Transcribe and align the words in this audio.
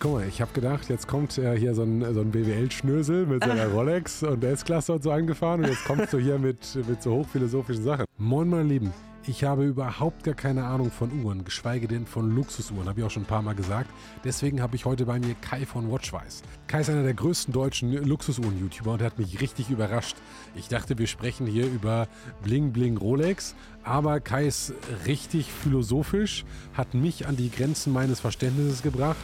Guck 0.00 0.12
mal, 0.12 0.28
ich 0.28 0.40
habe 0.40 0.52
gedacht, 0.52 0.88
jetzt 0.90 1.08
kommt 1.08 1.36
äh, 1.38 1.58
hier 1.58 1.74
so 1.74 1.82
ein, 1.82 2.14
so 2.14 2.20
ein 2.20 2.30
BWL-Schnösel 2.30 3.26
mit 3.26 3.42
seiner 3.42 3.66
Rolex 3.66 4.22
und 4.22 4.44
der 4.44 4.52
S-Klasse 4.52 4.92
und 4.92 5.02
so 5.02 5.10
angefahren 5.10 5.64
und 5.64 5.70
jetzt 5.70 5.84
kommst 5.86 6.12
du 6.12 6.18
hier 6.18 6.38
mit, 6.38 6.78
mit 6.88 7.02
so 7.02 7.14
hochphilosophischen 7.14 7.82
Sachen. 7.82 8.04
Moin, 8.16 8.48
meine 8.48 8.62
Lieben. 8.62 8.92
Ich 9.26 9.42
habe 9.42 9.64
überhaupt 9.64 10.22
gar 10.22 10.36
keine 10.36 10.64
Ahnung 10.64 10.92
von 10.92 11.10
Uhren, 11.24 11.44
geschweige 11.44 11.88
denn 11.88 12.06
von 12.06 12.30
Luxusuhren, 12.32 12.88
habe 12.88 13.00
ich 13.00 13.06
auch 13.06 13.10
schon 13.10 13.24
ein 13.24 13.26
paar 13.26 13.42
Mal 13.42 13.56
gesagt. 13.56 13.90
Deswegen 14.22 14.62
habe 14.62 14.76
ich 14.76 14.84
heute 14.84 15.04
bei 15.04 15.18
mir 15.18 15.34
Kai 15.34 15.66
von 15.66 15.90
Watchwise. 15.90 16.44
Kai 16.68 16.82
ist 16.82 16.90
einer 16.90 17.02
der 17.02 17.14
größten 17.14 17.52
deutschen 17.52 17.92
Luxusuhren-YouTuber 17.92 18.92
und 18.92 19.02
hat 19.02 19.18
mich 19.18 19.40
richtig 19.40 19.68
überrascht. 19.68 20.16
Ich 20.54 20.68
dachte, 20.68 20.96
wir 20.96 21.08
sprechen 21.08 21.48
hier 21.48 21.66
über 21.66 22.06
Bling 22.44 22.72
Bling 22.72 22.96
Rolex, 22.98 23.56
aber 23.82 24.20
Kai 24.20 24.46
ist 24.46 24.74
richtig 25.06 25.50
philosophisch, 25.52 26.44
hat 26.74 26.94
mich 26.94 27.26
an 27.26 27.36
die 27.36 27.50
Grenzen 27.50 27.92
meines 27.92 28.20
Verständnisses 28.20 28.82
gebracht 28.82 29.18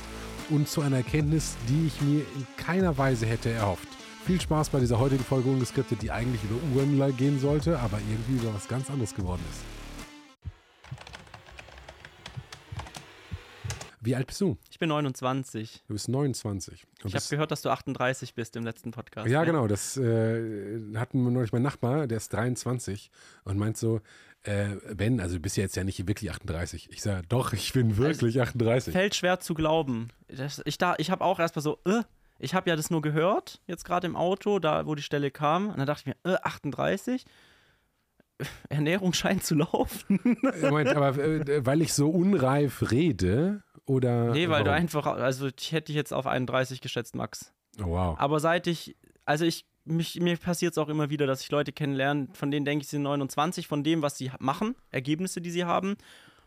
und 0.51 0.69
zu 0.69 0.81
einer 0.81 0.99
Erkenntnis, 0.99 1.57
die 1.69 1.87
ich 1.87 2.01
mir 2.01 2.21
in 2.21 2.47
keiner 2.57 2.97
Weise 2.99 3.27
hätte 3.27 3.51
erhofft. 3.51 3.89
Viel 4.25 4.41
Spaß 4.41 4.71
bei 4.71 4.81
dieser 4.81 4.99
heutigen 4.99 5.25
Folge 5.25 5.51
ungeskriptet, 5.51 6.01
die 6.03 6.11
eigentlich 6.11 6.43
über 6.45 6.57
Uhren 6.75 7.17
gehen 7.17 7.39
sollte, 7.39 7.79
aber 7.79 7.99
irgendwie 8.09 8.43
über 8.43 8.55
was 8.55 8.69
ganz 8.69 8.89
anderes 8.91 9.15
geworden 9.15 9.43
ist. 9.51 9.61
Wie 14.05 14.15
alt 14.15 14.27
bist 14.27 14.41
du? 14.43 14.59
Ich 14.71 14.79
bin 14.79 14.91
29. 14.91 15.83
Du 15.87 15.95
bist 15.95 16.09
29. 16.11 16.87
Und 17.03 17.09
ich 17.09 17.15
habe 17.15 17.25
gehört, 17.31 17.51
dass 17.51 17.63
du 17.63 17.71
38 17.71 18.35
bist 18.35 18.55
im 18.55 18.65
letzten 18.65 18.91
Podcast. 18.91 19.29
Ja, 19.29 19.41
ne? 19.41 19.47
genau. 19.47 19.67
Das 19.67 19.97
äh, 19.97 20.79
hatten 20.95 21.23
wir 21.23 21.31
neulich 21.31 21.53
mein 21.53 21.63
Nachbar, 21.63 22.07
der 22.07 22.19
ist 22.19 22.31
23 22.35 23.11
und 23.45 23.57
meint 23.57 23.79
so, 23.79 24.03
äh, 24.45 24.77
Ben, 24.95 25.21
also 25.21 25.37
du 25.37 25.41
bist 25.41 25.57
ja 25.57 25.63
jetzt 25.63 25.77
ja 25.77 25.85
nicht 25.85 26.07
wirklich 26.07 26.31
38. 26.31 26.89
Ich 26.91 27.03
sage, 27.03 27.23
doch, 27.29 27.53
ich 27.53 27.73
bin 27.73 27.97
wirklich 27.97 28.41
also, 28.41 28.51
38. 28.51 28.93
Fällt 28.93 29.15
schwer 29.15 29.41
zu 29.41 29.55
glauben. 29.55 30.09
Das, 30.29 30.63
ich 30.65 30.79
ich 30.99 31.11
habe 31.11 31.25
auch 31.25 31.41
erstmal 31.41 31.63
so, 31.63 31.79
äh, 31.87 32.03
ich 32.39 32.55
habe 32.55 32.69
ja 32.69 32.77
das 32.77 32.91
nur 32.91 33.03
gehört, 33.03 33.61
jetzt 33.67 33.85
gerade 33.85 34.07
im 34.07 34.17
Auto, 34.17 34.59
da 34.59 34.87
wo 34.87 34.95
die 34.95 35.03
Stelle 35.03 35.31
kam. 35.31 35.71
Und 35.71 35.79
dann 35.79 35.87
dachte 35.87 36.03
ich 36.07 36.15
mir, 36.25 36.35
äh, 36.35 36.39
38? 36.43 37.25
Ernährung 38.69 39.13
scheint 39.13 39.45
zu 39.45 39.55
laufen. 39.55 40.21
Moment, 40.61 40.91
aber 40.91 41.17
äh, 41.19 41.65
weil 41.65 41.83
ich 41.83 41.93
so 41.93 42.11
unreif 42.11 42.91
rede 42.91 43.63
oder. 43.87 44.33
Nee, 44.33 44.49
weil 44.49 44.65
warum? 44.65 44.65
du 44.65 44.73
einfach, 44.73 45.07
also 45.07 45.49
ich 45.59 45.73
hätte 45.73 45.87
dich 45.87 45.97
jetzt 45.97 46.13
auf 46.13 46.27
31 46.27 46.81
geschätzt, 46.81 47.15
Max. 47.15 47.53
Oh, 47.81 47.87
wow. 47.87 48.19
Aber 48.19 48.41
seit 48.41 48.67
ich, 48.67 48.97
also 49.25 49.45
ich, 49.45 49.67
mich, 49.85 50.21
mir 50.21 50.37
passiert 50.37 50.73
es 50.73 50.79
auch 50.79 50.89
immer 50.89 51.11
wieder, 51.11 51.27
dass 51.27 51.43
ich 51.43 51.51
Leute 51.51 51.73
kennenlerne, 51.73 52.29
von 52.33 52.51
denen 52.51 52.65
denke 52.65 52.83
ich, 52.83 52.89
sie 52.89 52.97
sind 52.97 53.03
29, 53.03 53.67
von 53.67 53.85
dem, 53.85 54.03
was 54.03 54.19
sie 54.19 54.31
machen, 54.39 54.75
Ergebnisse, 54.91 55.41
die 55.41 55.51
sie 55.51 55.65
haben. 55.65 55.91
Und 55.91 55.99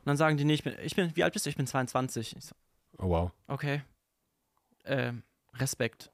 dann 0.05 0.17
sagen 0.17 0.37
die, 0.37 0.45
nee, 0.45 0.53
ich 0.53 0.63
bin, 0.63 0.73
ich 0.83 0.95
bin 0.95 1.15
wie 1.15 1.23
alt 1.23 1.33
bist 1.33 1.45
du? 1.45 1.49
Ich 1.49 1.57
bin 1.57 1.67
22. 1.67 2.35
Ich 2.37 2.45
so, 2.45 2.55
oh, 2.97 3.09
wow. 3.09 3.31
Okay. 3.47 3.81
Äh, 4.83 5.13
Respekt. 5.55 6.11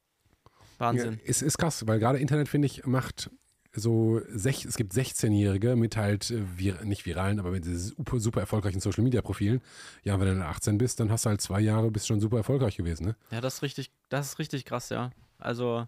Wahnsinn. 0.77 1.13
Ja, 1.13 1.29
es 1.29 1.41
ist 1.41 1.57
krass, 1.57 1.85
weil 1.87 1.99
gerade 1.99 2.19
Internet, 2.19 2.49
finde 2.49 2.65
ich, 2.65 2.85
macht 2.85 3.29
so, 3.75 4.21
sech, 4.29 4.65
es 4.65 4.77
gibt 4.77 4.93
16-Jährige 4.93 5.75
mit 5.75 5.97
halt, 5.97 6.29
äh, 6.29 6.43
vir, 6.57 6.83
nicht 6.83 7.05
viralen, 7.05 7.39
aber 7.39 7.51
mit 7.51 7.65
super, 7.65 8.19
super 8.19 8.41
erfolgreichen 8.41 8.79
Social-Media-Profilen. 8.79 9.61
Ja, 10.03 10.19
wenn 10.19 10.39
du 10.39 10.45
18 10.45 10.77
bist, 10.77 10.99
dann 10.99 11.11
hast 11.11 11.25
du 11.25 11.29
halt 11.29 11.41
zwei 11.41 11.59
Jahre, 11.59 11.89
bist 11.89 12.07
schon 12.07 12.19
super 12.19 12.37
erfolgreich 12.37 12.77
gewesen, 12.77 13.05
ne? 13.05 13.15
Ja, 13.31 13.41
das 13.41 13.55
ist 13.55 13.61
richtig, 13.63 13.91
das 14.09 14.27
ist 14.27 14.39
richtig 14.39 14.65
krass, 14.65 14.89
ja. 14.89 15.11
Also, 15.39 15.87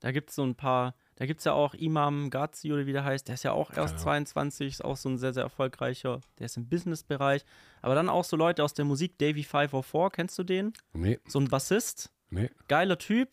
da 0.00 0.12
gibt 0.12 0.30
es 0.30 0.36
so 0.36 0.44
ein 0.44 0.54
paar, 0.54 0.94
da 1.16 1.26
gibt 1.26 1.40
es 1.40 1.44
ja 1.44 1.52
auch 1.52 1.74
Imam 1.74 2.30
Ghazi 2.30 2.72
oder 2.72 2.86
wie 2.86 2.92
der 2.92 3.04
heißt, 3.04 3.28
der 3.28 3.34
ist 3.34 3.42
ja 3.42 3.52
auch 3.52 3.70
erst 3.70 3.94
ja. 3.94 4.00
22, 4.00 4.68
ist 4.68 4.84
auch 4.84 4.96
so 4.96 5.08
ein 5.08 5.18
sehr, 5.18 5.32
sehr 5.32 5.42
erfolgreicher, 5.42 6.20
der 6.38 6.46
ist 6.46 6.56
im 6.56 6.68
Business-Bereich. 6.68 7.44
Aber 7.82 7.94
dann 7.94 8.08
auch 8.08 8.24
so 8.24 8.36
Leute 8.36 8.62
aus 8.62 8.74
der 8.74 8.84
Musik, 8.84 9.18
Davy 9.18 9.42
504, 9.42 10.10
kennst 10.10 10.38
du 10.38 10.44
den? 10.44 10.72
Nee. 10.92 11.18
So 11.26 11.40
ein 11.40 11.48
Bassist. 11.48 12.12
Nee. 12.30 12.50
Geiler 12.68 12.98
Typ, 12.98 13.30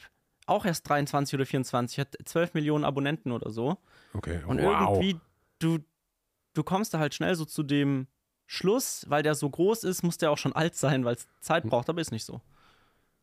auch 0.48 0.66
erst 0.66 0.88
23 0.90 1.36
oder 1.36 1.46
24, 1.46 2.00
hat 2.00 2.16
12 2.24 2.54
Millionen 2.54 2.84
Abonnenten 2.84 3.32
oder 3.32 3.52
so. 3.52 3.78
Okay, 4.14 4.42
Und 4.48 4.62
wow. 4.62 4.98
irgendwie, 4.98 5.20
du, 5.60 5.80
du 6.54 6.64
kommst 6.64 6.94
da 6.94 7.00
halt 7.00 7.14
schnell 7.14 7.36
so 7.36 7.46
zu 7.46 7.62
dem 7.64 8.08
Schluss, 8.48 9.06
weil 9.10 9.24
der 9.24 9.36
so 9.36 9.50
groß 9.50 9.84
ist, 9.84 10.04
muss 10.04 10.18
der 10.18 10.32
auch 10.32 10.38
schon 10.38 10.54
alt 10.54 10.76
sein, 10.76 11.04
weil 11.04 11.16
es 11.16 11.28
Zeit 11.42 11.64
hm. 11.64 11.70
braucht, 11.70 11.90
aber 11.90 12.02
ist 12.02 12.12
nicht 12.12 12.26
so. 12.26 12.42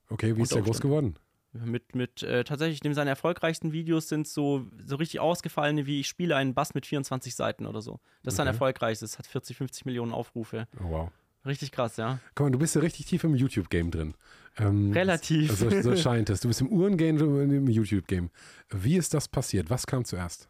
Okay, 0.09 0.28
wie 0.28 0.41
Und 0.41 0.43
ist 0.43 0.55
der 0.55 0.62
groß 0.62 0.81
geworden? 0.81 1.17
Mit, 1.53 1.95
mit 1.95 2.23
äh, 2.23 2.45
tatsächlich, 2.45 2.81
dem 2.81 2.95
seine 2.95 3.11
erfolgreichsten 3.11 3.73
Videos 3.73 4.09
sind 4.09 4.27
so, 4.27 4.65
so 4.87 4.97
richtig 4.97 5.21
ausgefallene, 5.21 5.85
wie 5.85 6.01
ich 6.01 6.09
spiele 6.09 6.35
einen 6.35 6.55
Bass 6.55 6.73
mit 6.73 6.87
24 6.87 7.35
Seiten 7.35 7.67
oder 7.67 7.83
so. 7.83 8.01
Das 8.23 8.33
ist 8.33 8.39
okay. 8.41 8.47
sein 8.47 8.47
erfolgreichstes, 8.47 9.19
hat 9.19 9.27
40, 9.27 9.59
50 9.59 9.85
Millionen 9.85 10.12
Aufrufe. 10.12 10.67
Oh, 10.81 10.91
wow. 10.91 11.11
Richtig 11.45 11.73
krass, 11.73 11.97
ja. 11.97 12.21
Komm, 12.35 12.53
du 12.53 12.59
bist 12.59 12.75
ja 12.75 12.81
richtig 12.81 13.07
tief 13.07 13.25
im 13.25 13.35
YouTube-Game 13.35 13.91
drin. 13.91 14.15
Ähm, 14.59 14.93
Relativ. 14.93 15.53
So, 15.53 15.69
so 15.69 15.97
scheint 15.97 16.31
es. 16.31 16.41
Du 16.41 16.49
bist 16.49 16.61
im 16.61 16.69
Uhrengame 16.69 17.25
und 17.25 17.51
im 17.51 17.67
YouTube-Game. 17.67 18.31
Wie 18.71 18.97
ist 18.97 19.12
das 19.12 19.29
passiert? 19.29 19.69
Was 19.69 19.87
kam 19.87 20.05
zuerst? 20.05 20.49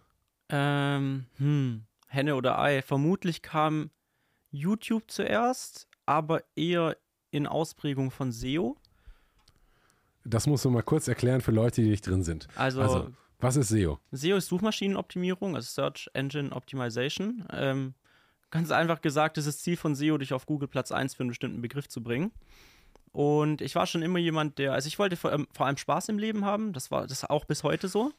Ähm, 0.51 1.27
hm, 1.39 1.85
Henne 2.09 2.37
oder 2.37 2.59
Ei. 2.59 2.83
Vermutlich 2.83 3.41
kam 3.43 3.91
YouTube 4.51 5.11
zuerst, 5.11 5.89
aber 6.05 6.45
eher 6.55 6.97
in 7.31 7.47
Ausprägung 7.47 8.11
von 8.11 8.31
SEO. 8.31 8.77
Das 10.25 10.47
musst 10.47 10.65
du 10.65 10.71
mal 10.71 10.83
kurz 10.83 11.09
erklären 11.09 11.41
für 11.41 11.53
Leute, 11.53 11.83
die 11.83 11.89
nicht 11.89 12.07
drin 12.07 12.23
sind. 12.23 12.49
Also, 12.55 12.81
also 12.81 13.11
was 13.41 13.57
ist 13.57 13.69
SEO? 13.69 13.99
SEO 14.13 14.37
ist 14.37 14.47
Suchmaschinenoptimierung, 14.47 15.57
also 15.57 15.67
Search 15.67 16.09
Engine 16.15 16.53
Optimization. 16.53 17.45
Ähm, 17.53 17.95
Ganz 18.53 18.71
einfach 18.71 19.01
gesagt, 19.01 19.39
ist 19.39 19.49
das 19.49 19.59
Ziel 19.61 19.79
von 19.79 19.95
SEO, 19.95 20.19
dich 20.19 20.35
auf 20.35 20.45
Google 20.45 20.69
Platz 20.69 20.93
1 20.93 21.15
für 21.15 21.23
einen 21.23 21.31
bestimmten 21.31 21.63
Begriff 21.63 21.89
zu 21.89 22.03
bringen. 22.03 22.33
Und 23.11 23.63
ich 23.63 23.75
war 23.75 23.87
schon 23.87 24.03
immer 24.03 24.19
jemand, 24.19 24.59
der, 24.59 24.75
also 24.75 24.89
ich 24.89 24.99
wollte 24.99 25.17
vor, 25.17 25.33
ähm, 25.33 25.49
vor 25.53 25.67
allem 25.67 25.79
Spaß 25.79 26.11
im 26.11 26.19
Leben 26.19 26.45
haben. 26.45 26.75
Das 26.75 26.91
war 26.91 27.07
das 27.07 27.25
auch 27.25 27.47
bis 27.47 27.65
heute 27.65 27.89
so. 27.89 28.13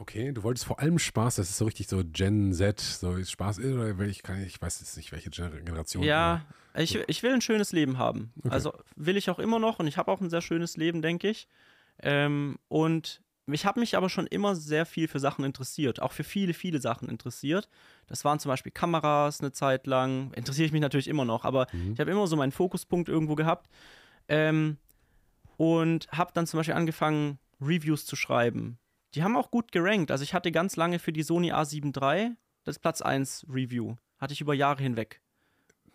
Okay, 0.00 0.30
du 0.32 0.44
wolltest 0.44 0.64
vor 0.64 0.78
allem 0.78 0.98
Spaß, 0.98 1.36
das 1.36 1.50
ist 1.50 1.58
so 1.58 1.64
richtig 1.64 1.88
so 1.88 2.02
Gen 2.04 2.52
Z, 2.52 2.80
so 2.80 3.22
Spaß, 3.22 3.58
oder 3.58 3.98
ich, 4.06 4.22
kann, 4.22 4.40
ich 4.44 4.62
weiß 4.62 4.78
jetzt 4.78 4.96
nicht, 4.96 5.10
welche 5.10 5.28
Generation. 5.28 6.04
Ja, 6.04 6.44
ich, 6.76 6.94
ich 7.08 7.22
will 7.24 7.32
ein 7.32 7.40
schönes 7.40 7.72
Leben 7.72 7.98
haben. 7.98 8.32
Okay. 8.38 8.50
Also 8.50 8.72
will 8.94 9.16
ich 9.16 9.28
auch 9.28 9.40
immer 9.40 9.58
noch 9.58 9.80
und 9.80 9.88
ich 9.88 9.96
habe 9.96 10.12
auch 10.12 10.20
ein 10.20 10.30
sehr 10.30 10.40
schönes 10.40 10.76
Leben, 10.76 11.02
denke 11.02 11.28
ich. 11.28 11.48
Ähm, 12.00 12.58
und 12.68 13.22
ich 13.48 13.66
habe 13.66 13.80
mich 13.80 13.96
aber 13.96 14.08
schon 14.08 14.28
immer 14.28 14.54
sehr 14.54 14.86
viel 14.86 15.08
für 15.08 15.18
Sachen 15.18 15.44
interessiert, 15.44 16.00
auch 16.00 16.12
für 16.12 16.24
viele, 16.24 16.54
viele 16.54 16.80
Sachen 16.80 17.08
interessiert. 17.08 17.68
Das 18.06 18.24
waren 18.24 18.38
zum 18.38 18.50
Beispiel 18.50 18.70
Kameras 18.70 19.40
eine 19.40 19.50
Zeit 19.50 19.88
lang, 19.88 20.32
interessiere 20.34 20.66
ich 20.66 20.72
mich 20.72 20.80
natürlich 20.82 21.08
immer 21.08 21.24
noch, 21.24 21.44
aber 21.44 21.66
mhm. 21.72 21.94
ich 21.94 22.00
habe 22.00 22.10
immer 22.10 22.26
so 22.28 22.36
meinen 22.36 22.52
Fokuspunkt 22.52 23.08
irgendwo 23.08 23.34
gehabt 23.34 23.68
ähm, 24.28 24.76
und 25.56 26.08
habe 26.12 26.30
dann 26.34 26.46
zum 26.46 26.58
Beispiel 26.58 26.74
angefangen, 26.74 27.40
Reviews 27.60 28.06
zu 28.06 28.14
schreiben. 28.14 28.78
Die 29.14 29.22
haben 29.22 29.36
auch 29.36 29.50
gut 29.50 29.72
gerankt. 29.72 30.10
Also 30.10 30.24
ich 30.24 30.34
hatte 30.34 30.52
ganz 30.52 30.76
lange 30.76 30.98
für 30.98 31.12
die 31.12 31.22
Sony 31.22 31.52
A7 31.52 31.96
III 31.96 32.36
das 32.64 32.78
Platz 32.78 33.00
1 33.00 33.46
Review. 33.48 33.96
Hatte 34.18 34.32
ich 34.32 34.40
über 34.40 34.54
Jahre 34.54 34.82
hinweg. 34.82 35.22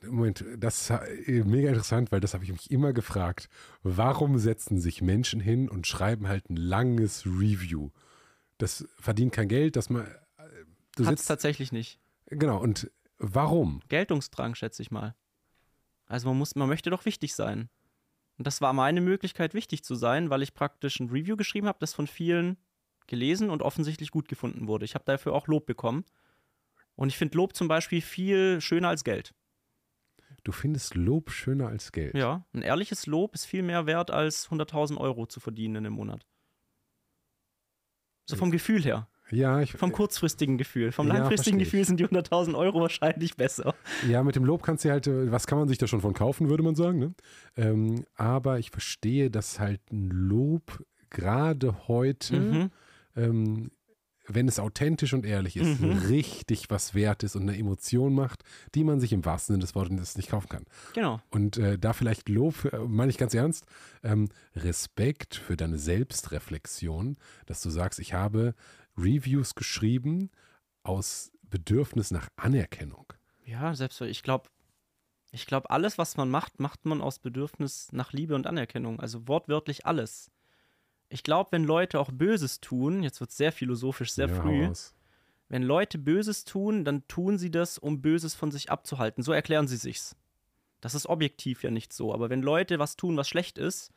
Moment, 0.01 0.43
das 0.57 0.89
ist 0.89 1.45
mega 1.45 1.69
interessant, 1.69 2.11
weil 2.11 2.19
das 2.19 2.33
habe 2.33 2.43
ich 2.43 2.51
mich 2.51 2.71
immer 2.71 2.91
gefragt. 2.91 3.47
Warum 3.83 4.37
setzen 4.37 4.79
sich 4.79 5.01
Menschen 5.01 5.39
hin 5.39 5.69
und 5.69 5.87
schreiben 5.87 6.27
halt 6.27 6.49
ein 6.49 6.57
langes 6.57 7.25
Review? 7.25 7.89
Das 8.57 8.87
verdient 8.99 9.33
kein 9.33 9.47
Geld, 9.47 9.75
dass 9.75 9.89
man. 9.89 10.07
Du 10.95 11.05
Hat's 11.05 11.25
tatsächlich 11.25 11.71
nicht. 11.71 11.99
Genau, 12.27 12.61
und 12.61 12.91
warum? 13.17 13.81
Geltungsdrang, 13.87 14.55
schätze 14.55 14.81
ich 14.81 14.91
mal. 14.91 15.15
Also 16.05 16.27
man 16.27 16.37
muss, 16.37 16.55
man 16.55 16.67
möchte 16.67 16.89
doch 16.89 17.05
wichtig 17.05 17.33
sein. 17.33 17.69
Und 18.37 18.47
das 18.47 18.61
war 18.61 18.73
meine 18.73 19.01
Möglichkeit, 19.01 19.53
wichtig 19.53 19.83
zu 19.83 19.95
sein, 19.95 20.29
weil 20.29 20.41
ich 20.41 20.53
praktisch 20.53 20.99
ein 20.99 21.09
Review 21.09 21.37
geschrieben 21.37 21.67
habe, 21.67 21.79
das 21.79 21.93
von 21.93 22.07
vielen 22.07 22.57
gelesen 23.07 23.49
und 23.49 23.61
offensichtlich 23.61 24.11
gut 24.11 24.27
gefunden 24.27 24.67
wurde. 24.67 24.85
Ich 24.85 24.95
habe 24.95 25.05
dafür 25.05 25.33
auch 25.33 25.47
Lob 25.47 25.65
bekommen. 25.65 26.05
Und 26.95 27.09
ich 27.09 27.17
finde 27.17 27.37
Lob 27.37 27.55
zum 27.55 27.67
Beispiel 27.67 28.01
viel 28.01 28.61
schöner 28.61 28.89
als 28.89 29.03
Geld. 29.03 29.33
Du 30.43 30.51
findest 30.51 30.95
Lob 30.95 31.31
schöner 31.31 31.67
als 31.69 31.91
Geld. 31.91 32.15
Ja, 32.15 32.45
ein 32.53 32.61
ehrliches 32.61 33.07
Lob 33.07 33.33
ist 33.33 33.45
viel 33.45 33.63
mehr 33.63 33.85
wert, 33.85 34.11
als 34.11 34.49
100.000 34.49 34.97
Euro 34.97 35.25
zu 35.25 35.39
verdienen 35.39 35.75
in 35.75 35.85
einem 35.85 35.95
Monat. 35.95 36.25
So 38.25 38.35
vom 38.35 38.51
Gefühl 38.51 38.83
her. 38.83 39.07
Ja, 39.31 39.61
ich, 39.61 39.71
vom 39.71 39.91
kurzfristigen 39.91 40.57
Gefühl. 40.57 40.91
Vom 40.91 41.07
ja, 41.07 41.15
langfristigen 41.15 41.57
Gefühl 41.57 41.85
sind 41.85 41.99
die 41.99 42.05
100.000 42.05 42.55
Euro 42.55 42.81
wahrscheinlich 42.81 43.35
besser. 43.35 43.73
Ja, 44.07 44.23
mit 44.23 44.35
dem 44.35 44.45
Lob 44.45 44.63
kannst 44.63 44.85
du 44.85 44.91
halt, 44.91 45.07
was 45.09 45.47
kann 45.47 45.57
man 45.57 45.67
sich 45.67 45.77
da 45.77 45.87
schon 45.87 46.01
von 46.01 46.13
kaufen, 46.13 46.49
würde 46.49 46.63
man 46.63 46.75
sagen. 46.75 46.99
Ne? 46.99 47.13
Ähm, 47.55 48.05
aber 48.15 48.59
ich 48.59 48.69
verstehe, 48.69 49.31
dass 49.31 49.59
halt 49.59 49.81
ein 49.91 50.09
Lob 50.09 50.83
gerade 51.09 51.87
heute 51.87 52.39
mhm. 52.39 52.71
Ähm, 53.15 53.71
wenn 54.27 54.47
es 54.47 54.59
authentisch 54.59 55.13
und 55.13 55.25
ehrlich 55.25 55.57
ist, 55.57 55.81
mhm. 55.81 55.97
richtig 56.07 56.69
was 56.69 56.93
wert 56.93 57.23
ist 57.23 57.35
und 57.35 57.41
eine 57.43 57.57
Emotion 57.57 58.13
macht, 58.13 58.43
die 58.73 58.85
man 58.85 59.01
sich 59.01 59.11
im 59.11 59.25
wahrsten 59.25 59.55
Sinne 59.55 59.63
des 59.63 59.75
Wortes 59.75 60.15
nicht 60.15 60.29
kaufen 60.29 60.47
kann. 60.47 60.65
Genau. 60.93 61.21
Und 61.29 61.57
äh, 61.57 61.77
da 61.77 61.91
vielleicht 61.93 62.29
Lob, 62.29 62.65
äh, 62.71 62.77
meine 62.79 63.09
ich 63.09 63.17
ganz 63.17 63.33
ernst, 63.33 63.65
ähm, 64.01 64.29
Respekt 64.55 65.35
für 65.35 65.57
deine 65.57 65.77
Selbstreflexion, 65.77 67.17
dass 67.45 67.61
du 67.61 67.69
sagst, 67.69 67.99
ich 67.99 68.13
habe 68.13 68.55
Reviews 68.97 69.55
geschrieben 69.55 70.29
aus 70.83 71.31
Bedürfnis 71.41 72.11
nach 72.11 72.29
Anerkennung. 72.37 73.11
Ja, 73.45 73.75
selbst 73.75 73.99
ich 74.01 74.23
glaube, 74.23 74.49
Ich 75.31 75.47
glaube, 75.47 75.69
alles, 75.69 75.97
was 75.97 76.15
man 76.15 76.29
macht, 76.29 76.59
macht 76.59 76.85
man 76.85 77.01
aus 77.01 77.19
Bedürfnis 77.19 77.91
nach 77.91 78.13
Liebe 78.13 78.35
und 78.35 78.47
Anerkennung. 78.47 78.99
Also 78.99 79.27
wortwörtlich 79.27 79.85
alles. 79.85 80.31
Ich 81.13 81.23
glaube, 81.23 81.51
wenn 81.51 81.63
Leute 81.63 81.99
auch 81.99 82.11
Böses 82.11 82.59
tun, 82.59 83.03
jetzt 83.03 83.19
wird 83.19 83.29
es 83.29 83.37
sehr 83.37 83.51
philosophisch, 83.51 84.11
sehr 84.11 84.27
ja, 84.27 84.33
früh, 84.33 84.67
wenn 85.47 85.61
Leute 85.61 85.99
Böses 85.99 86.43
tun, 86.43 86.83
dann 86.83 87.07
tun 87.07 87.37
sie 87.37 87.51
das, 87.51 87.77
um 87.77 88.01
Böses 88.01 88.33
von 88.33 88.49
sich 88.49 88.71
abzuhalten. 88.71 89.23
So 89.23 89.31
erklären 89.31 89.67
sie 89.67 89.77
sich's. 89.77 90.15
Das 90.81 90.95
ist 90.95 91.05
objektiv 91.05 91.61
ja 91.63 91.69
nicht 91.69 91.93
so. 91.93 92.13
Aber 92.13 92.31
wenn 92.31 92.41
Leute 92.41 92.79
was 92.79 92.95
tun, 92.95 93.15
was 93.15 93.29
schlecht 93.29 93.59
ist, 93.59 93.91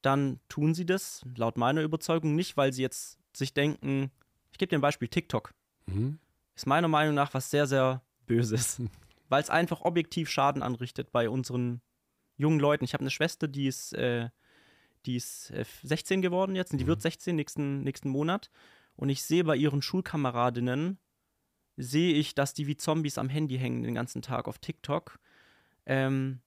dann 0.00 0.38
tun 0.48 0.74
sie 0.74 0.86
das, 0.86 1.26
laut 1.36 1.58
meiner 1.58 1.82
Überzeugung, 1.82 2.36
nicht, 2.36 2.56
weil 2.56 2.72
sie 2.72 2.82
jetzt 2.82 3.18
sich 3.32 3.52
denken, 3.52 4.12
ich 4.52 4.58
gebe 4.58 4.70
dir 4.70 4.78
ein 4.78 4.82
Beispiel, 4.82 5.08
TikTok. 5.08 5.52
Mhm. 5.86 6.20
Ist 6.54 6.66
meiner 6.66 6.88
Meinung 6.88 7.16
nach 7.16 7.34
was 7.34 7.50
sehr, 7.50 7.66
sehr 7.66 8.02
Böses. 8.26 8.80
weil 9.28 9.42
es 9.42 9.50
einfach 9.50 9.80
objektiv 9.80 10.30
Schaden 10.30 10.62
anrichtet 10.62 11.10
bei 11.10 11.28
unseren 11.28 11.80
jungen 12.36 12.60
Leuten. 12.60 12.84
Ich 12.84 12.94
habe 12.94 13.02
eine 13.02 13.10
Schwester, 13.10 13.48
die 13.48 13.66
ist, 13.66 13.92
äh, 13.94 14.28
die 15.06 15.16
ist 15.16 15.50
äh, 15.50 15.64
16 15.82 16.22
geworden 16.22 16.56
jetzt 16.56 16.72
und 16.72 16.78
die 16.78 16.84
Mhm. 16.84 16.88
wird 16.88 17.02
16 17.02 17.36
nächsten, 17.36 17.82
nächsten 17.82 18.08
Monat. 18.08 18.50
Und 18.96 19.08
ich 19.08 19.22
sehe 19.22 19.44
bei 19.44 19.56
ihren 19.56 19.82
Schulkameradinnen, 19.82 20.98
sehe 21.76 22.14
ich, 22.14 22.34
dass 22.34 22.54
die 22.54 22.66
wie 22.66 22.76
Zombies 22.76 23.18
am 23.18 23.28
Handy 23.28 23.58
hängen 23.58 23.82
den 23.82 23.94
ganzen 23.94 24.22
Tag 24.22 24.46
auf 24.46 24.58
TikTok. 24.58 25.18
Ähm, 25.86 26.40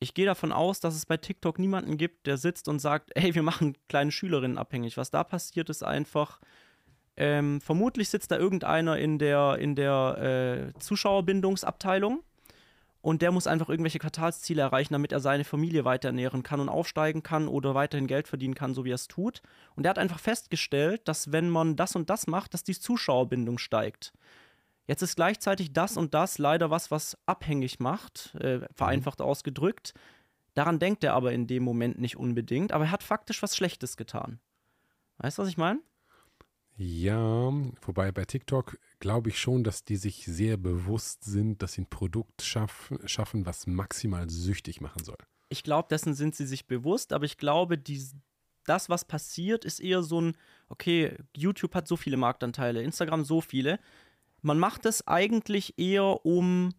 ich 0.00 0.14
gehe 0.14 0.26
davon 0.26 0.52
aus, 0.52 0.78
dass 0.78 0.94
es 0.94 1.06
bei 1.06 1.16
TikTok 1.16 1.58
niemanden 1.58 1.96
gibt, 1.96 2.26
der 2.26 2.36
sitzt 2.36 2.68
und 2.68 2.78
sagt, 2.78 3.10
hey, 3.16 3.34
wir 3.34 3.42
machen 3.42 3.76
kleine 3.88 4.12
Schülerinnen 4.12 4.58
abhängig. 4.58 4.96
Was 4.96 5.10
da 5.10 5.24
passiert, 5.24 5.70
ist 5.70 5.82
einfach, 5.82 6.40
ähm, 7.16 7.60
vermutlich 7.60 8.08
sitzt 8.08 8.30
da 8.30 8.38
irgendeiner 8.38 8.96
in 8.96 9.18
der, 9.18 9.58
in 9.58 9.74
der 9.74 10.72
äh, 10.76 10.78
Zuschauerbindungsabteilung 10.78 12.22
und 13.08 13.22
der 13.22 13.32
muss 13.32 13.46
einfach 13.46 13.70
irgendwelche 13.70 13.98
Quartalsziele 13.98 14.60
erreichen, 14.60 14.92
damit 14.92 15.12
er 15.12 15.20
seine 15.20 15.44
Familie 15.44 15.86
weiter 15.86 16.08
ernähren 16.08 16.42
kann 16.42 16.60
und 16.60 16.68
aufsteigen 16.68 17.22
kann 17.22 17.48
oder 17.48 17.74
weiterhin 17.74 18.06
Geld 18.06 18.28
verdienen 18.28 18.54
kann, 18.54 18.74
so 18.74 18.84
wie 18.84 18.90
er 18.90 18.96
es 18.96 19.08
tut. 19.08 19.40
Und 19.76 19.86
er 19.86 19.90
hat 19.90 19.98
einfach 19.98 20.20
festgestellt, 20.20 21.08
dass 21.08 21.32
wenn 21.32 21.48
man 21.48 21.74
das 21.74 21.96
und 21.96 22.10
das 22.10 22.26
macht, 22.26 22.52
dass 22.52 22.64
die 22.64 22.78
Zuschauerbindung 22.78 23.56
steigt. 23.56 24.12
Jetzt 24.86 25.00
ist 25.00 25.16
gleichzeitig 25.16 25.72
das 25.72 25.96
und 25.96 26.12
das 26.12 26.36
leider 26.36 26.68
was, 26.68 26.90
was 26.90 27.16
abhängig 27.24 27.80
macht, 27.80 28.34
äh, 28.42 28.60
vereinfacht 28.74 29.22
ausgedrückt. 29.22 29.94
Daran 30.52 30.78
denkt 30.78 31.02
er 31.02 31.14
aber 31.14 31.32
in 31.32 31.46
dem 31.46 31.62
Moment 31.62 31.98
nicht 31.98 32.18
unbedingt, 32.18 32.72
aber 32.72 32.84
er 32.84 32.90
hat 32.90 33.02
faktisch 33.02 33.42
was 33.42 33.56
Schlechtes 33.56 33.96
getan. 33.96 34.38
Weißt 35.16 35.38
du, 35.38 35.42
was 35.42 35.48
ich 35.48 35.56
meine? 35.56 35.80
Ja, 36.76 37.54
wobei 37.80 38.12
bei 38.12 38.26
TikTok 38.26 38.78
glaube 39.00 39.30
ich 39.30 39.38
schon, 39.38 39.64
dass 39.64 39.84
die 39.84 39.96
sich 39.96 40.24
sehr 40.24 40.56
bewusst 40.56 41.24
sind, 41.24 41.62
dass 41.62 41.74
sie 41.74 41.82
ein 41.82 41.90
Produkt 41.90 42.42
schaffen, 42.42 43.06
schaffen 43.06 43.46
was 43.46 43.66
maximal 43.66 44.28
süchtig 44.28 44.80
machen 44.80 45.04
soll. 45.04 45.18
Ich 45.48 45.62
glaube, 45.62 45.88
dessen 45.88 46.14
sind 46.14 46.34
sie 46.34 46.46
sich 46.46 46.66
bewusst, 46.66 47.12
aber 47.12 47.24
ich 47.24 47.38
glaube, 47.38 47.78
die, 47.78 48.02
das, 48.64 48.88
was 48.88 49.04
passiert, 49.04 49.64
ist 49.64 49.80
eher 49.80 50.02
so 50.02 50.20
ein, 50.20 50.36
okay, 50.68 51.16
YouTube 51.36 51.74
hat 51.74 51.88
so 51.88 51.96
viele 51.96 52.16
Marktanteile, 52.16 52.82
Instagram 52.82 53.24
so 53.24 53.40
viele. 53.40 53.78
Man 54.42 54.58
macht 54.58 54.86
es 54.86 55.06
eigentlich 55.06 55.78
eher, 55.78 56.24
um 56.24 56.74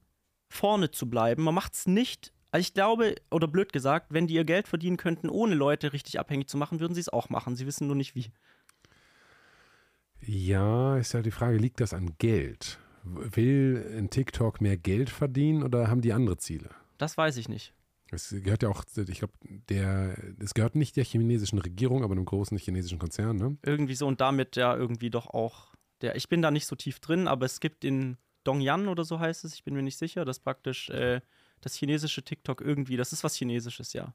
vorne 0.50 0.92
zu 0.92 1.10
bleiben. 1.10 1.44
Man 1.44 1.56
macht 1.56 1.74
es 1.74 1.88
nicht. 1.88 2.34
Also 2.52 2.62
ich 2.62 2.74
glaube, 2.74 3.16
oder 3.32 3.48
blöd 3.48 3.74
gesagt, 3.74 4.08
wenn 4.12 4.28
die 4.28 4.34
ihr 4.34 4.46
Geld 4.46 4.68
verdienen 4.68 4.98
könnten, 4.98 5.30
ohne 5.30 5.56
Leute 5.56 5.94
richtig 5.94 6.20
abhängig 6.20 6.48
zu 6.48 6.58
machen, 6.58 6.80
würden 6.80 6.96
sie 6.96 7.02
es 7.02 7.10
auch 7.10 7.30
machen. 7.30 7.56
Sie 7.56 7.68
wissen 7.68 7.88
nur 7.88 7.96
nicht 7.96 8.16
wie. 8.16 8.32
Ja, 10.22 10.98
ist 10.98 11.14
ja 11.14 11.22
die 11.22 11.32
Frage, 11.32 11.58
liegt 11.58 11.80
das 11.80 11.94
an 11.94 12.16
Geld? 12.18 12.80
Will 13.04 13.96
ein 13.98 14.10
TikTok 14.10 14.62
mehr 14.62 14.78
Geld 14.78 15.10
verdienen 15.10 15.64
oder 15.64 15.88
haben 15.88 16.02
die 16.02 16.14
andere 16.14 16.38
Ziele? 16.38 16.70
Das 16.98 17.18
weiß 17.18 17.38
ich 17.38 17.50
nicht. 17.50 17.74
Es 18.12 18.30
gehört 18.30 18.64
ja 18.64 18.70
auch, 18.70 18.84
ich 18.96 19.20
glaube, 19.20 19.34
der, 19.70 20.18
es 20.40 20.54
gehört 20.54 20.76
nicht 20.76 20.98
der 20.98 21.04
chinesischen 21.04 21.60
Regierung, 21.60 22.04
aber 22.04 22.14
einem 22.14 22.26
großen 22.26 22.58
chinesischen 22.58 23.00
Konzern, 23.00 23.38
ne? 23.38 23.58
Irgendwie 23.64 23.96
so 23.96 24.08
und 24.08 24.20
damit 24.20 24.56
ja 24.56 24.76
irgendwie 24.76 25.12
doch 25.12 25.28
auch 25.28 25.76
der. 26.02 26.16
Ich 26.16 26.28
bin 26.28 26.42
da 26.42 26.50
nicht 26.50 26.66
so 26.66 26.76
tief 26.76 27.00
drin, 27.00 27.28
aber 27.28 27.46
es 27.46 27.60
gibt 27.60 27.86
in 27.86 28.18
Dongyan 28.44 28.88
oder 28.88 29.04
so 29.04 29.20
heißt 29.20 29.46
es, 29.46 29.54
ich 29.54 29.64
bin 29.64 29.76
mir 29.76 29.84
nicht 29.84 29.98
sicher, 29.98 30.26
dass 30.26 30.40
praktisch 30.40 30.90
äh, 30.90 31.22
das 31.62 31.76
chinesische 31.76 32.24
TikTok 32.24 32.62
irgendwie, 32.62 32.98
das 32.98 33.14
ist 33.14 33.24
was 33.24 33.36
Chinesisches, 33.36 33.94
ja. 33.94 34.14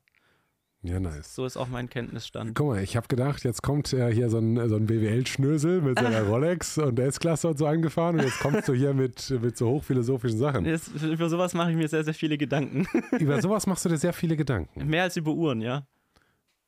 Ja, 0.84 1.00
nice. 1.00 1.34
So 1.34 1.46
ist 1.46 1.56
auch 1.56 1.68
mein 1.68 1.88
Kenntnisstand. 1.88 2.54
Guck 2.54 2.66
mal, 2.66 2.82
ich 2.82 2.94
habe 2.94 3.08
gedacht, 3.08 3.42
jetzt 3.42 3.62
kommt 3.62 3.90
ja 3.92 4.08
hier 4.08 4.28
so 4.28 4.38
ein, 4.38 4.68
so 4.68 4.76
ein 4.76 4.84
BWL-Schnösel 4.84 5.80
mit 5.80 5.98
seiner 5.98 6.20
Rolex 6.28 6.76
und 6.76 6.96
der 6.96 7.06
S-Klasse 7.06 7.48
und 7.48 7.58
so 7.58 7.66
angefahren 7.66 8.16
und 8.16 8.24
jetzt 8.26 8.38
kommst 8.38 8.68
du 8.68 8.74
hier 8.74 8.92
mit, 8.92 9.30
mit 9.40 9.56
so 9.56 9.70
hochphilosophischen 9.70 10.38
Sachen. 10.38 10.64
Das, 10.64 10.88
über 10.88 11.30
sowas 11.30 11.54
mache 11.54 11.70
ich 11.70 11.76
mir 11.78 11.88
sehr, 11.88 12.04
sehr 12.04 12.12
viele 12.12 12.36
Gedanken. 12.36 12.86
Über 13.18 13.40
sowas 13.40 13.66
machst 13.66 13.86
du 13.86 13.88
dir 13.88 13.96
sehr 13.96 14.12
viele 14.12 14.36
Gedanken. 14.36 14.86
Mehr 14.86 15.04
als 15.04 15.16
über 15.16 15.32
Uhren, 15.32 15.62
ja. 15.62 15.86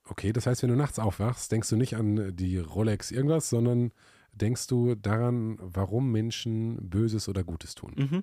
Okay, 0.08 0.32
das 0.32 0.46
heißt, 0.46 0.62
wenn 0.62 0.70
du 0.70 0.76
nachts 0.76 0.98
aufwachst, 0.98 1.52
denkst 1.52 1.68
du 1.68 1.76
nicht 1.76 1.96
an 1.96 2.34
die 2.34 2.58
Rolex 2.58 3.10
irgendwas, 3.10 3.50
sondern 3.50 3.92
denkst 4.32 4.66
du 4.68 4.94
daran, 4.94 5.58
warum 5.60 6.10
Menschen 6.10 6.88
Böses 6.88 7.28
oder 7.28 7.44
Gutes 7.44 7.74
tun. 7.74 7.92
Mhm. 7.96 8.22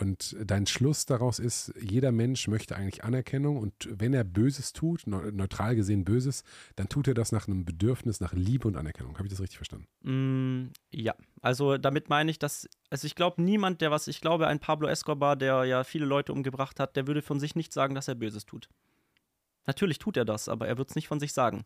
Und 0.00 0.36
dein 0.44 0.66
Schluss 0.66 1.06
daraus 1.06 1.40
ist, 1.40 1.72
jeder 1.80 2.12
Mensch 2.12 2.46
möchte 2.46 2.76
eigentlich 2.76 3.02
Anerkennung 3.02 3.56
und 3.56 3.88
wenn 3.90 4.14
er 4.14 4.22
Böses 4.22 4.72
tut, 4.72 5.06
neu- 5.08 5.32
neutral 5.32 5.74
gesehen 5.74 6.04
Böses, 6.04 6.44
dann 6.76 6.88
tut 6.88 7.08
er 7.08 7.14
das 7.14 7.32
nach 7.32 7.48
einem 7.48 7.64
Bedürfnis 7.64 8.20
nach 8.20 8.32
Liebe 8.32 8.68
und 8.68 8.76
Anerkennung. 8.76 9.14
Habe 9.14 9.26
ich 9.26 9.32
das 9.32 9.40
richtig 9.40 9.56
verstanden? 9.56 9.88
Mm, 10.02 10.72
ja, 10.92 11.14
also 11.42 11.78
damit 11.78 12.08
meine 12.10 12.30
ich, 12.30 12.38
dass, 12.38 12.68
also 12.90 13.06
ich 13.06 13.16
glaube, 13.16 13.42
niemand, 13.42 13.80
der 13.80 13.90
was, 13.90 14.06
ich 14.06 14.20
glaube, 14.20 14.46
ein 14.46 14.60
Pablo 14.60 14.86
Escobar, 14.86 15.34
der 15.34 15.64
ja 15.64 15.82
viele 15.82 16.06
Leute 16.06 16.32
umgebracht 16.32 16.78
hat, 16.78 16.94
der 16.94 17.08
würde 17.08 17.22
von 17.22 17.40
sich 17.40 17.56
nicht 17.56 17.72
sagen, 17.72 17.96
dass 17.96 18.06
er 18.06 18.14
Böses 18.14 18.46
tut. 18.46 18.68
Natürlich 19.66 19.98
tut 19.98 20.16
er 20.16 20.24
das, 20.24 20.48
aber 20.48 20.68
er 20.68 20.78
wird 20.78 20.90
es 20.90 20.96
nicht 20.96 21.08
von 21.08 21.18
sich 21.18 21.32
sagen. 21.32 21.64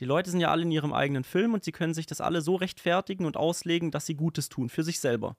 Die 0.00 0.04
Leute 0.04 0.30
sind 0.30 0.40
ja 0.40 0.50
alle 0.50 0.62
in 0.62 0.70
ihrem 0.70 0.92
eigenen 0.92 1.24
Film 1.24 1.54
und 1.54 1.64
sie 1.64 1.72
können 1.72 1.94
sich 1.94 2.06
das 2.06 2.20
alle 2.20 2.42
so 2.42 2.56
rechtfertigen 2.56 3.24
und 3.24 3.36
auslegen, 3.36 3.90
dass 3.90 4.04
sie 4.06 4.16
Gutes 4.16 4.48
tun, 4.50 4.68
für 4.68 4.82
sich 4.82 5.00
selber. 5.00 5.36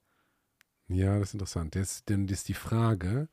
Ja, 0.88 1.20
das 1.20 1.30
ist 1.30 1.34
interessant. 1.34 1.76
Das, 1.76 2.06
denn 2.06 2.28
das 2.28 2.40
ist 2.40 2.50
die 2.50 2.54
Frage, 2.54 3.28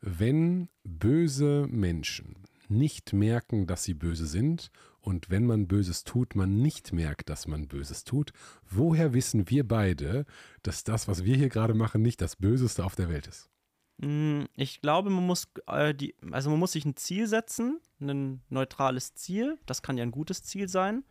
wenn 0.00 0.68
böse 0.84 1.66
Menschen 1.70 2.36
nicht 2.68 3.12
merken, 3.12 3.66
dass 3.66 3.84
sie 3.84 3.94
böse 3.94 4.26
sind 4.26 4.70
und 5.00 5.28
wenn 5.28 5.44
man 5.44 5.68
Böses 5.68 6.04
tut, 6.04 6.34
man 6.34 6.62
nicht 6.62 6.92
merkt, 6.92 7.28
dass 7.28 7.46
man 7.46 7.68
Böses 7.68 8.04
tut, 8.04 8.32
woher 8.68 9.12
wissen 9.12 9.50
wir 9.50 9.66
beide, 9.68 10.24
dass 10.62 10.82
das, 10.82 11.08
was 11.08 11.24
wir 11.24 11.36
hier 11.36 11.50
gerade 11.50 11.74
machen, 11.74 12.00
nicht 12.00 12.20
das 12.22 12.36
Böseste 12.36 12.84
auf 12.84 12.96
der 12.96 13.10
Welt 13.10 13.26
ist? 13.26 13.50
Mm, 13.98 14.44
Ich 14.56 14.80
glaube, 14.80 15.10
man 15.10 15.26
muss, 15.26 15.46
äh, 15.66 15.94
die, 15.94 16.14
also 16.30 16.50
man 16.50 16.58
muss 16.58 16.72
sich 16.72 16.84
ein 16.84 16.96
Ziel 16.96 17.26
setzen, 17.26 17.80
ein 18.00 18.42
neutrales 18.48 19.14
Ziel. 19.14 19.58
Das 19.66 19.82
kann 19.82 19.98
ja 19.98 20.02
ein 20.04 20.10
gutes 20.10 20.42
Ziel 20.42 20.68
sein. 20.68 21.04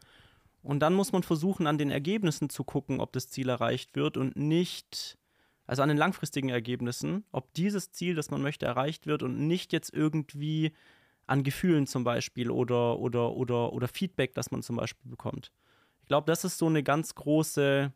Und 0.64 0.80
dann 0.80 0.94
muss 0.94 1.12
man 1.12 1.24
versuchen, 1.24 1.68
an 1.68 1.78
den 1.78 1.92
Ergebnissen 1.92 2.50
zu 2.50 2.64
gucken, 2.64 3.00
ob 3.00 3.12
das 3.14 3.30
Ziel 3.30 3.50
erreicht 3.50 3.96
wird 3.96 4.18
und 4.18 4.36
nicht, 4.38 5.18
also 5.66 5.82
an 5.82 5.90
den 5.90 5.98
langfristigen 5.98 6.50
Ergebnissen, 6.50 7.24
ob 7.32 7.54
dieses 7.54 7.92
Ziel, 7.92 8.16
das 8.16 8.32
man 8.32 8.42
möchte, 8.42 8.66
erreicht 8.66 9.08
wird 9.08 9.24
und 9.24 9.48
nicht 9.48 9.74
jetzt 9.74 9.94
irgendwie 9.94 10.74
an 11.26 11.44
Gefühlen 11.44 11.88
zum 11.88 12.04
Beispiel 12.04 12.52
oder, 12.52 13.00
oder, 13.00 13.32
oder, 13.34 13.72
oder 13.74 13.88
Feedback, 13.88 14.34
das 14.34 14.52
man 14.52 14.62
zum 14.62 14.76
Beispiel 14.76 15.10
bekommt. 15.10 15.52
Ich 16.02 16.08
glaube, 16.08 16.26
das 16.26 16.44
ist 16.44 16.58
so 16.58 16.66
eine 16.68 16.84
ganz 16.84 17.16
große, 17.16 17.94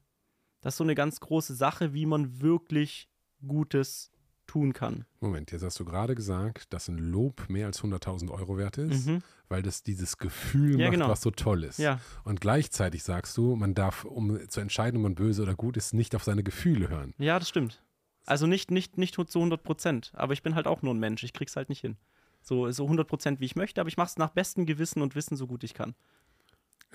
das 0.61 0.73
ist 0.73 0.77
so 0.77 0.83
eine 0.83 0.95
ganz 0.95 1.19
große 1.19 1.55
Sache, 1.55 1.93
wie 1.93 2.05
man 2.05 2.41
wirklich 2.41 3.09
Gutes 3.45 4.11
tun 4.47 4.73
kann. 4.73 5.05
Moment, 5.19 5.51
jetzt 5.51 5.63
hast 5.63 5.79
du 5.79 5.85
gerade 5.85 6.15
gesagt, 6.15 6.73
dass 6.73 6.87
ein 6.87 6.97
Lob 6.97 7.49
mehr 7.49 7.67
als 7.67 7.81
100.000 7.83 8.31
Euro 8.31 8.57
wert 8.57 8.77
ist, 8.77 9.05
Mhm. 9.07 9.21
weil 9.49 9.61
das 9.61 9.83
dieses 9.83 10.17
Gefühl 10.17 10.79
Ja, 10.79 10.85
macht, 10.87 10.91
genau. 10.93 11.09
was 11.09 11.21
so 11.21 11.31
toll 11.31 11.63
ist. 11.63 11.77
Ja, 11.79 11.99
Und 12.23 12.41
gleichzeitig 12.41 13.03
sagst 13.03 13.37
du, 13.37 13.55
man 13.55 13.73
darf, 13.75 14.05
um 14.05 14.49
zu 14.49 14.59
entscheiden, 14.61 14.97
ob 14.97 15.03
man 15.03 15.15
böse 15.15 15.43
oder 15.43 15.53
gut 15.55 15.77
ist, 15.77 15.93
nicht 15.93 16.15
auf 16.15 16.23
seine 16.23 16.43
Gefühle 16.43 16.89
hören. 16.89 17.13
ja, 17.17 17.37
das 17.37 17.49
stimmt. 17.49 17.83
Also 18.25 18.45
nicht, 18.47 18.71
nicht, 18.71 18.97
nicht 18.97 19.13
zu 19.15 19.39
100 19.39 19.63
Prozent. 19.63 20.11
Aber 20.15 20.33
ich 20.33 20.43
bin 20.43 20.55
halt 20.55 20.67
auch 20.67 20.81
nur 20.81 20.93
ein 20.93 20.99
Mensch. 20.99 21.23
Ich 21.23 21.31
krieg's 21.33 21.55
halt 21.55 21.69
nicht 21.69 21.79
hin. 21.79 21.95
So, 22.41 22.69
so 22.71 22.83
100 22.83 23.07
Prozent, 23.07 23.39
wie 23.39 23.45
ich 23.45 23.55
möchte, 23.55 23.79
aber 23.79 23.87
ich 23.87 23.95
mach's 23.97 24.17
nach 24.17 24.31
bestem 24.31 24.65
Gewissen 24.65 25.01
und 25.01 25.15
Wissen, 25.15 25.37
so 25.37 25.47
gut 25.47 25.63
ich 25.63 25.73
kann. 25.73 25.95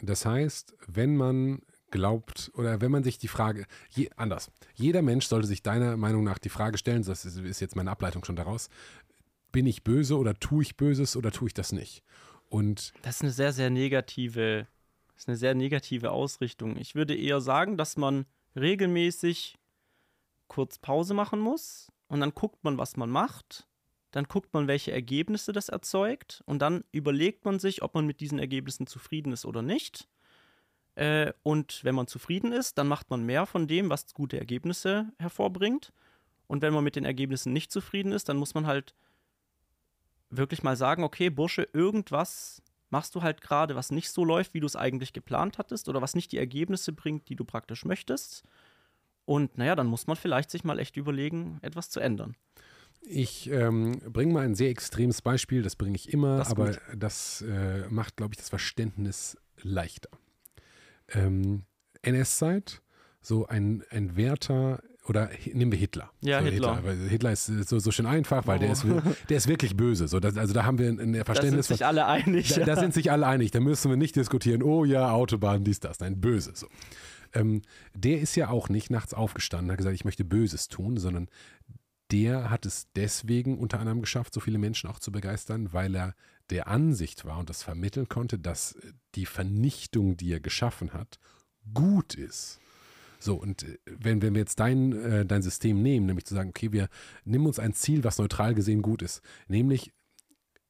Das 0.03 0.25
heißt, 0.27 0.75
wenn 0.87 1.17
man 1.17 1.61
glaubt 1.93 2.51
oder 2.55 2.81
wenn 2.81 2.91
man 2.91 3.05
sich 3.05 3.19
die 3.19 3.29
Frage, 3.29 3.67
je, 3.91 4.11
anders, 4.17 4.51
jeder 4.75 5.03
Mensch 5.03 5.27
sollte 5.27 5.47
sich 5.47 5.63
deiner 5.63 5.97
Meinung 5.97 6.25
nach 6.25 6.39
die 6.39 6.49
Frage 6.49 6.79
stellen, 6.79 7.05
das 7.05 7.25
ist, 7.25 7.61
jetzt 7.61 7.77
meine 7.77 7.93
Ableitung 7.93 8.25
schon 8.25 8.35
daraus, 8.35 8.69
bin 9.53 9.67
ich 9.67 9.85
böse 9.85 10.19
oder 10.19 10.35
tue 10.35 10.63
ich 10.63 10.77
Böses 10.77 11.15
oder 11.15 11.31
tue 11.31 11.49
ich 11.49 11.55
das 11.55 11.71
nicht? 11.71 12.03
Und 12.49 12.93
Das 13.03 13.17
ist 13.17 13.23
eine 13.23 13.31
sehr, 13.31 13.53
sehr 13.53 13.71
negative, 13.71 14.67
ist 15.17 15.29
eine 15.29 15.37
sehr 15.37 15.55
negative 15.55 16.11
Ausrichtung. 16.11 16.77
Ich 16.77 16.95
würde 16.95 17.15
eher 17.15 17.41
sagen, 17.41 17.77
dass 17.77 17.97
man 17.97 18.27
regelmäßig 18.57 19.59
kurz 20.49 20.79
Pause 20.79 21.15
machen 21.15 21.39
muss 21.39 21.93
und 22.09 22.21
dann 22.21 22.35
guckt 22.35 22.65
man, 22.65 22.77
was 22.79 22.97
man 22.97 23.11
macht. 23.11 23.67
Dann 24.11 24.25
guckt 24.25 24.53
man, 24.53 24.69
welche 24.69 24.93
Ergebnisse 24.93 25.53
das 25.53 25.71
erzeugt 25.71 26.43
und 26.45 26.61
dann 26.61 26.85
überlegt 26.93 27.47
man 27.47 27.59
sich, 27.59 27.83
ob 27.83 27.95
man 27.95 28.07
mit 28.07 28.21
diesen 28.21 28.39
Ergebnissen 28.39 28.87
zufrieden 28.87 29.33
ist 29.33 29.47
oder 29.47 29.63
nicht. 29.63 30.09
Äh, 30.95 31.33
und 31.43 31.85
wenn 31.85 31.95
man 31.95 32.07
zufrieden 32.07 32.53
ist, 32.53 32.79
dann 32.79 32.89
macht 32.89 33.11
man 33.11 33.25
mehr 33.25 33.47
von 33.47 33.67
dem, 33.67 33.91
was 33.91 34.13
gute 34.15 34.39
Ergebnisse 34.39 35.13
hervorbringt. 35.19 35.93
Und 36.47 36.63
wenn 36.63 36.75
man 36.75 36.85
mit 36.85 36.97
den 36.97 37.05
Ergebnissen 37.05 37.53
nicht 37.53 37.73
zufrieden 37.73 38.13
ist, 38.13 38.29
dann 38.29 38.37
muss 38.37 38.55
man 38.55 38.67
halt 38.67 38.95
wirklich 40.29 40.63
mal 40.63 40.77
sagen, 40.77 41.05
okay, 41.05 41.31
Bursche, 41.31 41.69
irgendwas 41.73 42.63
machst 42.91 43.15
du 43.15 43.23
halt 43.23 43.41
gerade, 43.41 43.75
was 43.75 43.91
nicht 43.91 44.11
so 44.11 44.25
läuft, 44.25 44.53
wie 44.53 44.61
du 44.61 44.67
es 44.67 44.77
eigentlich 44.77 45.13
geplant 45.13 45.59
hattest 45.59 45.89
oder 45.89 46.03
was 46.03 46.15
nicht 46.15 46.31
die 46.33 46.39
Ergebnisse 46.39 46.93
bringt, 46.93 47.29
die 47.29 47.37
du 47.37 47.45
praktisch 47.45 47.85
möchtest. 47.85 48.45
Und 49.25 49.57
naja, 49.57 49.75
dann 49.75 49.87
muss 49.87 50.07
man 50.07 50.17
vielleicht 50.17 50.51
sich 50.51 50.63
mal 50.65 50.79
echt 50.79 50.97
überlegen, 50.97 51.59
etwas 51.63 51.89
zu 51.89 52.01
ändern. 52.01 52.37
Ich 53.01 53.51
ähm, 53.51 53.99
bringe 54.13 54.33
mal 54.33 54.45
ein 54.45 54.55
sehr 54.55 54.69
extremes 54.71 55.23
Beispiel, 55.23 55.63
das 55.63 55.75
bringe 55.75 55.97
ich 55.97 56.13
immer, 56.13 56.37
das 56.39 56.51
aber 56.51 56.67
gut. 56.73 56.81
das 56.97 57.43
äh, 57.43 57.89
macht, 57.89 58.17
glaube 58.17 58.35
ich, 58.35 58.39
das 58.39 58.49
Verständnis 58.49 59.37
leichter. 59.63 60.11
Ähm, 61.15 61.63
NS-Zeit, 62.03 62.83
so 63.21 63.47
ein, 63.47 63.85
ein 63.91 64.17
Wärter 64.17 64.83
oder 65.07 65.31
nehmen 65.53 65.73
wir 65.73 65.79
Hitler. 65.79 66.11
Ja, 66.21 66.41
so, 66.41 66.47
Hitler. 66.47 66.77
Hitler. 66.77 67.09
Hitler 67.09 67.33
ist 67.33 67.47
so, 67.47 67.79
so 67.79 67.91
schön 67.91 68.07
einfach, 68.07 68.47
weil 68.47 68.59
oh. 68.59 68.61
der, 68.61 68.73
ist, 68.73 68.85
der 69.29 69.37
ist 69.37 69.49
wirklich 69.49 69.77
böse. 69.77 70.07
So, 70.09 70.21
das, 70.21 70.37
also 70.37 70.55
da 70.55 70.65
haben 70.65 70.79
wir 70.79 70.89
ein 70.89 71.25
Verständnis. 71.25 71.67
Da 71.67 71.75
sind 71.75 71.79
sich 71.79 71.87
alle 71.87 72.07
einig. 72.07 72.55
Da, 72.55 72.65
da, 72.65 72.77
sind 72.77 72.95
sich 72.95 73.11
alle 73.11 73.27
einig. 73.27 73.51
Da 73.51 73.61
müssen 73.61 73.91
wir 73.91 73.97
nicht 73.97 74.15
diskutieren, 74.15 74.63
oh 74.63 74.85
ja, 74.85 75.11
Autobahn, 75.11 75.65
dies, 75.65 75.81
das. 75.81 75.99
Nein, 76.01 76.21
böse. 76.21 76.53
So. 76.55 76.69
Ähm, 77.35 77.63
der 77.95 78.21
ist 78.21 78.37
ja 78.37 78.49
auch 78.49 78.69
nicht 78.69 78.91
nachts 78.91 79.15
aufgestanden, 79.15 79.71
hat 79.71 79.79
gesagt, 79.79 79.95
ich 79.95 80.05
möchte 80.05 80.25
Böses 80.25 80.69
tun, 80.69 80.99
sondern 80.99 81.29
der 82.11 82.51
hat 82.51 82.67
es 82.67 82.89
deswegen 82.95 83.59
unter 83.59 83.81
anderem 83.81 84.03
geschafft, 84.03 84.35
so 84.35 84.41
viele 84.41 84.59
Menschen 84.59 84.89
auch 84.91 84.99
zu 84.99 85.11
begeistern, 85.11 85.73
weil 85.73 85.95
er 85.97 86.15
der 86.51 86.69
Ansicht 86.69 87.25
war 87.25 87.39
und 87.39 87.51
das 87.51 87.63
vermitteln 87.63 88.09
konnte, 88.09 88.39
dass 88.39 88.77
die 89.15 89.27
Vernichtung, 89.27 90.17
die 90.17 90.33
er 90.33 90.41
geschaffen 90.41 90.93
hat, 90.93 91.19
gut 91.75 92.15
ist. 92.15 92.61
So, 93.19 93.37
und 93.37 93.63
äh, 93.63 93.79
wenn, 93.85 94.21
wenn 94.21 94.35
wir 94.35 94.41
jetzt 94.41 94.59
dein, 94.59 94.93
äh, 94.93 95.25
dein 95.25 95.43
System 95.43 95.81
nehmen, 95.83 96.07
nämlich 96.07 96.27
zu 96.27 96.35
sagen, 96.35 96.51
okay, 96.51 96.73
wir 96.73 96.89
nehmen 97.25 97.47
uns 97.47 97.59
ein 97.59 97.73
Ziel, 97.73 98.05
was 98.05 98.19
neutral 98.19 98.55
gesehen 98.55 98.83
gut 98.83 99.03
ist, 99.03 99.23
nämlich 99.47 99.93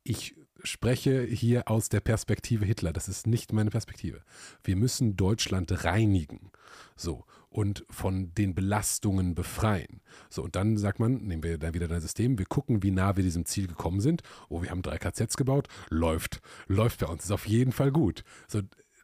ich 0.05 0.35
spreche 0.64 1.23
hier 1.23 1.69
aus 1.69 1.88
der 1.88 2.00
Perspektive 2.00 2.64
Hitler. 2.64 2.93
Das 2.93 3.09
ist 3.09 3.26
nicht 3.26 3.52
meine 3.52 3.71
Perspektive. 3.71 4.23
Wir 4.64 4.76
müssen 4.76 5.17
Deutschland 5.17 5.85
reinigen. 5.85 6.50
So. 6.97 7.25
Und 7.52 7.85
von 7.90 8.35
den 8.35 8.54
Belastungen 8.54 9.35
befreien. 9.35 10.00
So. 10.30 10.42
Und 10.42 10.56
dann 10.56 10.78
sagt 10.78 10.99
man, 10.99 11.18
nehmen 11.18 11.42
wir 11.42 11.59
dann 11.59 11.75
wieder 11.75 11.87
dein 11.87 12.00
System, 12.00 12.38
wir 12.38 12.47
gucken, 12.47 12.82
wie 12.82 12.90
nah 12.90 13.14
wir 13.16 13.23
diesem 13.23 13.44
Ziel 13.44 13.66
gekommen 13.66 14.00
sind. 14.00 14.23
Oh, 14.49 14.62
wir 14.62 14.71
haben 14.71 14.80
drei 14.80 14.97
KZs 14.97 15.37
gebaut. 15.37 15.68
Läuft. 15.90 16.40
Läuft 16.66 17.00
bei 17.00 17.06
uns. 17.06 17.25
Ist 17.25 17.30
auf 17.30 17.47
jeden 17.47 17.73
Fall 17.73 17.92
gut. 17.92 18.25
So. 18.49 18.62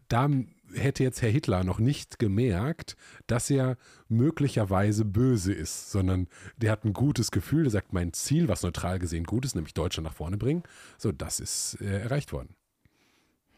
Da 0.08 0.30
hätte 0.72 1.02
jetzt 1.02 1.22
Herr 1.22 1.30
Hitler 1.30 1.64
noch 1.64 1.78
nicht 1.78 2.18
gemerkt, 2.18 2.96
dass 3.26 3.50
er 3.50 3.76
möglicherweise 4.08 5.04
böse 5.04 5.52
ist, 5.52 5.90
sondern 5.90 6.28
der 6.56 6.72
hat 6.72 6.84
ein 6.84 6.92
gutes 6.92 7.30
Gefühl, 7.30 7.64
der 7.64 7.70
sagt, 7.70 7.92
mein 7.92 8.12
Ziel, 8.12 8.48
was 8.48 8.62
neutral 8.62 8.98
gesehen 8.98 9.24
gut 9.24 9.44
ist, 9.44 9.54
nämlich 9.54 9.74
Deutschland 9.74 10.06
nach 10.06 10.14
vorne 10.14 10.38
bringen, 10.38 10.62
so, 10.96 11.12
das 11.12 11.40
ist 11.40 11.78
äh, 11.80 12.00
erreicht 12.00 12.32
worden. 12.32 12.54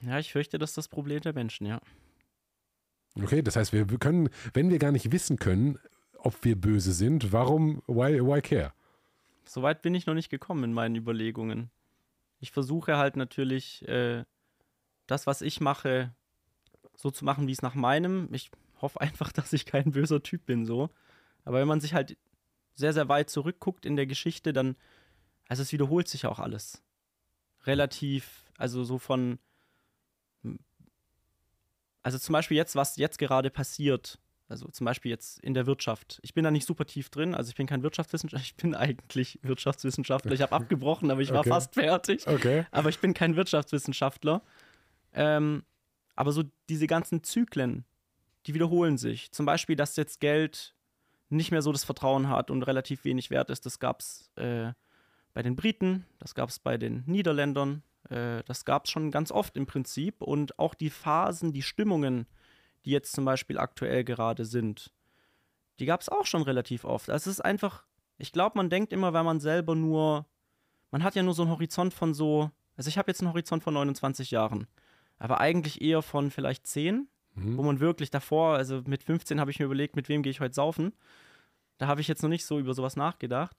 Ja, 0.00 0.18
ich 0.18 0.32
fürchte, 0.32 0.58
das 0.58 0.70
ist 0.70 0.78
das 0.78 0.88
Problem 0.88 1.20
der 1.20 1.34
Menschen, 1.34 1.66
ja. 1.66 1.80
Okay, 3.16 3.42
das 3.42 3.56
heißt, 3.56 3.72
wir 3.72 3.86
können, 3.98 4.28
wenn 4.54 4.70
wir 4.70 4.78
gar 4.78 4.92
nicht 4.92 5.10
wissen 5.12 5.38
können, 5.38 5.78
ob 6.18 6.44
wir 6.44 6.60
böse 6.60 6.92
sind, 6.92 7.32
warum, 7.32 7.82
why, 7.86 8.20
why 8.20 8.40
care? 8.40 8.72
Soweit 9.44 9.82
bin 9.82 9.94
ich 9.94 10.06
noch 10.06 10.14
nicht 10.14 10.30
gekommen 10.30 10.64
in 10.64 10.72
meinen 10.72 10.94
Überlegungen. 10.94 11.70
Ich 12.38 12.52
versuche 12.52 12.96
halt 12.96 13.16
natürlich, 13.16 13.86
äh, 13.88 14.24
das, 15.06 15.26
was 15.26 15.42
ich 15.42 15.60
mache, 15.60 16.14
so 16.94 17.10
zu 17.10 17.24
machen, 17.24 17.48
wie 17.48 17.52
es 17.52 17.62
nach 17.62 17.74
meinem. 17.74 18.28
Ich 18.32 18.50
hoffe 18.80 19.00
einfach, 19.00 19.32
dass 19.32 19.52
ich 19.52 19.66
kein 19.66 19.92
böser 19.92 20.22
Typ 20.22 20.46
bin, 20.46 20.64
so. 20.64 20.90
Aber 21.44 21.58
wenn 21.58 21.68
man 21.68 21.80
sich 21.80 21.94
halt 21.94 22.16
sehr, 22.74 22.92
sehr 22.92 23.08
weit 23.08 23.30
zurückguckt 23.30 23.84
in 23.84 23.96
der 23.96 24.06
Geschichte, 24.06 24.52
dann, 24.52 24.76
also 25.48 25.62
es 25.62 25.72
wiederholt 25.72 26.08
sich 26.08 26.26
auch 26.26 26.38
alles. 26.38 26.82
Relativ, 27.64 28.44
also 28.56 28.84
so 28.84 28.98
von, 28.98 29.38
also 32.02 32.18
zum 32.18 32.32
Beispiel 32.32 32.56
jetzt, 32.56 32.76
was 32.76 32.96
jetzt 32.96 33.18
gerade 33.18 33.50
passiert, 33.50 34.18
also 34.48 34.68
zum 34.68 34.84
Beispiel 34.84 35.10
jetzt 35.10 35.38
in 35.40 35.54
der 35.54 35.66
Wirtschaft. 35.66 36.18
Ich 36.22 36.34
bin 36.34 36.42
da 36.42 36.50
nicht 36.50 36.66
super 36.66 36.84
tief 36.84 37.08
drin, 37.08 37.34
also 37.34 37.50
ich 37.50 37.54
bin 37.54 37.66
kein 37.66 37.82
Wirtschaftswissenschaftler, 37.82 38.44
ich 38.44 38.56
bin 38.56 38.74
eigentlich 38.74 39.38
Wirtschaftswissenschaftler. 39.42 40.32
Ich 40.32 40.42
habe 40.42 40.52
abgebrochen, 40.56 41.10
aber 41.10 41.20
ich 41.20 41.32
war 41.32 41.40
okay. 41.40 41.50
fast 41.50 41.74
fertig. 41.74 42.26
Okay. 42.26 42.66
Aber 42.70 42.88
ich 42.88 42.98
bin 42.98 43.14
kein 43.14 43.36
Wirtschaftswissenschaftler. 43.36 44.42
Ähm, 45.12 45.64
aber 46.16 46.32
so 46.32 46.44
diese 46.68 46.86
ganzen 46.86 47.22
Zyklen, 47.22 47.84
die 48.46 48.54
wiederholen 48.54 48.98
sich. 48.98 49.32
Zum 49.32 49.46
Beispiel, 49.46 49.76
dass 49.76 49.96
jetzt 49.96 50.20
Geld 50.20 50.74
nicht 51.28 51.52
mehr 51.52 51.62
so 51.62 51.72
das 51.72 51.84
Vertrauen 51.84 52.28
hat 52.28 52.50
und 52.50 52.62
relativ 52.64 53.04
wenig 53.04 53.30
wert 53.30 53.50
ist. 53.50 53.64
Das 53.64 53.78
gab 53.78 54.00
es 54.00 54.30
äh, 54.36 54.72
bei 55.32 55.42
den 55.42 55.56
Briten, 55.56 56.04
das 56.18 56.34
gab 56.34 56.48
es 56.48 56.58
bei 56.58 56.76
den 56.76 57.04
Niederländern, 57.06 57.82
äh, 58.08 58.42
das 58.44 58.64
gab 58.64 58.84
es 58.84 58.90
schon 58.90 59.10
ganz 59.10 59.30
oft 59.30 59.56
im 59.56 59.66
Prinzip. 59.66 60.22
Und 60.22 60.58
auch 60.58 60.74
die 60.74 60.90
Phasen, 60.90 61.52
die 61.52 61.62
Stimmungen, 61.62 62.26
die 62.84 62.90
jetzt 62.90 63.12
zum 63.12 63.24
Beispiel 63.24 63.58
aktuell 63.58 64.04
gerade 64.04 64.44
sind, 64.44 64.90
die 65.78 65.86
gab 65.86 66.00
es 66.00 66.08
auch 66.08 66.26
schon 66.26 66.42
relativ 66.42 66.84
oft. 66.84 67.10
Also 67.10 67.30
es 67.30 67.38
ist 67.38 67.44
einfach, 67.44 67.84
ich 68.18 68.32
glaube, 68.32 68.56
man 68.56 68.70
denkt 68.70 68.92
immer, 68.92 69.12
wenn 69.12 69.24
man 69.24 69.40
selber 69.40 69.74
nur, 69.74 70.26
man 70.90 71.04
hat 71.04 71.14
ja 71.14 71.22
nur 71.22 71.34
so 71.34 71.42
einen 71.42 71.50
Horizont 71.50 71.94
von 71.94 72.14
so, 72.14 72.50
also 72.76 72.88
ich 72.88 72.98
habe 72.98 73.10
jetzt 73.10 73.20
einen 73.20 73.30
Horizont 73.30 73.62
von 73.62 73.74
29 73.74 74.30
Jahren 74.30 74.66
aber 75.20 75.38
eigentlich 75.38 75.80
eher 75.82 76.02
von 76.02 76.32
vielleicht 76.32 76.66
10, 76.66 77.06
mhm. 77.34 77.56
wo 77.56 77.62
man 77.62 77.78
wirklich 77.78 78.10
davor, 78.10 78.56
also 78.56 78.82
mit 78.86 79.04
15 79.04 79.38
habe 79.38 79.52
ich 79.52 79.60
mir 79.60 79.66
überlegt, 79.66 79.94
mit 79.94 80.08
wem 80.08 80.22
gehe 80.22 80.30
ich 80.30 80.40
heute 80.40 80.54
saufen. 80.54 80.92
Da 81.78 81.86
habe 81.86 82.00
ich 82.00 82.08
jetzt 82.08 82.22
noch 82.22 82.30
nicht 82.30 82.46
so 82.46 82.58
über 82.58 82.74
sowas 82.74 82.96
nachgedacht. 82.96 83.56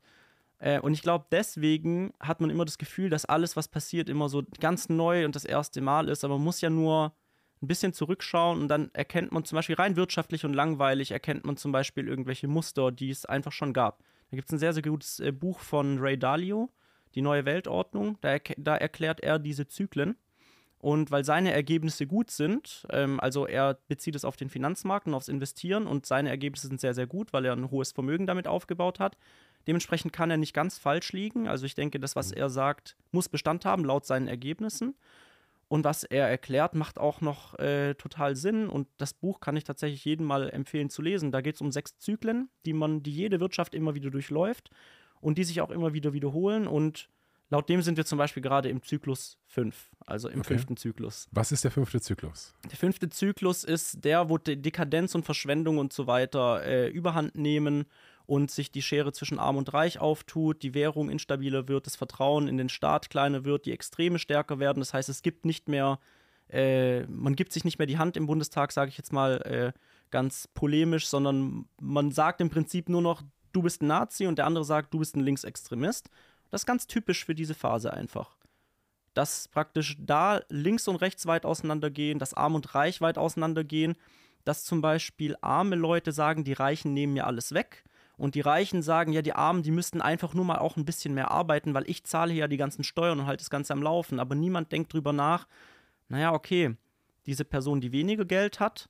Äh, 0.61 0.79
und 0.79 0.93
ich 0.93 1.01
glaube, 1.01 1.25
deswegen 1.31 2.13
hat 2.19 2.39
man 2.39 2.49
immer 2.49 2.65
das 2.65 2.77
Gefühl, 2.77 3.09
dass 3.09 3.25
alles, 3.25 3.55
was 3.55 3.67
passiert, 3.67 4.09
immer 4.09 4.29
so 4.29 4.43
ganz 4.59 4.89
neu 4.89 5.25
und 5.25 5.35
das 5.35 5.43
erste 5.43 5.81
Mal 5.81 6.07
ist. 6.07 6.23
Aber 6.23 6.35
man 6.35 6.43
muss 6.43 6.61
ja 6.61 6.69
nur 6.69 7.13
ein 7.61 7.67
bisschen 7.67 7.93
zurückschauen 7.93 8.61
und 8.61 8.67
dann 8.67 8.89
erkennt 8.93 9.31
man 9.31 9.43
zum 9.43 9.55
Beispiel 9.55 9.75
rein 9.75 9.95
wirtschaftlich 9.95 10.45
und 10.45 10.53
langweilig, 10.53 11.11
erkennt 11.11 11.45
man 11.45 11.57
zum 11.57 11.71
Beispiel 11.71 12.07
irgendwelche 12.07 12.47
Muster, 12.47 12.91
die 12.91 13.09
es 13.09 13.25
einfach 13.25 13.51
schon 13.51 13.73
gab. 13.73 14.03
Da 14.29 14.37
gibt 14.37 14.49
es 14.49 14.53
ein 14.53 14.59
sehr, 14.59 14.73
sehr 14.73 14.83
gutes 14.83 15.19
äh, 15.19 15.31
Buch 15.31 15.59
von 15.59 15.97
Ray 15.99 16.17
Dalio, 16.17 16.69
Die 17.15 17.21
neue 17.21 17.45
Weltordnung. 17.45 18.17
Da, 18.21 18.37
da 18.57 18.77
erklärt 18.77 19.19
er 19.19 19.39
diese 19.39 19.67
Zyklen. 19.67 20.15
Und 20.77 21.11
weil 21.11 21.23
seine 21.23 21.51
Ergebnisse 21.51 22.07
gut 22.07 22.31
sind, 22.31 22.87
ähm, 22.89 23.19
also 23.19 23.45
er 23.45 23.77
bezieht 23.87 24.15
es 24.15 24.25
auf 24.25 24.35
den 24.35 24.49
Finanzmarkt 24.49 25.05
und 25.05 25.13
aufs 25.13 25.27
Investieren 25.27 25.85
und 25.85 26.07
seine 26.07 26.29
Ergebnisse 26.29 26.67
sind 26.67 26.81
sehr, 26.81 26.95
sehr 26.95 27.05
gut, 27.05 27.33
weil 27.33 27.45
er 27.45 27.53
ein 27.53 27.69
hohes 27.69 27.91
Vermögen 27.91 28.25
damit 28.25 28.47
aufgebaut 28.47 28.99
hat. 28.99 29.15
Dementsprechend 29.67 30.13
kann 30.13 30.31
er 30.31 30.37
nicht 30.37 30.53
ganz 30.53 30.77
falsch 30.77 31.11
liegen. 31.13 31.47
Also 31.47 31.65
ich 31.65 31.75
denke, 31.75 31.99
das, 31.99 32.15
was 32.15 32.31
mhm. 32.31 32.37
er 32.37 32.49
sagt, 32.49 32.97
muss 33.11 33.29
Bestand 33.29 33.65
haben 33.65 33.85
laut 33.85 34.05
seinen 34.05 34.27
Ergebnissen. 34.27 34.95
Und 35.67 35.85
was 35.85 36.03
er 36.03 36.27
erklärt, 36.27 36.75
macht 36.75 36.99
auch 36.99 37.21
noch 37.21 37.57
äh, 37.57 37.93
total 37.93 38.35
Sinn. 38.35 38.67
Und 38.67 38.87
das 38.97 39.13
Buch 39.13 39.39
kann 39.39 39.55
ich 39.55 39.63
tatsächlich 39.63 40.03
jedem 40.03 40.25
mal 40.25 40.49
empfehlen 40.49 40.89
zu 40.89 41.01
lesen. 41.01 41.31
Da 41.31 41.39
geht 41.39 41.55
es 41.55 41.61
um 41.61 41.71
sechs 41.71 41.97
Zyklen, 41.97 42.49
die 42.65 42.73
man, 42.73 43.03
die 43.03 43.13
jede 43.13 43.39
Wirtschaft 43.39 43.73
immer 43.73 43.95
wieder 43.95 44.09
durchläuft 44.09 44.69
und 45.21 45.37
die 45.37 45.45
sich 45.45 45.61
auch 45.61 45.69
immer 45.69 45.93
wieder 45.93 46.11
wiederholen. 46.11 46.67
Und 46.67 47.09
Laut 47.51 47.67
dem 47.67 47.81
sind 47.81 47.97
wir 47.97 48.05
zum 48.05 48.17
Beispiel 48.17 48.41
gerade 48.41 48.69
im 48.69 48.81
Zyklus 48.81 49.37
5, 49.47 49.91
also 50.05 50.29
im 50.29 50.39
okay. 50.39 50.53
fünften 50.53 50.77
Zyklus. 50.77 51.27
Was 51.33 51.51
ist 51.51 51.65
der 51.65 51.71
fünfte 51.71 51.99
Zyklus? 51.99 52.53
Der 52.63 52.77
fünfte 52.77 53.09
Zyklus 53.09 53.65
ist 53.65 54.05
der, 54.05 54.29
wo 54.29 54.37
Dekadenz 54.37 55.15
und 55.15 55.25
Verschwendung 55.25 55.77
und 55.77 55.91
so 55.91 56.07
weiter 56.07 56.63
äh, 56.63 56.87
überhand 56.87 57.35
nehmen 57.35 57.85
und 58.25 58.51
sich 58.51 58.71
die 58.71 58.81
Schere 58.81 59.13
zwischen 59.13 59.39
Arm 59.39 59.57
und 59.57 59.73
Reich 59.73 59.99
auftut, 59.99 60.63
die 60.63 60.73
Währung 60.73 61.09
instabiler 61.09 61.67
wird, 61.67 61.85
das 61.85 61.95
Vertrauen 61.95 62.47
in 62.47 62.57
den 62.57 62.69
Staat 62.69 63.09
kleiner 63.09 63.45
wird, 63.45 63.65
die 63.65 63.71
Extreme 63.71 64.19
stärker 64.19 64.59
werden. 64.59 64.79
Das 64.79 64.93
heißt, 64.93 65.09
es 65.09 65.21
gibt 65.21 65.45
nicht 65.45 65.67
mehr, 65.67 65.99
äh, 66.49 67.01
man 67.07 67.35
gibt 67.35 67.53
sich 67.53 67.63
nicht 67.63 67.79
mehr 67.79 67.87
die 67.87 67.97
Hand 67.97 68.17
im 68.17 68.27
Bundestag, 68.27 68.71
sage 68.71 68.89
ich 68.89 68.97
jetzt 68.97 69.13
mal 69.13 69.41
äh, 69.41 69.79
ganz 70.11 70.47
polemisch, 70.53 71.07
sondern 71.07 71.65
man 71.79 72.11
sagt 72.11 72.41
im 72.41 72.49
Prinzip 72.49 72.89
nur 72.89 73.01
noch, 73.01 73.21
du 73.53 73.61
bist 73.61 73.81
ein 73.81 73.87
Nazi 73.87 74.27
und 74.27 74.37
der 74.37 74.45
andere 74.45 74.65
sagt, 74.65 74.93
du 74.93 74.99
bist 74.99 75.15
ein 75.15 75.21
Linksextremist. 75.21 76.09
Das 76.49 76.61
ist 76.61 76.65
ganz 76.67 76.87
typisch 76.87 77.25
für 77.25 77.33
diese 77.33 77.53
Phase 77.53 77.93
einfach. 77.93 78.37
Dass 79.13 79.47
praktisch 79.47 79.97
da 79.99 80.41
links 80.49 80.87
und 80.87 80.97
rechts 80.97 81.25
weit 81.25 81.45
auseinandergehen, 81.45 82.19
dass 82.19 82.33
Arm 82.33 82.55
und 82.55 82.75
Reich 82.75 83.01
weit 83.01 83.17
auseinandergehen, 83.17 83.95
dass 84.43 84.63
zum 84.63 84.81
Beispiel 84.81 85.35
arme 85.41 85.75
Leute 85.75 86.11
sagen, 86.11 86.43
die 86.43 86.53
Reichen 86.53 86.93
nehmen 86.93 87.13
mir 87.13 87.27
alles 87.27 87.53
weg. 87.53 87.83
Und 88.21 88.35
die 88.35 88.41
Reichen 88.41 88.83
sagen, 88.83 89.13
ja, 89.13 89.23
die 89.23 89.33
Armen, 89.33 89.63
die 89.63 89.71
müssten 89.71 89.99
einfach 89.99 90.35
nur 90.35 90.45
mal 90.45 90.59
auch 90.59 90.77
ein 90.77 90.85
bisschen 90.85 91.15
mehr 91.15 91.31
arbeiten, 91.31 91.73
weil 91.73 91.89
ich 91.89 92.03
zahle 92.03 92.35
ja 92.35 92.47
die 92.47 92.57
ganzen 92.57 92.83
Steuern 92.83 93.19
und 93.19 93.25
halt 93.25 93.41
das 93.41 93.49
Ganze 93.49 93.73
am 93.73 93.81
Laufen. 93.81 94.19
Aber 94.19 94.35
niemand 94.35 94.71
denkt 94.71 94.93
drüber 94.93 95.11
nach, 95.11 95.47
naja, 96.07 96.31
okay, 96.31 96.77
diese 97.25 97.45
Person, 97.45 97.81
die 97.81 97.91
weniger 97.91 98.23
Geld 98.23 98.59
hat, 98.59 98.89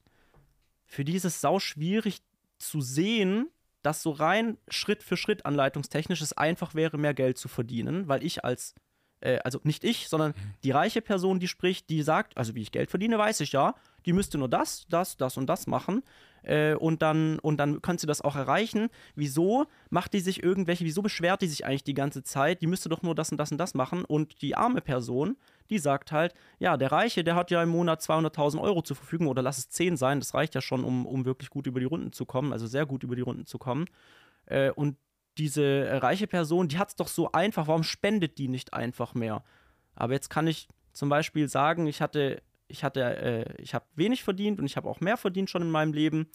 für 0.85 1.05
die 1.05 1.15
ist 1.15 1.23
es 1.23 1.39
sau 1.39 1.59
schwierig 1.59 2.21
zu 2.57 2.81
sehen, 2.81 3.47
dass 3.83 4.03
so 4.03 4.11
rein 4.11 4.57
Schritt 4.67 5.01
für 5.01 5.15
Schritt 5.15 5.45
anleitungstechnisch 5.45 6.19
es 6.19 6.33
einfach 6.33 6.75
wäre, 6.75 6.97
mehr 6.97 7.13
Geld 7.13 7.37
zu 7.37 7.47
verdienen, 7.47 8.09
weil 8.09 8.25
ich 8.25 8.43
als 8.43 8.75
äh, 9.21 9.39
also 9.43 9.59
nicht 9.63 9.83
ich, 9.83 10.09
sondern 10.09 10.33
die 10.63 10.71
reiche 10.71 11.01
Person, 11.01 11.39
die 11.39 11.47
spricht, 11.47 11.89
die 11.89 12.03
sagt, 12.03 12.37
also 12.37 12.55
wie 12.55 12.61
ich 12.61 12.71
Geld 12.71 12.89
verdiene, 12.89 13.17
weiß 13.17 13.39
ich 13.39 13.51
ja, 13.51 13.75
die 14.05 14.13
müsste 14.13 14.37
nur 14.37 14.49
das, 14.49 14.85
das, 14.89 15.17
das 15.17 15.37
und 15.37 15.47
das 15.47 15.67
machen 15.67 16.03
äh, 16.43 16.73
und 16.73 17.01
dann 17.01 17.39
und 17.39 17.57
dann 17.57 17.81
kann 17.81 17.97
sie 17.97 18.07
das 18.07 18.21
auch 18.21 18.35
erreichen. 18.35 18.89
Wieso 19.15 19.65
macht 19.89 20.13
die 20.13 20.19
sich 20.19 20.43
irgendwelche, 20.43 20.85
wieso 20.85 21.01
beschwert 21.01 21.41
die 21.41 21.47
sich 21.47 21.65
eigentlich 21.65 21.83
die 21.83 21.93
ganze 21.93 22.23
Zeit? 22.23 22.61
Die 22.61 22.67
müsste 22.67 22.89
doch 22.89 23.01
nur 23.01 23.15
das 23.15 23.31
und 23.31 23.37
das 23.37 23.51
und 23.51 23.57
das 23.57 23.73
machen 23.73 24.05
und 24.05 24.41
die 24.41 24.55
arme 24.55 24.81
Person, 24.81 25.37
die 25.69 25.79
sagt 25.79 26.11
halt, 26.11 26.33
ja, 26.59 26.77
der 26.77 26.91
Reiche, 26.91 27.23
der 27.23 27.35
hat 27.35 27.51
ja 27.51 27.61
im 27.63 27.69
Monat 27.69 28.01
200.000 28.01 28.61
Euro 28.61 28.81
zur 28.81 28.95
Verfügung 28.95 29.27
oder 29.27 29.41
lass 29.41 29.57
es 29.57 29.69
10 29.69 29.97
sein, 29.97 30.19
das 30.19 30.33
reicht 30.33 30.55
ja 30.55 30.61
schon, 30.61 30.83
um, 30.83 31.05
um 31.05 31.25
wirklich 31.25 31.49
gut 31.49 31.67
über 31.67 31.79
die 31.79 31.85
Runden 31.85 32.11
zu 32.11 32.25
kommen, 32.25 32.53
also 32.53 32.67
sehr 32.67 32.85
gut 32.85 33.03
über 33.03 33.15
die 33.15 33.21
Runden 33.21 33.45
zu 33.45 33.57
kommen. 33.57 33.85
Äh, 34.45 34.71
und 34.71 34.97
diese 35.37 35.63
äh, 35.63 35.97
reiche 35.97 36.27
Person, 36.27 36.67
die 36.67 36.77
hat 36.77 36.89
es 36.89 36.95
doch 36.95 37.07
so 37.07 37.31
einfach, 37.31 37.67
warum 37.67 37.83
spendet 37.83 38.37
die 38.37 38.47
nicht 38.47 38.73
einfach 38.73 39.13
mehr? 39.13 39.43
Aber 39.95 40.13
jetzt 40.13 40.29
kann 40.29 40.47
ich 40.47 40.67
zum 40.93 41.09
Beispiel 41.09 41.47
sagen, 41.47 41.87
ich 41.87 42.01
hatte, 42.01 42.41
ich 42.67 42.83
hatte, 42.83 43.01
äh, 43.01 43.61
ich 43.61 43.73
habe 43.73 43.85
wenig 43.95 44.23
verdient 44.23 44.59
und 44.59 44.65
ich 44.65 44.77
habe 44.77 44.89
auch 44.89 44.99
mehr 44.99 45.17
verdient 45.17 45.49
schon 45.49 45.61
in 45.61 45.71
meinem 45.71 45.93
Leben. 45.93 46.27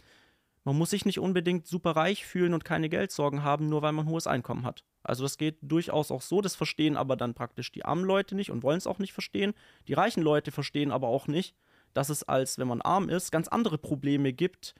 Man 0.64 0.76
muss 0.76 0.90
sich 0.90 1.04
nicht 1.04 1.20
unbedingt 1.20 1.66
super 1.66 1.92
reich 1.92 2.26
fühlen 2.26 2.52
und 2.52 2.64
keine 2.64 2.88
Geldsorgen 2.88 3.44
haben, 3.44 3.68
nur 3.68 3.82
weil 3.82 3.92
man 3.92 4.06
ein 4.06 4.10
hohes 4.10 4.26
Einkommen 4.26 4.66
hat. 4.66 4.84
Also 5.02 5.22
das 5.22 5.38
geht 5.38 5.58
durchaus 5.62 6.10
auch 6.10 6.22
so, 6.22 6.40
das 6.40 6.56
verstehen 6.56 6.96
aber 6.96 7.16
dann 7.16 7.34
praktisch 7.34 7.70
die 7.70 7.84
armen 7.84 8.04
Leute 8.04 8.34
nicht 8.34 8.50
und 8.50 8.64
wollen 8.64 8.78
es 8.78 8.88
auch 8.88 8.98
nicht 8.98 9.12
verstehen. 9.12 9.54
Die 9.86 9.94
reichen 9.94 10.22
Leute 10.22 10.50
verstehen 10.50 10.90
aber 10.90 11.06
auch 11.06 11.28
nicht, 11.28 11.54
dass 11.94 12.08
es 12.08 12.24
als, 12.24 12.58
wenn 12.58 12.66
man 12.66 12.82
arm 12.82 13.08
ist, 13.08 13.30
ganz 13.30 13.46
andere 13.46 13.78
Probleme 13.78 14.32
gibt, 14.32 14.74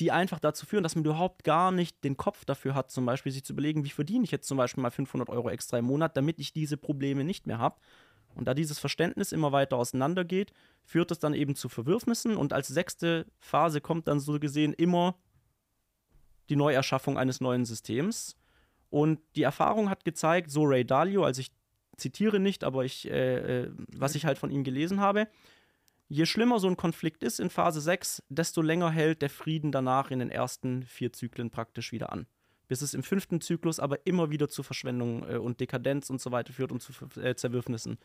die 0.00 0.10
einfach 0.10 0.40
dazu 0.40 0.64
führen, 0.64 0.82
dass 0.82 0.96
man 0.96 1.04
überhaupt 1.04 1.44
gar 1.44 1.70
nicht 1.70 2.02
den 2.04 2.16
Kopf 2.16 2.46
dafür 2.46 2.74
hat, 2.74 2.90
zum 2.90 3.04
Beispiel 3.04 3.30
sich 3.30 3.44
zu 3.44 3.52
überlegen, 3.52 3.84
wie 3.84 3.90
verdiene 3.90 4.24
ich 4.24 4.30
jetzt 4.30 4.48
zum 4.48 4.56
Beispiel 4.56 4.82
mal 4.82 4.90
500 4.90 5.28
Euro 5.28 5.50
extra 5.50 5.78
im 5.78 5.84
Monat, 5.84 6.16
damit 6.16 6.38
ich 6.38 6.54
diese 6.54 6.78
Probleme 6.78 7.22
nicht 7.22 7.46
mehr 7.46 7.58
habe. 7.58 7.78
Und 8.34 8.48
da 8.48 8.54
dieses 8.54 8.78
Verständnis 8.78 9.32
immer 9.32 9.52
weiter 9.52 9.76
auseinandergeht, 9.76 10.52
führt 10.84 11.10
es 11.10 11.18
dann 11.18 11.34
eben 11.34 11.54
zu 11.54 11.68
Verwürfnissen 11.68 12.36
und 12.36 12.54
als 12.54 12.68
sechste 12.68 13.26
Phase 13.38 13.82
kommt 13.82 14.08
dann 14.08 14.20
so 14.20 14.40
gesehen 14.40 14.72
immer 14.72 15.16
die 16.48 16.56
Neuerschaffung 16.56 17.18
eines 17.18 17.40
neuen 17.40 17.66
Systems. 17.66 18.36
Und 18.88 19.20
die 19.36 19.42
Erfahrung 19.42 19.90
hat 19.90 20.04
gezeigt, 20.04 20.50
so 20.50 20.64
Ray 20.64 20.84
Dalio, 20.84 21.24
also 21.24 21.40
ich 21.40 21.52
zitiere 21.96 22.40
nicht, 22.40 22.64
aber 22.64 22.84
ich, 22.84 23.08
äh, 23.10 23.64
äh 23.64 23.70
was 23.94 24.14
ich 24.14 24.24
halt 24.24 24.38
von 24.38 24.50
ihm 24.50 24.64
gelesen 24.64 25.00
habe, 25.00 25.28
Je 26.12 26.26
schlimmer 26.26 26.58
so 26.58 26.66
ein 26.66 26.76
Konflikt 26.76 27.22
ist 27.22 27.38
in 27.38 27.50
Phase 27.50 27.80
6, 27.80 28.24
desto 28.28 28.62
länger 28.62 28.90
hält 28.90 29.22
der 29.22 29.30
Frieden 29.30 29.70
danach 29.70 30.10
in 30.10 30.18
den 30.18 30.28
ersten 30.28 30.82
vier 30.82 31.12
Zyklen 31.12 31.50
praktisch 31.50 31.92
wieder 31.92 32.10
an. 32.10 32.26
Bis 32.66 32.82
es 32.82 32.94
im 32.94 33.04
fünften 33.04 33.40
Zyklus 33.40 33.78
aber 33.78 34.04
immer 34.08 34.28
wieder 34.28 34.48
zu 34.48 34.64
Verschwendung 34.64 35.22
äh, 35.30 35.36
und 35.36 35.60
Dekadenz 35.60 36.10
und 36.10 36.20
so 36.20 36.32
weiter 36.32 36.52
führt 36.52 36.72
und 36.72 36.82
zu 36.82 36.92
äh, 37.20 37.36
Zerwürfnissen. 37.36 37.96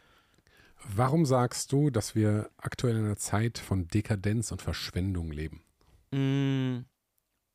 Warum 0.84 1.26
sagst 1.26 1.72
du, 1.72 1.90
dass 1.90 2.14
wir 2.14 2.52
aktuell 2.58 2.96
in 2.96 3.06
einer 3.06 3.18
Zeit 3.18 3.58
von 3.58 3.88
Dekadenz 3.88 4.52
und 4.52 4.62
Verschwendung 4.62 5.32
leben? 5.32 5.64
Mm, 6.12 6.86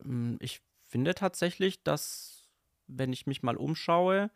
mm 0.02 0.37
ich 0.40 0.62
finde 0.85 1.14
tatsächlich, 1.14 1.85
dass, 1.85 2.50
wenn 2.88 3.12
ich 3.12 3.25
mich 3.28 3.45
mal 3.45 3.57
umschaue, 3.57 4.33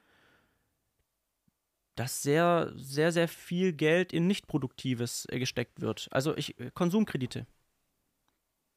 dass 1.94 2.22
sehr, 2.22 2.72
sehr, 2.76 3.12
sehr 3.12 3.28
viel 3.28 3.72
Geld 3.72 4.12
in 4.12 4.26
Nichtproduktives 4.26 5.26
äh, 5.30 5.38
gesteckt 5.38 5.80
wird. 5.80 6.08
Also 6.10 6.36
ich, 6.36 6.58
äh, 6.58 6.70
Konsumkredite. 6.72 7.46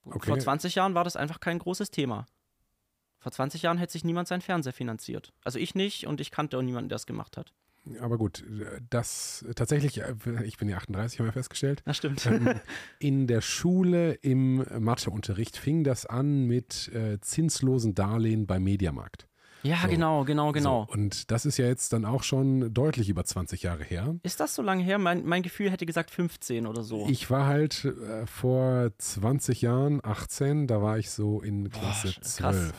Okay. 0.05 0.27
Vor 0.27 0.39
20 0.39 0.75
Jahren 0.75 0.95
war 0.95 1.03
das 1.03 1.15
einfach 1.15 1.39
kein 1.39 1.59
großes 1.59 1.91
Thema. 1.91 2.25
Vor 3.19 3.31
20 3.31 3.63
Jahren 3.63 3.77
hätte 3.77 3.93
sich 3.93 4.03
niemand 4.03 4.27
seinen 4.27 4.41
Fernseher 4.41 4.73
finanziert. 4.73 5.33
Also 5.43 5.59
ich 5.59 5.75
nicht 5.75 6.07
und 6.07 6.21
ich 6.21 6.31
kannte 6.31 6.57
auch 6.57 6.61
niemanden, 6.61 6.89
der 6.89 6.95
das 6.95 7.05
gemacht 7.05 7.37
hat. 7.37 7.53
Aber 8.01 8.17
gut, 8.17 8.43
das 8.89 9.45
tatsächlich, 9.55 10.01
äh, 10.01 10.13
ich 10.43 10.57
bin 10.57 10.69
ja 10.69 10.77
38, 10.77 11.19
haben 11.19 11.25
wir 11.25 11.33
festgestellt. 11.33 11.81
Das 11.85 11.97
stimmt. 11.97 12.25
Ähm, 12.25 12.59
in 12.99 13.27
der 13.27 13.41
Schule 13.41 14.13
im 14.13 14.65
Matheunterricht 14.79 15.57
fing 15.57 15.83
das 15.83 16.05
an 16.05 16.45
mit 16.45 16.89
äh, 16.89 17.19
zinslosen 17.21 17.95
Darlehen 17.95 18.45
beim 18.45 18.63
Mediamarkt. 18.63 19.27
Ja, 19.67 19.79
so. 19.83 19.87
genau, 19.89 20.23
genau, 20.23 20.51
genau. 20.51 20.85
So, 20.87 20.93
und 20.93 21.31
das 21.31 21.45
ist 21.45 21.57
ja 21.57 21.65
jetzt 21.65 21.93
dann 21.93 22.05
auch 22.05 22.23
schon 22.23 22.73
deutlich 22.73 23.09
über 23.09 23.23
20 23.23 23.63
Jahre 23.63 23.83
her. 23.83 24.15
Ist 24.23 24.39
das 24.39 24.55
so 24.55 24.61
lange 24.61 24.83
her? 24.83 24.97
Mein, 24.97 25.25
mein 25.25 25.43
Gefühl 25.43 25.71
hätte 25.71 25.85
gesagt 25.85 26.11
15 26.11 26.65
oder 26.67 26.83
so. 26.83 27.07
Ich 27.09 27.29
war 27.29 27.45
halt 27.45 27.85
äh, 27.85 28.25
vor 28.25 28.91
20 28.97 29.61
Jahren, 29.61 29.99
18, 30.03 30.67
da 30.67 30.81
war 30.81 30.97
ich 30.97 31.09
so 31.09 31.41
in 31.41 31.69
Klasse 31.69 32.07
Boah, 32.07 32.21
12. 32.21 32.37
Krass. 32.37 32.73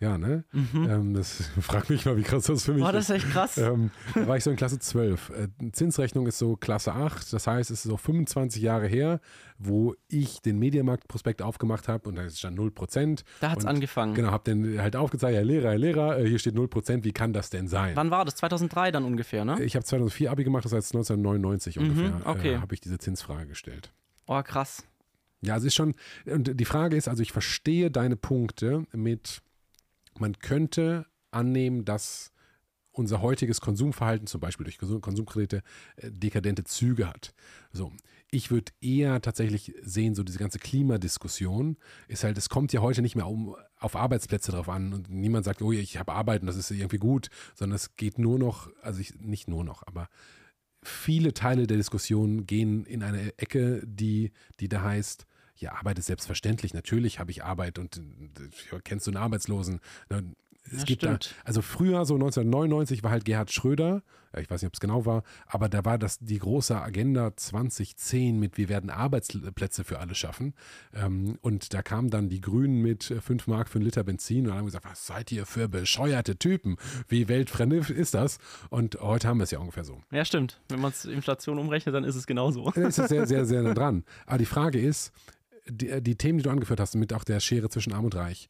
Ja, 0.00 0.16
ne? 0.16 0.44
Mhm. 0.52 0.88
Ähm, 0.88 1.14
das 1.14 1.50
fragt 1.60 1.90
mich 1.90 2.06
mal, 2.06 2.16
wie 2.16 2.22
krass 2.22 2.44
das 2.44 2.64
für 2.64 2.72
mich 2.72 2.82
War 2.82 2.92
das 2.92 3.10
echt 3.10 3.30
krass? 3.30 3.58
Ähm, 3.58 3.90
da 4.14 4.26
war 4.26 4.36
ich 4.38 4.44
so 4.44 4.50
in 4.50 4.56
Klasse 4.56 4.78
12. 4.78 5.30
Äh, 5.30 5.48
Zinsrechnung 5.72 6.26
ist 6.26 6.38
so 6.38 6.56
Klasse 6.56 6.94
8, 6.94 7.30
das 7.30 7.46
heißt, 7.46 7.70
es 7.70 7.84
ist 7.84 7.90
so 7.90 7.98
25 7.98 8.62
Jahre 8.62 8.86
her, 8.86 9.20
wo 9.58 9.94
ich 10.08 10.40
den 10.40 10.58
Mediamarkt-Prospekt 10.58 11.42
aufgemacht 11.42 11.86
habe 11.88 12.08
und 12.08 12.16
da 12.16 12.22
ist 12.22 12.40
schon 12.40 12.58
0%. 12.58 13.24
Da 13.40 13.50
hat 13.50 13.58
es 13.58 13.66
angefangen. 13.66 14.14
Genau, 14.14 14.30
habe 14.30 14.44
den 14.44 14.80
halt 14.80 14.96
aufgezeigt, 14.96 15.36
Herr 15.36 15.44
Lehrer, 15.44 15.70
Herr 15.70 15.78
Lehrer, 15.78 16.18
äh, 16.18 16.26
hier 16.26 16.38
steht 16.38 16.54
0%, 16.54 17.04
wie 17.04 17.12
kann 17.12 17.34
das 17.34 17.50
denn 17.50 17.68
sein? 17.68 17.94
Wann 17.94 18.10
war 18.10 18.24
das? 18.24 18.36
2003 18.36 18.92
dann 18.92 19.04
ungefähr, 19.04 19.44
ne? 19.44 19.62
Ich 19.62 19.76
habe 19.76 19.84
2004 19.84 20.30
Abi 20.30 20.44
gemacht, 20.44 20.64
das 20.64 20.72
heißt 20.72 20.94
1999 20.94 21.76
mhm, 21.76 21.82
ungefähr, 21.82 22.26
okay. 22.26 22.54
äh, 22.54 22.58
habe 22.58 22.72
ich 22.72 22.80
diese 22.80 22.98
Zinsfrage 22.98 23.48
gestellt. 23.48 23.92
Oh, 24.26 24.42
krass. 24.42 24.82
Ja, 25.42 25.56
es 25.56 25.64
ist 25.64 25.74
schon, 25.74 25.94
und 26.24 26.58
die 26.58 26.64
Frage 26.64 26.96
ist, 26.96 27.06
also 27.08 27.22
ich 27.22 27.32
verstehe 27.32 27.90
deine 27.90 28.16
Punkte 28.16 28.84
mit 28.92 29.42
man 30.20 30.38
könnte 30.38 31.06
annehmen, 31.30 31.84
dass 31.84 32.32
unser 32.92 33.22
heutiges 33.22 33.60
Konsumverhalten, 33.60 34.26
zum 34.26 34.40
Beispiel 34.40 34.64
durch 34.64 34.78
Konsumkredite, 34.78 35.62
äh, 35.96 36.10
dekadente 36.10 36.64
Züge 36.64 37.08
hat. 37.08 37.32
So, 37.72 37.92
ich 38.30 38.50
würde 38.50 38.72
eher 38.80 39.20
tatsächlich 39.20 39.74
sehen, 39.82 40.14
so 40.14 40.22
diese 40.22 40.38
ganze 40.38 40.58
Klimadiskussion 40.58 41.76
ist 42.08 42.24
halt, 42.24 42.36
es 42.36 42.48
kommt 42.48 42.72
ja 42.72 42.80
heute 42.80 43.02
nicht 43.02 43.16
mehr 43.16 43.26
um 43.26 43.56
auf 43.78 43.96
Arbeitsplätze 43.96 44.52
drauf 44.52 44.68
an 44.68 44.92
und 44.92 45.10
niemand 45.10 45.44
sagt, 45.44 45.62
oh, 45.62 45.72
ich 45.72 45.98
habe 45.98 46.12
Arbeit 46.12 46.42
und 46.42 46.46
das 46.46 46.56
ist 46.56 46.70
irgendwie 46.70 46.98
gut, 46.98 47.28
sondern 47.54 47.76
es 47.76 47.96
geht 47.96 48.18
nur 48.18 48.38
noch, 48.38 48.70
also 48.82 49.00
ich, 49.00 49.14
nicht 49.20 49.48
nur 49.48 49.64
noch, 49.64 49.86
aber 49.86 50.08
viele 50.82 51.34
Teile 51.34 51.66
der 51.66 51.76
Diskussion 51.76 52.46
gehen 52.46 52.84
in 52.86 53.02
eine 53.02 53.38
Ecke, 53.38 53.82
die, 53.84 54.32
die 54.60 54.68
da 54.68 54.82
heißt, 54.82 55.26
ja, 55.60 55.72
Arbeit 55.72 55.98
ist 55.98 56.06
selbstverständlich. 56.06 56.74
Natürlich 56.74 57.18
habe 57.18 57.30
ich 57.30 57.44
Arbeit 57.44 57.78
und 57.78 57.98
äh, 57.98 58.80
kennst 58.82 59.06
du 59.06 59.10
einen 59.10 59.18
Arbeitslosen? 59.18 59.80
Ne, 60.08 60.34
es 60.72 60.80
ja, 60.80 60.84
gibt 60.84 61.02
da, 61.02 61.18
also 61.44 61.62
früher, 61.62 62.04
so 62.04 62.14
1999, 62.14 63.02
war 63.02 63.10
halt 63.10 63.24
Gerhard 63.24 63.52
Schröder, 63.52 64.02
ich 64.38 64.48
weiß 64.48 64.62
nicht, 64.62 64.68
ob 64.68 64.74
es 64.74 64.80
genau 64.80 65.06
war, 65.06 65.24
aber 65.46 65.68
da 65.68 65.84
war 65.84 65.98
das 65.98 66.18
die 66.20 66.38
große 66.38 66.80
Agenda 66.80 67.36
2010 67.36 68.38
mit, 68.38 68.58
wir 68.58 68.68
werden 68.68 68.90
Arbeitsplätze 68.90 69.82
für 69.82 69.98
alle 69.98 70.14
schaffen. 70.14 70.54
Ähm, 70.94 71.36
und 71.40 71.74
da 71.74 71.82
kamen 71.82 72.10
dann 72.10 72.28
die 72.28 72.40
Grünen 72.40 72.80
mit 72.80 73.02
5 73.04 73.48
Mark 73.48 73.68
für 73.68 73.78
einen 73.78 73.86
Liter 73.86 74.04
Benzin 74.04 74.46
und 74.46 74.54
haben 74.54 74.66
gesagt, 74.66 74.84
was 74.84 75.06
seid 75.06 75.32
ihr 75.32 75.46
für 75.46 75.68
bescheuerte 75.68 76.36
Typen? 76.36 76.76
Wie 77.08 77.26
weltfremd 77.26 77.90
ist 77.90 78.14
das? 78.14 78.38
Und 78.68 79.00
heute 79.00 79.26
haben 79.26 79.38
wir 79.38 79.44
es 79.44 79.50
ja 79.50 79.58
ungefähr 79.58 79.84
so. 79.84 80.00
Ja, 80.12 80.24
stimmt. 80.24 80.60
Wenn 80.68 80.80
man 80.80 80.92
es 80.92 81.04
Inflation 81.04 81.58
umrechnet, 81.58 81.94
dann 81.94 82.04
ist 82.04 82.14
es 82.14 82.26
genauso. 82.26 82.70
Dann 82.70 82.84
ist 82.84 82.98
es 82.98 83.08
sehr, 83.08 83.26
sehr, 83.26 83.46
sehr 83.46 83.62
nah 83.64 83.74
dran. 83.74 84.04
Aber 84.26 84.38
die 84.38 84.46
Frage 84.46 84.80
ist, 84.80 85.12
die, 85.66 86.02
die, 86.02 86.16
Themen, 86.16 86.38
die 86.38 86.44
du 86.44 86.50
angeführt 86.50 86.80
hast, 86.80 86.94
mit 86.94 87.12
auch 87.12 87.24
der 87.24 87.40
Schere 87.40 87.68
zwischen 87.68 87.92
Arm 87.92 88.04
und 88.04 88.14
Reich, 88.14 88.48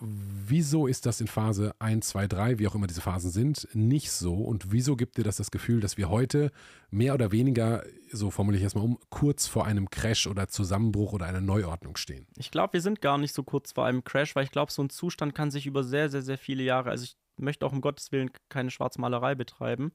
wieso 0.00 0.86
ist 0.86 1.04
das 1.06 1.20
in 1.20 1.26
Phase 1.26 1.74
1, 1.78 2.08
2, 2.08 2.26
3, 2.26 2.58
wie 2.58 2.66
auch 2.66 2.74
immer 2.74 2.86
diese 2.86 3.02
Phasen 3.02 3.30
sind, 3.30 3.68
nicht 3.74 4.10
so? 4.10 4.34
Und 4.34 4.72
wieso 4.72 4.96
gibt 4.96 5.18
dir 5.18 5.24
das 5.24 5.36
das 5.36 5.50
Gefühl, 5.50 5.80
dass 5.80 5.96
wir 5.96 6.08
heute 6.08 6.50
mehr 6.90 7.14
oder 7.14 7.32
weniger, 7.32 7.84
so 8.10 8.30
formuliere 8.30 8.58
ich 8.60 8.64
erstmal 8.64 8.84
um, 8.84 8.98
kurz 9.10 9.46
vor 9.46 9.66
einem 9.66 9.90
Crash 9.90 10.26
oder 10.26 10.48
Zusammenbruch 10.48 11.12
oder 11.12 11.26
einer 11.26 11.40
Neuordnung 11.40 11.96
stehen? 11.96 12.26
Ich 12.36 12.50
glaube, 12.50 12.72
wir 12.74 12.80
sind 12.80 13.02
gar 13.02 13.18
nicht 13.18 13.34
so 13.34 13.42
kurz 13.42 13.72
vor 13.72 13.84
einem 13.84 14.02
Crash, 14.02 14.34
weil 14.34 14.44
ich 14.44 14.50
glaube, 14.50 14.72
so 14.72 14.82
ein 14.82 14.90
Zustand 14.90 15.34
kann 15.34 15.50
sich 15.50 15.66
über 15.66 15.84
sehr, 15.84 16.08
sehr, 16.08 16.22
sehr 16.22 16.38
viele 16.38 16.62
Jahre, 16.62 16.90
also 16.90 17.04
ich 17.04 17.16
möchte 17.36 17.66
auch 17.66 17.72
um 17.72 17.80
Gottes 17.80 18.10
Willen 18.12 18.30
keine 18.48 18.70
Schwarzmalerei 18.70 19.34
betreiben. 19.34 19.92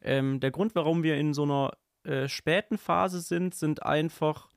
Ähm, 0.00 0.40
der 0.40 0.50
Grund, 0.50 0.74
warum 0.74 1.02
wir 1.02 1.16
in 1.16 1.34
so 1.34 1.42
einer 1.44 1.72
äh, 2.04 2.28
späten 2.28 2.78
Phase 2.78 3.20
sind, 3.20 3.54
sind 3.54 3.82
einfach, 3.84 4.48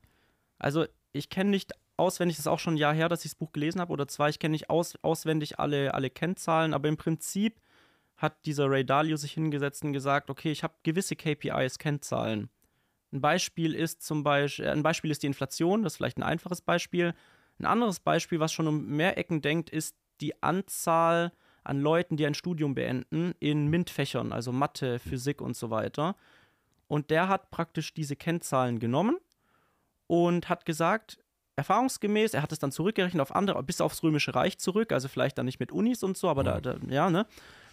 also 0.58 0.86
ich 1.15 1.30
kenne 1.30 1.49
nicht 1.49 1.71
auswendig, 1.97 2.38
das 2.38 2.45
ist 2.45 2.51
auch 2.51 2.60
schon 2.60 2.75
ein 2.75 2.78
Jahr 2.78 2.93
her, 2.93 3.10
dass 3.10 3.23
ich 3.25 3.32
das 3.32 3.36
Buch 3.36 3.51
gelesen 3.51 3.80
habe 3.80 3.93
oder 3.93 4.08
zwei, 4.08 4.30
ich 4.30 4.39
kenne 4.39 4.51
nicht 4.51 4.69
aus, 4.69 4.95
auswendig 5.01 5.60
alle, 5.60 5.93
alle 5.93 6.10
Kennzahlen, 6.10 6.73
aber 6.73 6.89
im 6.89 6.97
Prinzip 6.97 7.60
hat 8.17 8.45
dieser 8.45 8.69
Ray 8.69 8.86
Dalio 8.86 9.17
sich 9.17 9.34
hingesetzt 9.34 9.84
und 9.84 9.93
gesagt, 9.93 10.30
okay, 10.30 10.51
ich 10.51 10.63
habe 10.63 10.73
gewisse 10.84 11.15
KPIs, 11.15 11.80
Kennzahlen. 11.80 12.49
Ein 13.12 13.21
Beispiel 13.21 13.73
ist 13.73 14.04
zum 14.04 14.23
Beispiel, 14.23 14.67
ein 14.67 14.84
Beispiel 14.84 15.12
ist 15.12 15.23
die 15.23 15.28
Inflation, 15.28 15.84
das 15.84 15.93
ist 15.93 15.97
vielleicht 15.97 16.17
ein 16.17 16.23
einfaches 16.23 16.62
Beispiel. 16.62 17.13
Ein 17.60 17.65
anderes 17.65 17.99
Beispiel, 17.99 18.39
was 18.39 18.51
schon 18.51 18.67
um 18.67 18.86
mehr 18.88 19.17
Ecken 19.17 19.41
denkt, 19.41 19.69
ist 19.69 19.95
die 20.21 20.41
Anzahl 20.43 21.32
an 21.63 21.80
Leuten, 21.80 22.17
die 22.17 22.25
ein 22.25 22.34
Studium 22.34 22.75
beenden 22.75 23.34
in 23.39 23.69
MINT-Fächern, 23.69 24.32
also 24.32 24.51
Mathe, 24.51 24.99
Physik 24.99 25.41
und 25.41 25.56
so 25.56 25.69
weiter. 25.69 26.15
Und 26.88 27.10
der 27.10 27.28
hat 27.28 27.51
praktisch 27.51 27.93
diese 27.93 28.15
Kennzahlen 28.15 28.80
genommen 28.80 29.17
und 30.08 30.50
hat 30.50 30.65
gesagt, 30.65 31.20
erfahrungsgemäß, 31.56 32.34
er 32.34 32.41
hat 32.41 32.52
es 32.52 32.60
dann 32.60 32.72
zurückgerechnet 32.72 33.22
auf 33.22 33.36
andere, 33.36 33.62
bis 33.63 33.82
aufs 33.82 34.04
Römische 34.04 34.36
Reich 34.36 34.58
zurück, 34.58 34.91
also 34.91 35.08
vielleicht 35.08 35.38
dann 35.38 35.46
nicht 35.46 35.60
mit 35.60 35.72
Unis 35.72 36.04
und 36.04 36.18
so, 36.18 36.30
aber 36.30 36.44
da, 36.44 36.60
da, 36.60 36.76
ja, 36.89 37.10
ne? 37.10 37.26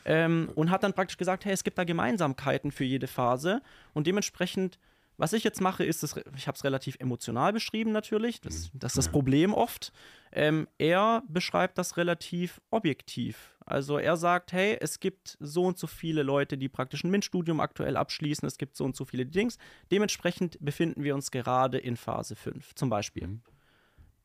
Ähm, 0.04 0.50
und 0.54 0.70
hat 0.70 0.82
dann 0.82 0.94
praktisch 0.94 1.16
gesagt, 1.16 1.44
hey, 1.44 1.52
es 1.52 1.62
gibt 1.62 1.78
da 1.78 1.84
Gemeinsamkeiten 1.84 2.72
für 2.72 2.84
jede 2.84 3.06
Phase. 3.06 3.62
Und 3.94 4.08
dementsprechend, 4.08 4.78
was 5.22 5.32
ich 5.34 5.44
jetzt 5.44 5.60
mache, 5.60 5.84
ist, 5.84 6.02
das, 6.02 6.16
ich 6.36 6.48
habe 6.48 6.56
es 6.56 6.64
relativ 6.64 6.96
emotional 6.98 7.52
beschrieben 7.52 7.92
natürlich, 7.92 8.40
das, 8.40 8.72
das 8.74 8.90
ist 8.90 8.96
das 8.96 9.08
Problem 9.08 9.54
oft. 9.54 9.92
Ähm, 10.32 10.66
er 10.78 11.22
beschreibt 11.28 11.78
das 11.78 11.96
relativ 11.96 12.60
objektiv. 12.70 13.56
Also 13.64 13.98
er 13.98 14.16
sagt, 14.16 14.52
hey, 14.52 14.76
es 14.80 14.98
gibt 14.98 15.36
so 15.38 15.62
und 15.64 15.78
so 15.78 15.86
viele 15.86 16.24
Leute, 16.24 16.58
die 16.58 16.68
praktisch 16.68 17.04
ein 17.04 17.12
MINT-Studium 17.12 17.60
aktuell 17.60 17.96
abschließen, 17.96 18.48
es 18.48 18.58
gibt 18.58 18.76
so 18.76 18.84
und 18.84 18.96
so 18.96 19.04
viele 19.04 19.24
Dings. 19.24 19.58
Dementsprechend 19.92 20.58
befinden 20.60 21.04
wir 21.04 21.14
uns 21.14 21.30
gerade 21.30 21.78
in 21.78 21.96
Phase 21.96 22.34
5 22.34 22.74
zum 22.74 22.90
Beispiel. 22.90 23.28
Mhm. 23.28 23.42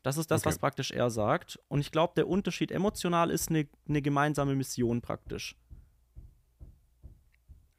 Das 0.02 0.18
ist 0.18 0.32
das, 0.32 0.42
Okay. 0.42 0.50
was 0.50 0.58
praktisch 0.58 0.90
er 0.90 1.12
sagt. 1.12 1.60
Und 1.68 1.80
ich 1.80 1.92
glaube, 1.92 2.14
der 2.16 2.28
Unterschied 2.28 2.72
emotional 2.72 3.30
ist 3.30 3.52
eine 3.52 3.68
eine 3.88 4.02
gemeinsame 4.02 4.56
Mission 4.56 5.02
praktisch. 5.02 5.56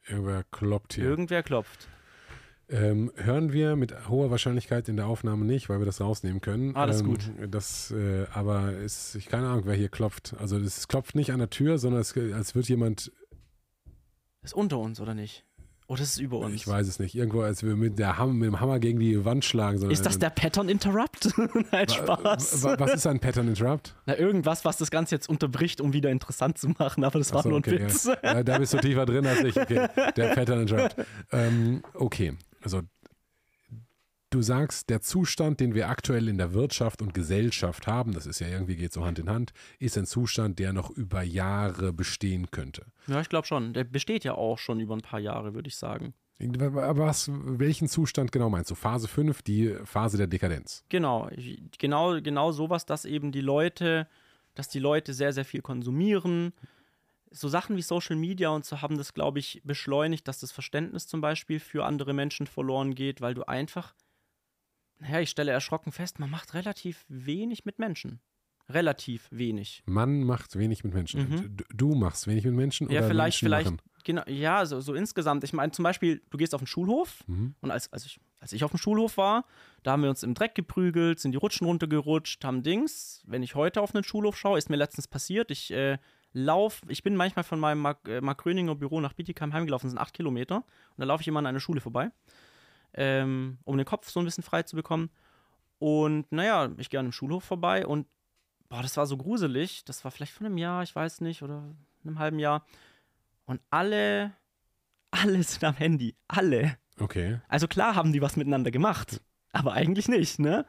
Irgendwer 0.07 0.45
kloppt 0.45 0.95
hier. 0.95 1.03
Irgendwer 1.03 1.43
klopft. 1.43 1.89
Ähm, 2.71 3.11
hören 3.17 3.53
wir 3.53 3.77
mit 3.77 4.09
hoher 4.11 4.31
Wahrscheinlichkeit 4.31 4.89
in 4.91 4.97
der 4.97 5.07
Aufnahme 5.07 5.45
nicht, 5.47 5.69
weil 5.71 5.79
wir 5.79 5.87
das 5.87 6.01
rausnehmen 6.03 6.41
können. 6.43 6.77
Alles 6.77 7.01
ähm, 7.01 7.07
gut. 7.07 7.31
Das, 7.51 7.91
äh, 7.93 8.27
aber 8.33 8.73
ist, 8.75 9.15
ich 9.15 9.27
keine 9.27 9.49
Ahnung, 9.49 9.63
wer 9.65 9.75
hier 9.75 9.89
klopft. 9.89 10.35
Also 10.39 10.59
es 10.59 10.87
klopft 10.87 11.15
nicht 11.15 11.33
an 11.33 11.39
der 11.39 11.49
Tür, 11.51 11.79
sondern 11.79 12.03
es, 12.03 12.15
als 12.17 12.55
wird 12.55 12.69
jemand, 12.69 13.11
Ist 14.43 14.53
unter 14.55 14.79
uns, 14.79 15.01
oder 15.01 15.15
nicht? 15.15 15.45
Oder 15.87 16.03
ist 16.03 16.13
es 16.13 16.19
über 16.19 16.37
uns? 16.41 16.55
ich 16.55 16.69
weiß 16.69 16.87
es 16.87 16.99
nicht, 16.99 17.15
irgendwo, 17.15 17.41
als 17.41 17.63
wir 17.63 17.75
mit, 17.75 17.99
der 17.99 18.19
Ham, 18.19 18.37
mit 18.39 18.47
dem 18.49 18.61
Hammer 18.61 18.79
gegen 18.79 18.99
die 19.01 19.25
Wand 19.25 19.47
schlagen. 19.47 19.79
Sondern, 19.79 19.95
Ist 19.95 20.05
das 20.05 20.19
der 20.19 20.29
Pattern 20.29 20.69
Interrupt? 20.69 21.31
Nein, 21.73 21.89
Spaß. 21.89 22.63
Wa- 22.63 22.77
Was 22.79 22.93
ist 22.93 23.07
ein 23.07 23.19
Pattern 23.21 23.49
Interrupt? 23.49 23.95
Na, 24.05 24.19
irgendwas, 24.19 24.67
was 24.67 24.77
das 24.77 24.91
Ganze 24.91 25.15
jetzt 25.15 25.31
unterbricht, 25.31 25.81
um 25.81 25.95
wieder 25.95 26.11
interessant 26.11 26.59
zu 26.59 26.69
machen, 26.79 27.05
aber 27.05 27.19
das 27.19 27.33
war 27.33 27.39
Achso, 27.39 27.49
nur 27.49 27.61
ein 27.61 27.65
okay, 27.65 27.81
Witz. 27.81 28.05
Ja, 28.23 28.43
da 28.43 28.59
bist 28.59 28.75
du 28.75 28.77
tiefer 28.79 29.07
drin 29.07 29.27
als 29.27 29.41
ich. 29.43 29.57
Okay, 29.59 29.89
der 30.15 30.35
Pattern 30.35 30.61
Interrupt. 30.61 30.97
Ähm, 31.33 31.83
okay, 31.95 32.35
also 32.63 32.83
du 34.31 34.43
sagst, 34.43 34.91
der 34.91 35.01
Zustand, 35.01 35.61
den 35.61 35.75
wir 35.75 35.89
aktuell 35.89 36.29
in 36.29 36.39
der 36.39 36.53
Wirtschaft 36.53 37.03
und 37.03 37.15
Gesellschaft 37.15 37.87
haben, 37.87 38.13
das 38.13 38.27
ist 38.27 38.41
ja 38.41 38.49
irgendwie 38.49 38.77
geht 38.77 38.93
so 38.93 39.05
Hand 39.05 39.19
in 39.19 39.31
Hand, 39.31 39.53
ist 39.79 39.97
ein 39.97 40.07
Zustand, 40.07 40.59
der 40.59 40.73
noch 40.73 40.91
über 40.91 41.23
Jahre 41.23 41.93
bestehen 41.93 42.51
könnte. 42.51 42.87
Ja, 43.07 43.21
ich 43.21 43.29
glaube 43.29 43.47
schon. 43.47 43.73
Der 43.73 43.85
besteht 43.85 44.25
ja 44.25 44.35
auch 44.35 44.59
schon 44.59 44.81
über 44.81 44.95
ein 44.95 45.01
paar 45.01 45.21
Jahre, 45.21 45.55
würde 45.55 45.69
ich 45.69 45.77
sagen. 45.77 46.15
Aber 46.61 46.97
was, 46.97 47.29
welchen 47.33 47.89
Zustand 47.89 48.31
genau 48.31 48.49
meinst 48.49 48.71
du? 48.71 48.77
Phase 48.77 49.09
5, 49.09 49.43
die 49.43 49.75
Phase 49.85 50.19
der 50.19 50.29
Dekadenz. 50.29 50.85
Genau, 50.89 51.29
genau, 51.79 52.21
genau 52.21 52.53
sowas, 52.53 52.87
dass 52.87 53.05
eben 53.05 53.33
die 53.33 53.41
Leute, 53.41 54.07
dass 54.55 54.69
die 54.69 54.79
Leute 54.79 55.15
sehr, 55.15 55.33
sehr 55.33 55.45
viel 55.45 55.63
konsumieren. 55.63 56.53
So 57.31 57.49
Sachen 57.49 57.77
wie 57.77 57.83
Social 57.83 58.17
Media 58.17 58.49
und 58.51 58.65
so 58.65 58.81
haben 58.83 58.97
das, 58.97 59.13
glaube 59.15 59.39
ich, 59.39 59.61
beschleunigt, 59.65 60.27
dass 60.29 60.41
das 60.41 60.53
Verständnis 60.53 61.07
zum 61.07 61.21
Beispiel 61.21 61.61
für 61.61 61.85
andere 61.85 62.13
Menschen 62.15 62.47
verloren 62.47 62.95
geht, 62.95 63.21
weil 63.21 63.35
du 63.35 63.45
einfach, 63.47 63.95
naja, 64.99 65.21
ich 65.21 65.31
stelle 65.31 65.53
erschrocken 65.53 65.93
fest, 65.93 66.19
man 66.19 66.31
macht 66.31 66.55
relativ 66.55 67.05
wenig 67.09 67.65
mit 67.65 67.79
Menschen. 67.79 68.21
Relativ 68.71 69.29
wenig. 69.31 69.83
Man 69.87 70.25
macht 70.25 70.57
wenig 70.59 70.85
mit 70.85 70.93
Menschen. 70.93 71.23
Mhm. 71.31 71.57
D- 71.57 71.65
Du 71.75 71.95
machst 71.95 72.27
wenig 72.27 72.45
mit 72.45 72.53
Menschen 72.55 72.91
Ja, 72.91 72.99
oder 73.01 73.09
vielleicht, 73.09 73.37
Menschen 73.43 73.47
vielleicht, 73.47 73.71
machen? 73.71 73.81
genau, 74.05 74.23
ja, 74.27 74.67
so, 74.67 74.81
so 74.83 74.93
insgesamt. 74.95 75.43
Ich 75.45 75.55
meine, 75.55 75.73
zum 75.73 75.85
Beispiel, 75.85 76.21
du 76.29 76.37
gehst 76.37 76.55
auf 76.55 76.61
den 76.61 76.67
Schulhof 76.67 77.25
Mhm. 77.27 77.55
und 77.63 77.71
als, 77.71 77.91
als, 77.95 78.05
ich, 78.05 78.21
als 78.41 78.53
ich 78.53 78.65
auf 78.65 78.71
dem 78.73 78.77
Schulhof 78.79 79.17
war, 79.17 79.47
da 79.85 79.93
haben 79.93 80.03
wir 80.03 80.11
uns 80.11 80.23
im 80.23 80.35
Dreck 80.35 80.55
geprügelt, 80.55 81.19
sind 81.19 81.33
die 81.33 81.39
Rutschen 81.39 81.67
runtergerutscht, 81.67 82.45
haben 82.45 82.63
Dings. 82.63 83.23
Wenn 83.27 83.43
ich 83.43 83.55
heute 83.55 83.81
auf 83.81 83.95
einen 83.95 84.05
Schulhof 84.05 84.37
schaue, 84.37 84.59
ist 84.59 84.69
mir 84.69 84.77
letztens 84.77 85.09
passiert, 85.09 85.51
ich 85.51 85.71
äh, 85.71 85.97
lauf, 86.33 86.83
ich 86.89 87.03
bin 87.03 87.17
manchmal 87.17 87.45
von 87.45 87.59
meinem 87.59 87.81
Mark, 87.81 88.07
äh, 88.09 88.21
Mark 88.21 88.43
Gröninger 88.43 88.75
Büro 88.75 89.01
nach 89.01 89.15
Bietigheim 89.15 89.53
heimgelaufen, 89.53 89.87
das 89.87 89.93
sind 89.93 90.01
acht 90.01 90.15
Kilometer, 90.15 90.57
und 90.57 90.99
da 90.99 91.05
laufe 91.05 91.23
ich 91.23 91.29
immer 91.29 91.39
an 91.39 91.47
einer 91.47 91.61
Schule 91.61 91.81
vorbei, 91.81 92.11
ähm, 92.95 93.59
um 93.65 93.77
den 93.77 93.87
Kopf 93.87 94.11
so 94.11 94.21
ein 94.21 94.25
bisschen 94.25 94.45
frei 94.45 94.63
zu 94.63 94.77
bekommen. 94.77 95.11
Und 95.79 96.31
naja, 96.33 96.71
ich 96.77 96.91
gehe 96.91 96.99
an 96.99 97.07
einem 97.07 97.13
Schulhof 97.13 97.45
vorbei 97.45 97.87
und 97.87 98.07
boah, 98.69 98.83
das 98.83 98.97
war 98.97 99.07
so 99.07 99.17
gruselig. 99.17 99.85
Das 99.85 100.05
war 100.05 100.11
vielleicht 100.11 100.33
vor 100.33 100.47
einem 100.47 100.59
Jahr, 100.59 100.83
ich 100.83 100.95
weiß 100.95 101.21
nicht, 101.21 101.43
oder 101.43 101.75
einem 102.05 102.19
halben 102.19 102.39
Jahr. 102.39 102.65
Und 103.47 103.61
alle, 103.71 104.33
alle 105.11 105.43
sind 105.43 105.65
am 105.65 105.75
Handy. 105.75 106.17
Alle. 106.27 106.79
Okay. 106.99 107.41
Also 107.49 107.69
klar 107.69 107.95
haben 107.95 108.13
die 108.13 108.23
was 108.23 108.37
miteinander 108.37 108.71
gemacht, 108.71 109.21
aber 109.53 109.73
eigentlich 109.73 110.09
nicht, 110.09 110.39
ne? 110.39 110.67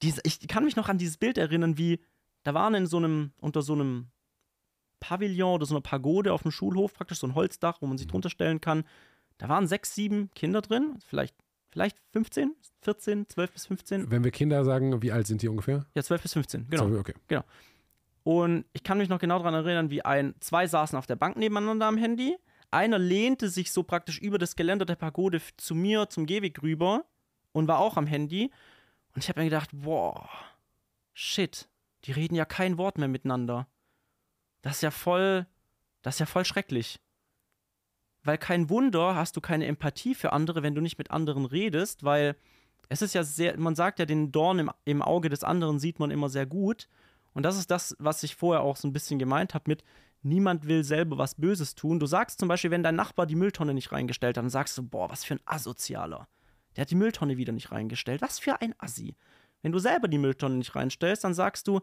Dies, 0.00 0.20
ich 0.24 0.48
kann 0.48 0.64
mich 0.64 0.74
noch 0.74 0.88
an 0.88 0.98
dieses 0.98 1.16
Bild 1.16 1.38
erinnern, 1.38 1.78
wie 1.78 2.00
da 2.42 2.54
waren 2.54 2.74
in 2.74 2.86
so 2.86 2.96
einem, 2.96 3.32
unter 3.38 3.62
so 3.62 3.74
einem 3.74 4.10
Pavillon 5.02 5.54
oder 5.54 5.66
so 5.66 5.74
einer 5.74 5.82
Pagode 5.82 6.32
auf 6.32 6.42
dem 6.42 6.52
Schulhof, 6.52 6.94
praktisch 6.94 7.18
so 7.18 7.26
ein 7.26 7.34
Holzdach, 7.34 7.78
wo 7.80 7.86
man 7.86 7.98
sich 7.98 8.06
drunter 8.06 8.30
stellen 8.30 8.60
kann. 8.60 8.84
Da 9.38 9.48
waren 9.48 9.66
sechs, 9.66 9.94
sieben 9.94 10.30
Kinder 10.34 10.62
drin, 10.62 10.98
vielleicht, 11.06 11.34
vielleicht 11.70 11.98
15, 12.12 12.54
14, 12.82 13.28
12 13.28 13.52
bis 13.52 13.66
15. 13.66 14.10
Wenn 14.10 14.22
wir 14.22 14.30
Kinder 14.30 14.64
sagen, 14.64 15.02
wie 15.02 15.10
alt 15.10 15.26
sind 15.26 15.42
die 15.42 15.48
ungefähr? 15.48 15.84
Ja, 15.94 16.02
12 16.02 16.22
bis 16.22 16.32
15, 16.34 16.66
genau. 16.70 16.88
So, 16.88 16.98
okay. 16.98 17.14
Und 18.24 18.64
ich 18.72 18.84
kann 18.84 18.98
mich 18.98 19.08
noch 19.08 19.18
genau 19.18 19.38
daran 19.38 19.54
erinnern, 19.54 19.90
wie 19.90 20.04
ein, 20.04 20.34
zwei 20.38 20.66
saßen 20.68 20.96
auf 20.96 21.06
der 21.06 21.16
Bank 21.16 21.36
nebeneinander 21.36 21.86
am 21.86 21.96
Handy. 21.96 22.36
Einer 22.70 22.98
lehnte 22.98 23.48
sich 23.48 23.72
so 23.72 23.82
praktisch 23.82 24.18
über 24.20 24.38
das 24.38 24.54
Geländer 24.54 24.84
der 24.84 24.94
Pagode 24.94 25.40
zu 25.56 25.74
mir, 25.74 26.08
zum 26.08 26.26
Gehweg 26.26 26.62
rüber 26.62 27.04
und 27.50 27.66
war 27.66 27.80
auch 27.80 27.96
am 27.96 28.06
Handy. 28.06 28.50
Und 29.14 29.24
ich 29.24 29.28
habe 29.28 29.40
mir 29.40 29.46
gedacht, 29.46 29.70
boah, 29.72 30.28
shit, 31.12 31.68
die 32.04 32.12
reden 32.12 32.34
ja 32.34 32.44
kein 32.44 32.78
Wort 32.78 32.96
mehr 32.96 33.08
miteinander. 33.08 33.66
Das 34.62 34.76
ist 34.76 34.82
ja 34.82 34.90
voll, 34.90 35.46
das 36.02 36.16
ist 36.16 36.20
ja 36.20 36.26
voll 36.26 36.44
schrecklich. 36.44 37.00
Weil 38.24 38.38
kein 38.38 38.70
Wunder 38.70 39.16
hast 39.16 39.36
du 39.36 39.40
keine 39.40 39.66
Empathie 39.66 40.14
für 40.14 40.32
andere, 40.32 40.62
wenn 40.62 40.74
du 40.74 40.80
nicht 40.80 40.98
mit 40.98 41.10
anderen 41.10 41.44
redest, 41.44 42.04
weil 42.04 42.36
es 42.88 43.02
ist 43.02 43.14
ja 43.14 43.24
sehr, 43.24 43.58
man 43.58 43.74
sagt 43.74 43.98
ja, 43.98 44.06
den 44.06 44.32
Dorn 44.32 44.60
im, 44.60 44.70
im 44.84 45.02
Auge 45.02 45.28
des 45.28 45.44
anderen 45.44 45.78
sieht 45.78 45.98
man 45.98 46.10
immer 46.10 46.28
sehr 46.28 46.46
gut. 46.46 46.88
Und 47.34 47.44
das 47.44 47.58
ist 47.58 47.70
das, 47.70 47.96
was 47.98 48.22
ich 48.22 48.36
vorher 48.36 48.62
auch 48.62 48.76
so 48.76 48.86
ein 48.86 48.92
bisschen 48.92 49.18
gemeint 49.18 49.54
habe 49.54 49.64
mit, 49.66 49.82
niemand 50.22 50.66
will 50.66 50.84
selber 50.84 51.18
was 51.18 51.34
Böses 51.34 51.74
tun. 51.74 51.98
Du 51.98 52.06
sagst 52.06 52.38
zum 52.38 52.48
Beispiel, 52.48 52.70
wenn 52.70 52.82
dein 52.82 52.94
Nachbar 52.94 53.26
die 53.26 53.34
Mülltonne 53.34 53.74
nicht 53.74 53.92
reingestellt 53.92 54.36
hat, 54.36 54.44
dann 54.44 54.50
sagst 54.50 54.76
du, 54.78 54.82
boah, 54.82 55.10
was 55.10 55.24
für 55.24 55.34
ein 55.34 55.40
Asozialer. 55.44 56.28
Der 56.76 56.82
hat 56.82 56.90
die 56.90 56.96
Mülltonne 56.96 57.36
wieder 57.36 57.52
nicht 57.52 57.72
reingestellt. 57.72 58.22
Was 58.22 58.38
für 58.38 58.60
ein 58.60 58.74
Assi. 58.78 59.16
Wenn 59.62 59.72
du 59.72 59.78
selber 59.78 60.08
die 60.08 60.18
Mülltonne 60.18 60.56
nicht 60.56 60.74
reinstellst, 60.74 61.24
dann 61.24 61.34
sagst 61.34 61.66
du, 61.68 61.80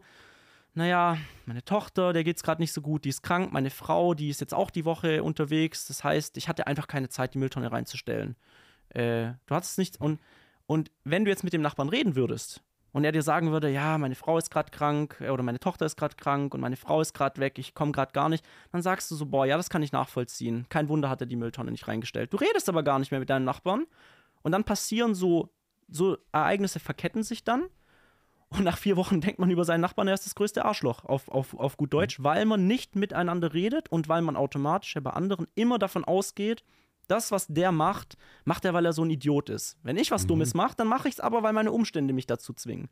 naja, 0.74 1.18
meine 1.46 1.64
Tochter, 1.64 2.12
der 2.12 2.24
geht's 2.24 2.42
gerade 2.42 2.62
nicht 2.62 2.72
so 2.72 2.80
gut, 2.80 3.04
die 3.04 3.08
ist 3.08 3.22
krank, 3.22 3.52
meine 3.52 3.70
Frau, 3.70 4.14
die 4.14 4.30
ist 4.30 4.40
jetzt 4.40 4.54
auch 4.54 4.70
die 4.70 4.84
Woche 4.84 5.22
unterwegs. 5.22 5.86
Das 5.86 6.04
heißt, 6.04 6.36
ich 6.36 6.48
hatte 6.48 6.66
einfach 6.66 6.86
keine 6.86 7.08
Zeit, 7.08 7.34
die 7.34 7.38
Mülltonne 7.38 7.72
reinzustellen. 7.72 8.36
Äh, 8.90 9.32
du 9.46 9.54
hattest 9.54 9.78
nicht. 9.78 10.00
Und, 10.00 10.20
und 10.66 10.90
wenn 11.04 11.24
du 11.24 11.30
jetzt 11.30 11.44
mit 11.44 11.52
dem 11.52 11.62
Nachbarn 11.62 11.88
reden 11.88 12.14
würdest 12.14 12.62
und 12.92 13.04
er 13.04 13.12
dir 13.12 13.22
sagen 13.22 13.50
würde, 13.50 13.68
ja, 13.68 13.98
meine 13.98 14.14
Frau 14.14 14.38
ist 14.38 14.50
gerade 14.50 14.70
krank 14.70 15.16
äh, 15.20 15.30
oder 15.30 15.42
meine 15.42 15.58
Tochter 15.58 15.86
ist 15.86 15.96
gerade 15.96 16.14
krank 16.16 16.54
und 16.54 16.60
meine 16.60 16.76
Frau 16.76 17.00
ist 17.00 17.14
gerade 17.14 17.40
weg, 17.40 17.58
ich 17.58 17.74
komme 17.74 17.92
gerade 17.92 18.12
gar 18.12 18.28
nicht, 18.28 18.44
dann 18.70 18.82
sagst 18.82 19.10
du 19.10 19.16
so, 19.16 19.26
boah, 19.26 19.46
ja, 19.46 19.56
das 19.56 19.70
kann 19.70 19.82
ich 19.82 19.92
nachvollziehen. 19.92 20.66
Kein 20.68 20.88
Wunder 20.88 21.10
hat 21.10 21.20
er 21.20 21.26
die 21.26 21.36
Mülltonne 21.36 21.72
nicht 21.72 21.88
reingestellt. 21.88 22.32
Du 22.32 22.36
redest 22.36 22.68
aber 22.68 22.84
gar 22.84 22.98
nicht 23.00 23.10
mehr 23.10 23.20
mit 23.20 23.30
deinen 23.30 23.44
Nachbarn 23.44 23.86
und 24.42 24.52
dann 24.52 24.64
passieren 24.64 25.14
so, 25.14 25.50
so 25.88 26.16
Ereignisse 26.32 26.78
verketten 26.78 27.24
sich 27.24 27.42
dann 27.42 27.64
und 28.50 28.64
nach 28.64 28.78
vier 28.78 28.96
Wochen 28.96 29.20
denkt 29.20 29.38
man 29.38 29.50
über 29.50 29.64
seinen 29.64 29.80
Nachbarn, 29.80 30.08
er 30.08 30.14
ist 30.14 30.26
das 30.26 30.34
größte 30.34 30.64
Arschloch, 30.64 31.04
auf, 31.04 31.28
auf, 31.28 31.54
auf 31.58 31.76
gut 31.76 31.92
Deutsch, 31.92 32.22
weil 32.22 32.44
man 32.46 32.66
nicht 32.66 32.96
miteinander 32.96 33.54
redet 33.54 33.88
und 33.90 34.08
weil 34.08 34.22
man 34.22 34.36
automatisch 34.36 34.94
ja 34.94 35.00
bei 35.00 35.10
anderen 35.10 35.46
immer 35.54 35.78
davon 35.78 36.04
ausgeht, 36.04 36.64
das, 37.06 37.32
was 37.32 37.46
der 37.48 37.72
macht, 37.72 38.16
macht 38.44 38.64
er, 38.64 38.72
weil 38.74 38.86
er 38.86 38.92
so 38.92 39.02
ein 39.02 39.10
Idiot 39.10 39.50
ist. 39.50 39.76
Wenn 39.82 39.96
ich 39.96 40.10
was 40.12 40.26
Dummes 40.28 40.54
mache, 40.54 40.76
dann 40.76 40.86
mache 40.86 41.08
ich 41.08 41.14
es 41.14 41.20
aber, 41.20 41.42
weil 41.42 41.52
meine 41.52 41.72
Umstände 41.72 42.12
mich 42.14 42.26
dazu 42.26 42.52
zwingen. 42.52 42.88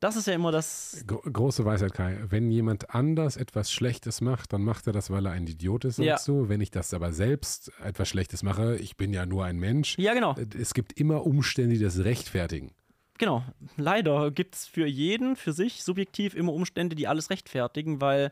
Das 0.00 0.14
ist 0.16 0.26
ja 0.28 0.34
immer 0.34 0.52
das. 0.52 1.02
Gro 1.08 1.20
große 1.22 1.64
Weisheit, 1.64 1.92
Kai. 1.92 2.18
Wenn 2.28 2.52
jemand 2.52 2.94
anders 2.94 3.36
etwas 3.36 3.72
Schlechtes 3.72 4.20
macht, 4.20 4.52
dann 4.52 4.62
macht 4.62 4.86
er 4.86 4.92
das, 4.92 5.10
weil 5.10 5.26
er 5.26 5.32
ein 5.32 5.46
Idiot 5.46 5.84
ist, 5.86 5.96
sagst 5.96 6.28
Ja. 6.28 6.32
du. 6.32 6.48
Wenn 6.48 6.60
ich 6.60 6.70
das 6.70 6.94
aber 6.94 7.12
selbst 7.12 7.72
etwas 7.82 8.08
Schlechtes 8.08 8.44
mache, 8.44 8.76
ich 8.76 8.96
bin 8.96 9.12
ja 9.12 9.26
nur 9.26 9.44
ein 9.44 9.58
Mensch. 9.58 9.98
Ja, 9.98 10.14
genau. 10.14 10.36
Es 10.56 10.72
gibt 10.72 10.92
immer 11.00 11.26
Umstände, 11.26 11.74
die 11.76 11.82
das 11.82 11.98
rechtfertigen. 12.04 12.70
Genau. 13.18 13.44
Leider 13.76 14.30
gibt 14.30 14.54
es 14.54 14.66
für 14.66 14.86
jeden, 14.86 15.36
für 15.36 15.52
sich 15.52 15.82
subjektiv 15.82 16.34
immer 16.34 16.52
Umstände, 16.52 16.96
die 16.96 17.08
alles 17.08 17.30
rechtfertigen, 17.30 18.00
weil 18.00 18.30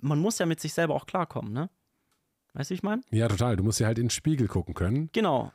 man 0.00 0.18
muss 0.18 0.38
ja 0.38 0.46
mit 0.46 0.60
sich 0.60 0.72
selber 0.72 0.94
auch 0.94 1.06
klarkommen, 1.06 1.52
ne? 1.52 1.70
Weißt 2.52 2.70
du, 2.70 2.72
wie 2.72 2.76
ich 2.76 2.82
meine? 2.82 3.02
Ja, 3.10 3.28
total. 3.28 3.56
Du 3.56 3.64
musst 3.64 3.80
ja 3.80 3.86
halt 3.86 3.98
in 3.98 4.04
den 4.04 4.10
Spiegel 4.10 4.48
gucken 4.48 4.74
können. 4.74 5.10
Genau. 5.12 5.52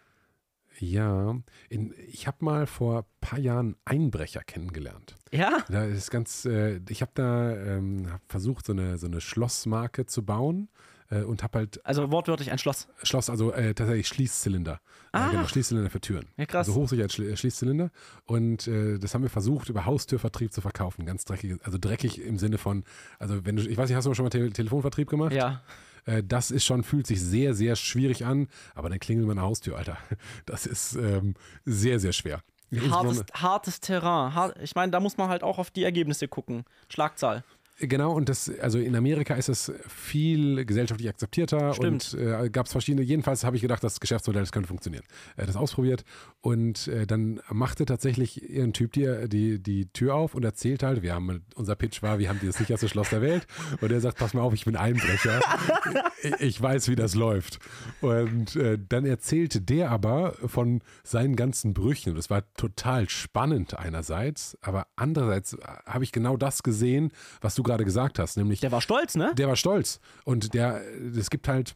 Ja, 0.79 1.35
in, 1.69 1.93
ich 2.07 2.27
habe 2.27 2.45
mal 2.45 2.65
vor 2.65 2.99
ein 2.99 3.05
paar 3.19 3.39
Jahren 3.39 3.75
Einbrecher 3.85 4.41
kennengelernt. 4.41 5.15
Ja? 5.31 5.63
Da 5.69 5.83
ist 5.83 6.11
ganz, 6.11 6.45
äh, 6.45 6.79
ich 6.89 7.01
habe 7.01 7.11
da 7.15 7.55
ähm, 7.55 8.11
hab 8.11 8.21
versucht, 8.27 8.67
so 8.67 8.73
eine, 8.73 8.97
so 8.97 9.07
eine 9.07 9.19
Schlossmarke 9.19 10.05
zu 10.05 10.23
bauen. 10.23 10.69
Äh, 11.11 11.21
und 11.21 11.43
habe 11.43 11.59
halt 11.59 11.85
Also 11.85 12.11
wortwörtlich 12.11 12.51
ein 12.51 12.57
Schloss. 12.57 12.87
Schloss, 13.03 13.29
also 13.29 13.51
äh, 13.51 13.75
tatsächlich 13.75 14.07
Schließzylinder. 14.07 14.81
Ah. 15.11 15.27
Äh, 15.27 15.31
genau, 15.31 15.47
Schließzylinder 15.47 15.89
für 15.89 16.01
Türen. 16.01 16.25
Ja, 16.37 16.45
krass. 16.45 16.67
Also 16.67 16.79
Hochsicherheitsschließzylinder. 16.79 17.91
Und 18.25 18.67
äh, 18.67 18.97
das 18.97 19.13
haben 19.13 19.21
wir 19.21 19.29
versucht, 19.29 19.69
über 19.69 19.85
Haustürvertrieb 19.85 20.51
zu 20.51 20.61
verkaufen. 20.61 21.05
Ganz 21.05 21.25
dreckig, 21.25 21.57
also 21.63 21.77
dreckig 21.79 22.21
im 22.21 22.37
Sinne 22.39 22.57
von, 22.57 22.83
also 23.19 23.45
wenn 23.45 23.57
du, 23.57 23.63
ich 23.63 23.77
weiß 23.77 23.89
nicht, 23.89 23.97
hast 23.97 24.05
du 24.05 24.13
schon 24.13 24.25
mal 24.25 24.29
Te 24.29 24.49
Telefonvertrieb 24.49 25.09
gemacht? 25.09 25.33
Ja. 25.33 25.61
Äh, 26.05 26.23
das 26.23 26.51
ist 26.51 26.65
schon, 26.65 26.83
fühlt 26.83 27.07
sich 27.07 27.21
sehr, 27.21 27.53
sehr 27.53 27.75
schwierig 27.75 28.25
an, 28.25 28.47
aber 28.73 28.89
dann 28.89 28.99
klingelt 28.99 29.27
meine 29.27 29.41
Haustür, 29.41 29.77
Alter. 29.77 29.97
Das 30.45 30.65
ist 30.65 30.95
ähm, 30.95 31.35
sehr, 31.65 31.99
sehr 31.99 32.13
schwer. 32.13 32.41
Hartes, 32.89 33.25
hartes 33.33 33.79
Terrain. 33.81 34.53
Ich 34.61 34.75
meine, 34.75 34.91
da 34.91 35.01
muss 35.01 35.17
man 35.17 35.27
halt 35.27 35.43
auch 35.43 35.57
auf 35.57 35.71
die 35.71 35.83
Ergebnisse 35.83 36.29
gucken. 36.29 36.63
Schlagzahl. 36.87 37.43
Genau, 37.81 38.13
und 38.13 38.29
das, 38.29 38.51
also 38.59 38.77
in 38.77 38.95
Amerika 38.95 39.33
ist 39.33 39.49
es 39.49 39.71
viel 39.87 40.65
gesellschaftlich 40.65 41.09
akzeptierter 41.09 41.73
Stimmt. 41.73 42.13
und 42.13 42.21
äh, 42.21 42.49
gab 42.51 42.67
es 42.67 42.71
verschiedene. 42.71 43.03
Jedenfalls 43.03 43.43
habe 43.43 43.55
ich 43.55 43.61
gedacht, 43.63 43.83
das 43.83 43.99
Geschäftsmodell, 43.99 44.43
das 44.43 44.51
könnte 44.51 44.67
funktionieren. 44.67 45.03
Äh, 45.35 45.47
das 45.47 45.55
ausprobiert 45.55 46.03
und 46.41 46.87
äh, 46.87 47.07
dann 47.07 47.41
machte 47.49 47.85
tatsächlich 47.85 48.41
ein 48.55 48.73
Typ 48.73 48.93
die, 48.93 49.27
die, 49.27 49.59
die 49.59 49.87
Tür 49.87 50.15
auf 50.15 50.35
und 50.35 50.45
erzählt 50.45 50.83
halt, 50.83 51.01
wir 51.01 51.15
haben, 51.15 51.43
unser 51.55 51.75
Pitch 51.75 52.03
war, 52.03 52.19
wir 52.19 52.29
haben 52.29 52.39
das 52.43 52.57
sicherste 52.57 52.87
Schloss 52.87 53.09
der 53.09 53.21
Welt 53.21 53.47
und 53.81 53.91
er 53.91 53.99
sagt, 53.99 54.19
pass 54.19 54.33
mal 54.33 54.41
auf, 54.41 54.53
ich 54.53 54.65
bin 54.65 54.75
Einbrecher. 54.75 55.41
ich, 56.39 56.61
weiß, 56.61 56.87
wie 56.89 56.95
das 56.95 57.15
läuft. 57.15 57.59
Und 58.01 58.55
äh, 58.55 58.77
dann 58.89 59.05
erzählte 59.05 59.61
der 59.61 59.89
aber 59.89 60.33
von 60.45 60.81
seinen 61.03 61.35
ganzen 61.35 61.73
Brüchen. 61.73 62.15
Das 62.15 62.29
war 62.29 62.43
total 62.53 63.09
spannend 63.09 63.77
einerseits, 63.77 64.57
aber 64.61 64.87
andererseits 64.95 65.57
habe 65.85 66.03
ich 66.03 66.11
genau 66.11 66.37
das 66.37 66.61
gesehen, 66.63 67.11
was 67.41 67.55
du 67.55 67.63
gerade 67.63 67.70
gesagt 67.77 68.19
hast, 68.19 68.37
nämlich 68.37 68.59
Der 68.59 68.71
war 68.71 68.81
stolz, 68.81 69.15
ne? 69.15 69.33
der 69.35 69.47
war 69.47 69.55
stolz. 69.55 69.99
Und 70.23 70.53
der, 70.53 70.81
es 71.15 71.29
gibt 71.29 71.47
halt, 71.47 71.75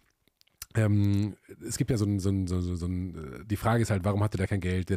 ähm, 0.75 1.35
es 1.65 1.77
gibt 1.77 1.91
ja 1.91 1.97
so 1.97 2.05
ein, 2.05 2.19
so 2.19 2.29
ein, 2.29 2.47
so, 2.47 2.59
so, 2.61 2.75
so 2.75 2.85
ein, 2.85 3.15
äh, 3.15 3.45
die 3.45 3.55
Frage 3.55 3.81
ist 3.81 3.89
halt, 3.89 4.03
warum 4.03 4.23
hatte 4.23 4.37
der 4.37 4.47
kein 4.47 4.61
Geld? 4.61 4.91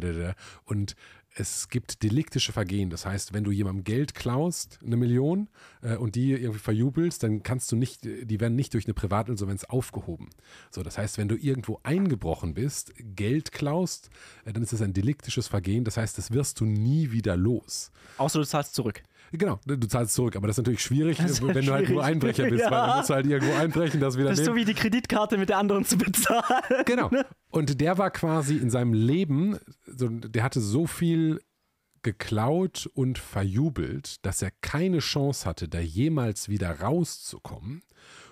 Und 0.65 0.95
es 1.35 1.69
gibt 1.69 2.03
deliktische 2.03 2.51
Vergehen. 2.51 2.89
Das 2.89 3.05
heißt, 3.05 3.33
wenn 3.33 3.43
du 3.43 3.51
jemandem 3.51 3.83
Geld 3.83 4.15
klaust, 4.15 4.79
eine 4.83 4.97
Million, 4.97 5.47
äh, 5.81 5.95
und 5.95 6.15
die 6.15 6.31
irgendwie 6.31 6.59
verjubelst, 6.59 7.23
dann 7.23 7.43
kannst 7.43 7.71
du 7.71 7.75
nicht, 7.75 8.03
die 8.03 8.39
werden 8.39 8.55
nicht 8.55 8.73
durch 8.73 8.85
eine 8.85 8.93
Privatinsolvenz 8.93 9.63
aufgehoben. 9.65 10.29
So, 10.71 10.83
das 10.83 10.97
heißt, 10.97 11.17
wenn 11.17 11.27
du 11.27 11.35
irgendwo 11.35 11.79
eingebrochen 11.83 12.53
bist, 12.53 12.93
Geld 12.97 13.51
klaust, 13.51 14.09
äh, 14.45 14.53
dann 14.53 14.63
ist 14.63 14.73
das 14.73 14.81
ein 14.81 14.93
deliktisches 14.93 15.47
Vergehen. 15.47 15.83
Das 15.83 15.97
heißt, 15.97 16.17
das 16.17 16.31
wirst 16.31 16.59
du 16.59 16.65
nie 16.65 17.11
wieder 17.11 17.37
los. 17.37 17.91
Außer 18.17 18.39
du 18.39 18.45
zahlst 18.45 18.73
zurück. 18.73 19.03
Genau, 19.31 19.59
du 19.65 19.77
zahlst 19.87 20.13
zurück, 20.15 20.35
aber 20.35 20.47
das 20.47 20.55
ist 20.55 20.59
natürlich 20.59 20.81
schwierig, 20.81 21.19
ist 21.19 21.41
wenn 21.41 21.53
du 21.65 21.71
halt 21.71 21.85
schwierig. 21.85 21.89
nur 21.89 22.03
Einbrecher 22.03 22.49
bist, 22.49 22.63
weil 22.65 22.71
Ja. 22.71 22.87
dann 22.87 22.97
musst 22.97 23.09
du 23.09 23.13
halt 23.13 23.25
irgendwo 23.27 23.53
einbrechen, 23.53 23.99
das 23.99 24.17
wieder 24.17 24.29
Das 24.29 24.39
ist 24.39 24.45
so 24.45 24.53
nehmen. 24.53 24.67
wie 24.67 24.73
die 24.73 24.79
Kreditkarte 24.79 25.37
mit 25.37 25.49
der 25.49 25.57
anderen 25.57 25.85
zu 25.85 25.97
bezahlen. 25.97 26.43
Genau. 26.85 27.09
Und 27.51 27.79
der 27.81 27.97
war 27.97 28.09
quasi 28.11 28.57
in 28.57 28.69
seinem 28.69 28.93
Leben, 28.93 29.57
so, 29.85 30.07
der 30.09 30.43
hatte 30.43 30.61
so 30.61 30.87
viel 30.87 31.41
geklaut 32.01 32.89
und 32.93 33.17
verjubelt, 33.17 34.25
dass 34.25 34.41
er 34.41 34.51
keine 34.61 34.99
Chance 34.99 35.45
hatte, 35.47 35.67
da 35.67 35.79
jemals 35.79 36.47
wieder 36.47 36.79
rauszukommen 36.79 37.81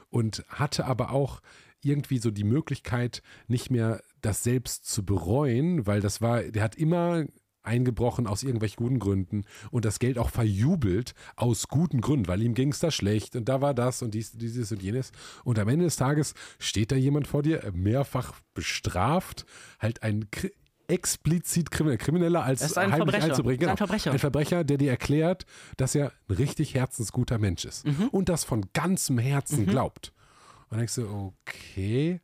und 0.10 0.46
hatte 0.48 0.86
aber 0.86 1.12
auch 1.12 1.42
irgendwie 1.84 2.18
so 2.18 2.32
die 2.32 2.44
Möglichkeit, 2.46 3.22
nicht 3.48 3.70
mehr 3.70 4.02
das 4.22 4.44
selbst 4.44 4.86
zu 4.86 5.06
bereuen, 5.06 5.86
weil 5.86 6.00
das 6.02 6.22
war, 6.22 6.44
der 6.44 6.64
hat 6.64 6.76
immer 6.76 7.26
eingebrochen 7.68 8.26
aus 8.26 8.42
irgendwelchen 8.44 8.78
guten 8.84 8.98
Gründen 9.00 9.44
und 9.70 9.86
das 9.86 10.00
Geld 10.00 10.18
auch 10.18 10.30
verjubelt 10.32 11.14
aus 11.36 11.68
guten 11.68 12.02
Gründen, 12.02 12.28
weil 12.28 12.42
ihm 12.42 12.54
ging 12.56 12.72
es 12.72 12.80
da 12.80 12.90
schlecht 12.90 13.36
und 13.36 13.48
da 13.48 13.62
war 13.62 13.74
das 13.76 14.02
und 14.02 14.14
dies, 14.16 14.32
dieses 14.32 14.72
und 14.72 14.82
jenes. 14.82 15.12
Und 15.44 15.60
am 15.60 15.68
Ende 15.68 15.86
des 15.86 15.96
Tages 15.98 16.34
steht 16.58 16.92
da 16.92 16.96
jemand 16.96 17.28
vor 17.28 17.44
dir, 17.44 17.72
mehrfach 17.74 18.34
bestraft, 18.54 19.46
halt 19.80 20.02
ein 20.04 20.32
Kri 20.32 20.52
explizit 20.90 21.70
Krimineller, 21.70 21.98
Krimineller 21.98 22.44
als 22.44 22.62
Das 22.62 22.72
ist 22.72 22.78
ein 22.78 22.94
heimlich 22.94 23.10
Verbrecher. 23.10 23.26
einzubringen. 23.32 23.60
Genau. 23.60 23.72
ein 23.72 23.78
Verbrecher. 23.78 24.12
Ein 24.14 24.20
Verbrecher, 24.20 24.64
der 24.64 24.78
dir 24.78 24.90
erklärt, 24.90 25.46
dass 25.76 25.94
er 25.96 26.14
ein 26.30 26.36
richtig 26.36 26.76
herzensguter 26.76 27.38
Mensch 27.40 27.66
ist 27.66 27.86
Mhm. 27.86 28.08
und 28.08 28.30
das 28.30 28.46
von 28.46 28.66
ganzem 28.72 29.18
Herzen 29.18 29.66
glaubt. 29.66 30.14
Und 30.62 30.72
dann 30.72 30.80
denkst 30.80 30.96
du, 30.96 31.34
okay, 31.46 32.22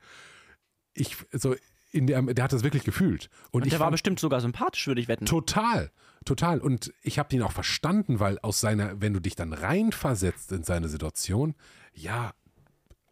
ich, 0.94 1.18
so, 1.34 1.54
in 1.54 1.60
der, 1.94 2.22
der 2.22 2.44
hat 2.44 2.54
das 2.54 2.64
wirklich 2.64 2.84
gefühlt. 2.84 3.30
Und, 3.52 3.62
Und 3.62 3.68
ich 3.68 3.72
der 3.72 3.80
war 3.80 3.86
fand- 3.88 3.94
bestimmt 3.94 4.20
sogar 4.20 4.42
sympathisch, 4.42 4.88
würde 4.88 5.00
ich 5.02 5.08
wetten. 5.08 5.26
Total, 5.26 5.92
total. 6.26 6.60
Und 6.60 6.94
ich 7.04 7.20
habe 7.20 7.36
ihn 7.36 7.42
auch 7.44 7.52
verstanden, 7.52 8.20
weil 8.20 8.40
aus 8.40 8.60
seiner, 8.60 9.00
wenn 9.02 9.14
du 9.14 9.20
dich 9.20 9.36
dann 9.36 9.54
reinversetzt 9.54 10.52
in 10.52 10.64
seine 10.64 10.90
Situation, 10.90 11.56
ja, 11.94 12.34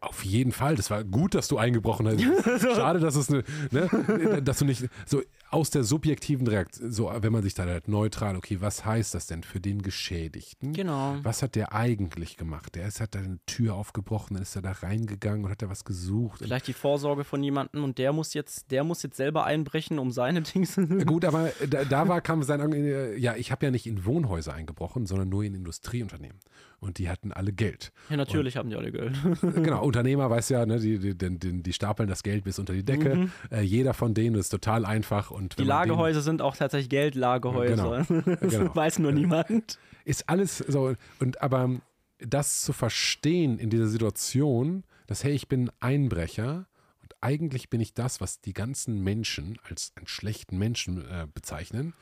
auf 0.02 0.24
jeden 0.24 0.50
Fall. 0.52 0.74
Das 0.74 0.90
war 0.90 1.04
gut, 1.04 1.34
dass 1.34 1.48
du 1.48 1.58
eingebrochen 1.58 2.08
hast. 2.08 2.60
Schade, 2.74 2.98
dass 2.98 3.14
es 3.14 3.30
eine, 3.30 3.44
ne, 3.70 4.42
dass 4.44 4.58
du 4.58 4.64
nicht 4.64 4.88
so 5.06 5.22
aus 5.48 5.70
der 5.70 5.84
subjektiven 5.84 6.46
Reaktion, 6.46 6.90
so 6.90 7.12
wenn 7.14 7.32
man 7.32 7.42
sich 7.42 7.54
dann 7.54 7.68
halt 7.68 7.86
neutral, 7.86 8.36
okay, 8.36 8.60
was 8.60 8.84
heißt 8.84 9.14
das 9.14 9.26
denn 9.26 9.42
für 9.42 9.60
den 9.60 9.82
Geschädigten? 9.82 10.72
Genau. 10.72 11.16
Was 11.22 11.42
hat 11.42 11.54
der 11.54 11.72
eigentlich 11.72 12.36
gemacht? 12.36 12.74
Der 12.74 12.88
ist, 12.88 13.00
hat 13.00 13.14
da 13.14 13.20
eine 13.20 13.38
Tür 13.46 13.74
aufgebrochen, 13.74 14.34
dann 14.34 14.42
ist 14.42 14.56
er 14.56 14.62
da 14.62 14.72
reingegangen 14.72 15.44
und 15.44 15.50
hat 15.50 15.62
da 15.62 15.68
was 15.68 15.84
gesucht. 15.84 16.40
Vielleicht 16.42 16.66
die 16.66 16.72
Vorsorge 16.72 17.22
von 17.22 17.42
jemandem 17.42 17.84
und 17.84 17.98
der 17.98 18.12
muss 18.12 18.34
jetzt, 18.34 18.70
der 18.70 18.82
muss 18.82 19.02
jetzt 19.02 19.16
selber 19.16 19.44
einbrechen, 19.44 19.98
um 19.98 20.10
seine 20.10 20.40
Dings. 20.54 20.80
Gut, 21.06 21.24
aber 21.24 21.52
da, 21.68 21.84
da 21.84 22.08
war, 22.08 22.20
kam 22.22 22.42
sein, 22.42 23.14
ja, 23.18 23.36
ich 23.36 23.52
habe 23.52 23.66
ja 23.66 23.70
nicht 23.70 23.86
in 23.86 24.04
Wohnhäuser 24.04 24.54
eingebrochen, 24.54 25.06
sondern 25.06 25.28
nur 25.28 25.44
in 25.44 25.54
Industrieunternehmen. 25.54 26.40
Und 26.82 26.98
die 26.98 27.08
hatten 27.08 27.32
alle 27.32 27.52
Geld. 27.52 27.92
Ja, 28.10 28.16
natürlich 28.16 28.56
haben 28.56 28.68
die 28.68 28.74
alle 28.74 28.90
Geld. 28.90 29.14
genau, 29.40 29.82
Unternehmer 29.86 30.28
weiß 30.28 30.48
ja, 30.48 30.66
ne, 30.66 30.80
die, 30.80 30.98
die, 30.98 31.14
die, 31.16 31.62
die 31.62 31.72
stapeln 31.72 32.08
das 32.08 32.24
Geld 32.24 32.42
bis 32.42 32.58
unter 32.58 32.72
die 32.72 32.84
Decke. 32.84 33.28
Äh, 33.52 33.60
jeder 33.60 33.94
von 33.94 34.14
denen 34.14 34.34
ist 34.34 34.48
total 34.48 34.84
einfach. 34.84 35.30
Und 35.30 35.42
Mhm. 35.54 35.56
Die 35.58 35.62
man 35.62 35.68
Lagerhäuser 35.68 36.22
sind 36.22 36.42
auch 36.42 36.56
tatsächlich 36.56 36.88
Geldlagerhäuser. 36.88 38.04
Das 38.08 38.40
Genau. 38.40 38.74
weiß 38.74 38.98
nur 38.98 39.12
niemand. 39.12 39.48
Den, 39.48 39.62
ist 40.04 40.28
alles 40.28 40.58
so. 40.58 40.94
Und 41.20 41.40
aber 41.40 41.70
das 42.18 42.62
zu 42.62 42.72
verstehen 42.72 43.60
in 43.60 43.70
dieser 43.70 43.86
Situation, 43.86 44.82
dass, 45.06 45.22
hey, 45.22 45.32
ich 45.34 45.46
bin 45.46 45.70
Einbrecher 45.78 46.66
und 47.00 47.14
eigentlich 47.20 47.70
bin 47.70 47.80
ich 47.80 47.94
das, 47.94 48.20
was 48.20 48.40
die 48.40 48.54
ganzen 48.54 49.04
Menschen 49.04 49.56
als 49.68 49.92
einen 49.94 50.08
schlechten 50.08 50.58
Menschen 50.58 51.04
äh, 51.08 51.28
bezeichnen. 51.32 51.94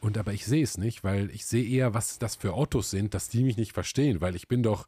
Und 0.00 0.16
aber 0.16 0.32
ich 0.32 0.46
sehe 0.46 0.62
es 0.64 0.78
nicht, 0.78 1.04
weil 1.04 1.30
ich 1.30 1.44
sehe 1.44 1.64
eher, 1.68 1.92
was 1.94 2.18
das 2.18 2.34
für 2.36 2.56
Ottos 2.56 2.90
sind, 2.90 3.12
dass 3.14 3.28
die 3.28 3.42
mich 3.44 3.56
nicht 3.56 3.72
verstehen, 3.72 4.20
weil 4.20 4.34
ich 4.34 4.48
bin 4.48 4.62
doch 4.62 4.86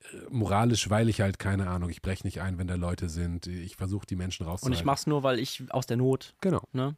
äh, 0.00 0.16
moralisch, 0.30 0.88
weil 0.88 1.08
ich 1.10 1.20
halt 1.20 1.38
keine 1.38 1.68
Ahnung, 1.68 1.90
ich 1.90 2.00
breche 2.02 2.26
nicht 2.26 2.40
ein, 2.40 2.56
wenn 2.58 2.66
da 2.66 2.74
Leute 2.76 3.08
sind. 3.10 3.46
Ich 3.46 3.76
versuche 3.76 4.06
die 4.06 4.16
Menschen 4.16 4.44
Und 4.44 4.48
rauszuhalten. 4.52 4.78
ich 4.78 4.84
mach's 4.84 5.06
nur, 5.06 5.22
weil 5.22 5.38
ich 5.38 5.62
aus 5.70 5.86
der 5.86 5.98
Not, 5.98 6.34
Genau. 6.40 6.62
ne? 6.72 6.96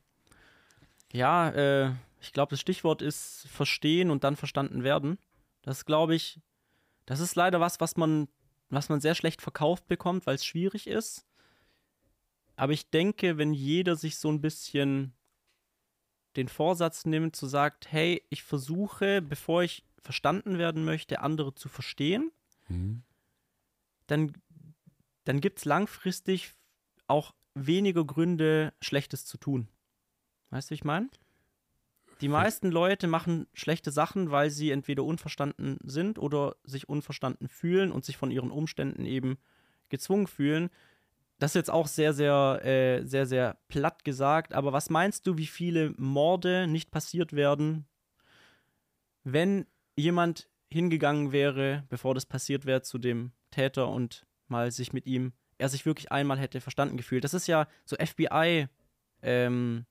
Ja, 1.13 1.51
äh, 1.51 1.93
ich 2.21 2.33
glaube, 2.33 2.51
das 2.51 2.61
Stichwort 2.61 3.03
ist 3.03 3.47
verstehen 3.49 4.11
und 4.11 4.25
dann 4.25 4.37
verstanden 4.37 4.83
werden. 4.85 5.19
Das 5.63 5.85
glaube 5.85 6.15
ich, 6.15 6.41
das 7.07 7.21
ist 7.21 7.35
leider 7.37 7.61
was, 7.61 7.81
was 7.81 7.97
man, 7.97 8.29
was 8.71 8.89
man 8.89 9.01
sehr 9.01 9.15
schlecht 9.15 9.43
verkauft 9.43 9.87
bekommt, 9.89 10.27
weil 10.27 10.37
es 10.37 10.45
schwierig 10.45 10.87
ist. 10.87 11.25
Aber 12.57 12.73
ich 12.73 12.89
denke, 12.91 13.39
wenn 13.39 13.53
jeder 13.53 13.97
sich 13.97 14.17
so 14.17 14.29
ein 14.31 14.41
bisschen 14.41 15.13
den 16.37 16.49
Vorsatz 16.49 17.05
nimmt, 17.07 17.37
zu 17.37 17.47
sagt, 17.47 17.91
hey, 17.93 18.23
ich 18.31 18.43
versuche, 18.43 19.23
bevor 19.23 19.63
ich 19.63 19.85
verstanden 20.01 20.59
werden 20.59 20.85
möchte, 20.85 21.21
andere 21.21 21.55
zu 21.55 21.69
verstehen, 21.69 22.31
Mhm. 22.69 23.03
dann, 24.07 24.33
dann 25.25 25.41
gibt 25.41 25.59
es 25.59 25.65
langfristig 25.65 26.53
auch 27.07 27.35
weniger 27.55 28.05
Gründe, 28.05 28.73
Schlechtes 28.81 29.27
zu 29.27 29.39
tun. 29.39 29.69
Weißt 30.51 30.71
du, 30.71 30.73
wie 30.73 30.77
ich 30.77 30.85
meine? 30.85 31.09
Die 32.21 32.29
meisten 32.29 32.71
Leute 32.71 33.07
machen 33.07 33.47
schlechte 33.55 33.91
Sachen, 33.91 34.31
weil 34.31 34.51
sie 34.51 34.71
entweder 34.71 35.05
unverstanden 35.05 35.79
sind 35.83 36.19
oder 36.19 36.57
sich 36.65 36.89
unverstanden 36.89 37.49
fühlen 37.49 37.93
und 37.93 38.05
sich 38.05 38.17
von 38.17 38.31
ihren 38.31 38.51
Umständen 38.51 39.05
eben 39.05 39.37
gezwungen 39.89 40.27
fühlen. 40.27 40.71
Das 41.39 41.51
ist 41.51 41.55
jetzt 41.57 41.71
auch 41.71 41.87
sehr, 41.89 42.13
sehr, 42.13 42.61
äh, 42.65 43.05
sehr, 43.05 43.27
sehr 43.27 43.59
platt 43.69 44.05
gesagt, 44.05 44.55
aber 44.55 44.73
was 44.73 44.89
meinst 44.91 45.27
du, 45.27 45.37
wie 45.37 45.47
viele 45.47 45.93
Morde 45.97 46.67
nicht 46.67 46.91
passiert 46.91 47.33
werden, 47.33 47.87
wenn 49.25 49.67
jemand 49.97 50.49
hingegangen 50.71 51.33
wäre, 51.33 51.85
bevor 51.89 52.15
das 52.15 52.27
passiert 52.27 52.67
wäre, 52.67 52.83
zu 52.83 52.99
dem 52.99 53.33
Täter 53.51 53.89
und 53.89 54.27
mal 54.49 54.71
sich 54.71 54.93
mit 54.93 55.07
ihm, 55.07 55.33
er 55.59 55.69
sich 55.69 55.87
wirklich 55.87 56.13
einmal 56.13 56.39
hätte 56.39 56.61
verstanden 56.61 56.97
gefühlt. 56.97 57.25
Das 57.25 57.35
ist 57.35 57.47
ja 57.47 57.67
so 57.85 57.97
FBI, 57.97 58.69
ähm, 59.23 59.87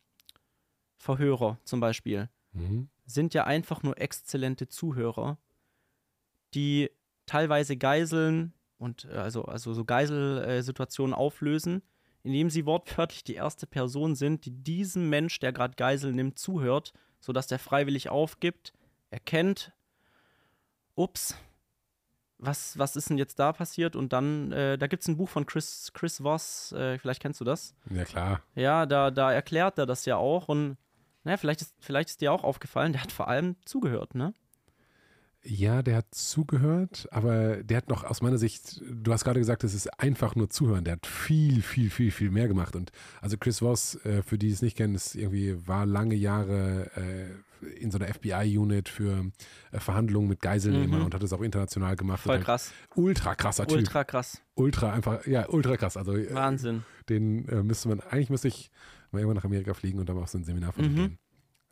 zum 1.65 1.79
Beispiel, 1.79 2.29
Mhm. 2.53 2.89
sind 3.05 3.33
ja 3.33 3.45
einfach 3.45 3.83
nur 3.83 3.99
exzellente 3.99 4.67
Zuhörer, 4.69 5.37
die 6.53 6.91
teilweise 7.25 7.75
Geiseln 7.77 8.53
und 8.83 9.05
äh, 9.05 9.17
also, 9.17 9.45
also 9.45 9.73
so 9.73 9.85
Geiselsituationen 9.85 11.13
auflösen, 11.13 11.81
indem 12.21 12.49
sie 12.49 12.65
wortwörtlich 12.65 13.23
die 13.23 13.35
erste 13.35 13.65
Person 13.65 14.15
sind, 14.15 14.45
die 14.45 14.51
diesem 14.51 15.09
Mensch, 15.09 15.39
der 15.39 15.51
gerade 15.51 15.75
Geisel 15.75 16.13
nimmt, 16.13 16.37
zuhört, 16.37 16.93
sodass 17.19 17.47
der 17.47 17.59
freiwillig 17.59 18.09
aufgibt, 18.09 18.73
erkennt, 19.09 19.71
ups, 20.95 21.35
was, 22.37 22.77
was 22.77 22.95
ist 22.95 23.09
denn 23.09 23.17
jetzt 23.17 23.39
da 23.39 23.53
passiert? 23.53 23.95
Und 23.95 24.11
dann, 24.11 24.51
äh, 24.51 24.77
da 24.77 24.87
gibt 24.87 25.03
es 25.03 25.07
ein 25.07 25.17
Buch 25.17 25.29
von 25.29 25.45
Chris, 25.45 25.91
Chris 25.93 26.21
Voss, 26.21 26.73
äh, 26.73 26.97
vielleicht 26.99 27.21
kennst 27.21 27.39
du 27.39 27.45
das. 27.45 27.73
Ja, 27.89 28.03
klar. 28.03 28.41
Ja, 28.55 28.85
da, 28.85 29.11
da 29.11 29.31
erklärt 29.31 29.77
er 29.77 29.85
das 29.85 30.05
ja 30.05 30.17
auch. 30.17 30.49
Und 30.49 30.77
naja, 31.23 31.37
vielleicht 31.37 31.61
ist, 31.61 31.75
vielleicht 31.79 32.09
ist 32.09 32.21
dir 32.21 32.33
auch 32.33 32.43
aufgefallen, 32.43 32.91
der 32.91 33.03
hat 33.03 33.11
vor 33.11 33.29
allem 33.29 33.55
zugehört, 33.63 34.13
ne? 34.13 34.33
Ja, 35.45 35.81
der 35.81 35.97
hat 35.97 36.05
zugehört, 36.15 37.07
aber 37.11 37.57
der 37.63 37.77
hat 37.77 37.89
noch 37.89 38.05
aus 38.05 38.21
meiner 38.21 38.37
Sicht, 38.37 38.81
du 38.89 39.11
hast 39.11 39.25
gerade 39.25 39.39
gesagt, 39.41 39.63
es 39.65 39.73
ist 39.73 39.87
einfach 39.99 40.35
nur 40.35 40.49
zuhören. 40.49 40.85
Der 40.85 40.93
hat 40.93 41.05
viel, 41.05 41.61
viel, 41.61 41.89
viel, 41.89 42.11
viel 42.11 42.31
mehr 42.31 42.47
gemacht. 42.47 42.75
Und 42.77 42.91
also 43.21 43.37
Chris 43.37 43.59
Voss, 43.61 43.95
äh, 44.05 44.23
für 44.23 44.37
die 44.37 44.51
es 44.51 44.61
nicht 44.61 44.77
kennen, 44.77 44.95
ist 44.95 45.15
irgendwie 45.15 45.67
war 45.67 45.85
lange 45.85 46.15
Jahre 46.15 46.89
äh, 46.95 47.75
in 47.81 47.91
so 47.91 47.97
einer 47.97 48.07
FBI-Unit 48.13 48.87
für 48.89 49.31
äh, 49.71 49.79
Verhandlungen 49.79 50.29
mit 50.29 50.41
Geiselnehmern 50.41 50.99
Mhm. 50.99 51.05
und 51.07 51.13
hat 51.15 51.23
es 51.23 51.33
auch 51.33 51.41
international 51.41 51.95
gemacht. 51.97 52.21
Voll 52.23 52.39
krass. 52.39 52.71
Ultra 52.95 53.35
krasser 53.35 53.67
Typ. 53.67 53.79
Ultra 53.79 54.03
krass. 54.05 54.41
Ultra 54.55 54.93
einfach, 54.93 55.25
ja, 55.27 55.47
ultra 55.49 55.75
krass. 55.77 55.97
Also 55.97 56.13
Wahnsinn. 56.13 56.83
den 57.09 57.47
äh, 57.49 57.63
müsste 57.63 57.89
man, 57.89 57.99
eigentlich 57.99 58.29
müsste 58.29 58.47
ich 58.47 58.71
mal 59.11 59.19
irgendwann 59.19 59.37
nach 59.37 59.45
Amerika 59.45 59.73
fliegen 59.73 59.99
und 59.99 60.07
dann 60.07 60.17
auf 60.17 60.29
so 60.29 60.37
ein 60.37 60.43
Seminar 60.45 60.71
von 60.73 60.85
Mhm. 60.91 60.95
gehen. 60.95 61.17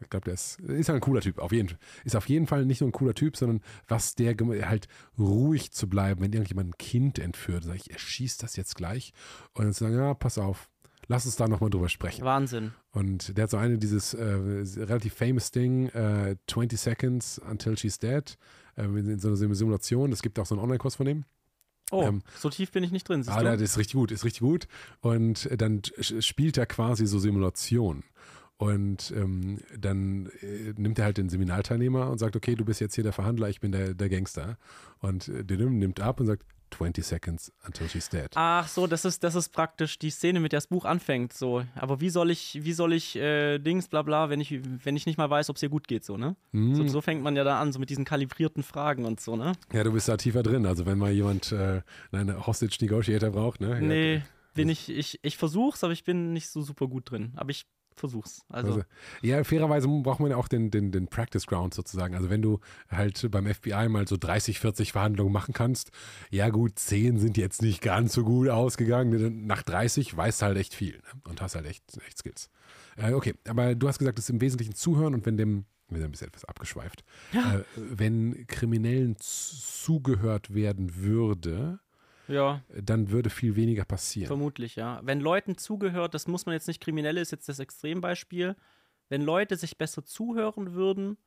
Ich 0.02 0.10
glaube, 0.10 0.26
der 0.26 0.34
ist, 0.34 0.60
ist 0.60 0.90
ein 0.90 1.00
cooler 1.00 1.22
Typ, 1.22 1.40
auf 1.40 1.52
jeden 1.52 1.70
Fall. 1.70 1.78
Ist 2.04 2.16
auf 2.16 2.28
jeden 2.30 2.48
Fall 2.48 2.66
nicht 2.66 2.82
nur 2.82 2.90
ein 2.90 2.94
cooler 2.94 3.14
Typ, 3.14 3.38
sondern 3.38 3.62
was 3.88 4.16
der 4.16 4.36
halt 4.68 4.88
ruhig 5.18 5.72
zu 5.72 5.88
bleiben, 5.88 6.22
wenn 6.22 6.34
irgendjemand 6.34 6.70
ein 6.70 6.78
Kind 6.78 7.20
entführt, 7.20 7.64
sage 7.64 7.78
ich, 7.78 7.92
er 7.92 8.00
schießt 8.00 8.42
das 8.44 8.56
jetzt 8.56 8.76
gleich 8.76 9.14
und 9.54 9.66
dann 9.66 9.74
zu 9.74 9.84
sagen, 9.84 9.96
ja, 9.96 10.14
pass 10.14 10.38
auf, 10.38 10.70
lass 11.08 11.26
uns 11.26 11.36
da 11.36 11.48
nochmal 11.48 11.70
drüber 11.70 11.90
sprechen. 11.90 12.24
Wahnsinn. 12.26 12.72
Und 12.92 13.38
der 13.38 13.44
hat 13.44 13.52
so 13.52 13.58
eine, 13.58 13.78
dieses 13.78 14.14
äh, 14.14 14.24
relativ 14.24 15.14
famous 15.14 15.52
Ding, 15.52 15.88
äh, 15.90 16.36
20 16.48 16.80
Seconds 16.80 17.40
Until 17.40 17.78
She's 17.78 18.00
Dead, 18.00 18.38
äh, 18.76 18.84
in 18.84 19.20
so 19.20 19.28
einer 19.30 19.38
Simulation. 19.56 20.12
Es 20.12 20.22
gibt 20.22 20.40
auch 20.40 20.46
so 20.46 20.56
einen 20.56 20.64
Online-Kurs 20.64 20.96
von 20.96 21.06
dem. 21.06 21.26
Oh, 21.94 22.04
Ähm, 22.04 22.22
so 22.38 22.50
tief 22.50 22.72
bin 22.72 22.86
ich 22.86 22.92
nicht 22.92 23.08
drin. 23.10 23.22
Siehst 23.22 23.36
Ah, 23.36 23.40
du? 23.42 23.46
das 23.52 23.60
ist 23.62 23.78
richtig 23.78 23.96
gut, 23.96 24.12
ist 24.12 24.24
richtig 24.24 24.40
gut. 24.40 24.68
Und 25.02 25.50
dann 25.62 25.82
spielt 26.00 26.58
er 26.58 26.66
quasi 26.66 27.06
so 27.06 27.20
Simulation. 27.20 28.04
Und 28.62 29.12
ähm, 29.18 29.58
dann 29.76 30.28
äh, 30.44 30.74
nimmt 30.78 31.00
er 31.00 31.06
halt 31.06 31.18
den 31.18 31.30
Seminarteilnehmer 31.30 32.12
und 32.12 32.20
sagt, 32.20 32.36
okay, 32.36 32.54
du 32.54 32.64
bist 32.64 32.80
jetzt 32.80 32.94
hier 32.94 33.04
der 33.04 33.12
Verhandler, 33.12 33.50
ich 33.50 33.60
bin 33.60 33.72
der, 33.72 33.96
der 33.96 34.08
Gangster. 34.08 34.60
Und 35.00 35.30
äh, 35.30 35.44
der 35.44 35.58
nimmt 35.58 36.00
ab 36.00 36.20
und 36.20 36.28
sagt, 36.28 36.46
20 36.70 37.04
seconds 37.04 37.52
until 37.66 37.90
she's 37.90 38.08
dead. 38.08 38.30
Ach 38.36 38.68
so, 38.68 38.86
das 38.86 39.04
ist, 39.04 39.24
das 39.24 39.34
ist 39.34 39.50
praktisch 39.50 39.98
die 39.98 40.12
Szene, 40.12 40.40
mit 40.40 40.52
der 40.52 40.58
das 40.58 40.68
Buch 40.68 40.86
anfängt. 40.86 41.34
So, 41.34 41.64
aber 41.74 42.02
wie 42.02 42.12
soll 42.12 42.30
ich, 42.30 42.60
wie 42.62 42.74
soll 42.74 42.94
ich 42.94 43.16
äh, 43.16 43.58
Dings, 43.58 43.88
bla 43.88 44.04
bla, 44.04 44.30
wenn 44.30 44.40
ich, 44.40 44.62
wenn 44.86 44.96
ich 44.96 45.08
nicht 45.08 45.18
mal 45.18 45.30
weiß, 45.30 45.50
ob 45.50 45.56
es 45.56 45.64
ihr 45.64 45.70
gut 45.70 45.88
geht, 45.88 46.06
so, 46.06 46.18
ne? 46.18 46.36
Hm. 46.52 46.76
So, 46.76 46.88
so 46.88 47.02
fängt 47.02 47.24
man 47.24 47.36
ja 47.36 47.44
da 47.44 47.60
an, 47.60 47.74
so 47.74 47.80
mit 47.80 47.90
diesen 47.90 48.06
kalibrierten 48.06 48.62
Fragen 48.62 49.06
und 49.06 49.20
so, 49.20 49.36
ne? 49.36 49.54
Ja, 49.74 49.84
du 49.84 49.92
bist 49.92 50.08
da 50.08 50.18
tiefer 50.18 50.44
drin. 50.44 50.68
Also 50.68 50.86
wenn 50.86 51.00
mal 51.00 51.12
jemand 51.12 51.52
äh, 51.52 51.82
einen 52.12 52.46
Hostage 52.46 52.78
Negotiator 52.82 53.32
braucht, 53.32 53.60
ne? 53.60 53.72
Ja, 53.72 53.80
Nee, 53.82 54.22
bin 54.54 54.70
ich, 54.70 54.88
ich, 54.88 55.20
ich 55.24 55.36
versuch's, 55.36 55.84
aber 55.84 55.94
ich 55.94 56.04
bin 56.04 56.32
nicht 56.32 56.50
so 56.50 56.62
super 56.62 56.88
gut 56.88 57.10
drin. 57.10 57.34
Aber 57.36 57.50
ich 57.50 57.66
versuch's. 58.02 58.44
Also, 58.50 58.72
Also, 58.74 58.84
ja, 59.22 59.44
fairerweise 59.46 59.88
braucht 59.88 60.20
man 60.20 60.32
ja 60.32 60.38
auch 60.38 60.50
den, 60.50 60.70
den, 60.72 60.92
den 60.92 61.08
Practice 61.08 61.48
Ground 61.48 61.74
sozusagen. 61.74 62.14
Also 62.16 62.30
wenn 62.30 62.42
du 62.42 62.60
halt 62.90 63.26
beim 63.32 63.46
FBI 63.48 63.88
mal 63.88 64.08
so 64.08 64.18
30, 64.18 64.60
40 64.60 64.92
Verhandlungen 64.92 65.32
machen 65.32 65.54
kannst, 65.54 65.92
ja 66.30 66.50
gut, 66.50 66.78
10 66.78 67.18
sind 67.20 67.38
jetzt 67.38 67.62
nicht 67.62 67.82
ganz 67.82 68.12
so 68.14 68.24
gut 68.26 68.50
ausgegangen. 68.50 69.46
Nach 69.48 69.64
30 69.64 70.16
weißt 70.18 70.42
du 70.42 70.46
halt 70.48 70.58
echt 70.58 70.74
viel 70.74 70.98
ne? 70.98 71.22
und 71.30 71.42
hast 71.42 71.56
halt 71.56 71.66
echt, 71.66 71.84
echt 72.06 72.18
Skills. 72.18 72.50
Äh, 72.98 73.14
okay, 73.14 73.36
aber 73.48 73.74
du 73.76 73.88
hast 73.88 74.00
gesagt, 74.00 74.20
es 74.20 74.26
ist 74.26 74.30
im 74.32 74.42
Wesentlichen 74.42 74.76
Zuhören 74.76 75.14
und 75.14 75.26
wenn 75.26 75.38
dem, 75.38 75.66
wir 75.88 75.98
sind 76.00 76.10
ein 76.10 76.12
bisschen 76.12 76.28
etwas 76.28 76.46
abgeschweift, 76.46 77.04
Ja. 77.32 77.60
äh, 77.60 77.64
wenn 77.76 78.46
Kriminellen 78.48 79.16
zugehört 79.20 80.54
werden 80.54 80.96
würde, 80.98 81.80
ja, 82.32 82.64
dann 82.70 83.12
würde 83.12 83.30
viel 83.30 83.56
weniger 83.56 83.86
passieren. 83.86 84.28
vermutlich, 84.28 84.76
ja. 84.76 85.02
Wenn 85.04 85.20
Leuten 85.20 85.58
zugehört, 85.58 86.14
das 86.14 86.28
muss 86.28 86.46
man 86.46 86.54
jetzt 86.54 86.68
nicht 86.68 86.82
Kriminelle, 86.82 87.22
ist 87.22 87.32
jetzt 87.32 87.50
das 87.50 87.60
Extrembeispiel. 87.60 88.56
Wenn 89.10 89.22
Leute 89.22 89.56
sich 89.58 89.78
besser 89.78 90.06
zuhören 90.06 90.74
würden, 90.74 91.18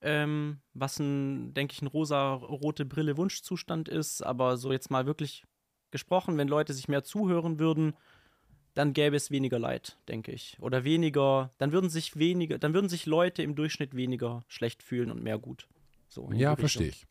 ähm, 0.00 0.60
was 0.74 0.98
ein, 0.98 1.54
denke 1.54 1.72
ich, 1.72 1.82
ein 1.82 1.88
rosa-rote 1.88 2.84
Brille 2.84 3.16
Wunschzustand 3.16 3.88
ist, 3.88 4.22
aber 4.22 4.56
so 4.56 4.72
jetzt 4.72 4.90
mal 4.90 5.06
wirklich 5.06 5.44
gesprochen, 5.90 6.36
wenn 6.38 6.48
Leute 6.48 6.72
sich 6.74 6.88
mehr 6.88 7.04
zuhören 7.04 7.58
würden, 7.58 7.94
dann 8.74 8.92
gäbe 8.92 9.16
es 9.16 9.30
weniger 9.30 9.58
Leid, 9.58 9.96
denke 10.06 10.32
ich. 10.32 10.58
Oder 10.60 10.84
weniger, 10.84 11.50
dann 11.56 11.72
würden 11.72 11.88
sich 11.88 12.18
weniger, 12.18 12.58
dann 12.58 12.74
würden 12.74 12.90
sich 12.90 13.06
Leute 13.06 13.42
im 13.42 13.54
Durchschnitt 13.54 13.96
weniger 13.96 14.44
schlecht 14.48 14.82
fühlen 14.82 15.10
und 15.10 15.22
mehr 15.22 15.38
gut. 15.38 15.66
So, 16.08 16.30
Ja, 16.32 16.54
verstehe 16.56 16.88
ich. 16.88 17.06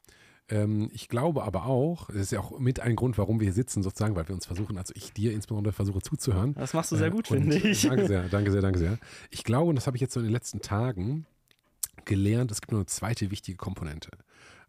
Ähm, 0.48 0.90
ich 0.94 1.08
glaube 1.10 1.44
aber 1.44 1.66
auch, 1.66 2.08
das 2.08 2.18
ist 2.18 2.32
ja 2.32 2.40
auch 2.40 2.60
mit 2.60 2.80
ein 2.80 2.96
Grund, 2.96 3.18
warum 3.18 3.40
wir 3.40 3.46
hier 3.46 3.54
sitzen, 3.54 3.82
sozusagen, 3.82 4.16
weil 4.16 4.28
wir 4.28 4.36
uns 4.36 4.46
versuchen, 4.46 4.78
also 4.78 4.94
ich 4.96 5.12
dir 5.12 5.34
insbesondere 5.34 5.74
versuche 5.74 6.02
zuzuhören. 6.02 6.54
Das 6.54 6.74
machst 6.74 6.92
du 6.92 6.98
sehr 6.98 7.08
Äh, 7.08 7.12
gut, 7.12 7.32
und- 7.32 7.38
finde 7.52 7.58
ich. 7.58 7.82
Danke 7.82 8.06
sehr, 8.08 8.30
danke 8.30 8.52
sehr, 8.52 8.62
danke 8.62 8.78
sehr. 8.80 9.00
Ich 9.32 9.44
glaube, 9.44 9.70
und 9.70 9.76
das 9.76 9.88
habe 9.88 9.98
ich 9.98 10.02
jetzt 10.02 10.14
so 10.14 10.20
in 10.20 10.26
den 10.28 10.34
letzten 10.34 10.62
Tagen 10.62 11.26
gelernt, 12.06 12.52
es 12.52 12.62
gibt 12.62 12.72
noch 12.72 12.80
eine 12.80 12.86
zweite 12.86 13.32
wichtige 13.32 13.58
Komponente. 13.58 14.12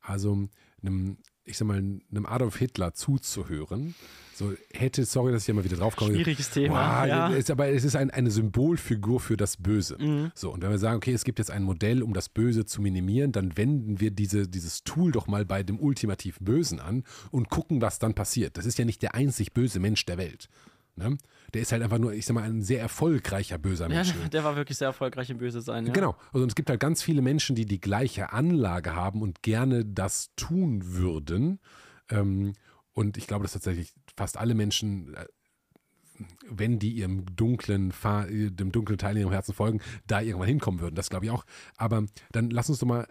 Also 0.00 0.48
einem, 0.82 1.18
ich 1.46 1.56
sag 1.58 1.66
mal, 1.66 1.78
einem 1.78 2.26
Adolf 2.26 2.56
Hitler 2.56 2.92
zuzuhören, 2.94 3.94
so 4.34 4.52
hätte, 4.74 5.06
sorry, 5.06 5.32
dass 5.32 5.44
ich 5.44 5.48
immer 5.48 5.64
wieder 5.64 5.78
draufkomme. 5.78 6.12
Schwieriges 6.12 6.50
Thema. 6.50 7.00
Wow, 7.00 7.08
ja. 7.08 7.28
ist, 7.28 7.50
aber 7.50 7.68
es 7.68 7.84
ist 7.84 7.96
ein, 7.96 8.10
eine 8.10 8.30
Symbolfigur 8.30 9.18
für 9.18 9.38
das 9.38 9.56
Böse. 9.56 9.96
Mhm. 9.98 10.30
So, 10.34 10.52
und 10.52 10.62
wenn 10.62 10.70
wir 10.70 10.78
sagen, 10.78 10.98
okay, 10.98 11.14
es 11.14 11.24
gibt 11.24 11.38
jetzt 11.38 11.50
ein 11.50 11.62
Modell, 11.62 12.02
um 12.02 12.12
das 12.12 12.28
Böse 12.28 12.66
zu 12.66 12.82
minimieren, 12.82 13.32
dann 13.32 13.56
wenden 13.56 13.98
wir 13.98 14.10
diese, 14.10 14.46
dieses 14.46 14.84
Tool 14.84 15.10
doch 15.10 15.26
mal 15.26 15.46
bei 15.46 15.62
dem 15.62 15.80
ultimativ 15.80 16.38
Bösen 16.40 16.80
an 16.80 17.04
und 17.30 17.48
gucken, 17.48 17.80
was 17.80 17.98
dann 17.98 18.12
passiert. 18.12 18.58
Das 18.58 18.66
ist 18.66 18.78
ja 18.78 18.84
nicht 18.84 19.00
der 19.00 19.14
einzig 19.14 19.54
böse 19.54 19.80
Mensch 19.80 20.04
der 20.04 20.18
Welt. 20.18 20.50
Ne? 20.96 21.18
Der 21.52 21.60
ist 21.62 21.72
halt 21.72 21.82
einfach 21.82 21.98
nur, 21.98 22.14
ich 22.14 22.24
sag 22.24 22.34
mal, 22.34 22.42
ein 22.42 22.62
sehr 22.62 22.80
erfolgreicher 22.80 23.58
böser 23.58 23.88
Ja, 23.88 23.96
Mensch. 23.96 24.14
der 24.32 24.44
war 24.44 24.56
wirklich 24.56 24.78
sehr 24.78 24.88
erfolgreich 24.88 25.28
im 25.28 25.38
Böse 25.38 25.60
sein. 25.60 25.86
Ja. 25.86 25.92
Genau. 25.92 26.16
Also 26.32 26.46
es 26.46 26.54
gibt 26.54 26.70
halt 26.70 26.80
ganz 26.80 27.02
viele 27.02 27.20
Menschen, 27.20 27.54
die 27.54 27.66
die 27.66 27.80
gleiche 27.80 28.32
Anlage 28.32 28.94
haben 28.96 29.20
und 29.20 29.42
gerne 29.42 29.84
das 29.84 30.30
tun 30.36 30.94
würden. 30.94 31.60
Ähm, 32.10 32.54
und 32.92 33.18
ich 33.18 33.26
glaube, 33.26 33.42
dass 33.42 33.52
tatsächlich 33.52 33.92
fast 34.16 34.38
alle 34.38 34.54
Menschen, 34.54 35.14
äh, 35.14 35.26
wenn 36.48 36.78
die 36.78 36.92
ihrem 36.92 37.26
dunklen, 37.36 37.92
dem 38.30 38.72
dunklen 38.72 38.96
Teil 38.96 39.16
in 39.16 39.22
ihrem 39.22 39.32
Herzen 39.32 39.52
folgen, 39.52 39.82
da 40.06 40.22
irgendwann 40.22 40.48
hinkommen 40.48 40.80
würden. 40.80 40.94
Das 40.94 41.10
glaube 41.10 41.26
ich 41.26 41.30
auch. 41.30 41.44
Aber 41.76 42.06
dann 42.32 42.48
lass 42.48 42.70
uns 42.70 42.78
doch 42.78 42.86
mal 42.86 43.06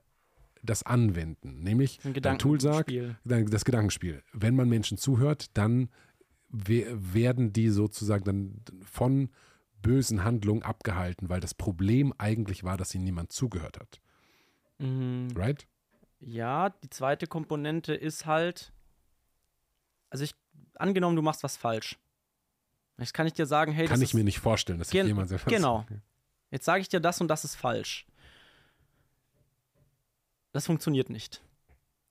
das 0.64 0.82
anwenden. 0.82 1.62
Nämlich, 1.62 2.00
Ein 2.04 2.14
dein 2.16 2.40
Tool 2.40 2.60
sagt, 2.60 2.92
das 3.24 3.66
Gedankenspiel. 3.66 4.24
Wenn 4.34 4.56
man 4.56 4.70
Menschen 4.70 4.98
zuhört, 4.98 5.56
dann 5.56 5.90
werden 6.50 7.54
die 7.54 7.70
sozusagen 7.70 8.24
dann 8.24 8.62
von 8.86 9.30
bösen 9.82 10.24
Handlungen 10.24 10.64
abgehalten, 10.64 11.30
weil 11.30 11.40
das 11.40 11.54
Problem 11.54 12.14
eigentlich 12.18 12.64
war, 12.64 12.78
dass 12.78 12.96
ihnen 12.96 13.04
niemand 13.04 13.32
zugehört 13.32 13.78
hat. 13.80 14.00
Mhm. 14.80 15.28
Right? 15.36 15.68
Ja, 16.20 16.70
die 16.70 16.90
zweite 16.90 17.28
Komponente 17.28 17.94
ist 17.94 18.26
halt, 18.26 18.74
also 20.10 20.24
ich, 20.24 20.34
angenommen, 20.76 21.16
du 21.16 21.22
machst 21.22 21.44
was 21.44 21.58
falsch. 21.58 22.00
Jetzt 22.98 23.14
kann 23.14 23.28
ich 23.28 23.34
dir 23.34 23.46
sagen, 23.46 23.74
hey, 23.74 23.86
Kann 23.86 23.96
das 23.96 24.02
ich 24.02 24.10
ist, 24.12 24.14
mir 24.14 24.24
nicht 24.24 24.40
vorstellen, 24.40 24.80
dass 24.80 24.88
sich 24.90 25.00
Gen- 25.00 25.08
jemand 25.08 25.30
sehr 25.30 25.40
genau. 25.40 25.86
jetzt 26.50 26.66
sage 26.66 26.82
ich 26.82 26.90
dir 26.90 27.02
das 27.02 27.20
und 27.20 27.28
das 27.28 27.44
ist 27.44 27.56
falsch. 27.56 28.08
Das 30.54 30.66
funktioniert 30.66 31.10
nicht. 31.10 31.44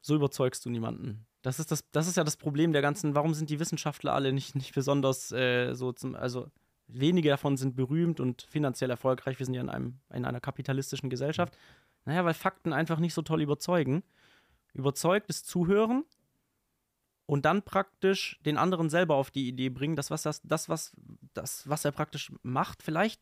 So 0.03 0.15
überzeugst 0.15 0.65
du 0.67 0.71
niemanden. 0.71 1.27
Das 1.45 1.59
ist, 1.59 1.71
das, 1.71 1.85
das 1.93 2.09
ist 2.09 2.17
ja 2.17 2.25
das 2.25 2.39
Problem 2.39 2.73
der 2.73 2.81
ganzen, 2.81 3.15
warum 3.15 3.35
sind 3.35 3.51
die 3.51 3.61
Wissenschaftler 3.61 4.15
alle 4.15 4.33
nicht, 4.33 4.55
nicht 4.55 4.75
besonders 4.75 5.31
äh, 5.31 5.75
so 5.75 5.93
zum, 5.93 6.15
also 6.15 6.51
wenige 6.87 7.29
davon 7.29 7.59
sind 7.59 7.77
berühmt 7.77 8.19
und 8.19 8.47
finanziell 8.49 8.89
erfolgreich. 8.89 9.39
Wir 9.39 9.45
sind 9.45 9.55
ja 9.55 9.61
in, 9.61 9.69
einem, 9.69 9.99
in 10.11 10.25
einer 10.25 10.41
kapitalistischen 10.41 11.11
Gesellschaft. 11.11 11.55
Naja, 12.07 12.25
weil 12.25 12.33
Fakten 12.33 12.73
einfach 12.73 12.99
nicht 12.99 13.13
so 13.13 13.21
toll 13.21 13.43
überzeugen. 13.43 14.03
Überzeugtes 14.73 15.45
Zuhören 15.45 16.05
und 17.27 17.45
dann 17.45 17.63
praktisch 17.63 18.41
den 18.47 18.57
anderen 18.57 18.89
selber 18.89 19.17
auf 19.17 19.31
die 19.31 19.47
Idee 19.47 19.69
bringen, 19.69 19.97
dass 19.97 20.11
was 20.11 20.23
das, 20.23 20.41
das, 20.45 20.71
was, 20.71 20.97
das, 21.35 21.69
was 21.69 21.85
er 21.85 21.93
praktisch 21.93 22.33
macht, 22.43 22.83
vielleicht, 22.83 23.21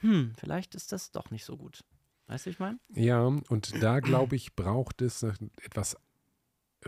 hm, 0.00 0.34
vielleicht 0.38 0.74
ist 0.74 0.92
das 0.92 1.12
doch 1.12 1.30
nicht 1.30 1.46
so 1.46 1.56
gut. 1.56 1.82
Weißt 2.26 2.44
du, 2.44 2.50
ich 2.50 2.58
meine? 2.58 2.78
Ja, 2.94 3.22
und 3.24 3.82
da 3.82 4.00
glaube 4.00 4.36
ich, 4.36 4.54
braucht 4.54 5.00
es 5.00 5.22
etwas, 5.22 5.96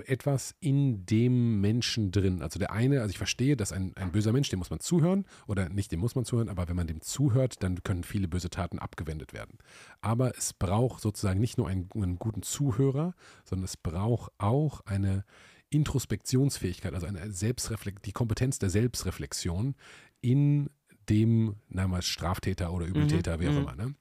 etwas 0.06 0.54
in 0.60 1.06
dem 1.06 1.60
Menschen 1.60 2.10
drin. 2.10 2.42
Also 2.42 2.58
der 2.58 2.72
eine, 2.72 3.00
also 3.00 3.10
ich 3.10 3.18
verstehe, 3.18 3.56
dass 3.56 3.72
ein, 3.72 3.92
ein 3.96 4.12
böser 4.12 4.32
Mensch, 4.32 4.48
dem 4.48 4.58
muss 4.58 4.70
man 4.70 4.80
zuhören, 4.80 5.24
oder 5.46 5.68
nicht 5.68 5.92
dem 5.92 6.00
muss 6.00 6.14
man 6.14 6.24
zuhören, 6.24 6.48
aber 6.48 6.68
wenn 6.68 6.76
man 6.76 6.86
dem 6.86 7.00
zuhört, 7.00 7.62
dann 7.62 7.82
können 7.82 8.04
viele 8.04 8.28
böse 8.28 8.50
Taten 8.50 8.78
abgewendet 8.78 9.32
werden. 9.32 9.58
Aber 10.00 10.36
es 10.36 10.52
braucht 10.52 11.02
sozusagen 11.02 11.40
nicht 11.40 11.58
nur 11.58 11.68
einen, 11.68 11.88
einen 11.94 12.18
guten 12.18 12.42
Zuhörer, 12.42 13.14
sondern 13.44 13.64
es 13.64 13.76
braucht 13.76 14.32
auch 14.38 14.80
eine 14.86 15.24
Introspektionsfähigkeit, 15.70 16.94
also 16.94 17.06
eine 17.06 17.30
Selbstreflekt 17.30 18.06
die 18.06 18.12
Kompetenz 18.12 18.58
der 18.58 18.70
Selbstreflexion 18.70 19.74
in 20.20 20.70
dem, 21.08 21.56
na 21.68 21.86
mal 21.88 22.02
Straftäter 22.02 22.72
oder 22.72 22.86
Übeltäter, 22.86 23.40
wie 23.40 23.48
auch 23.48 23.52
mhm. 23.52 23.58
immer. 23.58 23.76
Ne? 23.76 23.94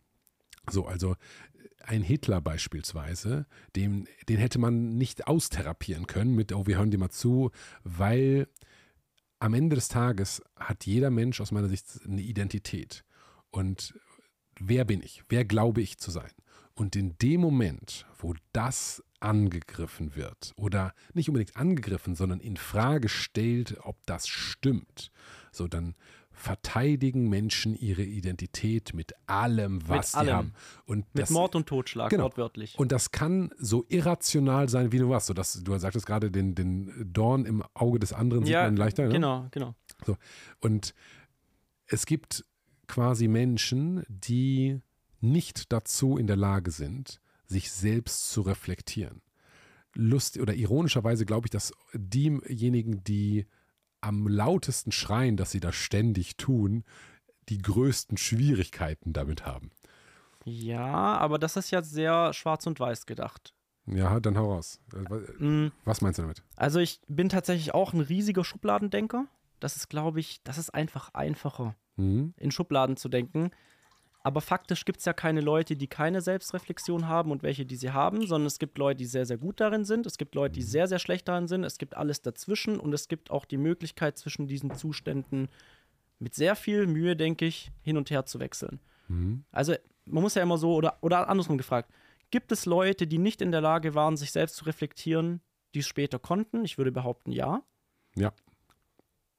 So, 0.70 0.86
also 0.86 1.16
ein 1.84 2.02
Hitler 2.02 2.42
beispielsweise, 2.42 3.46
dem, 3.76 4.08
den 4.30 4.38
hätte 4.38 4.60
man 4.60 4.98
nicht 4.98 5.28
austherapieren 5.28 6.08
können 6.08 6.36
mit, 6.36 6.52
oh, 6.54 6.68
wir 6.68 6.78
hören 6.78 6.92
dir 6.92 6.98
mal 6.98 7.10
zu, 7.10 7.52
weil 7.84 8.48
am 9.40 9.54
Ende 9.54 9.76
des 9.76 9.88
Tages 9.88 10.42
hat 10.56 10.86
jeder 10.86 11.10
Mensch 11.10 11.40
aus 11.42 11.52
meiner 11.52 11.70
Sicht 11.70 11.86
eine 12.06 12.22
Identität. 12.22 13.04
Und 13.52 13.94
wer 14.60 14.86
bin 14.86 15.02
ich? 15.02 15.24
Wer 15.30 15.46
glaube 15.46 15.82
ich 15.82 15.98
zu 15.98 16.12
sein? 16.12 16.32
Und 16.74 16.96
in 16.96 17.18
dem 17.20 17.42
Moment, 17.42 18.06
wo 18.18 18.36
das 18.54 19.04
angegriffen 19.20 20.16
wird 20.16 20.54
oder 20.58 20.94
nicht 21.14 21.30
unbedingt 21.30 21.58
angegriffen, 21.58 22.16
sondern 22.16 22.40
in 22.40 22.58
Frage 22.58 23.10
stellt, 23.10 23.78
ob 23.82 23.98
das 24.06 24.28
stimmt, 24.28 25.12
so 25.52 25.68
dann 25.68 25.96
verteidigen 26.38 27.28
Menschen 27.30 27.76
ihre 27.76 28.04
Identität 28.04 28.94
mit 28.94 29.14
allem, 29.26 29.82
was 29.88 29.98
mit 29.98 30.06
sie 30.06 30.18
allem. 30.18 30.34
haben. 30.36 30.54
Und 30.86 30.98
Mit 31.14 31.24
das, 31.24 31.30
Mord 31.32 31.56
und 31.56 31.68
Totschlag, 31.68 32.10
genau. 32.12 32.26
wortwörtlich. 32.26 32.78
und 32.78 32.92
das 32.92 33.12
kann 33.12 33.52
so 33.58 33.86
irrational 33.90 34.70
sein, 34.70 34.92
wie 34.92 35.00
du 35.00 35.10
warst. 35.10 35.28
So, 35.28 35.34
dass, 35.34 35.62
du 35.64 35.78
sagtest 35.78 36.06
gerade, 36.06 36.30
den, 36.30 36.54
den 36.54 37.12
Dorn 37.12 37.46
im 37.46 37.64
Auge 37.74 38.00
des 38.00 38.14
anderen 38.14 38.46
sieht 38.46 38.54
ja, 38.54 38.64
man 38.64 38.78
leichter. 38.78 39.08
Ne? 39.08 39.14
genau, 39.14 39.48
genau. 39.52 39.76
Und 40.60 40.94
es 41.88 42.06
gibt 42.06 42.46
quasi 42.88 43.28
Menschen, 43.28 44.04
die 44.08 44.80
nicht 45.20 45.74
dazu 45.74 46.18
in 46.18 46.28
der 46.28 46.38
Lage 46.38 46.70
sind, 46.70 47.20
sich 47.48 47.72
selbst 47.72 48.30
zu 48.30 48.42
reflektieren. 48.42 49.22
Lust 49.96 50.38
oder 50.38 50.54
ironischerweise 50.54 51.26
glaube 51.26 51.48
ich, 51.48 51.52
dass 51.52 51.74
diejenigen, 51.94 53.04
die 53.04 53.48
am 54.02 54.28
lautesten 54.28 54.92
schreien, 54.92 55.38
dass 55.38 55.52
sie 55.52 55.60
das 55.60 55.76
ständig 55.76 56.38
tun, 56.38 56.84
die 57.50 57.58
größten 57.60 58.18
Schwierigkeiten 58.18 59.14
damit 59.14 59.46
haben. 59.46 59.72
Ja, 60.46 61.18
aber 61.18 61.40
das 61.40 61.58
ist 61.58 61.72
ja 61.72 61.82
sehr 61.82 62.34
schwarz 62.34 62.66
und 62.68 62.80
weiß 62.80 63.06
gedacht. 63.06 63.54
Ja, 63.86 64.20
dann 64.20 64.38
hau 64.38 64.54
raus. 64.54 64.80
Äh, 64.94 65.10
wa- 65.10 65.44
Mm, 65.44 65.72
Was 65.86 66.02
meinst 66.02 66.18
du 66.20 66.24
damit? 66.24 66.44
Also 66.56 66.80
ich 66.80 67.00
bin 67.08 67.30
tatsächlich 67.30 67.74
auch 67.74 67.94
ein 67.94 68.02
riesiger 68.02 68.44
Schubladendenker. 68.44 69.28
Das 69.60 69.76
ist, 69.76 69.90
glaube 69.90 70.20
ich, 70.20 70.42
das 70.44 70.58
ist 70.58 70.70
einfach 70.74 71.14
einfacher, 71.14 71.76
Mhm. 71.96 72.34
in 72.38 72.52
Schubladen 72.52 72.98
zu 72.98 73.10
denken. 73.10 73.52
Aber 74.28 74.42
faktisch 74.42 74.84
gibt 74.84 75.00
es 75.00 75.06
ja 75.06 75.14
keine 75.14 75.40
Leute, 75.40 75.78
die 75.78 75.88
keine 75.88 76.20
Selbstreflexion 76.20 77.08
haben 77.08 77.32
und 77.32 77.44
welche, 77.44 77.66
die 77.66 77.78
sie 77.78 77.92
haben, 77.92 78.28
sondern 78.28 78.48
es 78.48 78.60
gibt 78.60 78.78
Leute, 78.78 78.98
die 78.98 79.06
sehr, 79.06 79.26
sehr 79.26 79.38
gut 79.38 79.62
darin 79.62 79.86
sind. 79.86 80.06
Es 80.06 80.18
gibt 80.18 80.36
Leute, 80.36 80.56
die 80.56 80.64
sehr, 80.64 80.90
sehr 80.90 81.00
schlecht 81.00 81.30
darin 81.30 81.48
sind. 81.48 81.64
Es 81.64 81.78
gibt 81.78 81.96
alles 81.96 82.24
dazwischen 82.24 82.78
und 82.78 82.92
es 82.92 83.08
gibt 83.08 83.32
auch 83.32 83.46
die 83.46 83.56
Möglichkeit, 83.56 84.18
zwischen 84.18 84.46
diesen 84.46 84.76
Zuständen 84.76 85.48
mit 86.20 86.36
sehr 86.36 86.58
viel 86.58 86.88
Mühe, 86.88 87.16
denke 87.16 87.46
ich, 87.46 87.72
hin 87.82 87.96
und 87.96 88.10
her 88.10 88.26
zu 88.26 88.42
wechseln. 88.42 88.82
Mhm. 89.08 89.46
Also 89.54 89.76
man 90.04 90.24
muss 90.24 90.36
ja 90.36 90.44
immer 90.44 90.58
so, 90.58 90.76
oder, 90.76 90.98
oder 91.00 91.30
andersrum 91.30 91.58
gefragt, 91.58 91.90
gibt 92.30 92.52
es 92.52 92.66
Leute, 92.66 93.08
die 93.08 93.20
nicht 93.20 93.42
in 93.42 93.54
der 93.54 93.62
Lage 93.62 93.96
waren, 93.96 94.18
sich 94.18 94.34
selbst 94.34 94.58
zu 94.58 94.66
reflektieren, 94.66 95.40
die 95.74 95.80
es 95.80 95.88
später 95.88 96.20
konnten? 96.20 96.66
Ich 96.66 96.78
würde 96.78 96.92
behaupten, 96.92 97.32
ja. 97.32 97.64
Ja. 98.18 98.34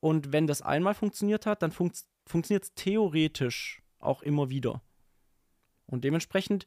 Und 0.01 0.33
wenn 0.33 0.47
das 0.47 0.63
einmal 0.63 0.95
funktioniert 0.95 1.45
hat, 1.45 1.61
dann 1.61 1.73
funkt, 1.73 2.05
funktioniert 2.25 2.65
es 2.65 2.73
theoretisch 2.73 3.83
auch 3.99 4.23
immer 4.23 4.51
wieder. 4.51 4.83
Und 5.87 6.05
dementsprechend, 6.05 6.67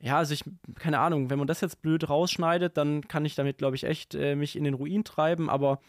ja, 0.00 0.18
also 0.18 0.34
ich, 0.34 0.44
keine 0.78 0.98
Ahnung, 1.00 1.30
wenn 1.30 1.38
man 1.38 1.46
das 1.48 1.60
jetzt 1.60 1.82
blöd 1.82 2.08
rausschneidet, 2.08 2.76
dann 2.76 3.06
kann 3.08 3.24
ich 3.24 3.34
damit, 3.34 3.58
glaube 3.58 3.76
ich, 3.76 3.84
echt 3.84 4.14
äh, 4.14 4.36
mich 4.36 4.56
in 4.56 4.64
den 4.64 4.74
Ruin 4.74 5.04
treiben. 5.04 5.50
Aber 5.50 5.80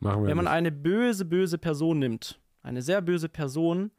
wenn 0.00 0.36
man 0.36 0.44
nicht. 0.44 0.48
eine 0.48 0.72
böse, 0.72 1.24
böse 1.24 1.58
Person 1.58 1.98
nimmt, 1.98 2.40
eine 2.62 2.82
sehr 2.82 3.02
böse 3.02 3.28
Person, 3.28 3.90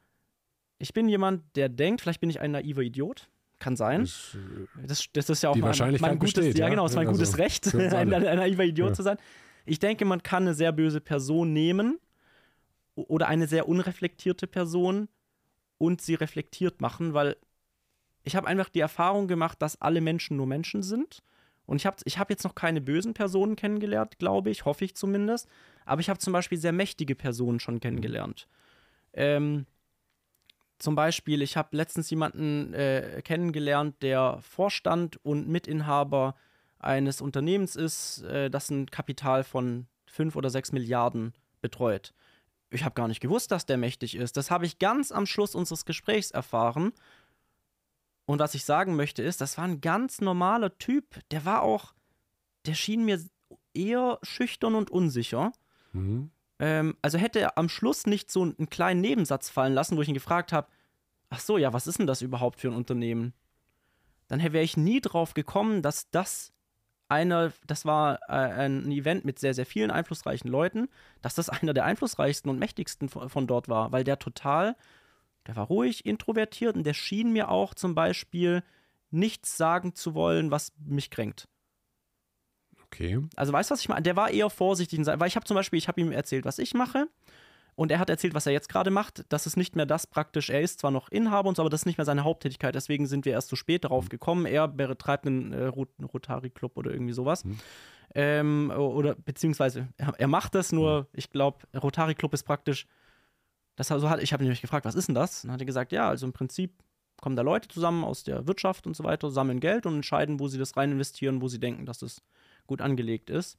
ich 0.78 0.92
bin 0.92 1.08
jemand, 1.08 1.44
der 1.56 1.68
denkt, 1.68 2.00
vielleicht 2.00 2.20
bin 2.20 2.30
ich 2.30 2.40
ein 2.40 2.52
naiver 2.52 2.82
Idiot. 2.82 3.28
Kann 3.60 3.76
sein. 3.76 4.00
Das, 4.00 4.36
äh, 4.36 4.86
Das, 4.86 5.04
das 5.12 5.30
ist 5.30 5.42
ja 5.42 5.50
auch 5.50 5.54
mein, 5.56 5.72
mein 6.00 6.18
gutes, 6.18 6.34
besteht, 6.34 6.58
ja, 6.58 6.68
genau, 6.68 6.86
ist 6.86 6.96
mein 6.96 7.06
Also, 7.06 7.20
gutes 7.20 7.38
Recht, 7.38 7.72
ein, 7.72 8.12
ein 8.12 8.22
naiver 8.38 8.64
Idiot 8.64 8.88
Ja. 8.88 8.94
zu 8.94 9.02
sein. 9.04 9.18
Ich 9.64 9.78
denke, 9.78 10.04
man 10.04 10.24
kann 10.24 10.42
eine 10.42 10.54
sehr 10.54 10.72
böse 10.72 11.00
Person 11.00 11.52
nehmen 11.52 12.00
oder 12.96 13.28
eine 13.28 13.46
sehr 13.46 13.68
unreflektierte 13.68 14.48
Person 14.48 15.08
und 15.82 16.00
sie 16.00 16.14
reflektiert 16.14 16.80
machen, 16.80 17.12
weil 17.12 17.36
ich 18.22 18.36
habe 18.36 18.46
einfach 18.46 18.68
die 18.68 18.78
Erfahrung 18.78 19.26
gemacht, 19.26 19.60
dass 19.60 19.80
alle 19.80 20.00
Menschen 20.00 20.36
nur 20.36 20.46
Menschen 20.46 20.84
sind. 20.84 21.24
Und 21.66 21.78
ich 21.78 21.86
habe 21.86 21.96
ich 22.04 22.20
hab 22.20 22.30
jetzt 22.30 22.44
noch 22.44 22.54
keine 22.54 22.80
bösen 22.80 23.14
Personen 23.14 23.56
kennengelernt, 23.56 24.20
glaube 24.20 24.50
ich, 24.50 24.64
hoffe 24.64 24.84
ich 24.84 24.94
zumindest. 24.94 25.48
Aber 25.84 26.00
ich 26.00 26.08
habe 26.08 26.20
zum 26.20 26.32
Beispiel 26.32 26.56
sehr 26.56 26.70
mächtige 26.70 27.16
Personen 27.16 27.58
schon 27.58 27.80
kennengelernt. 27.80 28.46
Ähm, 29.12 29.66
zum 30.78 30.94
Beispiel, 30.94 31.42
ich 31.42 31.56
habe 31.56 31.76
letztens 31.76 32.10
jemanden 32.10 32.74
äh, 32.74 33.20
kennengelernt, 33.24 33.96
der 34.02 34.38
Vorstand 34.40 35.18
und 35.24 35.48
Mitinhaber 35.48 36.36
eines 36.78 37.20
Unternehmens 37.20 37.74
ist, 37.74 38.22
äh, 38.22 38.50
das 38.50 38.70
ein 38.70 38.86
Kapital 38.86 39.42
von 39.42 39.88
5 40.06 40.36
oder 40.36 40.48
6 40.48 40.70
Milliarden 40.70 41.34
betreut. 41.60 42.14
Ich 42.72 42.84
habe 42.84 42.94
gar 42.94 43.08
nicht 43.08 43.20
gewusst, 43.20 43.50
dass 43.50 43.66
der 43.66 43.76
mächtig 43.76 44.14
ist. 44.14 44.36
Das 44.36 44.50
habe 44.50 44.66
ich 44.66 44.78
ganz 44.78 45.12
am 45.12 45.26
Schluss 45.26 45.54
unseres 45.54 45.84
Gesprächs 45.84 46.30
erfahren. 46.30 46.92
Und 48.24 48.38
was 48.38 48.54
ich 48.54 48.64
sagen 48.64 48.96
möchte 48.96 49.22
ist, 49.22 49.40
das 49.40 49.58
war 49.58 49.64
ein 49.64 49.80
ganz 49.80 50.20
normaler 50.20 50.76
Typ. 50.78 51.20
Der 51.30 51.44
war 51.44 51.62
auch, 51.62 51.94
der 52.66 52.74
schien 52.74 53.04
mir 53.04 53.20
eher 53.74 54.18
schüchtern 54.22 54.74
und 54.74 54.90
unsicher. 54.90 55.52
mhm. 55.92 56.30
Ähm, 56.58 56.96
also 57.02 57.18
hätte 57.18 57.40
er 57.40 57.58
am 57.58 57.68
Schluss 57.68 58.06
nicht 58.06 58.30
so 58.30 58.42
einen 58.42 58.70
kleinen 58.70 59.00
Nebensatz 59.00 59.50
fallen 59.50 59.74
lassen, 59.74 59.96
wo 59.96 60.02
ich 60.02 60.08
ihn 60.08 60.14
gefragt 60.14 60.52
habe, 60.52 60.68
ach 61.28 61.40
so, 61.40 61.58
ja, 61.58 61.72
was 61.72 61.88
ist 61.88 61.98
denn 61.98 62.06
das 62.06 62.22
überhaupt 62.22 62.60
für 62.60 62.68
ein 62.68 62.76
Unternehmen? 62.76 63.32
Dann 64.28 64.40
wäre 64.40 64.62
ich 64.62 64.76
nie 64.76 65.00
drauf 65.00 65.34
gekommen, 65.34 65.82
dass 65.82 66.08
das 66.10 66.51
einer, 67.12 67.52
das 67.66 67.84
war 67.84 68.20
äh, 68.28 68.32
ein 68.32 68.90
Event 68.90 69.24
mit 69.24 69.38
sehr, 69.38 69.54
sehr 69.54 69.66
vielen 69.66 69.90
einflussreichen 69.90 70.50
Leuten, 70.50 70.88
dass 71.20 71.34
das 71.34 71.48
einer 71.48 71.74
der 71.74 71.84
einflussreichsten 71.84 72.50
und 72.50 72.58
mächtigsten 72.58 73.08
von, 73.08 73.28
von 73.28 73.46
dort 73.46 73.68
war, 73.68 73.92
weil 73.92 74.04
der 74.04 74.18
total, 74.18 74.76
der 75.46 75.56
war 75.56 75.66
ruhig, 75.66 76.06
introvertiert 76.06 76.76
und 76.76 76.84
der 76.84 76.94
schien 76.94 77.32
mir 77.32 77.50
auch 77.50 77.74
zum 77.74 77.94
Beispiel 77.94 78.62
nichts 79.10 79.56
sagen 79.56 79.94
zu 79.94 80.14
wollen, 80.14 80.50
was 80.50 80.72
mich 80.78 81.10
kränkt. 81.10 81.48
Okay. 82.86 83.20
Also 83.36 83.52
weißt 83.52 83.70
du, 83.70 83.72
was 83.74 83.80
ich 83.80 83.88
meine? 83.88 84.02
Der 84.02 84.16
war 84.16 84.30
eher 84.30 84.50
vorsichtig, 84.50 85.00
weil 85.06 85.28
ich 85.28 85.36
habe 85.36 85.46
zum 85.46 85.54
Beispiel, 85.54 85.78
ich 85.78 85.88
habe 85.88 86.00
ihm 86.00 86.12
erzählt, 86.12 86.44
was 86.44 86.58
ich 86.58 86.74
mache. 86.74 87.08
Und 87.74 87.90
er 87.90 87.98
hat 87.98 88.10
erzählt, 88.10 88.34
was 88.34 88.46
er 88.46 88.52
jetzt 88.52 88.68
gerade 88.68 88.90
macht. 88.90 89.24
Das 89.30 89.46
ist 89.46 89.56
nicht 89.56 89.76
mehr 89.76 89.86
das 89.86 90.06
praktisch. 90.06 90.50
Er 90.50 90.60
ist 90.60 90.80
zwar 90.80 90.90
noch 90.90 91.08
Inhaber 91.08 91.48
und 91.48 91.56
so, 91.56 91.62
aber 91.62 91.70
das 91.70 91.82
ist 91.82 91.86
nicht 91.86 91.98
mehr 91.98 92.04
seine 92.04 92.24
Haupttätigkeit. 92.24 92.74
Deswegen 92.74 93.06
sind 93.06 93.24
wir 93.24 93.32
erst 93.32 93.48
so 93.48 93.56
spät 93.56 93.84
darauf 93.84 94.08
gekommen. 94.08 94.44
Er 94.44 94.68
betreibt 94.68 95.26
einen 95.26 95.52
äh, 95.52 95.64
Rot 95.64 95.88
Rotary 96.12 96.50
Club 96.50 96.76
oder 96.76 96.90
irgendwie 96.90 97.14
sowas. 97.14 97.44
Mhm. 97.44 97.58
Ähm, 98.14 98.70
oder 98.76 99.14
beziehungsweise 99.14 99.88
er, 99.96 100.12
er 100.18 100.28
macht 100.28 100.54
das, 100.54 100.70
nur 100.70 101.08
ich 101.14 101.30
glaube, 101.30 101.66
Rotary 101.74 102.14
Club 102.14 102.34
ist 102.34 102.42
praktisch. 102.42 102.86
Das 103.74 103.88
so 103.88 104.10
hat, 104.10 104.22
ich 104.22 104.34
habe 104.34 104.42
nämlich 104.42 104.60
gefragt, 104.60 104.84
was 104.84 104.94
ist 104.94 105.08
denn 105.08 105.14
das? 105.14 105.42
Und 105.42 105.48
dann 105.48 105.54
hat 105.54 105.62
er 105.62 105.66
gesagt, 105.66 105.92
ja, 105.92 106.06
also 106.08 106.26
im 106.26 106.34
Prinzip 106.34 106.74
kommen 107.22 107.36
da 107.36 107.42
Leute 107.42 107.68
zusammen 107.68 108.04
aus 108.04 108.22
der 108.22 108.46
Wirtschaft 108.46 108.86
und 108.86 108.94
so 108.94 109.04
weiter, 109.04 109.30
sammeln 109.30 109.60
Geld 109.60 109.86
und 109.86 109.94
entscheiden, 109.94 110.40
wo 110.40 110.48
sie 110.48 110.58
das 110.58 110.76
rein 110.76 110.92
investieren, 110.92 111.40
wo 111.40 111.48
sie 111.48 111.58
denken, 111.58 111.86
dass 111.86 112.02
es 112.02 112.20
gut 112.66 112.82
angelegt 112.82 113.30
ist. 113.30 113.56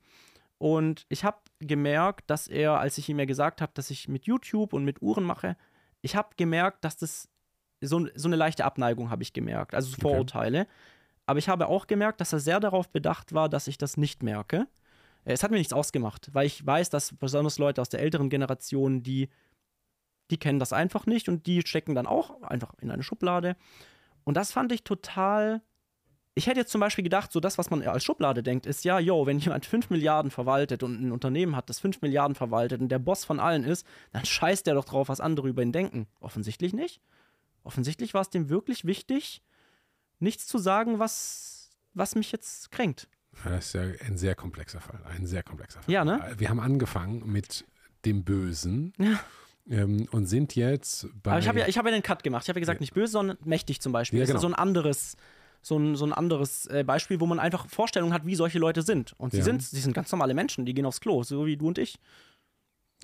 Und 0.64 1.06
ich 1.10 1.26
habe 1.26 1.40
gemerkt, 1.60 2.30
dass 2.30 2.48
er, 2.48 2.80
als 2.80 2.98
ich 2.98 3.10
ihm 3.10 3.20
ja 3.20 3.26
gesagt 3.26 3.62
habe, 3.62 3.74
dass 3.76 3.90
ich 3.90 4.08
mit 4.08 4.28
YouTube 4.28 4.72
und 4.72 4.86
mit 4.86 5.02
Uhren 5.02 5.26
mache, 5.26 5.58
ich 6.00 6.16
habe 6.16 6.30
gemerkt, 6.38 6.86
dass 6.86 6.96
das 6.96 7.28
so, 7.82 8.08
so 8.16 8.30
eine 8.30 8.38
leichte 8.38 8.64
Abneigung 8.64 9.10
habe 9.10 9.24
ich 9.24 9.34
gemerkt, 9.34 9.76
also 9.76 9.94
Vorurteile. 10.00 10.66
Aber 11.26 11.38
ich 11.38 11.50
habe 11.50 11.68
auch 11.68 11.86
gemerkt, 11.86 12.22
dass 12.22 12.32
er 12.32 12.40
sehr 12.40 12.62
darauf 12.62 12.88
bedacht 12.88 13.34
war, 13.34 13.50
dass 13.50 13.68
ich 13.68 13.78
das 13.78 13.98
nicht 13.98 14.24
merke. 14.24 14.70
Es 15.26 15.44
hat 15.44 15.52
mir 15.52 15.58
nichts 15.58 15.74
ausgemacht, 15.74 16.34
weil 16.34 16.46
ich 16.46 16.66
weiß, 16.66 16.90
dass 16.90 17.14
besonders 17.14 17.58
Leute 17.58 17.82
aus 17.82 17.90
der 17.90 18.00
älteren 18.00 18.30
Generation, 18.30 19.04
die, 19.04 19.28
die 20.32 20.38
kennen 20.38 20.60
das 20.60 20.72
einfach 20.72 21.06
nicht 21.06 21.28
und 21.28 21.46
die 21.46 21.60
stecken 21.68 21.94
dann 21.94 22.08
auch 22.08 22.42
einfach 22.42 22.74
in 22.80 22.90
eine 22.90 23.04
Schublade. 23.04 23.58
Und 24.24 24.38
das 24.38 24.54
fand 24.54 24.72
ich 24.72 24.86
total 24.86 25.62
ich 26.36 26.48
hätte 26.48 26.60
jetzt 26.62 26.72
zum 26.72 26.82
Beispiel 26.82 27.04
gedacht, 27.04 27.32
so 27.32 27.40
das, 27.40 27.58
was 27.58 27.70
man 27.70 27.82
als 27.84 28.04
Schublade 28.04 28.42
denkt, 28.42 28.66
ist 28.66 28.84
ja, 28.86 28.98
yo, 29.00 29.26
wenn 29.28 29.38
jemand 29.40 29.66
5 29.66 29.90
Milliarden 29.90 30.32
verwaltet 30.32 30.82
und 30.84 31.00
ein 31.02 31.12
Unternehmen 31.12 31.56
hat, 31.56 31.70
das 31.70 31.80
5 31.80 32.02
Milliarden 32.02 32.36
verwaltet 32.36 32.82
und 32.82 32.90
der 32.90 33.00
Boss 33.00 33.24
von 33.26 33.40
allen 33.40 33.64
ist, 33.64 33.86
dann 34.12 34.26
scheißt 34.26 34.66
der 34.66 34.74
doch 34.74 34.86
drauf, 34.86 35.10
was 35.10 35.20
andere 35.20 35.48
über 35.48 35.62
ihn 35.62 35.72
denken. 35.72 36.08
Offensichtlich 36.20 36.74
nicht. 36.74 37.02
Offensichtlich 37.64 38.14
war 38.14 38.22
es 38.22 38.30
dem 38.30 38.50
wirklich 38.50 38.86
wichtig, 38.86 39.42
nichts 40.20 40.48
zu 40.48 40.58
sagen, 40.58 41.00
was, 41.00 41.70
was 41.94 42.16
mich 42.16 42.32
jetzt 42.32 42.72
kränkt. 42.72 43.08
Ja, 43.46 43.52
Das 43.52 43.68
ist 43.68 43.74
ja 43.74 43.82
ein 44.06 44.18
sehr 44.18 44.36
komplexer 44.36 44.82
Fall. 44.82 45.00
Ein 45.06 45.26
sehr 45.26 45.44
komplexer 45.44 45.82
Fall. 45.82 45.94
Ja, 45.94 46.04
ne? 46.04 46.34
Wir 46.38 46.50
haben 46.50 46.60
angefangen 46.60 47.32
mit 47.32 47.66
dem 48.06 48.24
Bösen 48.24 48.94
Ja. 48.98 49.20
ähm, 49.70 50.08
und 50.12 50.26
sind 50.26 50.56
jetzt 50.56 51.08
bei. 51.24 51.32
Aber 51.32 51.40
ich 51.40 51.48
habe 51.48 51.60
ja, 51.60 51.68
ich 51.68 51.78
hab 51.78 51.86
ja 51.86 51.92
den 51.92 52.04
Cut 52.04 52.22
gemacht. 52.24 52.44
Ich 52.44 52.50
habe 52.50 52.60
ja 52.60 52.62
gesagt, 52.62 52.82
nicht 52.82 52.94
böse, 52.94 53.14
sondern 53.14 53.38
mächtig 53.46 53.82
zum 53.82 53.92
Beispiel. 53.94 54.20
Ja, 54.20 54.24
Das 54.24 54.30
ist 54.30 54.34
genau. 54.34 54.42
so 54.42 54.48
ein 54.48 54.56
anderes, 54.56 55.16
so 55.64 55.78
ein, 55.80 55.96
so 55.96 56.06
ein 56.06 56.14
anderes 56.14 56.68
äh, 56.68 56.84
Beispiel, 56.84 57.20
wo 57.20 57.26
man 57.26 57.40
einfach 57.40 57.68
Vorstellungen 57.68 58.14
hat, 58.14 58.26
wie 58.28 58.36
solche 58.36 58.60
Leute 58.60 58.82
sind. 58.84 59.14
Und 59.18 59.32
sie 59.32 59.40
Ja. 59.40 59.44
sind, 59.46 59.64
sie 59.64 59.80
sind 59.80 59.94
ganz 59.94 60.12
normale 60.12 60.34
Menschen, 60.36 60.66
die 60.66 60.74
gehen 60.76 60.86
aufs 60.86 61.00
Klo, 61.02 61.24
so 61.24 61.46
wie 61.48 61.58
du 61.58 61.68
und 61.70 61.78
ich. 61.80 61.98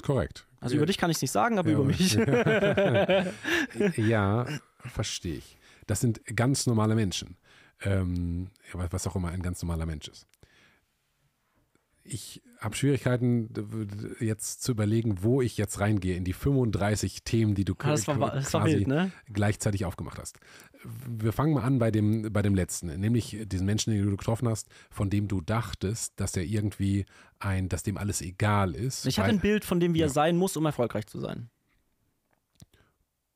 Korrekt. 0.04 0.46
Also 0.62 0.76
über 0.76 0.86
dich 0.86 0.98
kann 0.98 1.10
ich 1.10 1.18
es 1.18 1.22
nicht 1.22 1.32
sagen, 1.32 1.58
aber 1.58 1.70
Ja, 1.70 1.76
über 1.76 1.86
mich. 1.86 2.14
ja, 3.98 4.46
verstehe 4.86 5.36
ich. 5.38 5.58
Das 5.88 6.02
sind 6.02 6.22
ganz 6.36 6.68
normale 6.68 6.96
Menschen. 6.96 7.38
ähm, 7.82 8.50
was 8.74 9.08
auch 9.08 9.16
immer 9.16 9.30
ein 9.30 9.42
ganz 9.42 9.62
normaler 9.64 9.86
Mensch 9.86 10.10
ist. 10.10 10.28
Ich 12.12 12.42
habe 12.60 12.76
Schwierigkeiten, 12.76 13.50
jetzt 14.20 14.64
zu 14.64 14.72
überlegen, 14.72 15.22
wo 15.22 15.42
ich 15.42 15.58
jetzt 15.58 15.80
reingehe 15.80 16.16
in 16.16 16.24
die 16.24 16.34
35 16.34 17.24
Themen, 17.24 17.54
die 17.54 17.66
du 17.66 17.76
ah, 17.78 17.92
das 17.92 18.08
war, 18.08 18.32
das 18.32 18.50
quasi 18.50 18.78
wild, 18.78 18.88
ne? 18.88 19.12
gleichzeitig 19.32 19.86
aufgemacht 19.86 20.18
hast. 20.18 20.40
Wir 21.08 21.34
fangen 21.34 21.54
mal 21.54 21.64
an 21.64 21.78
bei 21.78 21.92
dem, 21.92 22.34
bei 22.34 22.42
dem 22.42 22.56
letzten, 22.56 22.88
nämlich 23.00 23.38
diesen 23.46 23.66
Menschen, 23.66 23.94
den 23.94 24.04
du 24.04 24.12
getroffen 24.18 24.48
hast, 24.48 24.70
von 24.90 25.10
dem 25.10 25.28
du 25.28 25.42
dachtest, 25.42 26.20
dass 26.20 26.36
er 26.36 26.44
irgendwie 26.44 27.06
ein, 27.38 27.70
dass 27.70 27.84
dem 27.84 27.98
alles 27.98 28.22
egal 28.22 28.74
ist. 28.74 29.06
Ich 29.06 29.20
hatte 29.20 29.30
ein 29.30 29.40
Bild 29.40 29.64
von 29.64 29.80
dem, 29.80 29.94
wie 29.94 30.00
ja. 30.00 30.08
er 30.08 30.10
sein 30.10 30.36
muss, 30.36 30.58
um 30.58 30.66
erfolgreich 30.66 31.06
zu 31.06 31.20
sein. 31.20 31.50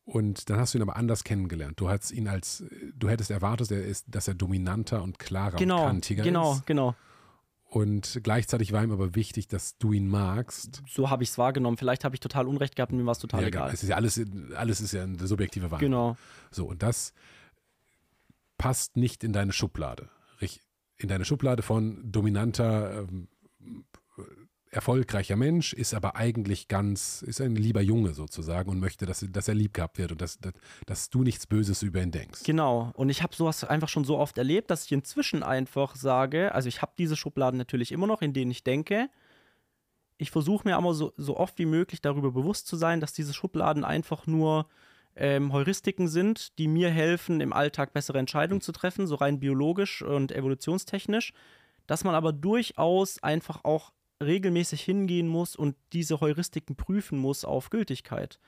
Und 0.06 0.50
dann 0.50 0.60
hast 0.60 0.74
du 0.74 0.80
ihn 0.80 0.82
aber 0.82 0.98
anders 0.98 1.24
kennengelernt. 1.24 1.80
Du 1.80 1.90
hast 1.90 2.12
ihn 2.12 2.28
als, 2.28 2.64
du 2.96 3.08
hättest 3.08 3.32
erwartet, 3.32 3.72
er 3.72 3.86
ist, 3.86 4.06
dass 4.10 4.28
er 4.28 4.34
dominanter 4.34 5.02
und 5.02 5.18
klarer 5.18 5.58
genau, 5.58 5.84
und 5.84 5.88
kantiger 5.88 6.24
genau, 6.24 6.54
ist. 6.54 6.66
Genau, 6.66 6.92
genau. 6.92 6.96
Und 7.74 8.20
gleichzeitig 8.22 8.72
war 8.72 8.84
ihm 8.84 8.92
aber 8.92 9.16
wichtig, 9.16 9.48
dass 9.48 9.80
du 9.80 9.94
ihn 9.94 10.08
magst. 10.08 10.84
So 10.88 11.10
habe 11.10 11.24
ich 11.24 11.30
es 11.30 11.40
wahrgenommen. 11.40 11.76
Vielleicht 11.76 12.04
habe 12.04 12.16
ich 12.16 12.20
total 12.20 12.48
Unrecht 12.48 12.76
gehabt 12.76 12.92
und 12.92 13.00
mir 13.00 13.06
war 13.08 13.14
es 13.14 13.18
total 13.18 13.42
ja, 13.42 13.48
egal. 13.48 13.72
Es 13.74 13.82
ist 13.82 13.90
ja 13.90 13.96
alles, 13.96 14.22
alles 14.56 14.80
ist 14.80 14.92
ja 14.92 15.02
eine 15.02 15.26
subjektive 15.26 15.72
Wahrnehmung. 15.72 15.92
Genau. 15.92 16.18
So, 16.52 16.68
und 16.68 16.84
das 16.84 17.14
passt 18.60 18.96
nicht 18.96 19.24
in 19.24 19.34
deine 19.34 19.54
Schublade. 19.54 20.10
In 20.98 21.10
deine 21.10 21.26
Schublade 21.26 21.64
von 21.64 22.12
dominanter, 22.12 23.08
ähm, 23.10 23.28
erfolgreicher 24.74 25.36
Mensch, 25.36 25.74
ist 25.74 25.94
aber 25.94 26.16
eigentlich 26.16 26.68
ganz, 26.68 27.22
ist 27.22 27.42
ein 27.42 27.56
lieber 27.56 27.82
Junge 27.82 28.14
sozusagen 28.14 28.70
und 28.70 28.80
möchte, 28.80 29.06
dass, 29.06 29.26
dass 29.30 29.48
er 29.48 29.54
lieb 29.54 29.74
gehabt 29.74 29.98
wird 29.98 30.12
und 30.12 30.22
dass, 30.22 30.40
dass, 30.40 30.54
dass 30.86 31.10
du 31.10 31.24
nichts 31.24 31.48
Böses 31.48 31.84
über 31.84 32.02
ihn 32.02 32.12
denkst. 32.12 32.44
Genau. 32.44 32.92
Und 32.96 33.10
ich 33.10 33.24
habe 33.24 33.36
sowas 33.36 33.64
einfach 33.64 33.90
schon 33.90 34.04
so 34.04 34.18
oft 34.18 34.38
erlebt, 34.38 34.72
dass 34.72 34.86
ich 34.86 34.92
inzwischen 34.92 35.44
einfach 35.44 35.96
sage, 35.96 36.54
also 36.54 36.68
ich 36.68 36.82
habe 36.82 36.94
diese 36.98 37.16
Schubladen 37.16 37.58
natürlich 37.58 37.92
immer 37.92 38.08
noch, 38.08 38.22
in 38.22 38.34
denen 38.34 38.52
ich 38.52 38.64
denke. 38.64 39.10
Ich 40.18 40.32
versuche 40.32 40.68
mir 40.68 40.78
aber 40.78 40.94
so, 40.94 41.14
so 41.18 41.38
oft 41.38 41.58
wie 41.60 41.66
möglich 41.66 42.02
darüber 42.02 42.32
bewusst 42.32 42.68
zu 42.68 42.76
sein, 42.76 43.00
dass 43.00 43.14
diese 43.14 43.34
Schubladen 43.34 43.84
einfach 43.84 44.28
nur 44.28 44.68
ähm, 45.16 45.54
Heuristiken 45.54 46.08
sind, 46.08 46.58
die 46.58 46.68
mir 46.68 46.90
helfen, 46.90 47.42
im 47.42 47.54
Alltag 47.54 47.94
bessere 47.94 48.20
Entscheidungen 48.20 48.62
zu 48.62 48.72
treffen, 48.72 49.08
so 49.08 49.16
rein 49.16 49.40
biologisch 49.40 50.02
und 50.02 50.32
evolutionstechnisch. 50.32 51.34
Dass 51.88 52.04
man 52.04 52.16
aber 52.16 52.32
durchaus 52.32 53.22
einfach 53.22 53.64
auch 53.64 53.92
regelmäßig 54.26 54.82
hingehen 54.82 55.28
muss 55.28 55.56
und 55.56 55.76
diese 55.94 56.22
Heuristiken 56.22 56.76
prüfen 56.76 57.18
muss 57.18 57.46
auf 57.46 57.70
Gültigkeit. 57.70 58.40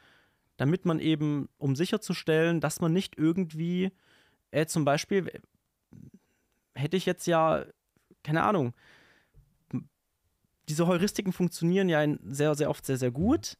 Damit 0.57 0.85
man 0.85 0.99
eben, 0.99 1.49
um 1.57 1.75
sicherzustellen, 1.75 2.61
dass 2.61 2.79
man 2.79 2.93
nicht 2.93 3.17
irgendwie, 3.17 3.91
äh, 4.51 4.65
zum 4.65 4.85
Beispiel, 4.85 5.29
hätte 6.75 6.97
ich 6.97 7.05
jetzt 7.05 7.27
ja, 7.27 7.65
keine 8.23 8.43
Ahnung, 8.43 8.73
diese 10.69 10.87
Heuristiken 10.87 11.33
funktionieren 11.33 11.89
ja 11.89 12.05
sehr, 12.23 12.55
sehr 12.55 12.69
oft 12.69 12.85
sehr, 12.85 12.97
sehr 12.97 13.11
gut, 13.11 13.57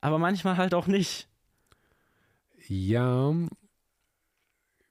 aber 0.00 0.18
manchmal 0.18 0.56
halt 0.56 0.74
auch 0.74 0.86
nicht. 0.86 1.28
Ja, 2.68 3.34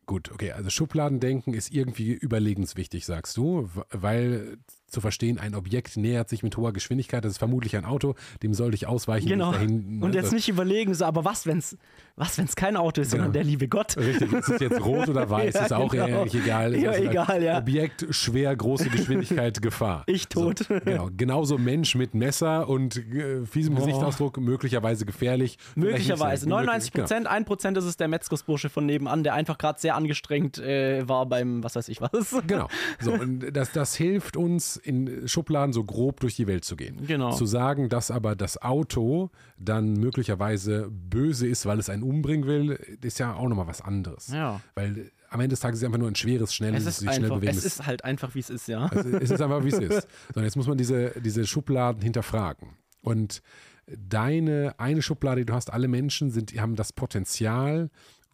gut, 0.06 0.32
okay, 0.32 0.52
also 0.52 0.70
Schubladendenken 0.70 1.54
ist 1.54 1.72
irgendwie 1.72 2.14
überlegenswichtig, 2.14 3.06
sagst 3.06 3.38
du, 3.38 3.70
weil 3.90 4.58
zu 4.92 5.02
verstehen, 5.02 5.40
ein 5.40 5.56
Objekt 5.56 5.98
nähert 5.98 6.30
sich 6.30 6.44
mit 6.44 6.58
hoher 6.58 6.74
Geschwindigkeit, 6.74 7.24
das 7.24 7.34
ist 7.34 7.38
vermutlich 7.38 7.76
ein 7.76 7.86
Auto, 7.86 8.16
dem 8.44 8.54
sollte 8.54 8.76
ich 8.76 8.88
ausweichen. 8.88 9.28
Genau. 9.28 9.54
Dahin, 9.54 10.00
ne, 10.00 10.06
und 10.06 10.14
jetzt 10.14 10.34
nicht 10.34 10.50
überlegen, 10.50 10.94
so, 10.94 11.06
aber 11.06 11.26
was, 11.26 11.46
wenn 11.46 11.60
es 11.60 11.78
was, 12.18 12.38
wenn's 12.38 12.56
kein 12.56 12.76
Auto 12.76 13.02
ist, 13.02 13.12
genau. 13.12 13.24
sondern 13.24 13.34
der 13.34 13.44
liebe 13.44 13.68
Gott. 13.68 13.98
Richtig, 13.98 14.32
ist 14.32 14.50
es 14.50 14.60
jetzt 14.60 14.84
rot 14.84 15.10
oder 15.10 15.30
weiß, 15.30 15.54
ja, 15.56 15.66
ist 15.66 15.74
auch 15.74 15.92
genau. 15.92 16.08
ehrlich 16.08 16.36
egal. 16.36 16.76
Ja, 16.76 16.94
egal, 16.94 17.42
ja. 17.42 17.58
Objekt, 17.58 18.06
schwer, 18.12 18.56
große 18.56 18.90
Geschwindigkeit, 18.90 19.62
Gefahr. 19.62 20.04
Ich 20.12 20.28
tot. 20.28 20.60
So, 20.60 20.80
genau, 20.84 21.10
genauso 21.16 21.58
Mensch 21.58 21.96
mit 21.96 22.14
Messer 22.14 22.68
und 22.68 22.98
äh, 22.98 23.46
fiesem 23.46 23.76
oh. 23.76 23.80
Gesichtsausdruck, 23.80 24.38
möglicherweise 24.40 25.06
gefährlich. 25.06 25.58
Möglicherweise. 25.76 26.50
99 26.50 26.92
Prozent, 26.92 27.26
genau. 27.26 27.36
1 27.36 27.48
Prozent 27.48 27.78
ist 27.78 27.86
es 27.86 27.98
der 27.98 28.08
Metzgersbursche 28.08 28.70
von 28.70 28.86
nebenan, 28.86 29.24
der 29.24 29.34
einfach 29.34 29.58
gerade 29.58 29.80
sehr 29.80 29.96
angestrengt 29.96 30.60
äh, 30.60 31.08
war 31.08 31.26
beim, 31.26 31.64
was 31.64 31.76
weiß 31.76 31.88
ich 31.88 32.02
was. 32.02 32.36
Genau. 32.46 32.68
So, 33.00 33.14
und 33.22 33.52
das, 33.52 33.72
das 33.72 33.96
hilft 33.96 34.36
uns 34.36 34.81
in 34.84 35.28
Schubladen 35.28 35.74
so 35.74 35.84
grob 35.84 36.20
durch 36.20 36.36
die 36.36 36.48
Welt 36.48 36.66
zu 36.66 36.76
gehen. 36.76 37.06
Genau. 37.06 37.32
Zu 37.32 37.46
sagen, 37.46 37.90
dass 37.90 38.12
aber 38.12 38.36
das 38.36 38.62
Auto 38.62 39.30
dann 39.58 39.94
möglicherweise 39.94 40.90
böse 40.90 41.48
ist, 41.48 41.66
weil 41.66 41.80
es 41.80 41.90
einen 41.90 42.04
umbringen 42.04 42.48
will, 42.48 42.72
ist 43.02 43.20
ja 43.20 43.34
auch 43.34 43.48
nochmal 43.48 43.68
was 43.68 43.82
anderes. 43.82 44.28
Ja. 44.28 44.62
Weil 44.76 45.12
am 45.30 45.40
Ende 45.40 45.54
des 45.54 45.60
Tages 45.62 45.78
ist 45.78 45.84
es 45.84 45.86
einfach 45.86 46.00
nur 46.00 46.10
ein 46.10 46.16
schweres, 46.16 46.54
schnelles, 46.54 46.82
es 46.82 46.88
ist 46.88 47.00
sich 47.00 47.14
schnell 47.14 47.48
Es 47.48 47.64
ist 47.64 47.86
halt 47.86 48.04
einfach, 48.04 48.36
wie 48.36 48.40
es 48.40 48.50
ist, 48.50 48.68
ja. 48.68 48.86
Also, 48.88 49.18
es 49.18 49.32
ist 49.32 49.42
einfach, 49.42 49.64
wie 49.64 49.70
es 49.70 49.80
ist. 49.80 50.08
So, 50.36 50.42
jetzt 50.42 50.58
muss 50.58 50.68
man 50.68 50.78
diese, 50.78 51.14
diese 51.22 51.48
Schubladen 51.48 52.02
hinterfragen. 52.02 52.70
Und 53.02 53.42
deine 53.88 54.76
eine 54.78 55.02
Schublade, 55.02 55.42
die 55.42 55.46
du 55.46 55.54
hast, 55.54 55.72
alle 55.72 55.88
Menschen 55.88 56.32
sind, 56.32 56.54
haben 56.60 56.76
das 56.76 56.94
Potenzial, 56.94 57.90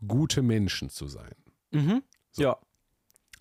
gute 0.06 0.42
Menschen 0.42 0.90
zu 0.90 1.08
sein. 1.08 1.36
Mhm. 1.72 2.04
So. 2.32 2.44
Ja. 2.44 2.58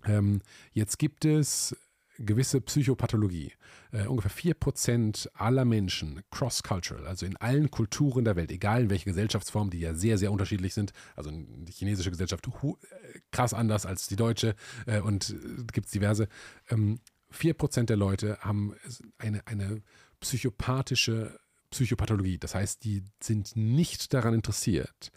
Ähm, 0.05 0.41
jetzt 0.73 0.99
gibt 0.99 1.25
es 1.25 1.77
gewisse 2.19 2.61
Psychopathologie. 2.61 3.53
Äh, 3.93 4.07
ungefähr 4.07 4.31
4% 4.31 5.29
aller 5.35 5.65
Menschen, 5.65 6.23
cross-cultural, 6.31 7.07
also 7.07 7.27
in 7.27 7.37
allen 7.37 7.71
Kulturen 7.71 8.25
der 8.25 8.37
Welt, 8.37 8.51
egal 8.51 8.83
in 8.83 8.91
welcher 8.91 9.07
Gesellschaftsform, 9.07 9.71
die 9.71 9.81
ja 9.81 9.95
sehr, 9.95 10.19
sehr 10.19 10.33
unterschiedlich 10.33 10.75
sind, 10.75 10.93
also 11.15 11.31
die 11.31 11.73
chinesische 11.73 12.11
Gesellschaft 12.11 12.47
äh, 12.47 13.21
krass 13.31 13.55
anders 13.55 13.87
als 13.87 14.07
die 14.09 14.17
deutsche 14.17 14.55
äh, 14.87 15.01
und 15.01 15.31
äh, 15.31 15.65
gibt 15.73 15.87
es 15.87 15.93
diverse, 15.93 16.29
ähm, 16.71 17.01
4% 17.33 17.85
der 17.85 17.97
Leute 17.97 18.39
haben 18.41 18.75
eine, 19.19 19.47
eine 19.47 19.83
psychopathische 20.21 21.39
Psychopathologie. 21.71 22.39
Das 22.39 22.55
heißt, 22.55 22.85
die 22.85 23.03
sind 23.21 23.57
nicht 23.57 24.15
daran 24.15 24.35
interessiert, 24.35 25.13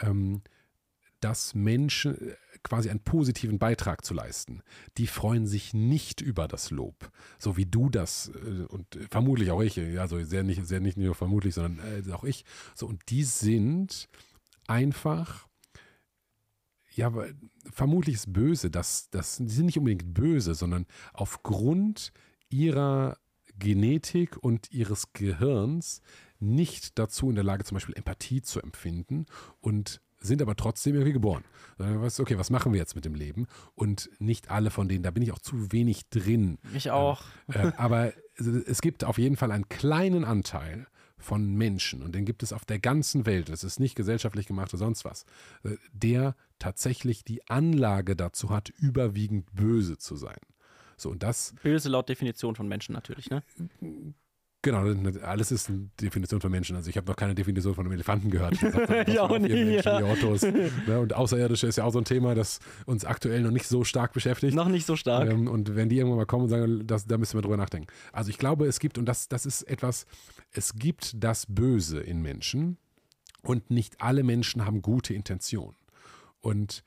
ähm, 0.00 0.42
dass 1.20 1.54
Menschen 1.54 2.34
quasi 2.68 2.90
einen 2.90 3.00
positiven 3.00 3.58
Beitrag 3.58 4.04
zu 4.04 4.12
leisten. 4.14 4.62
Die 4.98 5.06
freuen 5.06 5.46
sich 5.46 5.72
nicht 5.74 6.20
über 6.20 6.48
das 6.48 6.70
Lob, 6.70 7.10
so 7.38 7.56
wie 7.56 7.66
du 7.66 7.88
das 7.88 8.30
äh, 8.34 8.64
und 8.64 8.98
vermutlich 9.10 9.50
auch 9.50 9.62
ich, 9.62 9.78
also 9.98 10.22
sehr 10.24 10.42
nicht, 10.42 10.66
sehr 10.66 10.80
nicht 10.80 10.96
nur 10.96 11.14
vermutlich, 11.14 11.54
sondern 11.54 12.04
äh, 12.06 12.12
auch 12.12 12.24
ich. 12.24 12.44
So 12.74 12.86
und 12.86 13.02
die 13.08 13.24
sind 13.24 14.08
einfach 14.66 15.46
ja, 16.96 17.12
vermutlich 17.70 18.14
ist 18.14 18.32
böse, 18.32 18.70
dass 18.70 19.10
das 19.10 19.36
die 19.36 19.48
sind 19.48 19.66
nicht 19.66 19.78
unbedingt 19.78 20.14
böse, 20.14 20.54
sondern 20.54 20.86
aufgrund 21.12 22.10
ihrer 22.48 23.18
Genetik 23.58 24.36
und 24.38 24.72
ihres 24.72 25.12
Gehirns 25.12 26.00
nicht 26.38 26.98
dazu 26.98 27.28
in 27.28 27.34
der 27.34 27.44
Lage, 27.44 27.64
zum 27.64 27.76
Beispiel 27.76 27.96
Empathie 27.96 28.42
zu 28.42 28.60
empfinden 28.60 29.26
und 29.60 30.00
sind 30.26 30.42
aber 30.42 30.56
trotzdem 30.56 30.94
irgendwie 30.94 31.12
geboren. 31.12 31.44
Okay, 31.78 32.38
was 32.38 32.50
machen 32.50 32.72
wir 32.72 32.78
jetzt 32.78 32.94
mit 32.94 33.04
dem 33.04 33.14
Leben? 33.14 33.46
Und 33.74 34.10
nicht 34.18 34.50
alle 34.50 34.70
von 34.70 34.88
denen, 34.88 35.02
da 35.02 35.10
bin 35.10 35.22
ich 35.22 35.32
auch 35.32 35.38
zu 35.38 35.72
wenig 35.72 36.08
drin. 36.10 36.58
Ich 36.74 36.90
auch. 36.90 37.22
Äh, 37.48 37.72
aber 37.76 38.12
es 38.36 38.80
gibt 38.80 39.04
auf 39.04 39.18
jeden 39.18 39.36
Fall 39.36 39.50
einen 39.50 39.68
kleinen 39.68 40.24
Anteil 40.24 40.86
von 41.18 41.54
Menschen, 41.54 42.02
und 42.02 42.14
den 42.14 42.26
gibt 42.26 42.42
es 42.42 42.52
auf 42.52 42.66
der 42.66 42.78
ganzen 42.78 43.24
Welt, 43.24 43.48
das 43.48 43.64
ist 43.64 43.80
nicht 43.80 43.94
gesellschaftlich 43.94 44.46
gemacht 44.46 44.74
oder 44.74 44.78
sonst 44.84 45.06
was, 45.06 45.24
äh, 45.64 45.76
der 45.92 46.36
tatsächlich 46.58 47.24
die 47.24 47.48
Anlage 47.48 48.16
dazu 48.16 48.50
hat, 48.50 48.68
überwiegend 48.68 49.54
böse 49.54 49.96
zu 49.96 50.16
sein. 50.16 50.36
So, 50.98 51.10
und 51.10 51.22
das. 51.22 51.54
Böse 51.62 51.88
laut 51.88 52.08
Definition 52.08 52.54
von 52.54 52.68
Menschen 52.68 52.92
natürlich, 52.92 53.30
ne? 53.30 53.42
Genau, 54.62 54.84
alles 55.22 55.52
ist 55.52 55.68
eine 55.68 55.88
Definition 56.00 56.40
von 56.40 56.50
Menschen. 56.50 56.74
Also 56.74 56.90
ich 56.90 56.96
habe 56.96 57.06
noch 57.06 57.14
keine 57.14 57.36
Definition 57.36 57.74
von 57.74 57.84
einem 57.84 57.92
Elefanten 57.92 58.30
gehört. 58.30 58.54
Ich 59.06 59.20
auch 59.20 59.38
nicht. 59.38 59.52
Menschen, 59.52 60.02
Autos. 60.02 60.42
Ne? 60.42 60.98
Und 60.98 61.14
Außerirdische 61.14 61.68
ist 61.68 61.76
ja 61.76 61.84
auch 61.84 61.92
so 61.92 61.98
ein 61.98 62.04
Thema, 62.04 62.34
das 62.34 62.58
uns 62.84 63.04
aktuell 63.04 63.42
noch 63.42 63.52
nicht 63.52 63.68
so 63.68 63.84
stark 63.84 64.12
beschäftigt. 64.12 64.56
Noch 64.56 64.68
nicht 64.68 64.84
so 64.84 64.96
stark. 64.96 65.30
Ähm, 65.30 65.46
und 65.46 65.76
wenn 65.76 65.88
die 65.88 65.98
irgendwann 65.98 66.18
mal 66.18 66.26
kommen 66.26 66.44
und 66.44 66.50
sagen, 66.50 66.86
das, 66.86 67.06
da 67.06 67.16
müssen 67.16 67.38
wir 67.38 67.42
drüber 67.42 67.56
nachdenken. 67.56 67.86
Also 68.12 68.30
ich 68.30 68.38
glaube, 68.38 68.66
es 68.66 68.80
gibt, 68.80 68.98
und 68.98 69.06
das, 69.06 69.28
das 69.28 69.46
ist 69.46 69.62
etwas, 69.62 70.06
es 70.50 70.74
gibt 70.74 71.22
das 71.22 71.46
Böse 71.46 72.00
in 72.00 72.20
Menschen 72.20 72.76
und 73.42 73.70
nicht 73.70 74.00
alle 74.00 74.24
Menschen 74.24 74.64
haben 74.64 74.82
gute 74.82 75.14
Intentionen. 75.14 75.76
Und 76.40 76.82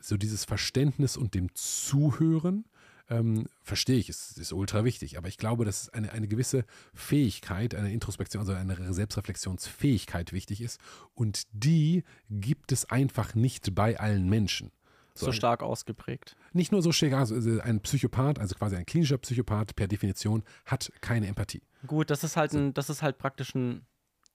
so 0.00 0.16
dieses 0.16 0.44
Verständnis 0.44 1.16
und 1.16 1.34
dem 1.34 1.54
Zuhören 1.54 2.64
ähm, 3.10 3.46
verstehe 3.62 3.98
ich, 3.98 4.08
es 4.08 4.36
ist 4.36 4.52
ultra 4.52 4.84
wichtig. 4.84 5.18
Aber 5.18 5.28
ich 5.28 5.38
glaube, 5.38 5.64
dass 5.64 5.88
eine, 5.90 6.12
eine 6.12 6.28
gewisse 6.28 6.64
Fähigkeit, 6.94 7.74
eine 7.74 7.92
Introspektion, 7.92 8.40
also 8.40 8.52
eine 8.52 8.92
Selbstreflexionsfähigkeit 8.92 10.32
wichtig 10.32 10.60
ist. 10.60 10.80
Und 11.14 11.46
die 11.52 12.04
gibt 12.30 12.72
es 12.72 12.90
einfach 12.90 13.34
nicht 13.34 13.74
bei 13.74 13.98
allen 13.98 14.28
Menschen. 14.28 14.70
So, 15.16 15.26
so 15.26 15.32
stark 15.32 15.62
ausgeprägt. 15.62 16.36
Nicht 16.52 16.72
nur 16.72 16.82
so 16.82 16.90
stark, 16.90 17.12
also 17.12 17.60
ein 17.60 17.80
Psychopath, 17.80 18.40
also 18.40 18.56
quasi 18.56 18.74
ein 18.74 18.84
klinischer 18.84 19.18
Psychopath 19.18 19.76
per 19.76 19.86
Definition, 19.86 20.42
hat 20.66 20.90
keine 21.00 21.28
Empathie. 21.28 21.62
Gut, 21.86 22.10
das 22.10 22.24
ist 22.24 22.36
halt, 22.36 22.52
ein, 22.52 22.74
das 22.74 22.90
ist 22.90 23.02
halt 23.02 23.18
praktisch 23.18 23.54
ein 23.54 23.86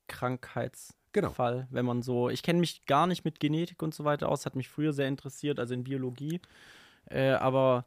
Krankheitsfall, 0.07 0.97
genau. 1.11 1.67
wenn 1.69 1.85
man 1.85 2.01
so. 2.01 2.29
Ich 2.29 2.43
kenne 2.43 2.59
mich 2.59 2.85
gar 2.85 3.07
nicht 3.07 3.25
mit 3.25 3.41
Genetik 3.41 3.83
und 3.83 3.93
so 3.93 4.05
weiter 4.05 4.29
aus, 4.29 4.45
hat 4.45 4.55
mich 4.55 4.69
früher 4.69 4.93
sehr 4.93 5.07
interessiert, 5.09 5.59
also 5.59 5.73
in 5.73 5.83
Biologie. 5.83 6.39
Äh, 7.09 7.31
aber 7.31 7.85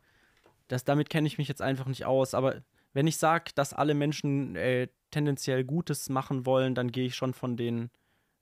das, 0.72 0.84
damit 0.84 1.10
kenne 1.10 1.26
ich 1.26 1.38
mich 1.38 1.48
jetzt 1.48 1.60
einfach 1.60 1.86
nicht 1.86 2.06
aus. 2.06 2.32
Aber 2.34 2.62
wenn 2.94 3.06
ich 3.06 3.18
sage, 3.18 3.52
dass 3.54 3.74
alle 3.74 3.94
Menschen 3.94 4.56
äh, 4.56 4.88
tendenziell 5.10 5.64
Gutes 5.64 6.08
machen 6.08 6.46
wollen, 6.46 6.74
dann 6.74 6.90
gehe 6.90 7.06
ich 7.06 7.14
schon 7.14 7.34
von 7.34 7.56
den 7.56 7.90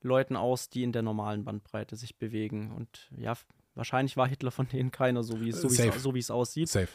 Leuten 0.00 0.36
aus, 0.36 0.70
die 0.70 0.84
in 0.84 0.92
der 0.92 1.02
normalen 1.02 1.44
Bandbreite 1.44 1.96
sich 1.96 2.16
bewegen. 2.18 2.70
Und 2.72 3.10
ja, 3.16 3.34
wahrscheinlich 3.74 4.16
war 4.16 4.28
Hitler 4.28 4.52
von 4.52 4.68
denen 4.68 4.92
keiner, 4.92 5.24
so 5.24 5.40
wie 5.40 5.50
es, 5.50 5.60
so 5.60 5.70
wie's, 5.70 6.02
so 6.02 6.14
wie's 6.14 6.30
aussieht. 6.30 6.68
Safe. 6.68 6.88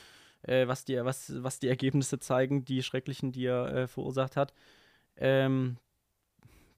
Äh, 0.43 0.67
was, 0.67 0.85
die, 0.85 0.95
was, 1.03 1.31
was 1.43 1.59
die 1.59 1.67
Ergebnisse 1.67 2.19
zeigen, 2.19 2.63
die 2.63 2.81
schrecklichen, 2.81 3.31
die 3.31 3.45
er 3.45 3.75
äh, 3.75 3.87
verursacht 3.87 4.37
hat. 4.37 4.53
Ähm, 5.17 5.77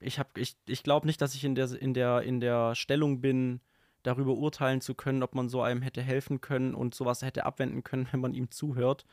ich 0.00 0.20
ich, 0.36 0.56
ich 0.66 0.82
glaube 0.82 1.06
nicht, 1.06 1.20
dass 1.20 1.34
ich 1.34 1.44
in 1.44 1.54
der, 1.54 1.70
in, 1.80 1.94
der, 1.94 2.22
in 2.22 2.40
der 2.40 2.74
Stellung 2.74 3.20
bin, 3.20 3.60
darüber 4.08 4.32
urteilen 4.34 4.80
zu 4.80 4.94
können, 4.94 5.22
ob 5.22 5.34
man 5.34 5.48
so 5.48 5.60
einem 5.60 5.82
hätte 5.82 6.02
helfen 6.02 6.40
können 6.40 6.74
und 6.74 6.94
sowas 6.94 7.22
hätte 7.22 7.44
abwenden 7.44 7.84
können, 7.84 8.08
wenn 8.12 8.20
man 8.20 8.34
ihm 8.34 8.50
zuhört. 8.50 9.04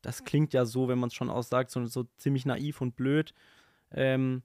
Das 0.00 0.24
klingt 0.24 0.52
ja 0.52 0.64
so, 0.64 0.88
wenn 0.88 0.98
man 0.98 1.08
es 1.08 1.14
schon 1.14 1.30
aussagt, 1.30 1.70
so, 1.70 1.84
so 1.86 2.04
ziemlich 2.18 2.46
naiv 2.46 2.80
und 2.80 2.96
blöd. 2.96 3.34
Ähm, 3.90 4.42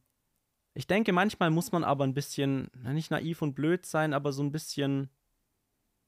ich 0.73 0.88
denke, 0.88 1.13
manchmal 1.13 1.49
muss 1.49 1.71
man 1.71 1.84
aber 1.84 2.03
ein 2.03 2.13
bisschen, 2.13 2.69
nicht 2.84 3.11
naiv 3.11 3.41
und 3.41 3.53
blöd 3.53 3.86
sein, 3.86 4.13
aber 4.13 4.32
so 4.32 4.43
ein 4.43 4.51
bisschen, 4.51 5.09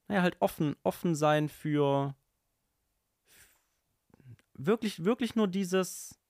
naja, 0.08 0.22
halt 0.22 0.36
offen, 0.40 0.76
offen 0.82 1.14
sein 1.14 1.48
für 1.48 2.14
wirklich, 4.54 5.04
wirklich 5.04 5.34
nur 5.34 5.48
dieses 5.48 6.20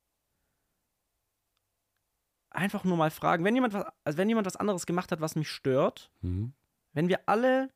einfach 2.51 2.85
nur 2.85 2.97
mal 2.97 3.11
fragen, 3.11 3.45
wenn 3.45 3.55
jemand 3.55 3.75
was, 3.75 3.87
also 4.05 4.19
wenn 4.19 4.29
jemand 4.29 4.47
was 4.47 4.57
anderes 4.57 4.87
gemacht 4.87 5.13
hat, 5.13 5.21
was 5.21 5.37
mich 5.37 5.49
stört, 5.49 6.11
Mhm. 6.23 6.53
Wenn 6.93 7.09
wir 7.09 7.29
alle 7.29 7.71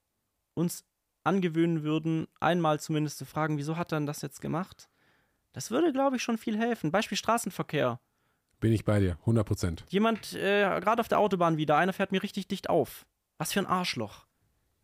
uns 0.55 0.85
angewöhnen 1.25 1.83
würden, 1.83 2.27
einmal 2.41 2.81
zumindest 2.81 3.19
zu 3.19 3.25
fragen, 3.25 3.59
wieso 3.59 3.77
hat 3.77 3.93
er 3.93 3.99
denn 3.99 4.07
das 4.07 4.23
jetzt 4.23 4.41
gemacht? 4.41 4.89
Das 5.53 5.71
würde, 5.71 5.93
glaube 5.93 6.17
ich, 6.17 6.23
schon 6.23 6.39
viel 6.39 6.59
helfen. 6.59 6.91
Beispiel 6.93 7.17
Straßenverkehr. 7.17 8.01
Bin 8.61 8.73
ich 8.73 8.85
bei 8.85 9.01
dir, 9.01 9.17
100 9.21 9.47
Prozent. 9.47 9.85
Jemand, 9.89 10.35
äh, 10.35 10.81
gerade 10.81 11.01
auf 11.01 11.09
der 11.09 11.19
Autobahn 11.19 11.57
wieder, 11.57 11.77
einer 11.77 11.93
fährt 11.93 12.13
mir 12.13 12.23
richtig 12.23 12.49
dicht 12.49 12.69
auf. 12.69 13.07
Was 13.39 13.53
für 13.53 13.61
ein 13.61 13.67
Arschloch. 13.67 14.27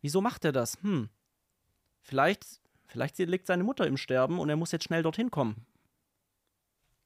Wieso 0.01 0.21
macht 0.21 0.45
er 0.45 0.51
das? 0.51 0.77
Hm. 0.81 1.09
Vielleicht, 2.01 2.45
vielleicht 2.87 3.17
liegt 3.19 3.47
seine 3.47 3.63
Mutter 3.63 3.85
im 3.85 3.97
Sterben 3.97 4.39
und 4.39 4.49
er 4.49 4.55
muss 4.55 4.71
jetzt 4.71 4.85
schnell 4.85 5.03
dorthin 5.03 5.31
kommen. 5.31 5.65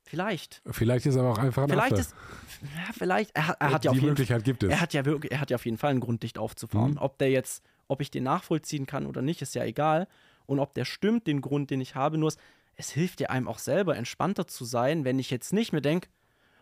Vielleicht. 0.07 0.61
Vielleicht 0.69 1.05
ist 1.07 1.15
er 1.15 1.21
aber 1.23 1.31
auch 1.31 1.37
einfach 1.39 1.63
ein 1.63 1.69
Vielleicht 1.69 1.93
Affe. 1.93 2.01
ist. 2.01 2.15
Ja, 2.61 2.93
vielleicht. 2.97 3.31
Er, 3.35 3.47
hat- 3.47 3.57
er 3.59 3.71
hat 3.71 3.85
ja 3.85 3.91
auf 3.91 3.95
Die 3.95 4.01
jeden 4.01 4.09
Möglichkeit 4.11 4.43
gibt 4.43 4.63
es. 4.63 4.69
er 4.69 4.79
hat 4.79 4.93
ja 4.93 5.03
wirklich, 5.05 5.31
er 5.31 5.39
hat 5.41 5.49
ja 5.49 5.55
auf 5.55 5.65
jeden 5.65 5.77
Fall 5.77 5.91
einen 5.91 5.99
Grund, 5.99 6.21
dicht 6.23 6.37
aufzufahren. 6.37 6.91
Mhm. 6.91 6.97
Ob 6.99 7.17
der 7.17 7.31
jetzt, 7.31 7.63
ob 7.87 8.01
ich 8.01 8.11
den 8.11 8.23
nachvollziehen 8.23 8.85
kann 8.85 9.07
oder 9.07 9.21
nicht, 9.23 9.41
ist 9.41 9.55
ja 9.55 9.63
egal. 9.63 10.07
Und 10.45 10.59
ob 10.59 10.73
der 10.75 10.85
stimmt, 10.85 11.25
den 11.25 11.41
Grund, 11.41 11.71
den 11.71 11.81
ich 11.81 11.95
habe, 11.95 12.17
nur 12.19 12.27
es, 12.29 12.37
es 12.75 12.91
hilft 12.91 13.19
ja 13.19 13.29
einem 13.29 13.47
auch 13.47 13.57
selber, 13.59 13.95
entspannter 13.97 14.45
zu 14.47 14.63
sein, 14.63 15.05
wenn 15.05 15.17
ich 15.17 15.31
jetzt 15.31 15.53
nicht 15.53 15.73
mir 15.73 15.81
denke, 15.81 16.07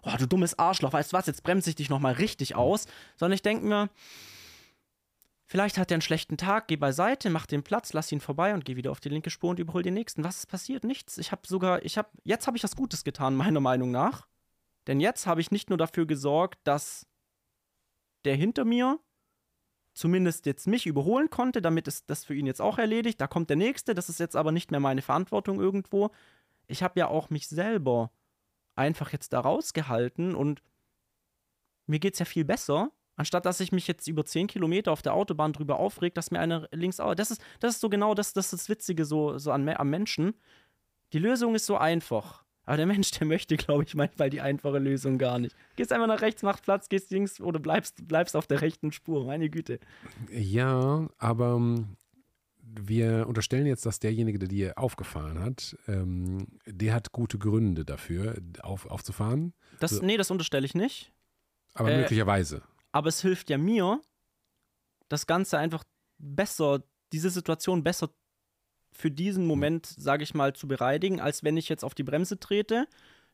oh, 0.04 0.12
du 0.18 0.26
dummes 0.26 0.58
Arschloch, 0.58 0.94
weißt 0.94 1.12
du 1.12 1.18
was, 1.18 1.26
jetzt 1.28 1.44
bremse 1.44 1.70
ich 1.70 1.76
dich 1.76 1.90
nochmal 1.90 2.14
richtig 2.14 2.56
aus, 2.56 2.88
sondern 3.18 3.36
ich 3.36 3.42
denke 3.42 3.66
mir, 3.66 3.90
vielleicht 5.54 5.78
hat 5.78 5.92
er 5.92 5.98
einen 5.98 6.02
schlechten 6.02 6.36
Tag, 6.36 6.68
geh 6.68 6.78
beiseite, 6.78 7.30
mach 7.30 7.46
den 7.46 7.62
Platz, 7.62 7.94
lass 7.94 8.12
ihn 8.12 8.22
vorbei 8.22 8.56
und 8.56 8.66
geh 8.66 8.76
wieder 8.76 8.90
auf 8.90 9.00
die 9.00 9.10
linke 9.10 9.30
Spur 9.30 9.52
und 9.52 9.60
überhol 9.60 9.84
den 9.84 9.94
nächsten. 9.94 10.24
Was 10.24 10.40
ist 10.40 10.48
passiert? 10.48 10.84
Nichts. 10.84 11.20
Ich 11.20 11.32
habe 11.32 11.44
sogar, 11.46 11.86
ich 11.86 11.96
habe, 11.96 12.10
jetzt 12.24 12.48
habe 12.48 12.58
ich 12.58 12.64
was 12.64 12.76
Gutes 12.76 13.04
getan, 13.04 13.36
meiner 13.44 13.60
Meinung 13.60 13.92
nach. 13.92 14.28
Denn 14.88 15.00
jetzt 15.00 15.28
habe 15.28 15.42
ich 15.42 15.52
nicht 15.52 15.70
nur 15.70 15.78
dafür 15.78 16.08
gesorgt, 16.08 16.60
dass 16.64 17.06
der 18.26 18.36
hinter 18.36 18.66
mir 18.66 19.00
zumindest 19.94 20.48
jetzt 20.48 20.66
mich 20.66 20.88
überholen 20.88 21.30
konnte, 21.30 21.62
damit 21.62 21.88
ist 21.88 22.10
das 22.10 22.26
für 22.26 22.34
ihn 22.34 22.48
jetzt 22.48 22.60
auch 22.60 22.80
erledigt. 22.80 23.22
Da 23.22 23.28
kommt 23.28 23.52
der 23.52 23.58
nächste, 23.58 23.94
das 23.94 24.10
ist 24.10 24.20
jetzt 24.20 24.36
aber 24.36 24.52
nicht 24.52 24.72
mehr 24.72 24.80
meine 24.80 25.04
Verantwortung 25.04 25.60
irgendwo. 25.60 26.10
Ich 26.66 26.82
habe 26.82 27.00
ja 27.00 27.10
auch 27.10 27.30
mich 27.30 27.48
selber 27.48 28.12
einfach 28.74 29.14
jetzt 29.14 29.34
da 29.34 29.40
rausgehalten 29.40 30.34
und 30.34 30.64
mir 31.86 32.00
geht 32.00 32.14
es 32.14 32.20
ja 32.20 32.26
viel 32.26 32.44
besser, 32.44 32.92
anstatt 33.16 33.46
dass 33.46 33.60
ich 33.60 33.72
mich 33.72 33.88
jetzt 33.88 34.08
über 34.08 34.26
10 34.26 34.48
Kilometer 34.48 34.92
auf 34.92 35.02
der 35.02 35.14
Autobahn 35.14 35.54
drüber 35.54 35.80
aufregt, 35.80 36.18
dass 36.18 36.32
mir 36.32 36.40
einer 36.40 36.68
links 36.72 36.98
das 36.98 37.32
ist 37.32 37.42
das 37.60 37.76
ist 37.76 37.82
so 37.82 37.90
genau 37.90 38.14
das 38.14 38.34
das 38.34 38.52
das 38.52 38.70
Witzige 38.70 39.06
so 39.06 39.38
so 39.38 39.52
an, 39.52 39.68
am 39.70 39.90
Menschen. 39.90 40.34
Die 41.14 41.20
Lösung 41.20 41.54
ist 41.56 41.66
so 41.66 41.78
einfach. 41.78 42.44
Aber 42.66 42.78
der 42.78 42.86
Mensch, 42.94 43.12
der 43.12 43.28
möchte, 43.28 43.58
glaube 43.58 43.84
ich, 43.84 43.96
manchmal 43.96 44.30
die 44.30 44.42
einfache 44.42 44.80
Lösung 44.80 45.18
gar 45.18 45.40
nicht. 45.40 45.56
Gehst 45.76 45.92
einfach 45.92 46.08
nach 46.08 46.22
rechts, 46.22 46.44
mach 46.44 46.62
Platz, 46.62 46.90
gehst 46.90 47.12
links 47.12 47.40
oder 47.42 47.60
bleibst, 47.60 48.08
bleibst 48.08 48.36
auf 48.36 48.48
der 48.48 48.62
rechten 48.62 48.92
Spur. 48.92 49.26
Meine 49.26 49.50
Güte. 49.50 49.80
Ja, 50.32 51.08
aber 51.18 51.56
ähm, 51.56 51.98
wir 52.62 53.28
unterstellen 53.28 53.66
jetzt, 53.66 53.86
dass 53.86 54.00
derjenige, 54.00 54.40
der 54.40 54.48
dir 54.48 54.78
aufgefahren 54.78 55.40
hat, 55.40 55.78
ähm, 55.88 56.48
der 56.66 56.94
hat 56.94 57.12
gute 57.12 57.38
Gründe 57.38 57.86
dafür, 57.86 58.38
auf, 58.62 58.90
aufzufahren. 58.90 59.54
Das, 59.80 59.92
So. 59.92 60.06
Nee, 60.06 60.18
das 60.18 60.32
unterstelle 60.32 60.66
ich 60.66 60.76
nicht. 60.76 61.12
Aber 61.74 61.92
Äh, 61.92 62.02
möglicherweise. 62.02 62.62
Aber 62.94 63.10
es 63.10 63.22
hilft 63.22 63.50
ja 63.50 63.58
mir, 63.58 64.00
das 65.10 65.28
Ganze 65.28 65.58
einfach 65.58 65.84
besser, 66.18 66.84
diese 67.12 67.30
Situation 67.30 67.84
besser 67.84 68.10
für 68.94 69.12
diesen 69.12 69.46
Moment, 69.46 69.86
sage 69.86 70.24
ich 70.24 70.34
mal, 70.34 70.54
zu 70.54 70.68
bereinigen, 70.68 71.20
als 71.20 71.44
wenn 71.44 71.58
ich 71.58 71.68
jetzt 71.68 71.84
auf 71.84 71.96
die 71.96 72.04
Bremse 72.04 72.40
trete, 72.40 72.88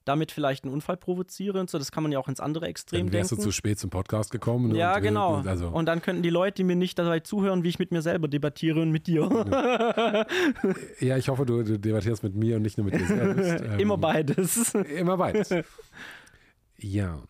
damit 0.06 0.32
vielleicht 0.32 0.64
einen 0.64 0.74
Unfall 0.74 0.96
provoziere 0.96 1.60
und 1.60 1.70
so. 1.70 1.78
Das 1.78 1.92
kann 1.92 2.02
man 2.04 2.12
ja 2.14 2.20
auch 2.20 2.30
ins 2.30 2.40
andere 2.40 2.68
Extrem 2.68 3.08
Dann 3.08 3.14
wärst 3.14 3.32
du 3.32 3.36
denken. 3.36 3.50
zu 3.50 3.52
spät 3.52 3.78
zum 3.78 3.90
Podcast 3.90 4.32
gekommen. 4.32 4.74
ja, 4.74 4.94
und, 4.94 5.00
äh, 5.00 5.02
genau. 5.02 5.36
Also, 5.42 5.68
Und 5.68 5.86
dann 5.88 6.02
könnten 6.02 6.24
die 6.24 6.30
Leute 6.30 6.64
mir 6.64 6.78
nicht 6.78 6.98
dabei 6.98 7.20
zuhören, 7.20 7.64
wie 7.64 7.70
ich 7.70 7.80
mit 7.80 7.92
mir 7.92 8.02
selber 8.02 8.30
debattiere 8.30 8.82
und 8.82 8.92
mit 8.92 9.08
dir. 9.08 10.26
ja, 11.02 11.18
ich 11.18 11.28
hoffe, 11.28 11.46
du, 11.46 11.64
du 11.64 11.78
debattierst 11.78 12.24
mit 12.24 12.36
mir 12.36 12.56
und 12.56 12.62
nicht 12.62 12.78
nur 12.78 12.86
mit 12.86 12.96
dir 12.96 13.06
selbst. 13.06 13.66
Ähm, 13.70 13.80
Immer 13.80 13.98
beides. 13.98 14.74
Immer 14.74 15.18
beides. 15.18 15.54
Ja. 16.82 17.22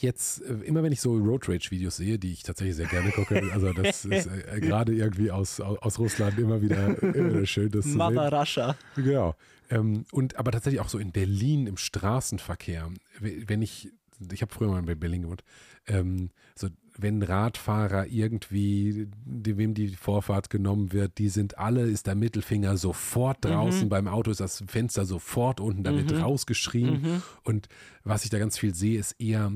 Jetzt, 0.00 0.42
äh, 0.42 0.54
immer 0.64 0.82
wenn 0.82 0.92
ich 0.92 1.00
so 1.00 1.16
Road 1.16 1.48
Rage-Videos 1.48 1.96
sehe, 1.96 2.18
die 2.18 2.32
ich 2.32 2.42
tatsächlich 2.42 2.76
sehr 2.76 2.86
gerne 2.86 3.10
gucke, 3.10 3.42
also 3.52 3.72
das 3.72 4.04
ist 4.04 4.26
äh, 4.26 4.60
gerade 4.60 4.94
irgendwie 4.94 5.30
aus, 5.30 5.60
aus 5.60 5.98
Russland 5.98 6.38
immer 6.38 6.62
wieder, 6.62 7.02
immer 7.02 7.34
wieder 7.34 7.46
schön, 7.46 7.70
das 7.70 7.84
zu 7.84 7.90
sehen. 7.90 7.98
Mother 7.98 8.32
Russia. 8.32 8.76
Genau. 8.96 9.34
Ähm, 9.70 10.04
und 10.12 10.36
aber 10.36 10.50
tatsächlich 10.52 10.80
auch 10.80 10.88
so 10.88 10.98
in 10.98 11.12
Berlin 11.12 11.66
im 11.66 11.76
Straßenverkehr, 11.76 12.90
wenn 13.20 13.62
ich, 13.62 13.90
ich 14.32 14.42
habe 14.42 14.52
früher 14.52 14.68
mal 14.68 14.86
in 14.86 14.98
Berlin 14.98 15.22
gewohnt, 15.22 15.44
ähm, 15.86 16.30
so 16.54 16.68
wenn 16.98 17.22
Radfahrer 17.22 18.06
irgendwie, 18.06 19.08
die, 19.24 19.56
wem 19.56 19.74
die 19.74 19.88
Vorfahrt 19.88 20.50
genommen 20.50 20.92
wird, 20.92 21.18
die 21.18 21.28
sind 21.28 21.58
alle, 21.58 21.82
ist 21.82 22.06
der 22.06 22.14
Mittelfinger 22.14 22.76
sofort 22.76 23.38
draußen, 23.44 23.88
beim 23.88 24.08
Auto 24.08 24.30
ist 24.30 24.40
das 24.40 24.62
Fenster 24.66 25.04
sofort 25.04 25.60
unten, 25.60 25.84
da 25.84 25.94
wird 25.94 26.12
rausgeschrien. 26.12 27.22
Und 27.44 27.68
was 28.04 28.24
ich 28.24 28.30
da 28.30 28.38
ganz 28.38 28.58
viel 28.58 28.74
sehe, 28.74 28.98
ist 28.98 29.12
eher 29.12 29.52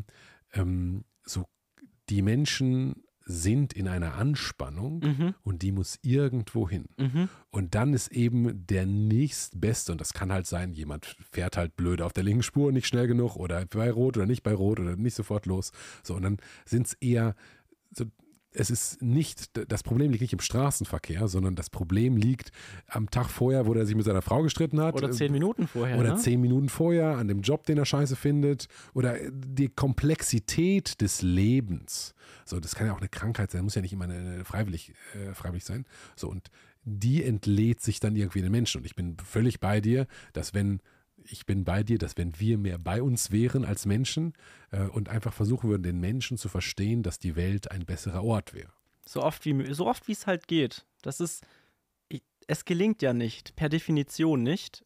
ähm, 0.54 1.04
so, 1.24 1.44
die 2.08 2.22
Menschen 2.22 3.02
sind 3.28 3.72
in 3.72 3.88
einer 3.88 4.14
Anspannung 4.14 5.00
Mhm. 5.00 5.34
und 5.42 5.62
die 5.62 5.72
muss 5.72 5.98
irgendwo 6.02 6.68
hin. 6.68 6.86
Und 7.50 7.74
dann 7.74 7.92
ist 7.92 8.12
eben 8.12 8.64
der 8.68 8.86
nächstbeste, 8.86 9.90
und 9.90 10.00
das 10.00 10.12
kann 10.12 10.30
halt 10.30 10.46
sein, 10.46 10.72
jemand 10.72 11.16
fährt 11.32 11.56
halt 11.56 11.74
blöd 11.76 12.02
auf 12.02 12.12
der 12.12 12.22
linken 12.22 12.44
Spur, 12.44 12.70
nicht 12.70 12.86
schnell 12.86 13.08
genug 13.08 13.34
oder 13.34 13.66
bei 13.66 13.90
Rot 13.90 14.16
oder 14.16 14.26
nicht 14.26 14.44
bei 14.44 14.54
Rot 14.54 14.78
oder 14.78 14.94
nicht 14.94 15.16
sofort 15.16 15.46
los. 15.46 15.72
So, 16.04 16.14
und 16.14 16.22
dann 16.22 16.36
sind 16.66 16.86
es 16.86 16.92
eher 16.94 17.34
es 18.58 18.70
ist 18.70 19.02
nicht, 19.02 19.50
das 19.70 19.82
Problem 19.82 20.10
liegt 20.10 20.22
nicht 20.22 20.32
im 20.32 20.40
Straßenverkehr, 20.40 21.28
sondern 21.28 21.54
das 21.54 21.70
Problem 21.70 22.16
liegt 22.16 22.50
am 22.88 23.10
Tag 23.10 23.28
vorher, 23.28 23.66
wo 23.66 23.74
er 23.74 23.86
sich 23.86 23.94
mit 23.94 24.04
seiner 24.04 24.22
Frau 24.22 24.42
gestritten 24.42 24.80
hat. 24.80 24.94
Oder 24.94 25.10
zehn 25.10 25.30
Minuten 25.30 25.66
vorher. 25.66 25.98
Oder 25.98 26.14
ne? 26.14 26.16
zehn 26.16 26.40
Minuten 26.40 26.68
vorher 26.68 27.18
an 27.18 27.28
dem 27.28 27.42
Job, 27.42 27.64
den 27.66 27.78
er 27.78 27.84
scheiße 27.84 28.16
findet. 28.16 28.68
Oder 28.94 29.16
die 29.30 29.68
Komplexität 29.68 31.00
des 31.00 31.22
Lebens. 31.22 32.14
So, 32.44 32.58
das 32.58 32.74
kann 32.74 32.86
ja 32.86 32.94
auch 32.94 33.00
eine 33.00 33.08
Krankheit 33.08 33.50
sein, 33.50 33.62
muss 33.62 33.74
ja 33.74 33.82
nicht 33.82 33.92
immer 33.92 34.04
eine, 34.04 34.14
eine 34.14 34.44
freiwillig, 34.44 34.94
äh, 35.14 35.34
freiwillig 35.34 35.64
sein. 35.64 35.84
So, 36.14 36.28
und 36.28 36.50
die 36.84 37.24
entlädt 37.24 37.80
sich 37.80 38.00
dann 38.00 38.16
irgendwie 38.16 38.38
in 38.38 38.44
den 38.44 38.52
Menschen. 38.52 38.78
Und 38.78 38.84
ich 38.84 38.94
bin 38.94 39.16
völlig 39.18 39.60
bei 39.60 39.80
dir, 39.80 40.06
dass 40.32 40.54
wenn, 40.54 40.80
ich 41.30 41.46
bin 41.46 41.64
bei 41.64 41.82
dir, 41.82 41.98
dass 41.98 42.16
wenn 42.16 42.38
wir 42.38 42.58
mehr 42.58 42.78
bei 42.78 43.02
uns 43.02 43.30
wären 43.30 43.64
als 43.64 43.86
Menschen 43.86 44.32
äh, 44.70 44.82
und 44.86 45.08
einfach 45.08 45.32
versuchen 45.32 45.70
würden, 45.70 45.82
den 45.82 46.00
Menschen 46.00 46.38
zu 46.38 46.48
verstehen, 46.48 47.02
dass 47.02 47.18
die 47.18 47.36
Welt 47.36 47.70
ein 47.70 47.84
besserer 47.84 48.24
Ort 48.24 48.54
wäre. 48.54 48.72
So 49.04 49.22
oft 49.22 49.44
wie 49.44 49.72
so 49.72 49.86
oft 49.86 50.08
wie 50.08 50.12
es 50.12 50.26
halt 50.26 50.48
geht. 50.48 50.84
Das 51.02 51.20
ist 51.20 51.44
ich, 52.08 52.22
es 52.46 52.64
gelingt 52.64 53.02
ja 53.02 53.12
nicht, 53.12 53.54
per 53.56 53.68
Definition 53.68 54.42
nicht, 54.42 54.84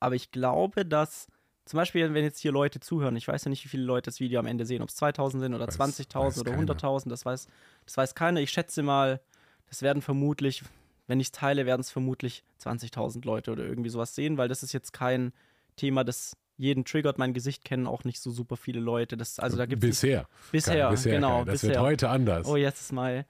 aber 0.00 0.14
ich 0.14 0.30
glaube, 0.30 0.84
dass 0.84 1.28
zum 1.64 1.78
Beispiel, 1.78 2.14
wenn 2.14 2.22
jetzt 2.22 2.38
hier 2.38 2.52
Leute 2.52 2.78
zuhören, 2.78 3.16
ich 3.16 3.26
weiß 3.26 3.44
ja 3.44 3.48
nicht, 3.48 3.64
wie 3.64 3.68
viele 3.68 3.82
Leute 3.82 4.10
das 4.10 4.20
Video 4.20 4.38
am 4.38 4.46
Ende 4.46 4.64
sehen, 4.64 4.82
ob 4.82 4.88
es 4.88 4.94
2000 4.96 5.42
sind 5.42 5.54
oder 5.54 5.66
Weiß- 5.66 5.76
20.000 5.76 6.14
weiß 6.14 6.38
oder 6.38 6.52
keiner. 6.52 6.74
100.000, 6.74 7.08
das 7.08 7.24
weiß, 7.24 7.48
das 7.84 7.96
weiß 7.96 8.14
keiner. 8.14 8.40
Ich 8.40 8.50
schätze 8.52 8.84
mal, 8.84 9.20
das 9.68 9.82
werden 9.82 10.00
vermutlich, 10.00 10.62
wenn 11.08 11.18
ich 11.18 11.26
es 11.28 11.32
teile, 11.32 11.66
werden 11.66 11.80
es 11.80 11.90
vermutlich 11.90 12.44
20.000 12.62 13.24
Leute 13.26 13.50
oder 13.50 13.64
irgendwie 13.64 13.90
sowas 13.90 14.14
sehen, 14.14 14.38
weil 14.38 14.48
das 14.48 14.62
ist 14.62 14.72
jetzt 14.72 14.92
kein 14.92 15.32
Thema, 15.76 16.04
das 16.04 16.36
jeden 16.56 16.84
triggert. 16.84 17.18
Mein 17.18 17.34
Gesicht 17.34 17.64
kennen 17.64 17.86
auch 17.86 18.04
nicht 18.04 18.20
so 18.20 18.30
super 18.30 18.56
viele 18.56 18.80
Leute. 18.80 19.16
Das, 19.16 19.38
also 19.38 19.56
da 19.56 19.66
gibt 19.66 19.84
es 19.84 19.90
bisher. 19.90 20.28
bisher, 20.52 20.76
Keine- 20.78 20.90
bisher 20.90 21.12
genau. 21.14 21.44
Das 21.44 21.60
bisher. 21.60 21.70
wird 21.70 21.80
heute 21.80 22.08
anders. 22.08 22.46
Oh, 22.46 22.56
jetzt 22.56 22.80
ist 22.80 22.92
mal. 22.92 23.26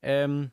Ähm, 0.00 0.50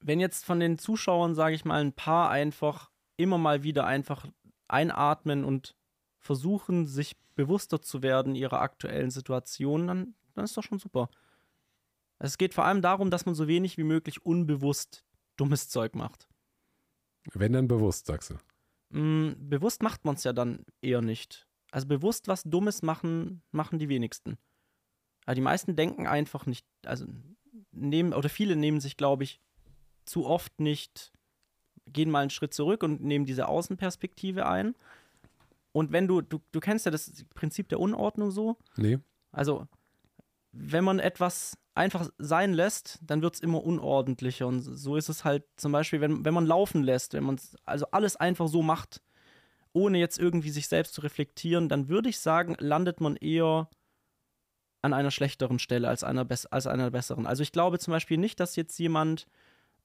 wenn 0.00 0.20
jetzt 0.20 0.44
von 0.44 0.60
den 0.60 0.78
Zuschauern, 0.78 1.34
sage 1.34 1.54
ich 1.54 1.64
mal, 1.64 1.80
ein 1.80 1.92
paar 1.92 2.30
einfach 2.30 2.90
immer 3.16 3.38
mal 3.38 3.62
wieder 3.62 3.86
einfach 3.86 4.26
einatmen 4.68 5.44
und 5.44 5.74
versuchen, 6.18 6.86
sich 6.86 7.16
bewusster 7.36 7.80
zu 7.80 8.02
werden 8.02 8.34
ihrer 8.34 8.60
aktuellen 8.60 9.10
Situation, 9.10 9.86
dann, 9.86 10.14
dann 10.34 10.44
ist 10.44 10.56
doch 10.56 10.62
schon 10.62 10.78
super. 10.78 11.08
Es 12.18 12.38
geht 12.38 12.54
vor 12.54 12.64
allem 12.64 12.82
darum, 12.82 13.10
dass 13.10 13.26
man 13.26 13.34
so 13.34 13.48
wenig 13.48 13.76
wie 13.78 13.84
möglich 13.84 14.24
unbewusst 14.24 15.04
dummes 15.36 15.68
Zeug 15.68 15.94
macht. 15.94 16.28
Wenn 17.32 17.52
dann 17.52 17.68
bewusst, 17.68 18.06
sagst 18.06 18.30
du. 18.30 18.34
Mm, 18.94 19.32
bewusst 19.48 19.82
macht 19.82 20.04
man 20.04 20.14
es 20.14 20.22
ja 20.22 20.32
dann 20.32 20.64
eher 20.80 21.02
nicht. 21.02 21.48
Also 21.72 21.88
bewusst 21.88 22.28
was 22.28 22.44
Dummes 22.44 22.82
machen, 22.82 23.42
machen 23.50 23.80
die 23.80 23.88
wenigsten. 23.88 24.38
Aber 25.26 25.34
die 25.34 25.40
meisten 25.40 25.74
denken 25.74 26.06
einfach 26.06 26.46
nicht, 26.46 26.64
also 26.86 27.04
nehmen, 27.72 28.12
oder 28.12 28.28
viele 28.28 28.54
nehmen 28.54 28.80
sich, 28.80 28.96
glaube 28.96 29.24
ich, 29.24 29.40
zu 30.04 30.26
oft 30.26 30.60
nicht, 30.60 31.12
gehen 31.86 32.08
mal 32.08 32.20
einen 32.20 32.30
Schritt 32.30 32.54
zurück 32.54 32.84
und 32.84 33.02
nehmen 33.02 33.26
diese 33.26 33.48
Außenperspektive 33.48 34.46
ein. 34.46 34.76
Und 35.72 35.90
wenn 35.90 36.06
du, 36.06 36.20
du, 36.20 36.40
du 36.52 36.60
kennst 36.60 36.84
ja 36.86 36.92
das 36.92 37.24
Prinzip 37.34 37.68
der 37.70 37.80
Unordnung 37.80 38.30
so. 38.30 38.56
Nee. 38.76 39.00
Also, 39.32 39.66
wenn 40.56 40.84
man 40.84 40.98
etwas 40.98 41.58
einfach 41.74 42.08
sein 42.18 42.52
lässt, 42.52 43.00
dann 43.02 43.22
wird 43.22 43.34
es 43.34 43.40
immer 43.40 43.64
unordentlicher. 43.64 44.46
Und 44.46 44.60
so 44.60 44.96
ist 44.96 45.08
es 45.08 45.24
halt 45.24 45.44
zum 45.56 45.72
Beispiel, 45.72 46.00
wenn, 46.00 46.24
wenn 46.24 46.34
man 46.34 46.46
laufen 46.46 46.82
lässt, 46.82 47.14
wenn 47.14 47.24
man 47.24 47.40
also 47.64 47.86
alles 47.90 48.16
einfach 48.16 48.46
so 48.46 48.62
macht, 48.62 49.02
ohne 49.72 49.98
jetzt 49.98 50.18
irgendwie 50.18 50.50
sich 50.50 50.68
selbst 50.68 50.94
zu 50.94 51.00
reflektieren, 51.00 51.68
dann 51.68 51.88
würde 51.88 52.08
ich 52.08 52.20
sagen, 52.20 52.54
landet 52.58 53.00
man 53.00 53.16
eher 53.16 53.68
an 54.82 54.92
einer 54.92 55.10
schlechteren 55.10 55.58
Stelle 55.58 55.88
als 55.88 56.04
einer, 56.04 56.26
als 56.50 56.66
einer 56.66 56.90
besseren. 56.90 57.26
Also 57.26 57.42
ich 57.42 57.50
glaube 57.50 57.78
zum 57.80 57.90
Beispiel 57.90 58.18
nicht, 58.18 58.38
dass 58.38 58.54
jetzt 58.54 58.78
jemand 58.78 59.26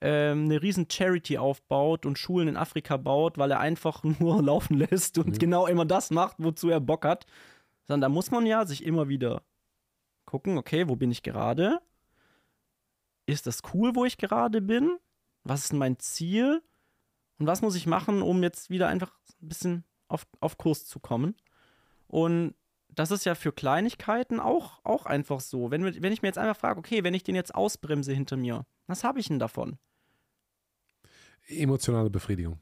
ähm, 0.02 0.46
eine 0.46 0.62
riesen 0.62 0.88
Charity 0.90 1.40
aufbaut 1.40 2.06
und 2.06 2.20
Schulen 2.20 2.50
in 2.50 2.58
Afrika 2.58 2.98
baut, 2.98 3.38
weil 3.38 3.50
er 3.50 3.60
einfach 3.60 4.04
nur 4.20 4.44
laufen 4.44 4.78
lässt 4.78 5.18
und 5.18 5.30
mhm. 5.30 5.40
genau 5.40 5.66
immer 5.66 5.86
das 5.86 6.12
macht, 6.12 6.36
wozu 6.38 6.70
er 6.70 6.80
Bock 6.80 7.06
hat. 7.06 7.26
Sondern 7.88 8.02
da 8.02 8.10
muss 8.10 8.30
man 8.30 8.46
ja 8.46 8.68
sich 8.68 8.84
immer 8.86 9.10
wieder 9.10 9.42
gucken, 10.30 10.58
okay, 10.58 10.88
wo 10.88 10.96
bin 10.96 11.10
ich 11.12 11.24
gerade? 11.24 11.82
Ist 13.26 13.48
das 13.48 13.62
cool, 13.74 13.96
wo 13.96 14.06
ich 14.06 14.18
gerade 14.18 14.62
bin? 14.62 14.98
Was 15.44 15.66
ist 15.66 15.74
mein 15.74 15.98
Ziel? 15.98 16.62
Und 17.40 17.48
was 17.48 17.62
muss 17.62 17.76
ich 17.76 17.88
machen, 17.88 18.22
um 18.22 18.44
jetzt 18.44 18.70
wieder 18.70 18.88
einfach 18.88 19.12
ein 19.42 19.48
bisschen 19.48 19.84
auf, 20.08 20.28
auf 20.40 20.58
Kurs 20.58 20.86
zu 20.86 21.00
kommen? 21.00 21.36
Und 22.08 22.54
das 22.90 23.12
ist 23.12 23.26
ja 23.26 23.34
für 23.34 23.52
Kleinigkeiten 23.52 24.40
auch, 24.40 24.84
auch 24.84 25.06
einfach 25.06 25.40
so. 25.40 25.72
Wenn, 25.72 25.84
wenn 25.84 26.14
ich 26.14 26.22
mir 26.22 26.28
jetzt 26.28 26.38
einfach 26.38 26.60
frage, 26.60 26.80
okay, 26.80 27.04
wenn 27.04 27.14
ich 27.14 27.24
den 27.24 27.36
jetzt 27.36 27.56
ausbremse 27.56 28.14
hinter 28.14 28.38
mir, 28.38 28.66
was 28.88 29.04
habe 29.04 29.20
ich 29.20 29.28
denn 29.28 29.40
davon? 29.40 29.80
Emotionale 31.48 32.10
Befriedigung. 32.10 32.60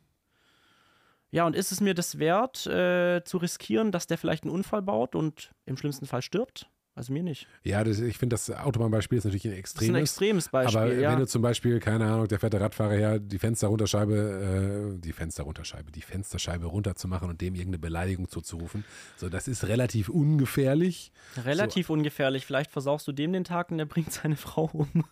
Ja, 1.31 1.45
und 1.45 1.55
ist 1.55 1.73
es 1.73 1.81
mir 1.81 1.93
das 1.93 2.19
wert, 2.19 2.65
äh, 2.67 3.23
zu 3.25 3.37
riskieren, 3.37 3.91
dass 3.91 4.07
der 4.07 4.17
vielleicht 4.17 4.43
einen 4.43 4.53
Unfall 4.53 4.81
baut 4.81 5.15
und 5.15 5.53
im 5.65 5.75
schlimmsten 5.75 6.05
Fall 6.05 6.21
stirbt? 6.21 6.69
Also 6.97 7.13
mir 7.13 7.21
nicht. 7.21 7.47
Ja, 7.63 7.83
das, 7.83 7.99
ich 7.99 8.17
finde, 8.17 8.33
das 8.33 8.49
Autobahnbeispiel 8.49 9.19
ist 9.19 9.25
natürlich 9.25 9.45
ein 9.45 9.53
extremes. 9.53 9.75
Das 9.75 9.83
ist 9.83 9.95
ein 9.95 10.01
extremes 10.01 10.49
Beispiel. 10.49 10.79
Aber 10.79 10.93
ja. 10.95 11.11
wenn 11.11 11.19
du 11.19 11.27
zum 11.27 11.43
Beispiel, 11.43 11.79
keine 11.79 12.05
Ahnung, 12.05 12.27
der 12.27 12.39
fährt 12.39 12.53
der 12.53 12.61
Radfahrer 12.61 12.95
her, 12.95 13.19
die 13.19 13.37
Fensterrunterscheibe, 13.37 14.95
äh, 14.95 14.99
die 14.99 15.13
Fensterrunterscheibe, 15.13 15.91
die 15.91 16.01
Fensterscheibe 16.01 16.65
runterzumachen 16.65 17.29
und 17.29 17.39
dem 17.39 17.53
irgendeine 17.53 17.77
Beleidigung 17.77 18.29
zuzurufen, 18.29 18.83
so, 19.15 19.29
das 19.29 19.47
ist 19.47 19.67
relativ 19.67 20.09
ungefährlich. 20.09 21.11
Relativ 21.45 21.87
so. 21.87 21.93
ungefährlich. 21.93 22.47
Vielleicht 22.47 22.71
versauchst 22.71 23.07
du 23.07 23.11
dem 23.11 23.31
den 23.31 23.43
Tag 23.43 23.69
und 23.69 23.77
der 23.77 23.85
bringt 23.85 24.11
seine 24.11 24.35
Frau 24.35 24.67
um. 24.73 25.05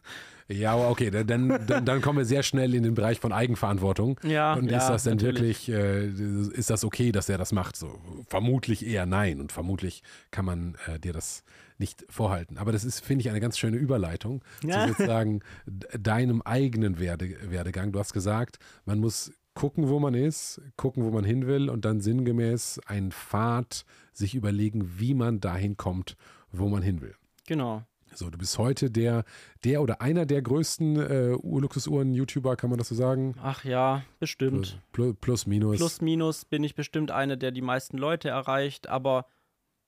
Ja, 0.48 0.78
okay, 0.78 1.10
dann, 1.10 1.66
dann, 1.66 1.86
dann 1.86 2.02
kommen 2.02 2.20
wir 2.20 2.26
sehr 2.26 2.43
schnell 2.43 2.76
in 2.76 2.84
den 2.84 2.93
Bereich 2.93 3.20
von 3.20 3.32
Eigenverantwortung. 3.32 4.20
Ja, 4.24 4.54
und 4.54 4.70
ja, 4.70 4.78
ist 4.78 4.88
das 4.88 5.04
denn 5.04 5.18
natürlich. 5.18 5.68
wirklich, 5.68 5.70
äh, 5.70 6.58
ist 6.58 6.70
das 6.70 6.84
okay, 6.84 7.12
dass 7.12 7.30
er 7.30 7.38
das 7.38 7.52
macht? 7.52 7.76
So, 7.76 8.00
vermutlich 8.28 8.86
eher 8.86 9.06
nein. 9.06 9.39
Und 9.39 9.52
vermutlich 9.52 10.04
kann 10.30 10.46
man 10.46 10.78
äh, 10.86 11.00
dir 11.00 11.14
das 11.14 11.43
nicht 11.78 12.06
vorhalten. 12.10 12.58
Aber 12.58 12.72
das 12.72 12.84
ist, 12.84 13.04
finde 13.04 13.22
ich, 13.22 13.30
eine 13.30 13.39
ganz 13.39 13.58
schöne 13.58 13.78
Überleitung 13.78 14.43
ja. 14.64 14.82
zu 14.82 14.93
sozusagen 14.93 15.41
deinem 15.66 16.41
eigenen 16.43 17.00
Werde, 17.00 17.36
Werdegang. 17.50 17.91
Du 17.91 18.00
hast 18.00 18.14
gesagt, 18.14 18.60
man 18.86 19.00
muss 19.00 19.34
gucken, 19.56 19.89
wo 19.89 20.00
man 20.00 20.14
ist, 20.14 20.62
gucken, 20.78 21.04
wo 21.04 21.12
man 21.12 21.24
hin 21.24 21.48
will 21.48 21.70
und 21.70 21.86
dann 21.86 22.02
sinngemäß 22.02 22.82
einen 22.86 23.12
Pfad 23.12 23.86
sich 24.12 24.36
überlegen, 24.36 25.00
wie 25.00 25.14
man 25.14 25.39
dahin 25.39 25.76
kommt, 25.76 26.18
wo 26.52 26.70
man 26.70 26.84
hin 26.84 27.02
will. 27.02 27.16
Genau. 27.48 27.84
So, 28.16 28.30
du 28.30 28.38
bist 28.38 28.57
heute 28.57 28.89
der, 28.89 29.26
der 29.63 29.82
oder 29.82 30.01
einer 30.01 30.26
der 30.26 30.41
größten 30.41 30.95
äh, 30.97 31.28
Luxusuhren-YouTuber, 31.32 32.55
kann 32.55 32.70
man 32.70 32.80
das 32.80 32.88
so 32.88 32.95
sagen? 32.95 33.36
Ach 33.41 33.66
ja, 33.66 34.03
bestimmt. 34.20 34.80
Plus, 34.93 35.13
plus, 35.13 35.16
plus, 35.20 35.47
minus. 35.47 35.78
Plus, 35.78 36.01
minus 36.01 36.45
bin 36.45 36.63
ich 36.63 36.76
bestimmt 36.76 37.11
einer, 37.11 37.36
der 37.36 37.51
die 37.51 37.61
meisten 37.61 37.97
Leute 37.97 38.30
erreicht, 38.30 38.88
aber 38.88 39.28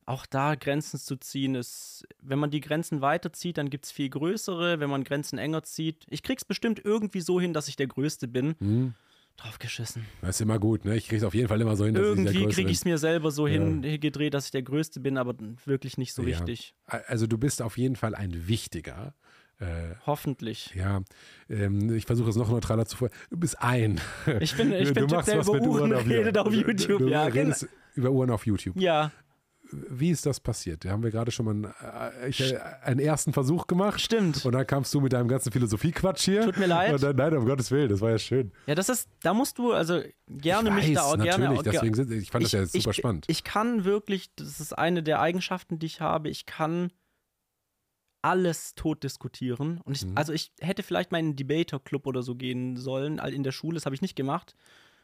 auch 0.05 0.25
da 0.25 0.55
Grenzen 0.55 0.99
zu 0.99 1.17
ziehen 1.17 1.55
ist, 1.55 2.07
wenn 2.21 2.39
man 2.39 2.49
die 2.49 2.61
Grenzen 2.61 3.01
weiterzieht, 3.01 3.57
dann 3.57 3.69
gibt 3.69 3.85
es 3.85 3.91
viel 3.91 4.09
größere. 4.09 4.79
Wenn 4.79 4.89
man 4.89 5.03
Grenzen 5.03 5.37
enger 5.37 5.63
zieht, 5.63 6.05
ich 6.09 6.23
krieg's 6.23 6.45
bestimmt 6.45 6.83
irgendwie 6.83 7.21
so 7.21 7.41
hin, 7.41 7.53
dass 7.53 7.67
ich 7.67 7.75
der 7.75 7.87
Größte 7.87 8.27
bin. 8.27 8.55
Mhm. 8.59 8.93
Draufgeschissen. 9.37 10.05
Das 10.21 10.31
ist 10.31 10.41
immer 10.41 10.59
gut, 10.59 10.83
ne? 10.83 10.95
Ich 10.95 11.07
krieg's 11.07 11.23
auf 11.23 11.35
jeden 11.35 11.47
Fall 11.47 11.61
immer 11.61 11.75
so 11.75 11.85
hin, 11.85 11.93
dass 11.93 12.03
Irgendwie 12.03 12.45
ich 12.45 12.55
kriege 12.55 12.71
ich 12.71 12.77
es 12.77 12.85
mir 12.85 12.97
selber 12.97 13.31
so 13.31 13.47
ja. 13.47 13.53
hingedreht, 13.53 14.33
dass 14.33 14.45
ich 14.45 14.51
der 14.51 14.63
Größte 14.63 14.99
bin, 14.99 15.17
aber 15.17 15.35
wirklich 15.65 15.97
nicht 15.97 16.13
so 16.13 16.23
ja. 16.23 16.29
wichtig. 16.29 16.73
Also 16.85 17.27
du 17.27 17.37
bist 17.37 17.61
auf 17.61 17.77
jeden 17.77 17.95
Fall 17.95 18.15
ein 18.15 18.47
wichtiger. 18.47 19.13
Äh, 19.59 19.95
Hoffentlich. 20.05 20.73
Ja, 20.75 21.01
ähm, 21.49 21.95
ich 21.95 22.05
versuche 22.05 22.29
es 22.29 22.35
noch 22.35 22.49
neutraler 22.49 22.85
zu 22.85 22.97
vor. 22.97 23.09
Du 23.29 23.37
bist 23.37 23.61
ein. 23.61 23.99
Ich 24.39 24.55
bin, 24.55 24.71
ich 24.73 24.93
bin 24.93 25.07
du 25.07 25.15
machst 25.15 25.29
der 25.29 25.41
über 25.41 25.53
Uhren 25.53 25.91
redet 25.91 26.37
auf 26.37 26.53
YouTube. 26.53 26.99
Du, 26.99 27.07
ja, 27.07 27.23
redest 27.25 27.61
genau. 27.61 27.71
über 27.95 28.11
Uhren 28.11 28.29
auf 28.29 28.45
YouTube. 28.45 28.79
Ja. 28.79 29.11
Wie 29.71 30.11
ist 30.11 30.25
das 30.25 30.39
passiert? 30.39 30.85
Da 30.85 30.89
haben 30.89 31.03
wir 31.03 31.11
gerade 31.11 31.31
schon 31.31 31.45
mal 31.45 31.51
einen, 31.51 31.65
äh, 32.23 32.29
äh, 32.29 32.59
einen, 32.83 32.99
ersten 32.99 33.33
Versuch 33.33 33.67
gemacht. 33.67 33.99
Stimmt. 33.99 34.45
Und 34.45 34.53
dann 34.53 34.65
kamst 34.65 34.93
du 34.93 35.01
mit 35.01 35.13
deinem 35.13 35.27
ganzen 35.27 35.51
Philosophiequatsch 35.51 36.25
hier. 36.25 36.45
Tut 36.45 36.57
mir 36.57 36.67
leid. 36.67 37.01
Dann, 37.01 37.15
nein, 37.15 37.37
um 37.37 37.45
Gottes 37.45 37.71
Willen, 37.71 37.89
das 37.89 38.01
war 38.01 38.11
ja 38.11 38.17
schön. 38.17 38.51
Ja, 38.65 38.75
das 38.75 38.89
ist, 38.89 39.09
da 39.21 39.33
musst 39.33 39.57
du 39.57 39.73
also 39.73 40.01
gerne 40.27 40.69
ich 40.69 40.75
mich 40.75 40.93
da 40.93 41.03
auch 41.03 41.17
gerne. 41.17 41.45
Natürlich, 41.45 41.63
deswegen 41.63 41.95
sind, 41.95 42.11
ich 42.11 42.31
fand 42.31 42.45
ich, 42.45 42.51
das 42.51 42.73
ja 42.73 42.79
super 42.79 42.91
ich, 42.91 42.97
spannend. 42.97 43.25
Ich 43.27 43.43
kann 43.43 43.83
wirklich, 43.83 44.33
das 44.35 44.59
ist 44.59 44.77
eine 44.77 45.03
der 45.03 45.19
Eigenschaften, 45.19 45.79
die 45.79 45.85
ich 45.85 46.01
habe, 46.01 46.29
ich 46.29 46.45
kann 46.45 46.91
alles 48.21 48.75
tot 48.75 49.03
diskutieren. 49.03 49.81
Und 49.83 49.95
ich, 49.95 50.05
mhm. 50.05 50.13
also 50.15 50.33
ich 50.33 50.51
hätte 50.59 50.83
vielleicht 50.83 51.11
meinen 51.11 51.35
Debater-Club 51.35 52.07
oder 52.07 52.23
so 52.23 52.35
gehen 52.35 52.77
sollen 52.77 53.19
in 53.19 53.43
der 53.43 53.51
Schule, 53.51 53.75
das 53.75 53.85
habe 53.85 53.95
ich 53.95 54.01
nicht 54.01 54.15
gemacht. 54.15 54.55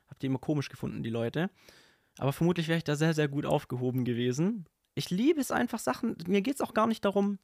Hab 0.07 0.19
die 0.19 0.27
immer 0.27 0.39
komisch 0.39 0.69
gefunden, 0.69 1.03
die 1.03 1.09
Leute. 1.09 1.49
Aber 2.17 2.33
vermutlich 2.33 2.67
wäre 2.67 2.77
ich 2.77 2.83
da 2.83 2.95
sehr, 2.95 3.13
sehr 3.13 3.27
gut 3.27 3.45
aufgehoben 3.45 4.05
gewesen. 4.05 4.65
Ich 4.95 5.09
liebe 5.09 5.41
es 5.41 5.51
einfach 5.51 5.79
Sachen. 5.79 6.15
Mir 6.27 6.41
geht 6.41 6.55
es 6.55 6.61
auch 6.61 6.73
gar 6.73 6.87
nicht 6.87 7.03
darum, 7.05 7.39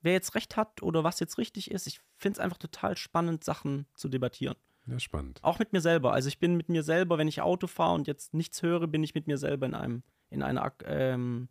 wer 0.00 0.12
jetzt 0.12 0.34
recht 0.34 0.56
hat 0.56 0.82
oder 0.82 1.04
was 1.04 1.20
jetzt 1.20 1.38
richtig 1.38 1.70
ist. 1.70 1.86
Ich 1.86 2.00
finde 2.16 2.38
es 2.38 2.40
einfach 2.40 2.58
total 2.58 2.96
spannend, 2.96 3.44
Sachen 3.44 3.86
zu 3.94 4.08
debattieren. 4.08 4.56
Ja, 4.86 4.98
spannend. 4.98 5.40
Auch 5.42 5.58
mit 5.58 5.72
mir 5.72 5.80
selber. 5.80 6.12
Also 6.12 6.28
ich 6.28 6.38
bin 6.38 6.56
mit 6.56 6.68
mir 6.68 6.82
selber, 6.82 7.18
wenn 7.18 7.28
ich 7.28 7.40
Auto 7.40 7.66
fahre 7.66 7.94
und 7.94 8.06
jetzt 8.06 8.34
nichts 8.34 8.62
höre, 8.62 8.86
bin 8.86 9.02
ich 9.02 9.14
mit 9.14 9.26
mir 9.26 9.38
selber 9.38 9.66
in 9.66 9.74
einem, 9.74 10.02
in 10.30 10.42
einer 10.42 10.72
ähm, 10.84 11.48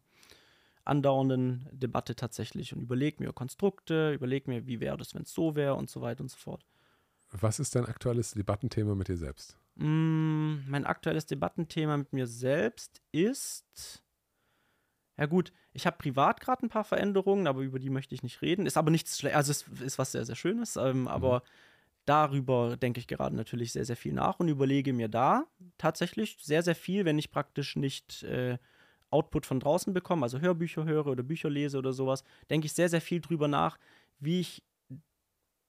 andauernden 0.86 1.68
Debatte 1.72 2.16
tatsächlich 2.16 2.74
und 2.74 2.82
überlege 2.82 3.24
mir 3.24 3.34
Konstrukte, 3.34 4.14
überlege 4.14 4.50
mir, 4.50 4.68
wie 4.68 4.80
wäre 4.80 4.98
das, 4.98 5.16
wenn 5.16 5.24
es 5.24 5.34
so 5.34 5.56
wäre 5.56 5.76
und 5.76 5.90
so 5.90 6.02
weiter 6.02 6.22
und 6.22 6.30
so 6.30 6.38
fort. 6.38 6.66
Was 7.32 7.60
ist 7.60 7.74
dein 7.76 7.86
aktuelles 7.86 8.32
Debattenthema 8.32 8.94
mit 8.94 9.08
dir 9.08 9.18
selbst? 9.18 9.58
Mm, 9.76 10.70
mein 10.70 10.86
aktuelles 10.86 11.26
Debattenthema 11.26 11.98
mit 11.98 12.14
mir 12.14 12.28
selbst 12.28 13.02
ist 13.12 14.04
ja 15.18 15.28
gut, 15.28 15.54
ich 15.74 15.86
habe 15.86 15.98
privat 15.98 16.42
gerade 16.42 16.66
ein 16.66 16.70
paar 16.70 16.84
Veränderungen, 16.84 17.48
aber 17.48 17.62
über 17.62 17.80
die 17.80 17.90
möchte 17.90 18.16
ich 18.16 18.24
nicht 18.24 18.42
reden. 18.42 18.66
Ist 18.66 18.78
aber 18.78 18.92
nichts 18.92 19.20
schlecht, 19.20 19.36
also 19.36 19.52
es 19.52 19.68
ist 19.82 20.00
was 20.00 20.12
sehr, 20.12 20.26
sehr 20.26 20.36
Schönes, 20.36 20.76
ähm, 20.76 21.02
mhm. 21.02 21.08
aber 21.08 21.44
darüber 22.06 22.78
denke 22.78 23.00
ich 23.00 23.08
gerade 23.08 23.36
natürlich 23.36 23.72
sehr, 23.72 23.86
sehr 23.86 23.96
viel 23.96 24.14
nach 24.14 24.40
und 24.40 24.50
überlege 24.50 24.92
mir 24.92 25.08
da 25.10 25.46
tatsächlich 25.78 26.38
sehr, 26.42 26.64
sehr 26.64 26.76
viel, 26.76 27.06
wenn 27.06 27.20
ich 27.20 27.32
praktisch 27.32 27.76
nicht 27.76 28.24
äh, 28.24 28.58
Output 29.12 29.46
von 29.46 29.60
draußen 29.60 29.94
bekomme, 29.94 30.24
also 30.24 30.40
Hörbücher 30.40 30.86
höre 30.86 31.08
oder 31.08 31.22
Bücher 31.22 31.50
lese 31.50 31.78
oder 31.78 31.94
sowas, 31.94 32.24
denke 32.50 32.66
ich 32.66 32.74
sehr, 32.74 32.90
sehr 32.90 33.02
viel 33.02 33.22
drüber 33.22 33.48
nach, 33.48 33.78
wie 34.20 34.40
ich, 34.40 34.64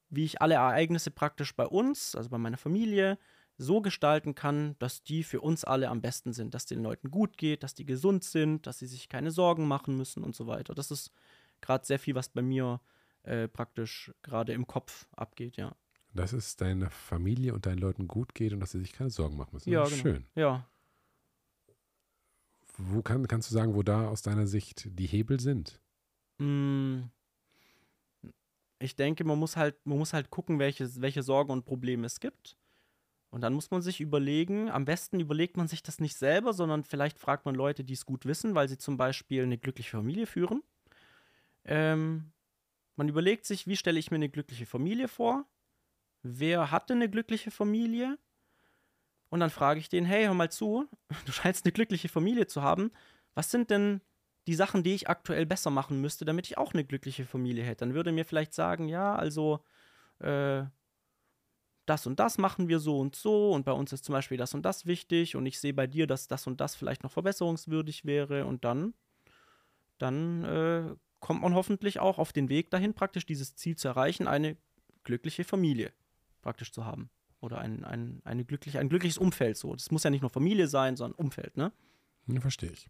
wie 0.09 0.25
ich 0.25 0.41
alle 0.41 0.55
Ereignisse 0.55 1.11
praktisch 1.11 1.55
bei 1.55 1.67
uns, 1.67 2.17
also 2.17 2.31
bei 2.31 2.39
meiner 2.39 2.57
Familie, 2.57 3.19
so 3.57 3.81
gestalten 3.81 4.35
kann, 4.35 4.77
dass 4.79 5.03
die 5.03 5.23
für 5.23 5.41
uns 5.41 5.65
alle 5.65 5.89
am 5.89 6.01
besten 6.01 6.33
sind, 6.33 6.55
dass 6.55 6.67
den 6.67 6.83
Leuten 6.83 7.11
gut 7.11 7.39
geht, 7.39 7.63
dass 7.63 7.75
die 7.75 7.87
gesund 7.87 8.25
sind, 8.25 8.67
dass 8.67 8.79
sie 8.79 8.87
sich 8.87 9.09
keine 9.09 9.31
Sorgen 9.31 9.69
machen 9.69 9.97
müssen 9.97 10.25
und 10.25 10.35
so 10.35 10.47
weiter. 10.47 10.75
Das 10.75 10.91
ist 10.91 11.13
gerade 11.61 11.87
sehr 11.87 11.99
viel, 11.99 12.15
was 12.15 12.29
bei 12.29 12.43
mir 12.43 12.81
äh, 13.23 13.49
praktisch 13.49 14.13
gerade 14.23 14.53
im 14.53 14.67
Kopf 14.67 15.07
abgeht, 15.13 15.57
ja. 15.57 15.75
Dass 16.13 16.33
es 16.33 16.57
deiner 16.57 16.91
Familie 16.91 17.55
und 17.55 17.67
deinen 17.67 17.79
Leuten 17.79 18.07
gut 18.07 18.35
geht 18.35 18.53
und 18.53 18.61
dass 18.61 18.73
sie 18.73 18.81
sich 18.81 18.93
keine 18.93 19.11
Sorgen 19.11 19.37
machen 19.37 19.51
müssen. 19.53 19.71
Ja, 19.71 19.85
genau. 19.85 19.97
schön. 19.97 20.27
Ja. 20.35 20.69
Wo 22.77 23.03
kann, 23.03 23.27
kannst 23.29 23.51
du 23.51 23.55
sagen, 23.55 23.75
wo 23.75 23.83
da 23.83 24.09
aus 24.09 24.23
deiner 24.23 24.47
Sicht 24.47 24.89
die 24.99 25.07
Hebel 25.07 25.41
sind? 25.41 25.81
Mm, 26.39 27.03
ich 28.81 28.97
denke, 28.97 29.25
man 29.25 29.39
muss 29.39 29.57
halt, 29.57 29.77
man 29.87 29.99
muss 29.99 30.13
halt 30.13 30.31
gucken, 30.31 30.59
welche, 30.59 31.01
welche 31.01 31.23
Sorgen 31.23 31.53
und 31.53 31.65
Probleme 31.65 32.07
es 32.07 32.21
gibt. 32.21 32.57
Und 33.35 33.41
dann 33.41 33.53
muss 33.53 33.73
man 33.73 33.83
sich 33.83 34.01
überlegen, 34.01 34.71
am 34.71 34.85
besten 34.85 35.19
überlegt 35.19 35.57
man 35.57 35.67
sich 35.67 35.83
das 35.83 35.99
nicht 35.99 36.17
selber, 36.17 36.53
sondern 36.53 36.85
vielleicht 36.85 37.19
fragt 37.19 37.47
man 37.47 37.57
Leute, 37.57 37.83
die 37.83 37.95
es 37.95 38.07
gut 38.07 38.27
wissen, 38.27 38.55
weil 38.55 38.69
sie 38.69 38.79
zum 38.79 38.97
Beispiel 38.97 39.43
eine 39.43 39.59
glückliche 39.59 39.91
Familie 39.97 40.29
führen. 40.29 40.63
Ähm, 41.65 42.31
man 42.95 43.09
überlegt 43.09 43.45
sich, 43.45 43.67
wie 43.67 43.77
stelle 43.77 43.99
ich 43.99 44.13
mir 44.13 44.19
eine 44.19 44.29
glückliche 44.29 44.67
Familie 44.67 45.09
vor? 45.09 45.47
Wer 46.23 46.71
hatte 46.71 46.93
eine 46.93 47.11
glückliche 47.11 47.51
Familie? 47.51 48.21
Und 49.31 49.41
dann 49.41 49.51
frage 49.51 49.81
ich 49.81 49.89
den, 49.89 50.05
hey, 50.05 50.27
hör 50.27 50.35
mal 50.35 50.53
zu, 50.53 50.89
du 51.27 51.33
scheinst 51.33 51.65
eine 51.65 51.73
glückliche 51.73 52.09
Familie 52.09 52.47
zu 52.47 52.63
haben. 52.63 52.93
Was 53.35 53.51
sind 53.51 53.69
denn 53.69 54.01
die 54.47 54.55
Sachen, 54.55 54.85
die 54.85 54.95
ich 54.95 55.09
aktuell 55.09 55.45
besser 55.45 55.71
machen 55.71 56.01
müsste, 56.01 56.25
damit 56.25 56.47
ich 56.47 56.57
auch 56.57 56.73
eine 56.73 56.85
glückliche 56.85 57.27
Familie 57.27 57.65
hätte? 57.65 57.85
Dann 57.85 57.95
würde 57.95 58.13
mir 58.13 58.27
vielleicht 58.27 58.55
sagen, 58.55 58.87
ja, 58.87 59.17
also 59.17 59.65
äh, 60.21 60.63
das 61.87 62.07
und 62.07 62.19
das 62.19 62.39
machen 62.39 62.69
wir 62.69 62.79
so 62.79 62.99
und 62.99 63.17
so 63.17 63.53
und 63.53 63.65
bei 63.65 63.73
uns 63.73 63.93
ist 63.93 64.05
zum 64.05 64.13
Beispiel 64.15 64.39
das 64.39 64.55
und 64.55 64.63
das 64.63 64.87
wichtig 64.87 65.37
und 65.37 65.47
ich 65.47 65.59
sehe 65.61 65.75
bei 65.75 65.87
dir, 65.87 66.07
dass 66.07 66.29
das 66.29 66.47
und 66.47 66.61
das 66.61 66.75
vielleicht 66.75 67.03
noch 67.03 67.13
verbesserungswürdig 67.13 68.05
wäre 68.05 68.47
und 68.47 68.65
dann, 68.65 68.95
dann 69.99 70.45
äh, 70.45 70.97
kommt 71.21 71.43
man 71.43 71.55
hoffentlich 71.55 72.01
auch 72.01 72.19
auf 72.19 72.33
den 72.33 72.49
Weg 72.49 72.71
dahin, 72.71 72.95
praktisch 72.95 73.27
dieses 73.27 73.55
Ziel 73.57 73.77
zu 73.77 73.89
erreichen, 73.89 74.29
eine 74.29 74.57
glückliche 75.05 75.45
Familie 75.45 75.93
praktisch 76.43 76.73
zu 76.73 76.85
haben. 76.85 77.11
Oder 77.41 77.59
ein, 77.59 77.85
ein, 77.85 78.23
eine 78.25 78.45
glückliche, 78.45 78.79
ein 78.79 78.89
glückliches 78.89 79.19
Umfeld 79.19 79.57
so. 79.57 79.75
Das 79.75 79.91
muss 79.91 80.05
ja 80.05 80.11
nicht 80.11 80.23
nur 80.23 80.31
Familie 80.31 80.69
sein, 80.69 80.97
sondern 80.97 81.19
Umfeld, 81.19 81.57
ne? 81.57 81.73
Ja, 82.27 82.41
verstehe 82.41 82.71
ich. 82.71 82.89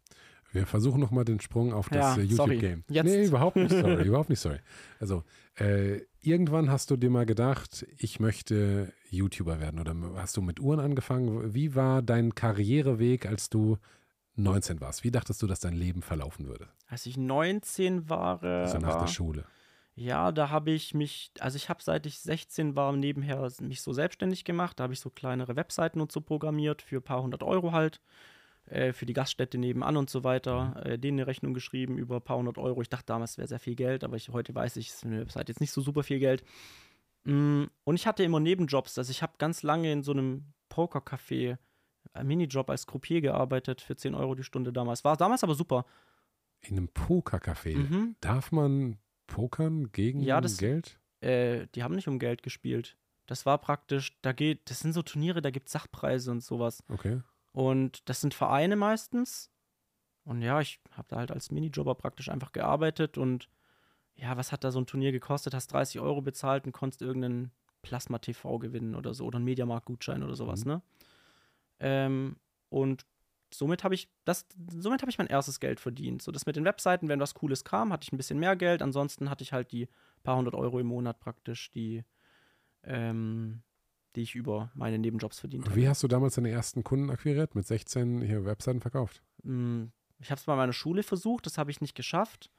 Wir 0.54 0.66
versuchen 0.66 1.00
nochmal 1.00 1.24
den 1.24 1.40
Sprung 1.40 1.72
auf 1.72 1.88
das 1.88 2.16
Ja, 2.16 2.22
äh. 2.22 2.24
YouTube-Game. 2.24 2.84
Nee, 2.88 3.24
überhaupt 3.26 3.56
nicht 3.56 3.70
sorry. 3.72 4.02
überhaupt 4.06 4.30
nicht 4.30 4.38
sorry. 4.40 4.60
Also, 5.00 5.24
äh, 5.56 6.00
irgendwann 6.20 6.70
hast 6.70 6.90
du 6.90 6.96
dir 6.96 7.10
mal 7.10 7.26
gedacht, 7.26 7.84
ich 7.98 8.20
möchte 8.20 8.92
YouTuber 9.10 9.60
werden. 9.60 9.80
Oder 9.80 9.94
hast 10.16 10.36
du 10.36 10.42
mit 10.42 10.60
Uhren 10.60 10.78
angefangen? 10.80 11.52
Wie 11.54 11.74
war 11.74 12.02
dein 12.02 12.34
Karriereweg, 12.34 13.26
als 13.26 13.50
du 13.50 13.78
19 14.36 14.80
warst? 14.80 15.02
Wie 15.04 15.10
dachtest 15.10 15.42
du, 15.42 15.46
dass 15.46 15.58
dein 15.60 15.74
Leben 15.74 16.02
verlaufen 16.02 16.46
würde? 16.46 16.68
Als 16.86 17.04
ich 17.06 17.16
19 17.16 18.08
war, 18.08 18.42
Also 18.42 18.78
nach 18.78 18.88
war 18.94 19.00
der 19.00 19.06
Schule. 19.08 19.44
ja, 19.96 20.30
da 20.32 20.50
habe 20.50 20.70
ich 20.70 20.94
mich, 20.94 21.32
also 21.40 21.56
ich 21.56 21.68
habe 21.68 21.82
seit 21.82 22.06
ich 22.06 22.18
16 22.20 22.76
war 22.76 22.92
nebenher 22.92 23.50
mich 23.60 23.82
so 23.82 23.92
selbstständig 23.92 24.44
gemacht. 24.44 24.78
Da 24.78 24.84
habe 24.84 24.92
ich 24.92 25.00
so 25.00 25.10
kleinere 25.10 25.56
Webseiten 25.56 26.00
und 26.00 26.12
so 26.12 26.20
programmiert 26.20 26.82
für 26.82 26.96
ein 26.96 27.02
paar 27.02 27.22
hundert 27.22 27.42
Euro 27.42 27.72
halt. 27.72 28.00
Äh, 28.66 28.92
für 28.94 29.04
die 29.06 29.12
Gaststätte 29.12 29.58
nebenan 29.58 29.96
und 29.96 30.08
so 30.08 30.24
weiter. 30.24 30.80
Äh, 30.86 30.98
denen 30.98 31.18
eine 31.18 31.26
Rechnung 31.26 31.52
geschrieben 31.54 31.98
über 31.98 32.16
ein 32.16 32.22
paar 32.22 32.38
hundert 32.38 32.56
Euro. 32.58 32.80
Ich 32.80 32.88
dachte 32.88 33.06
damals 33.06 33.36
wäre 33.36 33.46
sehr 33.48 33.58
viel 33.60 33.74
Geld, 33.74 34.04
aber 34.04 34.16
ich, 34.16 34.30
heute 34.30 34.54
weiß 34.54 34.76
ich, 34.76 34.88
es 34.88 34.94
ist 34.96 35.04
eine 35.04 35.20
Website 35.20 35.48
jetzt 35.50 35.60
nicht 35.60 35.72
so 35.72 35.80
super 35.82 36.02
viel 36.02 36.18
Geld. 36.18 36.42
Mm, 37.24 37.64
Und 37.84 37.94
ich 37.96 38.06
hatte 38.06 38.22
immer 38.22 38.40
Nebenjobs. 38.40 38.96
Also 38.98 39.10
ich 39.10 39.22
habe 39.22 39.34
ganz 39.38 39.62
lange 39.62 39.92
in 39.92 40.02
so 40.02 40.12
einem 40.12 40.52
Pokercafé, 40.70 41.58
ein 42.12 42.26
Minijob 42.26 42.68
als 42.70 42.86
Croupier 42.86 43.20
gearbeitet 43.20 43.80
für 43.80 43.96
10 43.96 44.14
Euro 44.14 44.34
die 44.34 44.44
Stunde 44.44 44.72
damals. 44.72 45.04
War 45.04 45.16
damals 45.16 45.42
aber 45.44 45.54
super. 45.54 45.84
In 46.60 46.76
einem 46.76 46.88
Pokercafé. 46.88 47.76
Mhm. 47.76 48.16
Darf 48.20 48.50
man 48.52 48.98
pokern 49.26 49.90
gegen 49.92 50.20
Ja, 50.20 50.40
das- 50.40 50.58
Geld? 50.58 50.98
Äh, 51.20 51.66
die 51.74 51.82
haben 51.82 51.94
nicht 51.94 52.08
um 52.08 52.18
Geld 52.18 52.42
gespielt. 52.42 52.96
Das 53.26 53.46
war 53.46 53.56
praktisch, 53.58 54.18
da 54.20 54.32
geht, 54.32 54.68
das 54.70 54.80
sind 54.80 54.92
so 54.92 55.00
Turniere, 55.02 55.40
da 55.40 55.50
gibt 55.50 55.68
es 55.68 55.72
Sachpreise 55.72 56.30
und 56.30 56.42
sowas. 56.42 56.82
Okay. 56.90 57.20
Und 57.54 58.08
das 58.08 58.20
sind 58.20 58.34
Vereine 58.34 58.74
meistens. 58.74 59.48
Und 60.24 60.42
ja, 60.42 60.60
ich 60.60 60.80
habe 60.90 61.06
da 61.08 61.16
halt 61.16 61.30
als 61.30 61.52
Minijobber 61.52 61.94
praktisch 61.94 62.28
einfach 62.28 62.50
gearbeitet 62.52 63.16
und 63.16 63.48
ja, 64.16 64.36
was 64.36 64.52
hat 64.52 64.64
da 64.64 64.70
so 64.72 64.80
ein 64.80 64.86
Turnier 64.86 65.12
gekostet? 65.12 65.54
Hast 65.54 65.72
30 65.72 66.00
Euro 66.00 66.20
bezahlt 66.20 66.66
und 66.66 66.72
konntest 66.72 67.00
irgendeinen 67.00 67.52
Plasma-TV 67.82 68.58
gewinnen 68.58 68.94
oder 68.96 69.14
so 69.14 69.24
oder 69.24 69.36
einen 69.36 69.44
Mediamarkt-Gutschein 69.44 70.22
oder 70.22 70.34
sowas, 70.34 70.64
Mhm. 70.64 70.70
ne? 70.72 70.82
Ähm, 71.78 72.36
und 72.70 73.06
somit 73.52 73.84
habe 73.84 73.94
ich 73.94 74.08
das, 74.24 74.46
somit 74.72 75.02
habe 75.02 75.10
ich 75.10 75.18
mein 75.18 75.26
erstes 75.28 75.60
Geld 75.60 75.78
verdient. 75.78 76.22
So 76.22 76.32
das 76.32 76.46
mit 76.46 76.56
den 76.56 76.64
Webseiten, 76.64 77.08
wenn 77.08 77.20
was 77.20 77.34
Cooles 77.34 77.62
kam, 77.62 77.92
hatte 77.92 78.04
ich 78.04 78.12
ein 78.12 78.16
bisschen 78.16 78.38
mehr 78.38 78.56
Geld. 78.56 78.82
Ansonsten 78.82 79.30
hatte 79.30 79.44
ich 79.44 79.52
halt 79.52 79.70
die 79.70 79.88
paar 80.24 80.36
hundert 80.36 80.54
Euro 80.54 80.80
im 80.80 80.86
Monat 80.88 81.20
praktisch, 81.20 81.70
die, 81.70 82.04
ähm, 82.82 83.62
die 84.16 84.22
ich 84.22 84.34
über 84.34 84.70
meine 84.74 84.98
Nebenjobs 84.98 85.40
verdient 85.40 85.66
habe. 85.66 85.76
Wie 85.76 85.88
hast 85.88 86.02
du 86.02 86.08
damals 86.08 86.34
deine 86.34 86.50
ersten 86.50 86.84
Kunden 86.84 87.10
akquiriert? 87.10 87.54
Mit 87.54 87.66
16 87.66 88.22
hier 88.22 88.44
Webseiten 88.44 88.80
verkauft? 88.80 89.22
Mm, 89.42 89.84
Ich 90.20 90.30
habe 90.30 90.38
es 90.38 90.44
bei 90.44 90.56
meiner 90.56 90.72
Schule 90.72 91.02
versucht, 91.02 91.46
das 91.46 91.58
habe 91.58 91.70
ich 91.70 91.80
nicht 91.80 91.94
geschafft. 91.94 92.50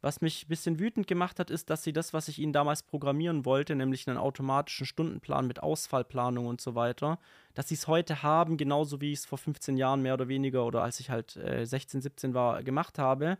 Was 0.00 0.20
mich 0.20 0.44
ein 0.44 0.48
bisschen 0.48 0.78
wütend 0.78 1.08
gemacht 1.08 1.40
hat, 1.40 1.50
ist, 1.50 1.70
dass 1.70 1.82
sie 1.82 1.92
das, 1.92 2.12
was 2.12 2.28
ich 2.28 2.38
ihnen 2.38 2.52
damals 2.52 2.84
programmieren 2.84 3.44
wollte, 3.44 3.74
nämlich 3.74 4.06
einen 4.06 4.16
automatischen 4.16 4.86
Stundenplan 4.86 5.48
mit 5.48 5.60
Ausfallplanung 5.60 6.46
und 6.46 6.60
so 6.60 6.76
weiter, 6.76 7.18
dass 7.54 7.68
sie 7.68 7.74
es 7.74 7.88
heute 7.88 8.22
haben, 8.22 8.56
genauso 8.58 9.00
wie 9.00 9.12
ich 9.12 9.18
es 9.20 9.26
vor 9.26 9.38
15 9.38 9.76
Jahren 9.76 10.00
mehr 10.02 10.14
oder 10.14 10.28
weniger 10.28 10.64
oder 10.64 10.84
als 10.84 11.00
ich 11.00 11.10
halt 11.10 11.36
äh, 11.36 11.64
16, 11.66 12.00
17 12.00 12.32
war, 12.32 12.62
gemacht 12.62 13.00
habe. 13.00 13.38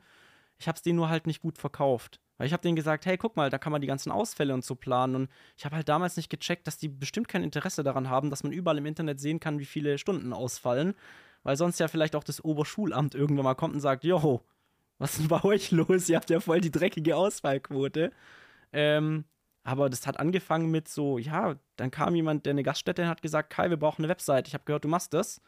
Ich 0.59 0.67
habe 0.67 0.75
es 0.75 0.83
denen 0.83 0.97
nur 0.97 1.09
halt 1.09 1.29
nicht 1.29 1.43
gut 1.43 1.59
verkauft. 1.59 2.21
Weil 2.39 2.47
ich 2.47 2.53
habe 2.53 2.63
denen 2.63 2.77
gesagt, 2.77 3.05
hey, 3.05 3.19
guck 3.19 3.37
mal, 3.37 3.51
da 3.51 3.59
kann 3.59 3.73
man 3.73 3.81
die 3.81 3.87
ganzen 3.87 4.11
Ausfälle 4.11 4.55
und 4.55 4.65
so 4.65 4.75
planen. 4.75 5.15
Und 5.17 5.31
ich 5.57 5.65
habe 5.65 5.77
halt 5.77 5.89
damals 5.89 6.17
nicht 6.17 6.31
gecheckt, 6.31 6.67
dass 6.67 6.79
die 6.79 6.89
bestimmt 6.89 7.29
kein 7.29 7.43
Interesse 7.43 7.83
daran 7.83 8.09
haben, 8.09 8.31
dass 8.31 8.45
man 8.45 8.53
überall 8.53 8.79
im 8.79 8.87
Internet 8.87 9.21
sehen 9.21 9.41
kann, 9.41 9.59
wie 9.59 9.67
viele 9.67 9.99
Stunden 9.99 10.33
ausfallen. 10.33 10.95
Weil 11.43 11.57
sonst 11.57 11.81
ja 11.81 11.89
vielleicht 11.89 12.17
auch 12.17 12.25
das 12.25 12.43
Oberschulamt 12.43 13.15
irgendwann 13.15 13.45
mal 13.45 13.55
kommt 13.55 13.75
und 13.75 13.81
sagt, 13.81 14.05
jo, 14.05 14.41
was 14.99 15.13
ist 15.13 15.21
denn 15.21 15.29
bei 15.29 15.45
euch 15.45 15.71
los? 15.73 16.09
Ihr 16.09 16.17
habt 16.17 16.31
ja 16.31 16.41
voll 16.41 16.61
die 16.61 16.71
dreckige 16.71 17.17
Ausfallquote. 17.17 18.13
Ähm, 18.73 19.25
aber 19.65 19.91
das 19.91 20.07
hat 20.07 20.21
angefangen 20.21 20.71
mit 20.71 20.89
so, 20.89 21.19
ja, 21.19 21.57
dann 21.77 21.91
kam 21.91 22.15
jemand, 22.15 22.47
der 22.47 22.53
eine 22.53 22.63
Gaststätte 22.63 23.09
hat 23.09 23.23
gesagt, 23.23 23.51
Kai, 23.51 23.71
wir 23.71 23.77
brauchen 23.77 24.03
eine 24.03 24.09
Website. 24.09 24.49
Ich 24.49 24.55
habe 24.55 24.65
gehört, 24.65 24.85
du 24.85 24.89
machst 24.89 25.13
das. 25.13 25.41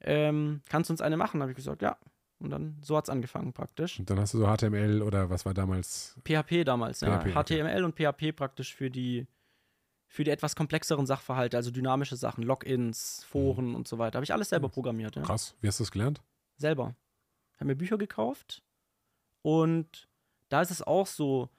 Ähm, 0.00 0.62
kannst 0.68 0.90
du 0.90 0.94
uns 0.94 1.00
eine 1.00 1.16
machen? 1.16 1.40
habe 1.40 1.52
ich 1.52 1.56
gesagt, 1.56 1.82
ja. 1.82 1.96
Und 2.40 2.50
dann, 2.50 2.78
so 2.80 2.96
hat 2.96 3.04
es 3.04 3.10
angefangen 3.10 3.52
praktisch. 3.52 3.98
Und 3.98 4.08
dann 4.08 4.18
hast 4.18 4.32
du 4.32 4.38
so 4.38 4.46
HTML 4.46 5.02
oder 5.02 5.28
was 5.28 5.44
war 5.44 5.52
damals? 5.52 6.16
PHP 6.24 6.64
damals, 6.64 7.02
ja. 7.02 7.20
PHP, 7.20 7.36
okay. 7.36 7.62
HTML 7.62 7.84
und 7.84 7.96
PHP 7.96 8.34
praktisch 8.34 8.74
für 8.74 8.90
die, 8.90 9.26
für 10.06 10.24
die 10.24 10.30
etwas 10.30 10.56
komplexeren 10.56 11.06
Sachverhalte, 11.06 11.58
also 11.58 11.70
dynamische 11.70 12.16
Sachen, 12.16 12.42
Logins, 12.42 13.24
Foren 13.28 13.74
und 13.74 13.86
so 13.86 13.98
weiter. 13.98 14.16
Habe 14.16 14.24
ich 14.24 14.32
alles 14.32 14.48
selber 14.48 14.70
programmiert, 14.70 15.16
ja. 15.16 15.22
Krass. 15.22 15.54
Wie 15.60 15.68
hast 15.68 15.80
du 15.80 15.84
das 15.84 15.90
gelernt? 15.90 16.22
Selber. 16.56 16.94
Ich 17.52 17.60
habe 17.60 17.66
mir 17.66 17.76
Bücher 17.76 17.98
gekauft 17.98 18.62
und 19.42 20.08
da 20.48 20.62
ist 20.62 20.70
es 20.70 20.80
auch 20.82 21.06
so, 21.06 21.50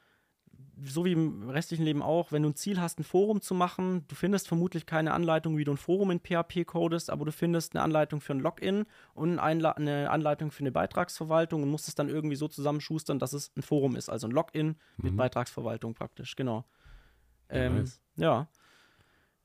so 0.83 1.05
wie 1.05 1.11
im 1.11 1.49
restlichen 1.49 1.83
Leben 1.83 2.01
auch, 2.01 2.31
wenn 2.31 2.43
du 2.43 2.49
ein 2.49 2.55
Ziel 2.55 2.79
hast, 2.81 2.99
ein 2.99 3.03
Forum 3.03 3.41
zu 3.41 3.53
machen, 3.53 4.05
du 4.07 4.15
findest 4.15 4.47
vermutlich 4.47 4.85
keine 4.85 5.13
Anleitung, 5.13 5.57
wie 5.57 5.63
du 5.63 5.71
ein 5.71 5.77
Forum 5.77 6.11
in 6.11 6.19
PHP 6.19 6.65
codest, 6.65 7.09
aber 7.09 7.25
du 7.25 7.31
findest 7.31 7.75
eine 7.75 7.83
Anleitung 7.83 8.21
für 8.21 8.33
ein 8.33 8.39
Login 8.39 8.85
und 9.13 9.39
eine, 9.39 10.09
Anleitung 10.09 10.51
für 10.51 10.61
eine 10.61 10.71
Beitragsverwaltung 10.71 11.63
und 11.63 11.69
musst 11.69 11.87
es 11.87 11.95
dann 11.95 12.09
irgendwie 12.09 12.35
so 12.35 12.47
zusammenschustern, 12.47 13.19
dass 13.19 13.33
es 13.33 13.51
ein 13.55 13.61
Forum 13.61 13.95
ist, 13.95 14.09
also 14.09 14.27
ein 14.27 14.31
Login 14.31 14.75
mit 14.97 15.13
Mhm. 15.13 15.17
Beitragsverwaltung 15.17 15.93
praktisch, 15.93 16.35
genau. 16.35 16.65
Ja, 17.49 17.57
Ähm, 17.57 17.75
nice. 17.75 18.01
ja. 18.15 18.47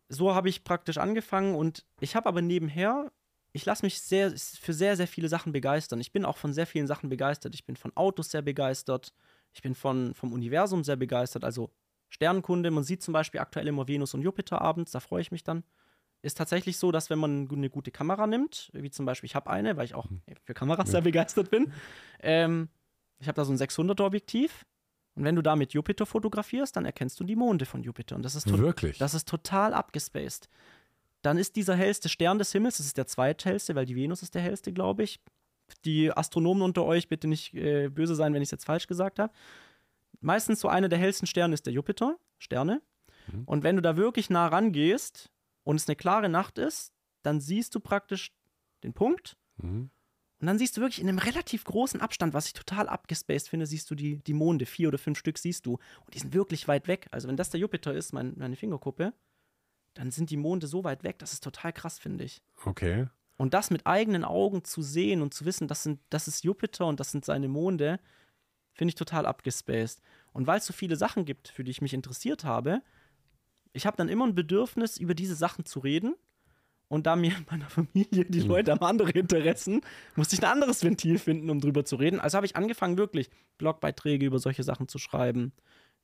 So 0.08 0.34
habe 0.34 0.48
ich 0.48 0.62
praktisch 0.64 0.98
angefangen 0.98 1.54
und 1.54 1.84
ich 2.00 2.14
habe 2.14 2.28
aber 2.28 2.40
nebenher, 2.40 3.10
ich 3.52 3.64
lasse 3.64 3.84
mich 3.84 4.00
sehr 4.00 4.30
für 4.30 4.72
sehr, 4.72 4.96
sehr 4.96 5.08
viele 5.08 5.28
Sachen 5.28 5.52
begeistern. 5.52 6.00
Ich 6.00 6.12
bin 6.12 6.24
auch 6.24 6.36
von 6.36 6.52
sehr 6.52 6.66
vielen 6.66 6.86
Sachen 6.86 7.08
begeistert. 7.08 7.54
Ich 7.54 7.64
bin 7.64 7.76
von 7.76 7.96
Autos 7.96 8.30
sehr 8.30 8.42
begeistert. 8.42 9.12
Ich 9.56 9.62
bin 9.62 9.74
von, 9.74 10.12
vom 10.12 10.34
Universum 10.34 10.84
sehr 10.84 10.96
begeistert. 10.96 11.42
Also 11.42 11.70
Sternenkunde, 12.10 12.70
man 12.70 12.84
sieht 12.84 13.02
zum 13.02 13.12
Beispiel 13.12 13.40
aktuell 13.40 13.66
immer 13.66 13.88
Venus 13.88 14.12
und 14.12 14.20
Jupiter 14.20 14.60
abends, 14.60 14.92
da 14.92 15.00
freue 15.00 15.22
ich 15.22 15.30
mich 15.30 15.44
dann. 15.44 15.64
Ist 16.20 16.36
tatsächlich 16.36 16.76
so, 16.76 16.92
dass 16.92 17.08
wenn 17.08 17.18
man 17.18 17.48
eine 17.50 17.70
gute 17.70 17.90
Kamera 17.90 18.26
nimmt, 18.26 18.70
wie 18.74 18.90
zum 18.90 19.06
Beispiel, 19.06 19.26
ich 19.26 19.34
habe 19.34 19.48
eine, 19.48 19.78
weil 19.78 19.86
ich 19.86 19.94
auch 19.94 20.08
für 20.44 20.52
Kameras 20.52 20.90
sehr 20.90 21.00
begeistert 21.00 21.50
bin, 21.50 21.72
ähm, 22.20 22.68
ich 23.18 23.28
habe 23.28 23.36
da 23.36 23.46
so 23.46 23.52
ein 23.52 23.56
600er 23.56 24.04
Objektiv 24.04 24.66
und 25.14 25.24
wenn 25.24 25.36
du 25.36 25.42
da 25.42 25.56
mit 25.56 25.72
Jupiter 25.72 26.04
fotografierst, 26.04 26.76
dann 26.76 26.84
erkennst 26.84 27.18
du 27.18 27.24
die 27.24 27.36
Monde 27.36 27.64
von 27.64 27.82
Jupiter 27.82 28.14
und 28.14 28.24
das 28.24 28.34
ist, 28.34 28.46
Wirklich? 28.58 28.98
das 28.98 29.14
ist 29.14 29.26
total 29.26 29.72
abgespaced. 29.72 30.50
Dann 31.22 31.38
ist 31.38 31.56
dieser 31.56 31.76
hellste 31.76 32.10
Stern 32.10 32.38
des 32.38 32.52
Himmels, 32.52 32.76
das 32.76 32.86
ist 32.86 32.98
der 32.98 33.06
zweithellste, 33.06 33.74
weil 33.74 33.86
die 33.86 33.96
Venus 33.96 34.22
ist 34.22 34.34
der 34.34 34.42
hellste, 34.42 34.74
glaube 34.74 35.02
ich. 35.02 35.18
Die 35.84 36.10
Astronomen 36.16 36.62
unter 36.62 36.84
euch 36.84 37.08
bitte 37.08 37.28
nicht 37.28 37.54
äh, 37.54 37.88
böse 37.88 38.14
sein, 38.14 38.32
wenn 38.34 38.42
ich 38.42 38.46
es 38.48 38.52
jetzt 38.52 38.64
falsch 38.66 38.86
gesagt 38.86 39.18
habe. 39.18 39.32
Meistens 40.20 40.60
so 40.60 40.68
einer 40.68 40.88
der 40.88 40.98
hellsten 40.98 41.26
Sterne 41.26 41.54
ist 41.54 41.66
der 41.66 41.72
Jupiter, 41.72 42.16
Sterne. 42.38 42.82
Mhm. 43.32 43.44
Und 43.44 43.62
wenn 43.62 43.76
du 43.76 43.82
da 43.82 43.96
wirklich 43.96 44.30
nah 44.30 44.46
rangehst 44.46 45.30
und 45.64 45.76
es 45.76 45.88
eine 45.88 45.96
klare 45.96 46.28
Nacht 46.28 46.58
ist, 46.58 46.92
dann 47.22 47.40
siehst 47.40 47.74
du 47.74 47.80
praktisch 47.80 48.32
den 48.82 48.92
Punkt 48.92 49.36
Mhm. 49.58 49.90
und 50.40 50.46
dann 50.46 50.58
siehst 50.58 50.76
du 50.76 50.82
wirklich 50.82 51.00
in 51.00 51.08
einem 51.08 51.18
relativ 51.18 51.64
großen 51.64 52.00
Abstand, 52.00 52.34
was 52.34 52.46
ich 52.46 52.52
total 52.52 52.88
abgespaced 52.88 53.48
finde, 53.48 53.66
siehst 53.66 53.90
du 53.90 53.94
die, 53.94 54.18
die 54.18 54.34
Monde, 54.34 54.66
vier 54.66 54.88
oder 54.88 54.98
fünf 54.98 55.18
Stück 55.18 55.38
siehst 55.38 55.64
du. 55.66 55.78
Und 56.04 56.14
die 56.14 56.18
sind 56.18 56.34
wirklich 56.34 56.68
weit 56.68 56.86
weg. 56.88 57.06
Also 57.10 57.26
wenn 57.26 57.36
das 57.36 57.50
der 57.50 57.58
Jupiter 57.60 57.94
ist, 57.94 58.12
mein, 58.12 58.34
meine 58.36 58.54
Fingerkuppe, 58.56 59.12
dann 59.94 60.10
sind 60.10 60.28
die 60.30 60.36
Monde 60.36 60.66
so 60.66 60.84
weit 60.84 61.04
weg, 61.04 61.18
das 61.18 61.32
ist 61.32 61.42
total 61.42 61.72
krass, 61.72 61.98
finde 61.98 62.24
ich. 62.24 62.42
Okay. 62.66 63.06
Und 63.36 63.52
das 63.54 63.70
mit 63.70 63.86
eigenen 63.86 64.24
Augen 64.24 64.64
zu 64.64 64.82
sehen 64.82 65.20
und 65.20 65.34
zu 65.34 65.44
wissen, 65.44 65.68
das, 65.68 65.82
sind, 65.82 66.00
das 66.10 66.26
ist 66.26 66.44
Jupiter 66.44 66.86
und 66.86 67.00
das 67.00 67.10
sind 67.10 67.24
seine 67.24 67.48
Monde, 67.48 68.00
finde 68.72 68.90
ich 68.90 68.94
total 68.94 69.26
abgespaced. 69.26 70.00
Und 70.32 70.46
weil 70.46 70.58
es 70.58 70.66
so 70.66 70.72
viele 70.72 70.96
Sachen 70.96 71.24
gibt, 71.24 71.48
für 71.48 71.64
die 71.64 71.70
ich 71.70 71.82
mich 71.82 71.94
interessiert 71.94 72.44
habe, 72.44 72.82
ich 73.72 73.86
habe 73.86 73.96
dann 73.96 74.08
immer 74.08 74.26
ein 74.26 74.34
Bedürfnis, 74.34 74.96
über 74.96 75.14
diese 75.14 75.34
Sachen 75.34 75.66
zu 75.66 75.80
reden. 75.80 76.14
Und 76.88 77.06
da 77.06 77.16
mir 77.16 77.36
in 77.36 77.46
meiner 77.50 77.68
Familie 77.68 78.24
die 78.24 78.40
Mhm. 78.40 78.46
Leute 78.46 78.72
haben 78.72 78.84
andere 78.84 79.10
Interessen, 79.10 79.82
musste 80.14 80.36
ich 80.36 80.42
ein 80.42 80.50
anderes 80.50 80.82
Ventil 80.84 81.18
finden, 81.18 81.50
um 81.50 81.60
drüber 81.60 81.84
zu 81.84 81.96
reden. 81.96 82.20
Also 82.20 82.36
habe 82.36 82.46
ich 82.46 82.56
angefangen, 82.56 82.96
wirklich 82.96 83.28
Blogbeiträge 83.58 84.24
über 84.24 84.38
solche 84.38 84.62
Sachen 84.62 84.88
zu 84.88 84.98
schreiben, 84.98 85.52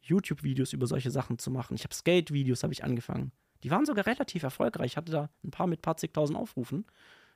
YouTube-Videos 0.01 0.73
über 0.73 0.87
solche 0.87 1.11
Sachen 1.11 1.39
zu 1.39 1.51
machen. 1.51 1.75
Ich 1.75 1.85
habe 1.85 1.95
Skate-Videos 1.95 2.63
habe 2.63 2.73
ich 2.73 2.85
angefangen. 2.85 3.33
Die 3.63 3.71
waren 3.71 3.87
sogar 3.87 4.07
relativ 4.07 4.43
erfolgreich. 4.43 4.93
Ich 4.93 4.97
hatte 4.97 5.13
da 5.13 5.31
ein 5.45 5.53
paar 5.53 5.69
mit 5.69 5.83
paar 5.83 5.97
zigtausend 5.97 6.37
Aufrufen. 6.37 6.85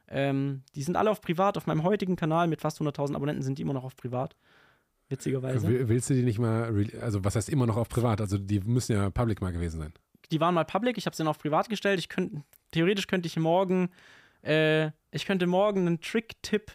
Ähm, 0.08 0.62
die 0.74 0.82
sind 0.82 0.96
alle 0.96 1.10
auf 1.10 1.20
privat. 1.20 1.56
Auf 1.56 1.66
meinem 1.66 1.82
heutigen 1.82 2.16
Kanal 2.16 2.46
mit 2.48 2.60
fast 2.60 2.80
100.000 2.80 3.14
Abonnenten 3.16 3.42
sind 3.42 3.58
die 3.58 3.62
immer 3.62 3.72
noch 3.72 3.84
auf 3.84 3.96
privat. 3.96 4.36
Witzigerweise. 5.08 5.66
Will- 5.68 5.88
Willst 5.88 6.10
du 6.10 6.14
die 6.14 6.22
nicht 6.22 6.38
mal, 6.38 6.72
also 7.00 7.24
was 7.24 7.36
heißt 7.36 7.48
immer 7.48 7.66
noch 7.66 7.76
auf 7.76 7.88
privat? 7.88 8.20
Also 8.20 8.38
die 8.38 8.60
müssen 8.60 8.92
ja 8.92 9.10
public 9.10 9.40
mal 9.40 9.52
gewesen 9.52 9.80
sein. 9.80 9.92
die 10.32 10.40
waren 10.40 10.54
mal 10.54 10.64
public, 10.64 10.98
ich 10.98 11.06
habe 11.06 11.14
sie 11.14 11.22
dann 11.22 11.28
auf 11.28 11.38
privat 11.38 11.68
gestellt. 11.68 11.98
Ich 12.00 12.08
könnte, 12.08 12.42
theoretisch 12.72 13.06
könnte 13.06 13.28
ich 13.28 13.36
morgen, 13.36 13.90
äh, 14.42 14.90
ich 15.12 15.24
könnte 15.26 15.46
morgen 15.46 15.86
einen 15.86 16.00
Trick-Tipp, 16.00 16.72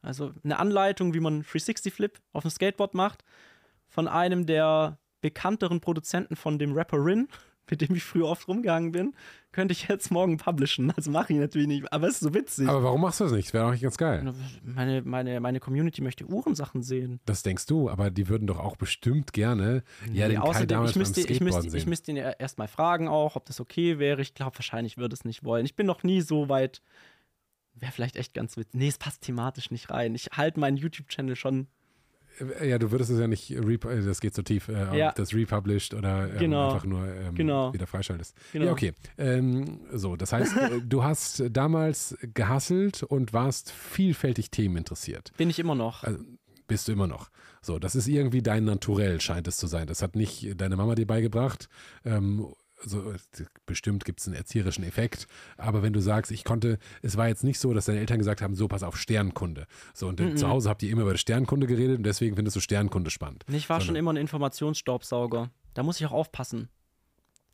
also 0.00 0.32
eine 0.42 0.58
Anleitung, 0.58 1.12
wie 1.12 1.20
man 1.20 1.42
360-Flip 1.42 2.18
auf 2.32 2.42
dem 2.44 2.50
Skateboard 2.50 2.94
macht, 2.94 3.22
von 3.88 4.08
einem 4.08 4.46
der 4.46 4.98
bekannteren 5.20 5.80
Produzenten 5.80 6.36
von 6.36 6.58
dem 6.58 6.72
Rapper 6.72 7.04
Rin, 7.04 7.28
mit 7.70 7.80
dem 7.80 7.94
ich 7.94 8.04
früher 8.04 8.26
oft 8.26 8.46
rumgegangen 8.46 8.92
bin, 8.92 9.14
könnte 9.52 9.72
ich 9.72 9.88
jetzt 9.88 10.10
morgen 10.10 10.36
publishen. 10.36 10.92
Also 10.96 11.10
mache 11.10 11.32
ich 11.32 11.38
natürlich 11.38 11.68
nicht, 11.68 11.92
aber 11.92 12.08
es 12.08 12.14
ist 12.14 12.20
so 12.20 12.34
witzig. 12.34 12.68
Aber 12.68 12.82
warum 12.82 13.00
machst 13.00 13.20
du 13.20 13.24
das 13.24 13.32
nicht? 13.32 13.52
Wäre 13.52 13.64
doch 13.64 13.72
nicht 13.72 13.82
ganz 13.82 13.96
geil. 13.96 14.34
Meine, 14.62 15.02
meine, 15.02 15.40
meine 15.40 15.60
Community 15.60 16.02
möchte 16.02 16.26
Uhrensachen 16.26 16.82
sehen. 16.82 17.20
Das 17.24 17.42
denkst 17.42 17.66
du, 17.66 17.88
aber 17.88 18.10
die 18.10 18.28
würden 18.28 18.46
doch 18.46 18.58
auch 18.58 18.76
bestimmt 18.76 19.32
gerne 19.32 19.82
ja, 20.12 20.28
den 20.28 20.40
Kai 20.40 20.42
außerdem, 20.42 20.68
damals 20.68 20.90
ich 20.90 20.96
müsste, 20.96 21.20
ich, 21.20 21.40
müsste, 21.40 21.66
ich 21.66 21.72
sehen. 21.72 21.88
müsste 21.88 22.10
ihn 22.10 22.16
ja 22.16 22.30
erstmal 22.30 22.68
fragen 22.68 23.08
auch, 23.08 23.36
ob 23.36 23.46
das 23.46 23.60
okay 23.60 23.98
wäre. 23.98 24.20
Ich 24.22 24.34
glaube, 24.34 24.58
wahrscheinlich 24.58 24.96
würde 24.98 25.14
es 25.14 25.24
nicht 25.24 25.44
wollen. 25.44 25.64
Ich 25.64 25.76
bin 25.76 25.86
noch 25.86 26.02
nie 26.02 26.20
so 26.20 26.48
weit. 26.48 26.82
Wäre 27.74 27.92
vielleicht 27.92 28.16
echt 28.16 28.34
ganz 28.34 28.56
witzig. 28.56 28.74
Nee, 28.74 28.88
es 28.88 28.98
passt 28.98 29.22
thematisch 29.22 29.70
nicht 29.70 29.90
rein. 29.90 30.14
Ich 30.14 30.30
halte 30.32 30.60
meinen 30.60 30.76
YouTube-Channel 30.76 31.34
schon. 31.36 31.66
Äh, 32.60 32.68
Ja, 32.68 32.78
du 32.78 32.90
würdest 32.90 33.10
es 33.10 33.18
ja 33.20 33.26
nicht, 33.28 33.50
äh, 33.50 34.02
das 34.04 34.20
geht 34.20 34.34
so 34.34 34.42
tief, 34.42 34.68
äh, 34.68 34.96
Ja. 34.98 35.12
das 35.12 35.34
republished 35.34 35.94
oder 35.94 36.30
ähm, 36.32 36.38
Genau. 36.38 36.72
einfach 36.72 36.84
nur 36.86 37.06
ähm, 37.06 37.34
Genau. 37.34 37.72
wieder 37.72 37.86
freischaltest. 37.86 38.34
Genau. 38.52 38.66
Ja, 38.66 38.72
okay. 38.72 38.92
Ähm, 39.18 39.80
so, 39.92 40.16
das 40.16 40.32
heißt, 40.32 40.56
äh, 40.56 40.80
du 40.84 41.04
hast 41.04 41.42
damals 41.50 42.16
gehasselt 42.34 43.02
und 43.02 43.32
warst 43.32 43.70
vielfältig 43.70 44.50
Themen 44.50 44.76
interessiert. 44.76 45.32
Bin 45.36 45.50
ich 45.50 45.58
immer 45.58 45.74
noch. 45.74 46.02
Also, 46.04 46.18
bist 46.66 46.88
du 46.88 46.92
immer 46.92 47.06
noch. 47.06 47.28
So, 47.60 47.78
das 47.78 47.94
ist 47.94 48.08
irgendwie 48.08 48.42
dein 48.42 48.64
Naturell, 48.64 49.20
scheint 49.20 49.46
es 49.48 49.56
zu 49.56 49.66
sein. 49.66 49.86
Das 49.86 50.02
hat 50.02 50.16
nicht 50.16 50.60
deine 50.60 50.76
Mama 50.76 50.94
dir 50.94 51.06
beigebracht. 51.06 51.68
Ähm, 52.04 52.46
also, 52.84 53.12
bestimmt 53.66 54.04
gibt 54.04 54.20
es 54.20 54.26
einen 54.26 54.36
erzieherischen 54.36 54.84
Effekt. 54.84 55.26
Aber 55.56 55.82
wenn 55.82 55.92
du 55.92 56.00
sagst, 56.00 56.30
ich 56.30 56.44
konnte, 56.44 56.78
es 57.02 57.16
war 57.16 57.28
jetzt 57.28 57.44
nicht 57.44 57.58
so, 57.58 57.74
dass 57.74 57.86
deine 57.86 57.98
Eltern 58.00 58.18
gesagt 58.18 58.42
haben, 58.42 58.54
so, 58.54 58.68
pass 58.68 58.82
auf, 58.82 58.96
Sternkunde. 58.96 59.66
So, 59.94 60.08
und 60.08 60.20
Mhm. 60.20 60.36
zu 60.36 60.48
Hause 60.48 60.68
habt 60.70 60.82
ihr 60.82 60.90
immer 60.90 61.02
über 61.02 61.16
Sternkunde 61.16 61.66
geredet 61.66 61.98
und 61.98 62.04
deswegen 62.04 62.36
findest 62.36 62.56
du 62.56 62.60
Sternkunde 62.60 63.10
spannend. 63.10 63.44
Ich 63.48 63.68
war 63.68 63.80
schon 63.80 63.96
immer 63.96 64.12
ein 64.12 64.16
Informationsstaubsauger. 64.16 65.50
Da 65.74 65.82
muss 65.82 65.98
ich 66.00 66.06
auch 66.06 66.12
aufpassen. 66.12 66.68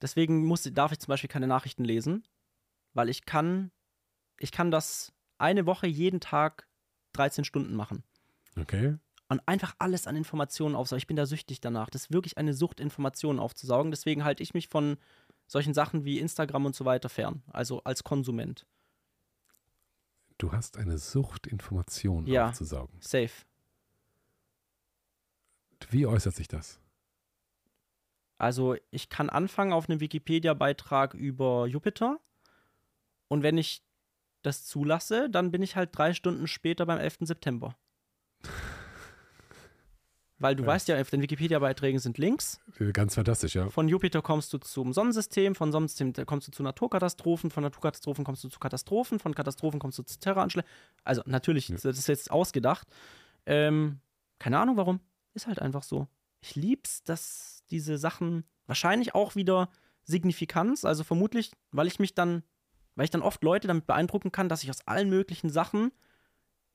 Deswegen 0.02 0.44
muss, 0.46 0.62
darf 0.72 0.92
ich 0.92 0.98
zum 0.98 1.08
Beispiel 1.08 1.28
keine 1.28 1.46
Nachrichten 1.46 1.84
lesen, 1.84 2.24
weil 2.94 3.08
ich 3.08 3.24
kann, 3.26 3.70
ich 4.38 4.52
kann 4.52 4.70
das 4.70 5.12
eine 5.38 5.66
Woche 5.66 5.86
jeden 5.86 6.20
Tag 6.20 6.66
13 7.12 7.44
Stunden 7.44 7.74
machen. 7.74 8.02
Okay. 8.58 8.96
und 9.28 9.40
einfach 9.46 9.76
alles 9.78 10.08
an 10.08 10.16
Informationen 10.16 10.74
aufsaugen. 10.74 10.98
Ich 10.98 11.06
bin 11.06 11.16
da 11.16 11.24
süchtig 11.24 11.60
danach. 11.60 11.88
Das 11.88 12.02
ist 12.02 12.12
wirklich 12.12 12.36
eine 12.36 12.52
Sucht, 12.52 12.80
Informationen 12.80 13.38
aufzusaugen. 13.38 13.92
Deswegen 13.92 14.24
halte 14.24 14.42
ich 14.42 14.54
mich 14.54 14.66
von 14.66 14.96
solchen 15.50 15.74
Sachen 15.74 16.04
wie 16.04 16.20
Instagram 16.20 16.66
und 16.66 16.76
so 16.76 16.84
weiter 16.84 17.08
fern. 17.08 17.42
Also 17.52 17.82
als 17.82 18.04
Konsument. 18.04 18.66
Du 20.38 20.52
hast 20.52 20.76
eine 20.78 20.96
Sucht, 20.96 21.46
Informationen 21.48 22.26
Ja. 22.28 22.48
aufzusaugen. 22.48 22.96
Safe. 23.00 23.32
Wie 25.90 26.06
äußert 26.06 26.34
sich 26.36 26.46
das? 26.46 26.78
Also 28.38 28.76
ich 28.90 29.08
kann 29.08 29.28
anfangen 29.28 29.72
auf 29.72 29.88
einem 29.90 30.00
Wikipedia-Beitrag 30.00 31.14
über 31.14 31.66
Jupiter. 31.66 32.20
Und 33.28 33.42
wenn 33.42 33.58
ich 33.58 33.82
das 34.42 34.64
zulasse, 34.66 35.28
dann 35.28 35.50
bin 35.50 35.62
ich 35.62 35.74
halt 35.76 35.90
drei 35.92 36.14
Stunden 36.14 36.46
später 36.46 36.86
beim 36.86 36.98
11. 36.98 37.18
September. 37.22 37.76
Weil 40.40 40.56
du 40.56 40.62
Ja. 40.62 40.68
weißt 40.70 40.88
ja, 40.88 41.00
auf 41.00 41.10
den 41.10 41.20
Wikipedia-Beiträgen 41.22 41.98
sind 42.00 42.16
Links. 42.18 42.58
Ganz 42.94 43.14
fantastisch, 43.14 43.54
ja. 43.54 43.68
Von 43.68 43.88
Jupiter 43.88 44.22
kommst 44.22 44.52
du 44.52 44.58
zum 44.58 44.92
Sonnensystem, 44.94 45.54
von 45.54 45.70
Sonnensystem 45.70 46.14
kommst 46.26 46.48
du 46.48 46.52
zu 46.52 46.62
Naturkatastrophen, 46.62 47.50
von 47.50 47.62
Naturkatastrophen 47.62 48.24
kommst 48.24 48.42
du 48.42 48.48
zu 48.48 48.58
Katastrophen, 48.58 49.18
von 49.18 49.34
Katastrophen 49.34 49.78
kommst 49.78 49.98
du 49.98 50.02
zu 50.02 50.18
Terroranschlägen. 50.18 50.68
Also 51.04 51.22
natürlich, 51.26 51.68
Ja. 51.68 51.74
das 51.76 51.98
ist 51.98 52.08
jetzt 52.08 52.30
ausgedacht. 52.30 52.88
Ähm, 53.46 54.00
keine 54.38 54.58
Ahnung 54.58 54.76
warum. 54.78 55.00
Ist 55.34 55.46
halt 55.46 55.60
einfach 55.60 55.82
so. 55.82 56.08
Ich 56.40 56.56
lieb's, 56.56 57.04
dass 57.04 57.62
diese 57.70 57.98
Sachen 57.98 58.44
wahrscheinlich 58.66 59.14
auch 59.14 59.36
wieder 59.36 59.68
Signifikanz, 60.04 60.84
also 60.86 61.04
vermutlich, 61.04 61.52
weil 61.70 61.86
ich 61.86 61.98
mich 61.98 62.14
dann, 62.14 62.42
weil 62.96 63.04
ich 63.04 63.10
dann 63.10 63.22
oft 63.22 63.44
Leute 63.44 63.68
damit 63.68 63.86
beeindrucken 63.86 64.32
kann, 64.32 64.48
dass 64.48 64.62
ich 64.62 64.70
aus 64.70 64.86
allen 64.88 65.10
möglichen 65.10 65.50
Sachen 65.50 65.92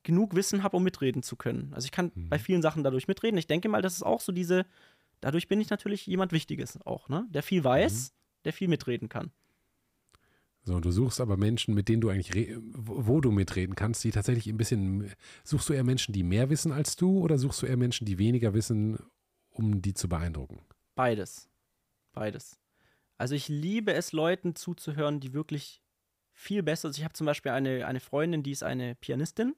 genug 0.06 0.36
Wissen 0.36 0.64
habe, 0.64 0.78
um 0.78 0.84
mitreden 0.84 1.24
zu 1.24 1.36
können. 1.36 1.74
Also 1.74 1.86
ich 1.86 1.92
kann 1.92 2.14
Mhm. 2.16 2.30
bei 2.30 2.40
vielen 2.40 2.62
Sachen 2.62 2.84
dadurch 2.86 3.10
mitreden. 3.10 3.38
Ich 3.38 3.48
denke 3.48 3.68
mal, 3.70 3.82
das 3.82 3.96
ist 3.96 4.04
auch 4.04 4.22
so 4.22 4.32
diese, 4.32 4.66
dadurch 5.22 5.50
bin 5.50 5.60
ich 5.62 5.70
natürlich 5.70 6.08
jemand 6.08 6.32
Wichtiges 6.32 6.80
auch, 6.86 7.10
ne? 7.10 7.28
Der 7.32 7.44
viel 7.44 7.64
weiß, 7.66 8.14
der 8.46 8.54
viel 8.54 8.70
mitreden 8.70 9.10
kann. 9.10 9.32
So, 10.64 10.80
du 10.80 10.90
suchst 10.92 11.22
aber 11.22 11.38
Menschen, 11.38 11.76
mit 11.76 11.90
denen 11.90 12.02
du 12.02 12.10
eigentlich, 12.10 12.56
wo 12.74 13.22
du 13.22 13.32
mitreden 13.32 13.76
kannst, 13.76 14.04
die 14.04 14.10
tatsächlich 14.12 14.48
ein 14.48 14.58
bisschen, 14.58 15.12
suchst 15.44 15.70
du 15.70 15.74
eher 15.74 15.84
Menschen, 15.84 16.12
die 16.14 16.24
mehr 16.24 16.50
wissen 16.50 16.72
als 16.72 16.96
du 16.96 17.20
oder 17.20 17.38
suchst 17.38 17.62
du 17.62 17.68
eher 17.68 17.78
Menschen, 17.78 18.06
die 18.06 18.18
weniger 18.18 18.54
wissen, 18.56 18.98
um 19.52 19.82
die 19.84 19.94
zu 19.94 20.10
beeindrucken? 20.10 20.62
Beides. 20.96 21.50
Beides. 22.14 22.60
Also 23.18 23.36
ich 23.36 23.48
liebe 23.50 23.94
es, 23.94 24.12
Leuten 24.12 24.56
zuzuhören, 24.56 25.20
die 25.20 25.34
wirklich 25.34 25.82
viel 26.34 26.64
besser 26.64 26.90
sind. 26.90 27.00
Ich 27.00 27.04
habe 27.04 27.14
zum 27.14 27.26
Beispiel 27.26 27.52
eine, 27.52 27.86
eine 27.88 28.00
Freundin, 28.00 28.44
die 28.44 28.52
ist 28.52 28.64
eine 28.64 28.96
Pianistin, 28.96 29.56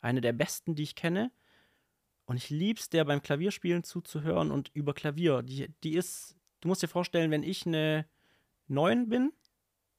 eine 0.00 0.20
der 0.20 0.32
besten, 0.32 0.74
die 0.74 0.82
ich 0.82 0.94
kenne. 0.94 1.30
Und 2.26 2.36
ich 2.36 2.50
lieb's, 2.50 2.88
der 2.90 3.04
beim 3.04 3.22
Klavierspielen 3.22 3.84
zuzuhören 3.84 4.50
und 4.50 4.70
über 4.74 4.92
Klavier. 4.94 5.42
Die, 5.42 5.68
die 5.82 5.94
ist, 5.94 6.36
du 6.60 6.68
musst 6.68 6.82
dir 6.82 6.88
vorstellen, 6.88 7.30
wenn 7.30 7.42
ich 7.42 7.66
eine 7.66 8.04
9 8.66 9.08
bin, 9.08 9.32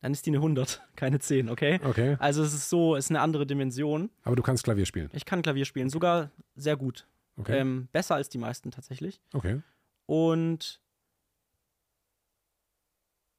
dann 0.02 0.12
ist 0.12 0.26
die 0.26 0.30
eine 0.30 0.38
100, 0.38 0.82
keine 0.96 1.20
10, 1.20 1.50
okay? 1.50 1.80
Okay, 1.84 2.16
Also 2.20 2.44
es 2.44 2.54
ist 2.54 2.70
so, 2.70 2.96
es 2.96 3.06
ist 3.06 3.12
eine 3.12 3.22
andere 3.22 3.46
Dimension. 3.48 4.10
aber 4.24 4.36
du 4.36 4.44
kannst 4.44 4.64
Klavier 4.64 4.86
spielen. 4.86 5.10
Ich 5.14 5.26
kann 5.26 5.42
Klavier 5.42 5.66
spielen, 5.66 5.90
sogar 5.90 6.32
sehr 6.56 6.78
gut. 6.78 7.08
Okay, 7.36 7.58
Ähm, 7.60 7.88
besser 7.92 8.16
als 8.16 8.30
die 8.30 8.38
meisten 8.38 8.70
tatsächlich. 8.72 9.22
okay. 9.34 9.62
Und 10.06 10.82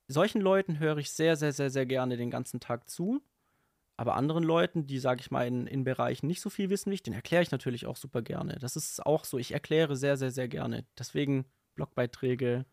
solchen 0.09 0.41
Leuten 0.41 0.79
höre 0.79 0.99
ich 0.99 1.11
sehr, 1.11 1.37
sehr, 1.37 1.53
sehr, 1.53 1.71
sehr 1.71 1.87
gerne 1.87 2.17
den 2.17 2.31
ganzen 2.31 2.61
Tag 2.61 2.89
zu. 2.89 3.23
Aber 4.01 4.15
anderen 4.15 4.45
Leuten, 4.45 4.87
die, 4.87 4.99
sage 4.99 5.21
ich 5.21 5.31
mal, 5.31 5.47
in, 5.47 5.67
in 5.67 5.85
Bereichen 5.85 6.27
nicht 6.27 6.41
so 6.41 6.49
viel 6.49 6.71
wissen 6.71 6.91
wie 6.91 6.95
ich, 6.95 7.03
den 7.03 7.13
erkläre 7.13 7.43
ich 7.43 7.51
natürlich 7.51 7.85
auch 7.85 7.97
super 7.97 8.23
gerne. 8.23 8.57
Das 8.59 8.75
ist 8.75 9.05
auch 9.05 9.27
so. 9.27 9.37
Ich 9.37 9.53
erkläre 9.53 9.95
sehr, 9.95 10.17
sehr, 10.17 10.31
sehr 10.31 10.49
gerne. 10.49 10.87
Deswegen 10.99 11.45
Blogbeiträge, 11.75 12.65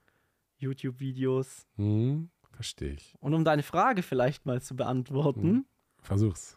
YouTube-Videos. 0.56 1.68
Hm, 1.76 2.30
verstehe 2.54 2.94
ich. 2.94 3.14
Und 3.20 3.34
um 3.34 3.44
deine 3.44 3.64
Frage 3.64 4.04
vielleicht 4.04 4.46
mal 4.46 4.62
zu 4.62 4.78
beantworten, 4.78 5.48
Mhm. 5.48 5.66
Versuch's. 6.00 6.56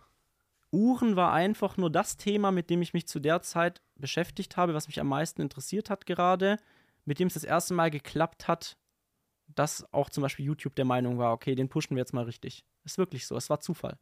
Uhren 0.71 1.17
war 1.17 1.33
einfach 1.33 1.77
nur 1.77 1.91
das 1.91 2.17
Thema, 2.17 2.53
mit 2.53 2.71
dem 2.71 2.81
ich 2.81 2.95
mich 2.95 3.09
zu 3.09 3.19
der 3.19 3.43
Zeit 3.43 3.83
beschäftigt 3.97 4.57
habe, 4.57 4.73
was 4.75 4.87
mich 4.87 5.01
am 5.01 5.09
meisten 5.09 5.43
interessiert 5.43 5.91
hat 5.91 6.07
gerade, 6.07 6.59
mit 7.05 7.19
dem 7.19 7.27
es 7.27 7.35
das 7.35 7.43
erste 7.43 7.75
Mal 7.75 7.91
geklappt 7.91 8.47
hat, 8.47 8.77
dass 9.49 9.93
auch 9.93 10.11
zum 10.11 10.23
Beispiel 10.23 10.47
YouTube 10.47 10.77
der 10.77 10.85
Meinung 10.85 11.19
war, 11.19 11.33
okay, 11.33 11.57
den 11.57 11.69
pushen 11.69 11.97
wir 11.97 12.03
jetzt 12.03 12.15
mal 12.15 12.23
richtig. 12.23 12.65
Ist 12.85 12.99
wirklich 12.99 13.27
so, 13.27 13.37
es 13.37 13.51
war 13.51 13.59
Zufall. 13.59 13.99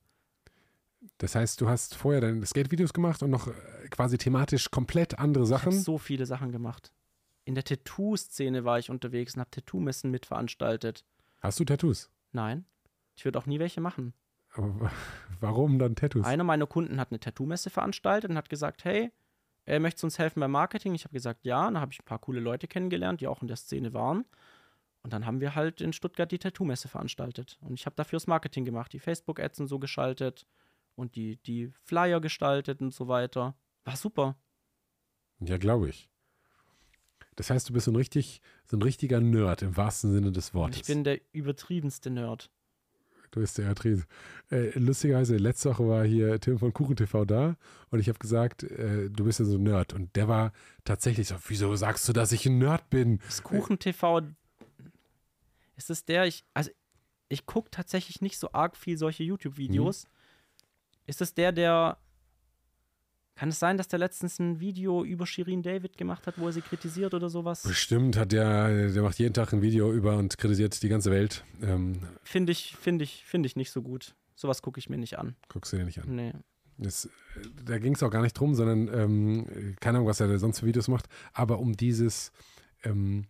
Das 1.19 1.35
heißt, 1.35 1.61
du 1.61 1.69
hast 1.69 1.95
vorher 1.95 2.21
deine 2.21 2.45
Skate-Videos 2.45 2.93
gemacht 2.93 3.23
und 3.23 3.31
noch 3.31 3.47
äh, 3.49 3.53
quasi 3.91 4.19
thematisch 4.19 4.71
komplett 4.71 5.19
andere 5.19 5.45
Ich 5.45 5.51
habe 5.53 5.61
Sachen. 5.63 5.73
so 5.81 5.99
viele 5.99 6.27
Sachen 6.27 6.51
gemacht. 6.53 6.93
In 7.45 7.55
der 7.55 7.65
Tattoo-Szene 7.65 8.65
war 8.65 8.79
ich 8.79 8.91
unterwegs 8.91 9.35
und 9.35 9.41
habe 9.41 9.51
Tattoo-Messen 9.51 10.11
mitveranstaltet. 10.11 11.05
Hast 11.41 11.61
du 11.61 11.65
Tattoos? 11.65 12.11
Nein, 12.33 12.65
ich 13.17 13.25
würde 13.25 13.39
auch 13.39 13.47
nie 13.47 13.59
welche 13.59 13.81
machen. 13.81 14.13
Aber 14.55 14.81
wa- 14.81 14.93
warum 15.41 15.79
dann 15.79 15.95
Tattoos? 15.95 16.27
Einer 16.27 16.45
meiner 16.45 16.67
Kunden 16.67 16.99
hat 17.01 17.11
eine 17.11 17.21
Tattoo-Messe 17.21 17.71
veranstaltet 17.71 18.31
und 18.31 18.37
hat 18.37 18.49
gesagt, 18.49 18.85
hey, 18.85 19.11
äh, 19.67 19.79
möchtest 19.79 20.03
du 20.03 20.07
uns 20.09 20.19
helfen 20.19 20.41
beim 20.41 20.51
Marketing? 20.51 20.95
Ich 20.95 21.05
habe 21.05 21.13
gesagt, 21.15 21.45
ja. 21.45 21.69
Und 21.69 21.75
dann 21.75 21.81
habe 21.81 21.93
ich 21.93 22.01
ein 22.01 22.05
paar 22.05 22.19
coole 22.19 22.41
Leute 22.41 22.67
kennengelernt, 22.67 23.21
die 23.21 23.29
auch 23.29 23.41
in 23.41 23.49
der 23.49 23.57
Szene 23.57 23.95
waren. 23.95 24.25
Und 25.03 25.13
dann 25.13 25.27
haben 25.27 25.41
wir 25.41 25.55
halt 25.55 25.81
in 25.81 25.93
Stuttgart 25.93 26.31
die 26.33 26.39
Tattoo-Messe 26.39 26.89
veranstaltet. 26.89 27.57
Und 27.63 27.75
ich 27.75 27.87
habe 27.87 27.95
dafür 27.97 28.17
das 28.17 28.27
Marketing 28.27 28.65
gemacht, 28.65 28.93
die 28.93 28.99
Facebook-Ads 28.99 29.61
und 29.61 29.69
so 29.69 29.79
geschaltet 29.79 30.45
und 30.99 31.15
die, 31.15 31.37
die 31.37 31.71
Flyer 31.85 32.21
gestaltet 32.21 32.81
und 32.81 32.93
so 32.93 33.09
weiter. 33.09 33.55
War 33.85 33.97
super. 33.97 34.37
Ja, 35.41 35.57
glaube 35.57 35.89
ich. 35.89 36.11
Das 37.37 37.51
heißt, 37.51 37.69
du 37.69 37.73
bist 37.73 37.85
so 37.85 37.93
ein 37.93 37.97
richtig, 37.97 38.43
so 38.67 38.77
ein 38.77 38.83
richtiger 38.83 39.21
Nerd 39.21 39.63
im 39.63 39.77
wahrsten 39.77 40.13
Sinne 40.13 40.33
des 40.33 40.55
Wortes. 40.55 40.81
Ich 40.81 40.87
bin 40.87 41.05
der 41.05 41.21
übertriebenste 41.33 42.11
Nerd. 42.11 42.51
Du 43.31 43.41
bist 43.41 43.59
der 43.59 43.73
Triese. 43.77 44.07
Äh, 44.51 44.77
lustigerweise, 44.77 45.37
letzte 45.37 45.71
Woche 45.71 45.89
war 45.89 46.05
hier 46.05 46.41
Tim 46.41 46.59
von 46.59 46.73
KuchenTV 46.73 47.27
da 47.27 47.57
und 47.91 48.01
ich 48.01 48.09
habe 48.09 48.19
gesagt, 48.19 48.65
äh, 48.65 49.09
du 49.09 49.25
bist 49.25 49.39
ja 49.39 49.45
so 49.45 49.57
ein 49.57 49.63
Nerd. 49.63 49.93
Und 49.93 50.17
der 50.17 50.27
war 50.27 50.53
tatsächlich 50.85 51.29
so, 51.29 51.37
wieso 51.47 51.77
sagst 51.77 52.09
du, 52.09 52.13
dass 52.13 52.33
ich 52.33 52.45
ein 52.47 52.59
Nerd 52.59 52.91
bin? 52.91 53.21
Das 53.25 53.45
KuchenTV, 53.45 54.23
ist 55.77 55.91
es 55.91 56.05
der, 56.05 56.27
ich, 56.27 56.45
also 56.55 56.71
ich 57.29 57.47
gucke 57.47 57.71
tatsächlich 57.71 58.21
nicht 58.21 58.39
so 58.39 58.51
arg 58.53 58.77
viel 58.77 58.99
solche 58.99 59.23
YouTube-Videos. 59.23 60.05
Mhm. 60.05 60.18
Ist 61.09 61.23
es 61.23 61.33
der, 61.33 61.53
der, 61.53 61.97
kann 63.35 63.49
es 63.49 63.59
sein, 63.59 63.79
dass 63.79 63.89
der 63.89 63.99
letztens 63.99 64.39
ein 64.39 64.61
Video 64.61 65.03
über 65.03 65.27
Shirin 65.27 65.63
David 65.63 65.97
gemacht 65.97 66.27
hat, 66.27 66.39
wo 66.39 66.47
er 66.47 66.53
sie 66.53 66.61
kritisiert 66.61 67.15
oder 67.15 67.31
sowas? 67.31 67.63
Bestimmt 67.63 68.19
hat 68.19 68.31
der, 68.31 68.91
der 68.91 69.03
macht 69.03 69.19
jeden 69.19 69.33
Tag 69.33 69.55
ein 69.55 69.63
Video 69.63 69.91
über 69.91 70.19
und 70.19 70.37
kritisiert 70.37 70.83
die 70.83 70.89
ganze 70.91 71.11
Welt. 71.11 71.45
Ähm, 71.63 72.03
Finde 72.23 72.53
ich, 72.53 72.77
finde 72.77 73.05
ich, 73.05 73.25
finde 73.25 73.47
ich 73.47 73.57
nicht 73.57 73.71
so 73.71 73.81
gut. 73.81 74.17
Sowas 74.35 74.61
gucke 74.61 74.79
ich 74.79 74.91
mir 74.91 74.99
nicht 74.99 75.19
an. 75.19 75.35
guckst 75.49 75.73
du 75.73 75.79
dir 75.79 75.85
nicht 75.85 75.99
an. 75.99 76.15
Nee. 76.15 76.33
Das, 76.77 77.09
da 77.65 77.79
ging 77.79 77.95
es 77.95 78.03
auch 78.03 78.11
gar 78.11 78.23
nicht 78.23 78.35
drum, 78.35 78.55
sondern 78.55 78.89
ähm, 78.93 79.77
keine 79.81 79.97
Ahnung, 79.97 80.09
was 80.09 80.21
er 80.21 80.39
sonst 80.39 80.61
für 80.61 80.67
Videos 80.67 80.89
macht, 80.89 81.07
aber 81.33 81.59
um 81.59 81.73
dieses, 81.75 82.33
ähm, 82.85 83.25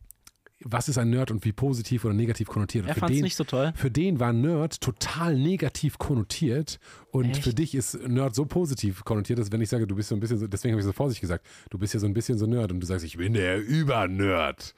was 0.64 0.88
ist 0.88 0.98
ein 0.98 1.10
Nerd 1.10 1.30
und 1.30 1.44
wie 1.44 1.52
positiv 1.52 2.04
oder 2.04 2.14
negativ 2.14 2.48
konnotiert. 2.48 2.84
Und 2.84 2.88
Er 2.88 2.94
für 2.94 3.00
fand 3.00 3.10
es 3.12 3.16
den, 3.18 3.24
nicht 3.24 3.36
so 3.36 3.44
toll. 3.44 3.72
für 3.76 3.90
den 3.90 4.18
war 4.18 4.32
Nerd 4.32 4.80
total 4.80 5.38
negativ 5.38 5.98
konnotiert 5.98 6.78
und 7.12 7.26
Echt? 7.30 7.44
für 7.44 7.54
dich 7.54 7.74
ist 7.74 7.94
Nerd 8.08 8.34
so 8.34 8.44
positiv 8.44 9.04
konnotiert, 9.04 9.38
dass 9.38 9.52
wenn 9.52 9.60
ich 9.60 9.68
sage, 9.68 9.86
du 9.86 9.94
bist 9.94 10.08
so 10.08 10.16
ein 10.16 10.20
bisschen 10.20 10.38
so, 10.38 10.46
deswegen 10.48 10.72
habe 10.72 10.80
ich 10.80 10.86
so 10.86 10.92
vorsichtig 10.92 11.20
gesagt, 11.22 11.46
du 11.70 11.78
bist 11.78 11.94
ja 11.94 12.00
so 12.00 12.06
ein 12.06 12.14
bisschen 12.14 12.38
so 12.38 12.46
Nerd 12.46 12.72
und 12.72 12.80
du 12.80 12.86
sagst, 12.86 13.04
ich 13.04 13.16
bin 13.16 13.34
der 13.34 13.60
Über-Nerd. 13.60 14.74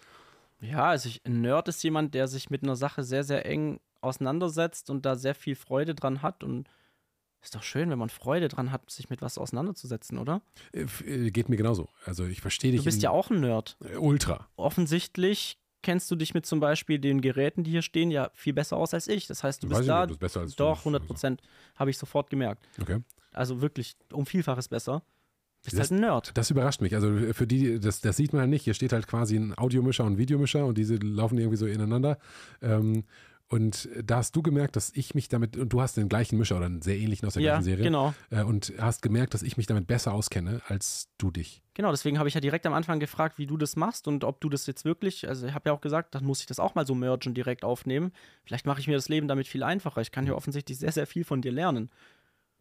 Ja, 0.60 0.84
also 0.90 1.08
ich, 1.08 1.22
ein 1.24 1.40
Nerd 1.40 1.68
ist 1.68 1.82
jemand, 1.82 2.14
der 2.14 2.28
sich 2.28 2.50
mit 2.50 2.62
einer 2.62 2.76
Sache 2.76 3.02
sehr, 3.02 3.24
sehr 3.24 3.46
eng 3.46 3.80
auseinandersetzt 4.02 4.90
und 4.90 5.06
da 5.06 5.16
sehr 5.16 5.34
viel 5.34 5.54
Freude 5.54 5.94
dran 5.94 6.20
hat. 6.20 6.44
Und 6.44 6.68
ist 7.42 7.54
doch 7.54 7.62
schön, 7.62 7.88
wenn 7.88 7.98
man 7.98 8.10
Freude 8.10 8.48
dran 8.48 8.70
hat, 8.70 8.90
sich 8.90 9.08
mit 9.08 9.22
was 9.22 9.38
auseinanderzusetzen, 9.38 10.18
oder? 10.18 10.42
Äh, 10.72 10.84
äh, 11.06 11.30
Geht 11.30 11.48
mir 11.48 11.56
genauso. 11.56 11.88
Also 12.04 12.26
ich 12.26 12.42
verstehe 12.42 12.72
dich 12.72 12.80
Du 12.82 12.84
bist 12.84 13.00
ja 13.02 13.08
auch 13.10 13.30
ein 13.30 13.40
Nerd. 13.40 13.78
ultra. 13.98 14.48
Offensichtlich 14.56 15.58
kennst 15.82 16.10
du 16.10 16.16
dich 16.16 16.34
mit 16.34 16.46
zum 16.46 16.60
Beispiel 16.60 16.98
den 16.98 17.20
Geräten, 17.20 17.64
die 17.64 17.70
hier 17.70 17.82
stehen, 17.82 18.10
ja 18.10 18.30
viel 18.34 18.52
besser 18.52 18.76
aus 18.76 18.92
als 18.94 19.08
ich. 19.08 19.26
Das 19.26 19.42
heißt, 19.44 19.62
du 19.62 19.66
Weiß 19.68 19.78
bist 19.78 19.80
ich 19.82 19.86
da. 19.88 20.00
nicht, 20.00 20.04
du 20.10 20.12
bist 20.14 20.20
besser 20.20 20.40
als 20.40 20.52
du. 20.54 20.56
doch, 20.64 20.70
Also, 20.78 20.80
100 20.80 21.06
Prozent. 21.06 21.42
Habe 21.76 21.90
ich 21.90 21.98
sofort 21.98 22.30
gemerkt. 22.30 22.68
Okay. 22.80 22.98
Also 23.32 23.60
wirklich 23.62 23.96
um 24.12 24.26
Vielfaches 24.26 24.68
besser. 24.68 25.02
Bist 25.62 25.74
Das- 25.78 25.90
halt 25.90 25.98
ein 25.98 26.00
Nerd. 26.00 26.32
Das 26.36 26.50
überrascht 26.50 26.80
mich. 26.80 26.94
Also 26.94 27.32
für 27.34 27.46
die, 27.46 27.78
das, 27.80 28.00
das 28.00 28.16
sieht 28.16 28.32
man 28.32 28.40
halt 28.40 28.50
nicht. 28.50 28.64
Hier 28.64 28.72
steht 28.74 28.92
halt 28.94 29.06
quasi 29.06 29.36
ein 29.36 29.56
Audiomischer 29.58 30.04
und 30.04 30.14
ein 30.14 30.18
Videomischer 30.18 30.64
und 30.64 30.78
diese 30.78 30.96
laufen 30.96 31.36
irgendwie 31.38 31.58
so 31.58 31.66
ineinander. 31.66 32.18
Ähm, 32.62 33.04
und 33.50 33.88
da 34.02 34.18
hast 34.18 34.36
du 34.36 34.42
gemerkt, 34.42 34.76
dass 34.76 34.92
ich 34.94 35.14
mich 35.14 35.28
damit, 35.28 35.56
und 35.56 35.72
du 35.72 35.80
hast 35.80 35.96
den 35.96 36.08
gleichen 36.08 36.38
Mischer 36.38 36.56
oder 36.56 36.66
einen 36.66 36.82
sehr 36.82 36.96
ähnlichen 36.96 37.26
aus 37.26 37.34
der 37.34 37.42
Ja, 37.42 37.54
gleichen 37.54 37.64
Serie. 37.64 37.84
genau. 37.84 38.14
Äh, 38.30 38.44
und 38.44 38.72
hast 38.78 39.02
gemerkt, 39.02 39.34
dass 39.34 39.42
ich 39.42 39.56
mich 39.56 39.66
damit 39.66 39.88
besser 39.88 40.14
auskenne 40.14 40.62
als 40.68 41.08
du 41.18 41.32
dich. 41.32 41.60
Genau, 41.74 41.90
deswegen 41.90 42.18
habe 42.18 42.28
ich 42.28 42.34
ja 42.34 42.40
direkt 42.40 42.64
am 42.66 42.74
Anfang 42.74 43.00
gefragt, 43.00 43.38
wie 43.38 43.46
du 43.46 43.56
das 43.56 43.74
machst 43.74 44.06
und 44.06 44.22
ob 44.22 44.40
du 44.40 44.48
das 44.48 44.66
jetzt 44.66 44.84
wirklich, 44.84 45.28
also 45.28 45.46
ich 45.48 45.52
habe 45.54 45.68
ja 45.70 45.72
auch 45.74 45.80
gesagt, 45.80 46.14
dann 46.14 46.24
muss 46.24 46.40
ich 46.40 46.46
das 46.46 46.60
auch 46.60 46.74
mal 46.76 46.86
so 46.86 46.94
mergen, 46.94 47.34
direkt 47.34 47.64
aufnehmen. 47.64 48.12
Vielleicht 48.44 48.66
mache 48.66 48.80
ich 48.80 48.86
mir 48.86 48.94
das 48.94 49.08
Leben 49.08 49.26
damit 49.26 49.48
viel 49.48 49.64
einfacher. 49.64 50.00
Ich 50.00 50.12
kann 50.12 50.24
hier 50.24 50.36
offensichtlich 50.36 50.78
sehr, 50.78 50.92
sehr 50.92 51.06
viel 51.08 51.24
von 51.24 51.42
dir 51.42 51.50
lernen. 51.52 51.90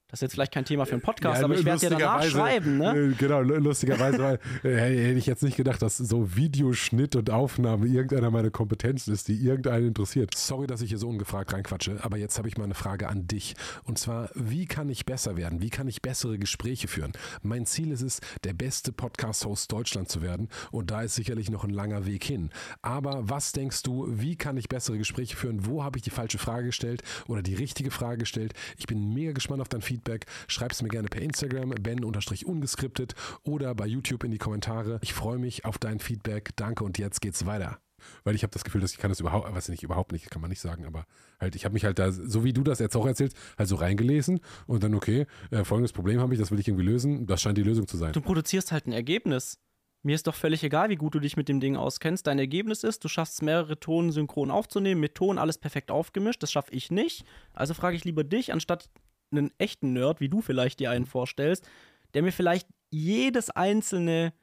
Das 0.09 0.17
ist 0.17 0.21
jetzt 0.23 0.33
vielleicht 0.33 0.51
kein 0.53 0.65
Thema 0.65 0.85
für 0.85 0.93
einen 0.93 1.01
Podcast, 1.01 1.39
Ja, 1.39 1.45
aber 1.45 1.53
ich 1.53 1.63
werde 1.65 1.81
dir 1.81 1.89
danach 1.91 2.23
lustigerweise- 2.23 2.31
schreiben, 2.31 2.77
ne? 2.79 2.97
Äh, 3.11 3.13
Genau, 3.19 3.41
lu- 3.41 3.57
lustigerweise, 3.57 4.17
weil 4.17 4.39
äh, 4.63 4.75
hätte 5.05 5.19
ich 5.19 5.27
jetzt 5.27 5.43
nicht 5.43 5.55
gedacht, 5.55 5.81
dass 5.83 5.97
so 5.97 6.35
Videoschnitt 6.35 7.15
und 7.15 7.29
Aufnahme 7.29 7.85
irgendeiner 7.85 8.31
meiner 8.31 8.49
Kompetenzen 8.49 9.13
ist, 9.13 9.27
die 9.27 9.35
irgendeinen 9.35 9.89
interessiert. 9.89 10.33
Sorry, 10.35 10.65
dass 10.65 10.81
ich 10.81 10.89
hier 10.89 10.97
so 10.97 11.07
ungefragt 11.07 11.53
reinquatsche, 11.53 11.99
aber 12.01 12.17
jetzt 12.17 12.39
habe 12.39 12.47
ich 12.47 12.57
mal 12.57 12.63
eine 12.63 12.73
Frage 12.73 13.07
an 13.07 13.27
dich. 13.27 13.53
Und 13.83 13.99
zwar, 13.99 14.31
wie 14.33 14.65
kann 14.65 14.89
ich 14.89 15.05
besser 15.05 15.37
werden? 15.37 15.61
Wie 15.61 15.69
kann 15.69 15.87
ich 15.87 16.01
bessere 16.01 16.39
Gespräche 16.39 16.87
führen? 16.87 17.11
Mein 17.43 17.67
Ziel 17.67 17.91
ist 17.91 18.01
es, 18.01 18.19
der 18.43 18.53
beste 18.53 18.91
Podcast-Host 18.91 19.71
Deutschland 19.71 20.09
zu 20.09 20.23
werden. 20.23 20.49
Und 20.71 20.89
da 20.89 21.03
ist 21.03 21.13
sicherlich 21.13 21.51
noch 21.51 21.63
ein 21.63 21.69
langer 21.69 22.07
Weg 22.07 22.23
hin. 22.23 22.49
Aber 22.81 23.29
was 23.29 23.51
denkst 23.51 23.83
du, 23.83 24.07
wie 24.09 24.35
kann 24.35 24.57
ich 24.57 24.69
bessere 24.69 24.97
Gespräche 24.97 25.35
führen? 25.35 25.67
Wo 25.67 25.83
habe 25.83 25.99
ich 25.99 26.03
die 26.03 26.09
falsche 26.09 26.39
Frage 26.39 26.65
gestellt 26.65 27.03
oder 27.27 27.43
die 27.43 27.53
richtige 27.53 27.91
Frage 27.91 28.17
gestellt? 28.17 28.53
Ich 28.77 28.87
bin 28.87 29.13
mega 29.13 29.33
gespannt 29.33 29.61
auf 29.61 29.69
dein 29.69 29.81
Feedback. 29.81 29.98
Schreib 30.47 30.71
es 30.71 30.81
mir 30.81 30.89
gerne 30.89 31.07
per 31.07 31.21
Instagram, 31.21 31.69
ben-ungeskriptet 31.81 33.15
oder 33.43 33.75
bei 33.75 33.85
YouTube 33.85 34.23
in 34.23 34.31
die 34.31 34.37
Kommentare. 34.37 34.99
Ich 35.01 35.13
freue 35.13 35.37
mich 35.37 35.65
auf 35.65 35.77
dein 35.77 35.99
Feedback. 35.99 36.51
Danke 36.55 36.83
und 36.83 36.97
jetzt 36.97 37.21
geht's 37.21 37.45
weiter. 37.45 37.79
Weil 38.23 38.35
ich 38.35 38.43
habe 38.43 38.51
das 38.51 38.63
Gefühl, 38.63 38.81
dass 38.81 38.91
ich 38.91 38.97
kann 38.97 39.09
das 39.09 39.19
überhaupt, 39.19 39.53
was 39.53 39.69
nicht 39.69 39.83
überhaupt 39.83 40.11
nicht, 40.11 40.29
kann 40.29 40.41
man 40.41 40.49
nicht 40.49 40.61
sagen, 40.61 40.85
aber 40.85 41.05
halt, 41.39 41.55
ich 41.55 41.65
habe 41.65 41.73
mich 41.73 41.85
halt 41.85 41.99
da, 41.99 42.11
so 42.11 42.43
wie 42.43 42.53
du 42.53 42.63
das 42.63 42.79
jetzt 42.79 42.95
auch 42.95 43.05
erzählst, 43.05 43.37
halt 43.57 43.69
so 43.69 43.75
reingelesen 43.75 44.39
und 44.67 44.83
dann, 44.83 44.93
okay, 44.93 45.25
äh, 45.51 45.63
folgendes 45.63 45.93
Problem 45.93 46.19
habe 46.19 46.33
ich, 46.33 46.39
das 46.39 46.51
will 46.51 46.59
ich 46.59 46.67
irgendwie 46.67 46.85
lösen. 46.85 47.25
Das 47.25 47.41
scheint 47.41 47.57
die 47.57 47.63
Lösung 47.63 47.87
zu 47.87 47.97
sein. 47.97 48.13
Du 48.13 48.21
produzierst 48.21 48.71
halt 48.71 48.87
ein 48.87 48.93
Ergebnis. 48.93 49.59
Mir 50.01 50.15
ist 50.15 50.27
doch 50.27 50.35
völlig 50.35 50.63
egal, 50.63 50.89
wie 50.89 50.95
gut 50.95 51.13
du 51.13 51.19
dich 51.19 51.35
mit 51.35 51.49
dem 51.49 51.59
Ding 51.59 51.75
auskennst. 51.75 52.25
Dein 52.25 52.39
Ergebnis 52.39 52.85
ist, 52.85 53.03
du 53.03 53.09
schaffst 53.09 53.41
mehrere 53.41 53.81
Tonen 53.81 54.13
synchron 54.13 54.49
aufzunehmen, 54.49 55.01
mit 55.01 55.15
Ton 55.15 55.37
alles 55.37 55.57
perfekt 55.57 55.91
aufgemischt. 55.91 56.41
Das 56.41 56.53
schaffe 56.53 56.71
ich 56.71 56.89
nicht. 56.89 57.25
Also 57.53 57.73
frage 57.73 57.97
ich 57.97 58.05
lieber 58.05 58.23
dich, 58.23 58.53
anstatt 58.53 58.89
einen 59.31 59.51
echten 59.57 59.93
Nerd, 59.93 60.19
wie 60.19 60.29
du 60.29 60.41
vielleicht 60.41 60.79
dir 60.79 60.91
einen 60.91 61.05
vorstellst, 61.05 61.67
der 62.13 62.23
mir 62.23 62.31
vielleicht 62.31 62.67
jedes 62.89 63.49
einzelne 63.49 64.33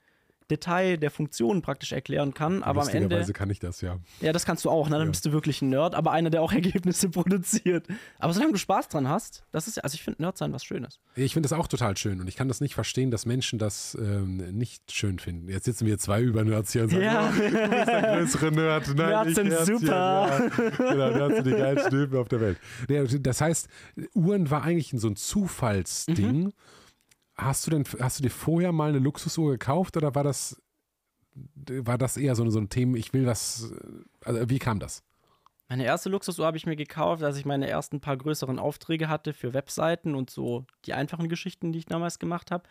Detail 0.50 0.96
der 0.96 1.10
Funktionen 1.10 1.60
praktisch 1.62 1.92
erklären 1.92 2.34
kann, 2.34 2.62
aber 2.62 2.82
am 2.82 2.88
Ende. 2.88 3.32
Kann 3.32 3.50
ich 3.50 3.58
das, 3.58 3.80
ja. 3.80 3.98
Ja, 4.20 4.32
das 4.32 4.44
kannst 4.46 4.64
du 4.64 4.70
auch, 4.70 4.88
ne? 4.88 4.96
dann 4.98 5.06
Ja. 5.08 5.10
bist 5.10 5.26
du 5.26 5.32
wirklich 5.32 5.60
ein 5.62 5.68
Nerd, 5.70 5.94
aber 5.94 6.12
einer, 6.12 6.30
der 6.30 6.42
auch 6.42 6.52
Ergebnisse 6.52 7.08
produziert. 7.08 7.86
Aber 8.18 8.32
solange 8.32 8.52
du 8.52 8.58
Spaß 8.58 8.88
dran 8.88 9.08
hast, 9.08 9.44
das 9.52 9.66
ist 9.68 9.76
ja, 9.78 9.82
also 9.82 9.94
ich 9.94 10.02
finde 10.02 10.22
Nerd 10.22 10.38
sein 10.38 10.52
was 10.52 10.64
Schönes. 10.64 11.00
Ich 11.14 11.32
finde 11.32 11.48
das 11.48 11.58
auch 11.58 11.66
total 11.68 11.96
schön 11.96 12.20
und 12.20 12.28
ich 12.28 12.36
kann 12.36 12.48
das 12.48 12.60
nicht 12.60 12.74
verstehen, 12.74 13.10
dass 13.10 13.26
Menschen 13.26 13.58
das 13.58 13.96
ähm, 14.00 14.36
nicht 14.56 14.92
schön 14.92 15.18
finden. 15.18 15.48
Jetzt 15.48 15.64
sitzen 15.64 15.86
wir 15.86 15.98
zwei 15.98 16.20
Übernerds 16.22 16.72
hier 16.72 16.84
und 16.84 16.90
sagen, 16.90 17.02
Ja. 17.02 17.28
oh, 17.28 17.36
du 17.36 17.42
bist 17.50 17.56
der 17.88 18.02
größere 18.16 18.52
Nerd. 18.52 18.88
Nein, 18.94 19.08
Nerds 19.08 19.34
sind 19.34 19.50
Herzchen, 19.50 19.78
super. 19.78 19.94
Ja. 19.94 20.48
Genau, 20.76 21.10
Nerds 21.10 21.34
sind 21.36 21.46
die 21.46 21.50
geilsten 21.52 21.90
Typen 21.90 22.16
auf 22.18 22.28
der 22.28 22.40
Welt. 22.40 22.58
Das 23.20 23.40
heißt, 23.40 23.68
Uhren 24.14 24.50
war 24.50 24.62
eigentlich 24.62 24.92
so 24.96 25.08
ein 25.08 25.16
Zufallsding. 25.16 26.44
Mhm. 26.44 26.52
Hast 27.36 27.66
du 27.66 27.70
denn, 27.70 27.84
hast 28.00 28.18
du 28.18 28.22
dir 28.22 28.30
vorher 28.30 28.72
mal 28.72 28.88
eine 28.88 28.98
Luxusuhr 28.98 29.50
gekauft 29.52 29.96
oder 29.96 30.14
war 30.14 30.24
das, 30.24 30.60
war 31.34 31.98
das 31.98 32.16
eher 32.16 32.34
so, 32.34 32.42
ein- 32.44 32.50
so 32.50 32.58
ein 32.58 32.68
Thema, 32.70 32.96
ich 32.96 33.12
will 33.12 33.26
was, 33.26 33.70
also 34.24 34.48
wie 34.48 34.58
kam 34.58 34.78
das? 34.80 35.02
Meine 35.68 35.84
erste 35.84 36.08
Luxusuhr 36.08 36.46
habe 36.46 36.56
ich 36.56 36.64
mir 36.64 36.76
gekauft, 36.76 37.22
als 37.22 37.36
ich 37.36 37.44
meine 37.44 37.68
ersten 37.68 38.00
paar 38.00 38.16
größeren 38.16 38.58
Aufträge 38.58 39.08
hatte 39.08 39.32
für 39.34 39.52
Webseiten 39.52 40.14
und 40.14 40.30
so 40.30 40.64
die 40.86 40.94
einfachen 40.94 41.28
Geschichten, 41.28 41.72
die 41.72 41.80
ich 41.80 41.86
damals 41.86 42.18
gemacht 42.18 42.50
habe. 42.50 42.64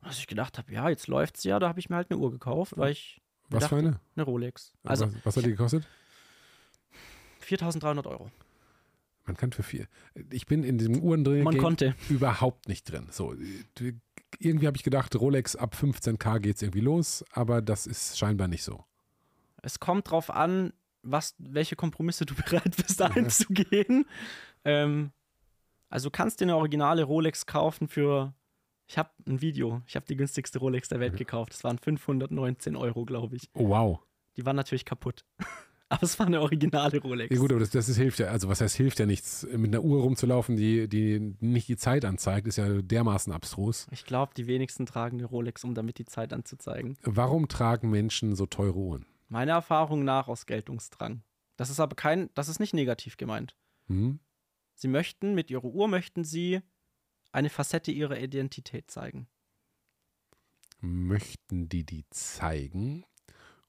Und 0.00 0.08
als 0.08 0.18
ich 0.18 0.28
gedacht 0.28 0.56
habe, 0.56 0.72
ja, 0.72 0.88
jetzt 0.88 1.08
läuft's 1.08 1.42
ja, 1.44 1.58
da 1.58 1.68
habe 1.68 1.80
ich 1.80 1.90
mir 1.90 1.96
halt 1.96 2.10
eine 2.10 2.18
Uhr 2.20 2.30
gekauft, 2.30 2.74
weil 2.76 2.92
ich 2.92 3.20
Was 3.50 3.62
dachte, 3.64 3.74
für 3.74 3.78
eine? 3.80 4.00
eine 4.14 4.24
Rolex. 4.24 4.72
Also 4.84 5.06
was, 5.06 5.24
was 5.24 5.36
hat 5.36 5.44
die 5.44 5.50
gekostet? 5.50 5.86
4.300 7.40 8.06
Euro. 8.06 8.30
Man 9.28 9.36
kann 9.36 9.52
für 9.52 9.62
vier. 9.62 9.86
Ich 10.30 10.46
bin 10.46 10.64
in 10.64 10.78
diesem 10.78 11.00
Uhrendreh 11.00 11.42
Man 11.42 11.58
konnte. 11.58 11.94
überhaupt 12.08 12.66
nicht 12.66 12.90
drin. 12.90 13.06
So, 13.10 13.34
irgendwie 14.38 14.66
habe 14.66 14.76
ich 14.76 14.82
gedacht, 14.82 15.14
Rolex 15.14 15.54
ab 15.54 15.76
15k 15.78 16.40
geht 16.40 16.56
es 16.56 16.62
irgendwie 16.62 16.80
los, 16.80 17.24
aber 17.32 17.60
das 17.60 17.86
ist 17.86 18.18
scheinbar 18.18 18.48
nicht 18.48 18.64
so. 18.64 18.84
Es 19.62 19.80
kommt 19.80 20.10
drauf 20.10 20.30
an, 20.30 20.72
was, 21.02 21.34
welche 21.38 21.76
Kompromisse 21.76 22.24
du 22.24 22.34
bereit 22.50 22.74
bist 22.76 23.02
einzugehen. 23.02 24.06
Ähm, 24.64 25.12
also 25.90 26.08
du 26.08 26.10
kannst 26.10 26.40
dir 26.40 26.46
eine 26.46 26.56
originale 26.56 27.04
Rolex 27.04 27.44
kaufen 27.44 27.86
für, 27.86 28.34
ich 28.86 28.96
habe 28.96 29.10
ein 29.26 29.42
Video, 29.42 29.82
ich 29.86 29.94
habe 29.94 30.06
die 30.06 30.16
günstigste 30.16 30.58
Rolex 30.58 30.88
der 30.88 31.00
Welt 31.00 31.18
gekauft. 31.18 31.52
Das 31.52 31.64
waren 31.64 31.78
519 31.78 32.76
Euro, 32.76 33.04
glaube 33.04 33.36
ich. 33.36 33.50
Oh, 33.52 33.68
wow. 33.68 34.00
Die 34.38 34.46
war 34.46 34.54
natürlich 34.54 34.86
kaputt. 34.86 35.26
Aber 35.90 36.02
es 36.02 36.18
war 36.18 36.26
eine 36.26 36.40
originale 36.42 37.00
Rolex. 37.00 37.34
Ja 37.34 37.40
gut, 37.40 37.50
aber 37.50 37.60
das, 37.60 37.70
das 37.70 37.88
ist, 37.88 37.96
hilft 37.96 38.18
ja, 38.18 38.26
also 38.26 38.48
was 38.48 38.60
heißt 38.60 38.76
hilft 38.76 38.98
ja 38.98 39.06
nichts. 39.06 39.46
Mit 39.50 39.74
einer 39.74 39.82
Uhr 39.82 40.02
rumzulaufen, 40.02 40.56
die, 40.56 40.86
die 40.86 41.34
nicht 41.40 41.68
die 41.68 41.76
Zeit 41.76 42.04
anzeigt, 42.04 42.46
ist 42.46 42.56
ja 42.56 42.82
dermaßen 42.82 43.32
abstrus. 43.32 43.86
Ich 43.90 44.04
glaube, 44.04 44.34
die 44.36 44.46
wenigsten 44.46 44.84
tragen 44.84 45.18
eine 45.18 45.26
Rolex, 45.26 45.64
um 45.64 45.74
damit 45.74 45.98
die 45.98 46.04
Zeit 46.04 46.32
anzuzeigen. 46.32 46.98
Warum 47.02 47.48
tragen 47.48 47.88
Menschen 47.90 48.36
so 48.36 48.44
teure 48.44 48.76
Uhren? 48.76 49.06
Meiner 49.28 49.52
Erfahrung 49.52 50.04
nach 50.04 50.28
aus 50.28 50.44
Geltungsdrang. 50.44 51.22
Das 51.56 51.70
ist 51.70 51.80
aber 51.80 51.96
kein, 51.96 52.28
das 52.34 52.48
ist 52.48 52.60
nicht 52.60 52.74
negativ 52.74 53.16
gemeint. 53.16 53.56
Hm? 53.86 54.20
Sie 54.74 54.88
möchten, 54.88 55.34
mit 55.34 55.50
ihrer 55.50 55.64
Uhr 55.64 55.88
möchten 55.88 56.22
sie 56.22 56.60
eine 57.32 57.50
Facette 57.50 57.90
ihrer 57.92 58.18
Identität 58.20 58.90
zeigen. 58.90 59.26
Möchten 60.80 61.68
die 61.68 61.84
die 61.84 62.04
zeigen 62.10 63.04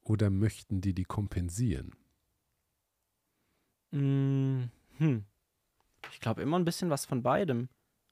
oder 0.02 0.30
möchten 0.30 0.80
die 0.80 0.94
die 0.94 1.04
kompensieren? 1.04 1.96
Mm, 3.90 4.64
hm. 4.98 5.24
Ich 6.12 6.20
glaube 6.20 6.42
immer 6.42 6.58
ein 6.58 6.64
bisschen 6.64 6.90
was 6.90 7.06
von 7.06 7.22
beidem. 7.22 7.68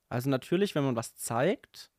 Also 0.09 0.31
natürlich, 0.31 0.75
wenn 0.75 0.85
man 0.85 0.97
was 0.97 1.17
zeigt, 1.17 1.91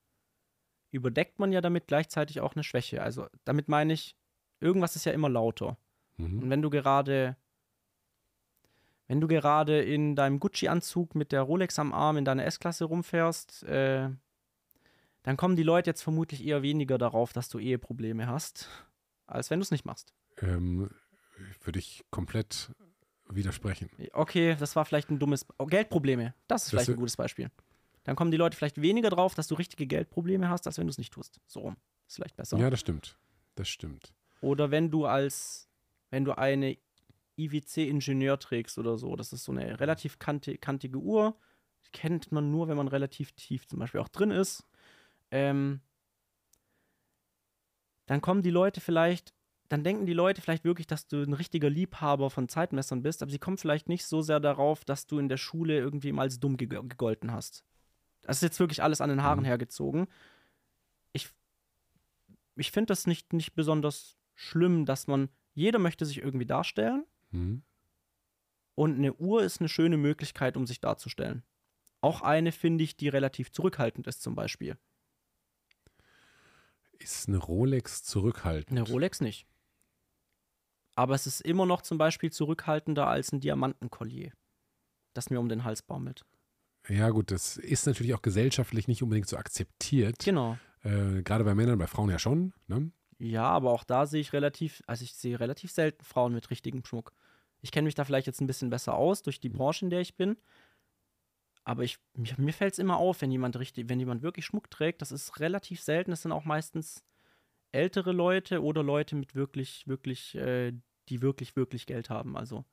überdeckt 0.92 1.40
man 1.40 1.52
ja 1.52 1.62
damit 1.62 1.88
gleichzeitig 1.88 2.42
auch 2.42 2.56
eine 2.56 2.64
Schwäche. 2.64 3.02
Also 3.02 3.28
damit 3.46 3.68
meine 3.68 3.94
ich, 3.94 4.16
irgendwas 4.60 4.96
ist 4.96 5.06
ja 5.06 5.12
immer 5.12 5.30
lauter. 5.30 5.78
Mhm. 6.18 6.44
Und 6.44 6.50
wenn 6.50 6.62
du 6.62 6.70
gerade, 6.70 7.38
wenn 9.08 9.22
du 9.22 9.28
gerade 9.28 9.82
in 9.82 10.16
deinem 10.16 10.40
Gucci-Anzug 10.40 11.16
mit 11.16 11.32
der 11.32 11.42
Rolex 11.42 11.80
am 11.80 11.94
Arm 11.94 12.18
in 12.18 12.26
deiner 12.26 12.46
S-Klasse 12.46 12.86
rumfährst, 12.86 13.64
äh, 13.64 14.10
dann 15.24 15.38
kommen 15.38 15.56
die 15.56 15.64
Leute 15.64 15.90
jetzt 15.90 16.02
vermutlich 16.02 16.46
eher 16.46 16.62
weniger 16.62 16.98
darauf, 16.98 17.34
dass 17.34 17.50
du 17.50 17.60
Eheprobleme 17.60 18.28
hast, 18.28 18.70
als 19.28 19.50
wenn 19.50 19.60
du 19.60 19.64
es 19.64 19.72
nicht 19.72 19.86
machst. 19.86 20.14
Ähm, 20.42 20.90
Würde 21.62 21.80
ich 21.80 22.06
komplett 22.10 22.72
widersprechen. 23.32 23.90
Okay, 24.14 24.56
das 24.60 24.76
war 24.76 24.86
vielleicht 24.86 25.10
ein 25.10 25.20
dummes. 25.20 25.46
Oh, 25.58 25.66
Geldprobleme, 25.66 26.34
das 26.48 26.64
ist 26.64 26.66
Das 26.66 26.70
vielleicht 26.70 26.90
ein 26.90 26.96
gutes 26.96 27.18
Beispiel. 27.18 27.52
Dann 28.04 28.16
kommen 28.16 28.32
die 28.32 28.38
Leute 28.38 28.58
vielleicht 28.58 28.82
weniger 28.82 29.10
drauf, 29.10 29.36
dass 29.36 29.48
du 29.48 29.56
richtige 29.56 29.86
Geldprobleme 29.86 30.50
hast, 30.50 30.66
als 30.68 30.78
wenn 30.78 30.88
du 30.88 30.92
es 30.92 30.98
nicht 30.98 31.14
tust. 31.14 31.40
So 31.46 31.60
rum. 31.62 31.78
Ist 32.08 32.16
vielleicht 32.16 32.36
besser. 32.36 32.58
Ja, 32.58 32.70
das 32.70 32.80
stimmt. 32.80 33.18
Das 33.56 33.68
stimmt. 33.68 34.14
Oder 34.42 34.72
wenn 34.72 34.90
du 34.90 35.06
als, 35.06 35.70
wenn 36.10 36.26
du 36.26 36.38
eine 36.38 36.78
IWC-Ingenieur 37.38 38.40
trägst 38.40 38.78
oder 38.78 38.98
so, 38.98 39.16
das 39.16 39.34
ist 39.34 39.44
so 39.44 39.52
eine 39.52 39.80
relativ 39.80 40.18
kanti 40.20 40.58
kantige 40.58 40.98
Uhr, 40.98 41.38
die 41.86 41.92
kennt 41.92 42.32
man 42.32 42.52
nur, 42.52 42.68
wenn 42.68 42.78
man 42.78 42.88
relativ 42.88 43.32
tief 43.34 43.68
zum 43.68 43.80
Beispiel 43.80 44.02
auch 44.02 44.08
drin 44.08 44.32
ist. 44.32 44.66
Ähm, 45.32 45.82
dann 48.08 48.22
kommen 48.22 48.42
die 48.42 48.50
Leute 48.50 48.82
vielleicht, 48.82 49.34
dann 49.70 49.84
denken 49.84 50.06
die 50.06 50.14
Leute 50.14 50.42
vielleicht 50.42 50.64
wirklich, 50.66 50.88
dass 50.88 51.08
du 51.08 51.22
ein 51.22 51.34
richtiger 51.34 51.70
Liebhaber 51.70 52.30
von 52.30 52.50
Zeitmessern 52.50 53.04
bist, 53.04 53.22
aber 53.22 53.32
sie 53.32 53.40
kommen 53.40 53.58
vielleicht 53.58 53.88
nicht 53.88 54.06
so 54.06 54.22
sehr 54.22 54.40
darauf, 54.40 54.84
dass 54.84 55.06
du 55.08 55.20
in 55.20 55.30
der 55.30 55.38
Schule 55.38 55.78
irgendwie 55.78 56.12
mal 56.12 56.24
als 56.24 56.40
dumm 56.40 56.58
ge 56.58 56.68
gegolten 56.68 57.32
hast. 57.32 57.64
Das 58.24 58.38
ist 58.38 58.42
jetzt 58.44 58.60
wirklich 58.60 58.84
alles 58.84 59.00
an 59.00 59.10
den 59.10 59.24
Haaren 59.24 59.42
Mhm. 59.42 59.46
hergezogen. 59.46 60.08
Ich, 61.14 61.30
ich 62.56 62.72
finde 62.72 62.88
das 62.88 63.08
nicht, 63.08 63.32
nicht 63.32 63.54
besonders 63.54 64.18
schlimm, 64.36 64.86
dass 64.86 65.08
man, 65.08 65.30
jeder 65.54 65.80
möchte 65.80 66.06
sich 66.06 66.18
irgendwie 66.18 66.46
darstellen 66.46 67.06
Mhm. 67.32 67.62
und 68.76 68.96
eine 68.96 69.14
Uhr 69.14 69.44
ist 69.44 69.60
eine 69.62 69.70
schöne 69.70 69.98
Möglichkeit, 69.98 70.58
um 70.58 70.66
sich 70.66 70.82
darzustellen. 70.82 71.44
Auch 72.02 72.22
eine 72.22 72.52
finde 72.52 72.84
ich, 72.84 72.98
die 72.98 73.10
relativ 73.10 73.52
zurückhaltend 73.52 74.08
ist, 74.08 74.22
zum 74.24 74.34
Beispiel. 74.34 74.78
Ist 76.98 77.28
eine 77.28 77.38
Rolex 77.38 78.04
zurückhaltend? 78.04 78.78
Eine 78.78 78.88
Rolex 78.88 79.22
nicht. 79.22 79.46
Aber 81.00 81.16
es 81.16 81.26
ist 81.26 81.40
immer 81.40 81.66
noch 81.66 81.82
zum 81.82 81.98
Beispiel 81.98 82.30
zurückhaltender 82.30 83.08
als 83.08 83.32
ein 83.32 83.40
Diamantenkollier, 83.40 84.34
das 85.14 85.30
mir 85.30 85.40
um 85.40 85.48
den 85.48 85.64
Hals 85.64 85.82
baumelt. 85.82 86.26
Ja, 86.90 87.10
gut, 87.12 87.32
das 87.32 87.56
ist 87.56 87.88
natürlich 87.88 88.14
auch 88.16 88.22
gesellschaftlich 88.22 88.90
nicht 88.90 89.02
unbedingt 89.02 89.30
so 89.30 89.38
akzeptiert. 89.38 90.20
Genau. 90.20 90.58
Äh, 90.84 91.22
Gerade 91.24 91.46
bei 91.46 91.56
Männern, 91.56 91.80
bei 91.80 91.88
Frauen 91.88 92.10
ja 92.10 92.20
schon. 92.20 92.52
Ne? 92.68 92.92
Ja, 93.18 93.44
aber 93.44 93.72
auch 93.72 93.86
da 93.86 94.08
sehe 94.08 94.20
ich 94.20 94.34
relativ, 94.34 94.84
also 94.88 95.06
ich 95.06 95.14
sehe 95.14 95.40
relativ 95.40 95.72
selten 95.72 96.04
Frauen 96.04 96.34
mit 96.34 96.50
richtigem 96.50 96.84
Schmuck. 96.84 97.14
Ich 97.62 97.72
kenne 97.72 97.86
mich 97.86 97.96
da 97.96 98.04
vielleicht 98.04 98.28
jetzt 98.28 98.42
ein 98.42 98.48
bisschen 98.48 98.70
besser 98.70 98.96
aus 98.96 99.22
durch 99.22 99.40
die 99.40 99.48
Branche, 99.48 99.86
in 99.86 99.92
der 99.92 100.02
ich 100.02 100.18
bin. 100.18 100.36
Aber 101.64 101.84
ich, 101.84 101.98
mir, 102.14 102.34
mir 102.36 102.54
fällt 102.54 102.74
es 102.74 102.80
immer 102.80 102.98
auf, 102.98 103.22
wenn 103.22 103.32
jemand 103.32 103.58
richtig, 103.58 103.88
wenn 103.88 104.02
jemand 104.02 104.22
wirklich 104.22 104.46
Schmuck 104.46 104.70
trägt, 104.70 105.02
das 105.02 105.14
ist 105.14 105.40
relativ 105.40 105.80
selten. 105.80 106.12
Das 106.12 106.24
sind 106.24 106.34
auch 106.34 106.44
meistens 106.44 107.06
ältere 107.72 108.12
Leute 108.12 108.62
oder 108.62 108.84
Leute 108.84 109.16
mit 109.16 109.34
wirklich, 109.34 109.88
wirklich, 109.88 110.36
äh, 110.36 110.74
die 111.10 111.22
wirklich, 111.22 111.56
wirklich 111.56 111.86
Geld 111.86 112.10
haben. 112.10 112.38
Also 112.38 112.66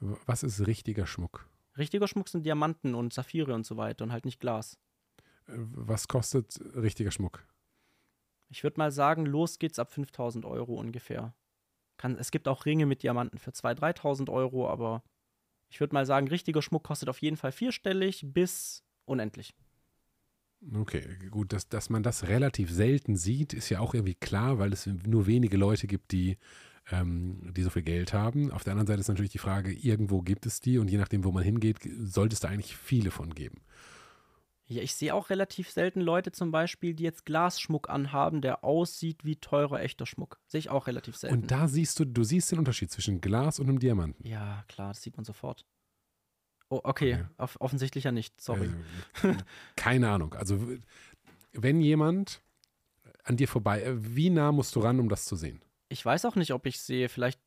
Was 0.00 0.42
ist 0.42 0.66
richtiger 0.66 1.06
Schmuck? 1.06 1.46
richtiger 1.78 2.08
Schmuck 2.08 2.28
sind 2.28 2.44
Diamanten 2.44 2.94
und 2.94 3.12
Saphire 3.12 3.54
und 3.54 3.64
so 3.64 3.76
weiter 3.76 4.04
und 4.04 4.12
halt 4.12 4.24
nicht 4.24 4.40
Glas. 4.40 4.78
Äh, 5.46 5.52
Was 5.56 6.08
kostet 6.08 6.58
richtiger 6.74 7.10
Schmuck? 7.10 7.46
Ich 8.48 8.64
würde 8.64 8.78
mal 8.78 8.90
sagen, 8.90 9.24
los 9.26 9.58
geht's 9.58 9.78
ab 9.78 9.92
5000 9.92 10.44
Euro 10.44 10.74
ungefähr. 10.74 11.34
Kann, 11.96 12.16
es 12.18 12.30
gibt 12.30 12.48
auch 12.48 12.66
Ringe 12.66 12.86
mit 12.86 13.02
Diamanten 13.02 13.38
für 13.38 13.50
2.000, 13.50 13.78
3.000 13.98 14.30
Euro, 14.30 14.68
aber 14.68 15.02
ich 15.68 15.78
würde 15.80 15.94
mal 15.94 16.04
sagen, 16.06 16.28
richtiger 16.28 16.60
Schmuck 16.62 16.82
kostet 16.82 17.08
auf 17.08 17.22
jeden 17.22 17.36
Fall 17.36 17.52
vierstellig 17.52 18.24
bis 18.26 18.82
unendlich. 19.04 19.54
Okay, 20.74 21.16
gut, 21.30 21.52
dass, 21.52 21.68
dass 21.68 21.88
man 21.88 22.02
das 22.02 22.28
relativ 22.28 22.70
selten 22.70 23.16
sieht, 23.16 23.54
ist 23.54 23.70
ja 23.70 23.80
auch 23.80 23.94
irgendwie 23.94 24.14
klar, 24.14 24.58
weil 24.58 24.72
es 24.72 24.86
nur 24.86 25.26
wenige 25.26 25.56
Leute 25.56 25.86
gibt, 25.86 26.12
die, 26.12 26.36
ähm, 26.90 27.52
die 27.54 27.62
so 27.62 27.70
viel 27.70 27.82
Geld 27.82 28.12
haben. 28.12 28.50
Auf 28.50 28.64
der 28.64 28.72
anderen 28.72 28.86
Seite 28.86 29.00
ist 29.00 29.08
natürlich 29.08 29.32
die 29.32 29.38
Frage, 29.38 29.72
irgendwo 29.72 30.22
gibt 30.22 30.46
es 30.46 30.60
die 30.60 30.78
und 30.78 30.88
je 30.88 30.98
nachdem, 30.98 31.24
wo 31.24 31.32
man 31.32 31.42
hingeht, 31.42 31.78
sollte 32.00 32.34
es 32.34 32.40
da 32.40 32.48
eigentlich 32.48 32.76
viele 32.76 33.10
von 33.10 33.34
geben. 33.34 33.60
Ja, 34.66 34.82
ich 34.82 34.94
sehe 34.94 35.12
auch 35.14 35.30
relativ 35.30 35.68
selten 35.68 36.00
Leute 36.00 36.30
zum 36.30 36.52
Beispiel, 36.52 36.94
die 36.94 37.02
jetzt 37.02 37.26
Glasschmuck 37.26 37.90
anhaben, 37.90 38.40
der 38.40 38.62
aussieht 38.62 39.24
wie 39.24 39.34
teurer 39.34 39.80
echter 39.80 40.06
Schmuck. 40.06 40.38
Sehe 40.46 40.60
ich 40.60 40.70
auch 40.70 40.86
relativ 40.86 41.16
selten. 41.16 41.42
Und 41.42 41.50
da 41.50 41.66
siehst 41.66 41.98
du, 41.98 42.04
du 42.04 42.22
siehst 42.22 42.52
den 42.52 42.60
Unterschied 42.60 42.88
zwischen 42.90 43.20
Glas 43.20 43.58
und 43.58 43.68
einem 43.68 43.80
Diamanten. 43.80 44.24
ja, 44.24 44.64
klar, 44.68 44.88
das 44.88 45.02
sieht 45.02 45.16
man 45.16 45.24
sofort. 45.24 45.66
Oh, 46.68 46.80
okay, 46.84 47.14
Okay. 47.14 47.24
Off 47.36 47.56
offensichtlich 47.60 48.04
ja 48.04 48.12
nicht, 48.12 48.40
sorry. 48.40 48.70
Äh, 49.24 49.34
keine 49.74 50.08
Ahnung. 50.08 50.34
Also, 50.34 50.64
wenn 51.52 51.80
jemand 51.80 52.40
an 53.24 53.36
dir 53.36 53.48
vorbei, 53.48 53.82
äh, 53.82 53.94
wie 53.96 54.30
nah 54.30 54.52
musst 54.52 54.76
du 54.76 54.80
ran, 54.80 55.00
um 55.00 55.08
das 55.08 55.24
zu 55.24 55.34
sehen? 55.34 55.60
Ich 55.92 56.06
weiß 56.06 56.24
auch 56.26 56.36
nicht, 56.36 56.52
ob 56.52 56.66
ich 56.66 56.80
sehe, 56.80 57.08
vielleicht 57.08 57.40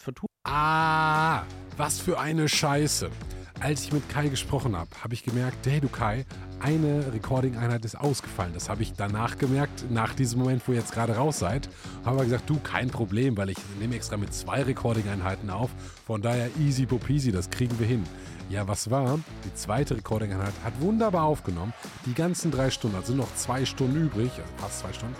vertue. 0.00 0.28
Ah, 0.44 1.42
was 1.76 1.98
für 2.00 2.20
eine 2.20 2.48
Scheiße. 2.48 3.10
Als 3.58 3.82
ich 3.82 3.92
mit 3.92 4.08
Kai 4.08 4.28
gesprochen 4.28 4.76
habe, 4.76 4.88
habe 5.02 5.14
ich 5.14 5.24
gemerkt, 5.24 5.66
hey 5.66 5.80
du 5.80 5.88
Kai, 5.88 6.24
eine 6.60 7.12
Recording-Einheit 7.12 7.84
ist 7.84 7.98
ausgefallen. 7.98 8.54
Das 8.54 8.68
habe 8.68 8.84
ich 8.84 8.92
danach 8.92 9.36
gemerkt, 9.36 9.90
nach 9.90 10.14
diesem 10.14 10.38
Moment, 10.38 10.62
wo 10.68 10.72
ihr 10.72 10.78
jetzt 10.78 10.92
gerade 10.92 11.16
raus 11.16 11.40
seid. 11.40 11.68
Habe 12.04 12.22
gesagt, 12.22 12.48
du, 12.48 12.60
kein 12.60 12.88
Problem, 12.88 13.36
weil 13.36 13.50
ich 13.50 13.58
nehme 13.80 13.96
extra 13.96 14.16
mit 14.16 14.32
zwei 14.32 14.62
Recording-Einheiten 14.62 15.50
auf. 15.50 15.70
Von 16.06 16.22
daher 16.22 16.50
easy 16.60 16.86
popeasy, 16.86 17.32
das 17.32 17.50
kriegen 17.50 17.76
wir 17.80 17.86
hin. 17.88 18.04
Ja, 18.48 18.68
was 18.68 18.92
war? 18.92 19.18
Die 19.44 19.54
zweite 19.54 19.96
Recording-Einheit 19.96 20.54
hat 20.62 20.80
wunderbar 20.80 21.24
aufgenommen. 21.24 21.74
Die 22.06 22.14
ganzen 22.14 22.52
drei 22.52 22.70
Stunden, 22.70 22.94
also 22.94 23.08
sind 23.08 23.16
noch 23.16 23.34
zwei 23.34 23.64
Stunden 23.64 24.06
übrig, 24.06 24.30
also 24.30 24.52
fast 24.58 24.78
zwei 24.78 24.92
Stunden, 24.92 25.16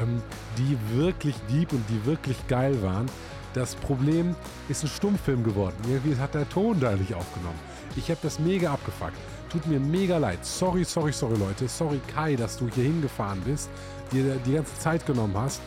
ähm, 0.00 0.22
die 0.58 0.78
wirklich 0.96 1.34
deep 1.50 1.72
und 1.72 1.84
die 1.88 2.04
wirklich 2.06 2.36
geil 2.46 2.82
waren. 2.82 3.06
Das 3.54 3.74
Problem 3.74 4.34
ist 4.68 4.82
ein 4.82 4.88
Stummfilm 4.88 5.44
geworden. 5.44 5.76
Irgendwie 5.86 6.18
hat 6.18 6.34
der 6.34 6.48
Ton 6.48 6.80
da 6.80 6.92
nicht 6.92 7.14
aufgenommen. 7.14 7.58
Ich 7.96 8.10
habe 8.10 8.20
das 8.22 8.38
mega 8.38 8.72
abgefuckt. 8.72 9.16
Tut 9.50 9.66
mir 9.66 9.78
mega 9.78 10.16
leid. 10.16 10.44
Sorry, 10.44 10.84
sorry, 10.84 11.12
sorry, 11.12 11.36
Leute. 11.36 11.68
Sorry, 11.68 12.00
Kai, 12.14 12.36
dass 12.36 12.56
du 12.56 12.68
hier 12.68 12.84
hingefahren 12.84 13.42
bist, 13.42 13.68
dir 14.10 14.36
die 14.46 14.54
ganze 14.54 14.78
Zeit 14.78 15.04
genommen 15.04 15.36
hast. 15.36 15.60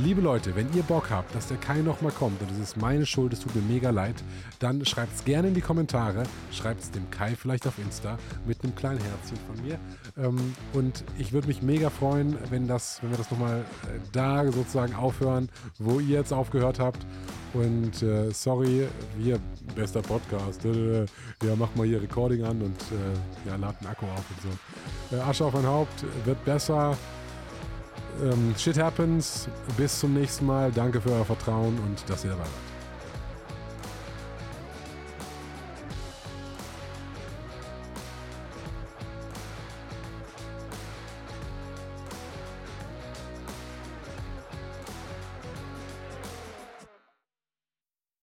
Liebe 0.00 0.20
Leute, 0.20 0.54
wenn 0.54 0.72
ihr 0.74 0.84
Bock 0.84 1.10
habt, 1.10 1.34
dass 1.34 1.48
der 1.48 1.56
Kai 1.56 1.78
nochmal 1.78 2.12
kommt 2.12 2.40
und 2.40 2.48
es 2.52 2.58
ist 2.60 2.76
meine 2.76 3.04
Schuld, 3.04 3.32
es 3.32 3.40
tut 3.40 3.56
mir 3.56 3.62
mega 3.62 3.90
leid, 3.90 4.14
dann 4.60 4.84
schreibt 4.84 5.12
es 5.12 5.24
gerne 5.24 5.48
in 5.48 5.54
die 5.54 5.60
Kommentare, 5.60 6.22
schreibt 6.52 6.84
es 6.84 6.92
dem 6.92 7.10
Kai 7.10 7.34
vielleicht 7.34 7.66
auf 7.66 7.76
Insta 7.80 8.16
mit 8.46 8.62
einem 8.62 8.76
kleinen 8.76 9.00
Herzchen 9.00 9.38
von 9.48 9.60
mir. 9.66 9.76
Ähm, 10.16 10.54
und 10.72 11.02
ich 11.18 11.32
würde 11.32 11.48
mich 11.48 11.62
mega 11.62 11.90
freuen, 11.90 12.38
wenn, 12.48 12.68
das, 12.68 13.02
wenn 13.02 13.10
wir 13.10 13.18
das 13.18 13.28
nochmal 13.32 13.58
äh, 13.58 13.98
da 14.12 14.44
sozusagen 14.44 14.94
aufhören, 14.94 15.48
wo 15.80 15.98
ihr 15.98 16.18
jetzt 16.18 16.32
aufgehört 16.32 16.78
habt. 16.78 17.04
Und 17.52 18.00
äh, 18.00 18.30
sorry, 18.30 18.86
wir, 19.16 19.40
bester 19.74 20.02
Podcast, 20.02 20.64
äh, 20.64 21.06
ja, 21.42 21.56
mach 21.56 21.74
mal 21.74 21.88
hier 21.88 22.00
Recording 22.00 22.44
an 22.44 22.62
und 22.62 22.80
äh, 22.92 23.48
ja, 23.48 23.56
lad 23.56 23.74
einen 23.80 23.90
Akku 23.90 24.06
auf 24.06 24.24
und 24.30 24.52
so. 25.10 25.16
Äh, 25.16 25.20
Asche 25.22 25.44
auf 25.44 25.54
mein 25.54 25.66
Haupt, 25.66 26.04
wird 26.24 26.44
besser. 26.44 26.96
Ähm, 28.22 28.54
shit 28.56 28.78
happens. 28.78 29.48
Bis 29.76 30.00
zum 30.00 30.14
nächsten 30.14 30.46
Mal. 30.46 30.72
Danke 30.72 31.00
für 31.00 31.10
euer 31.10 31.24
Vertrauen 31.24 31.78
und 31.86 32.08
dass 32.08 32.24
ihr 32.24 32.30
dabei 32.30 32.42
wart. 32.42 32.67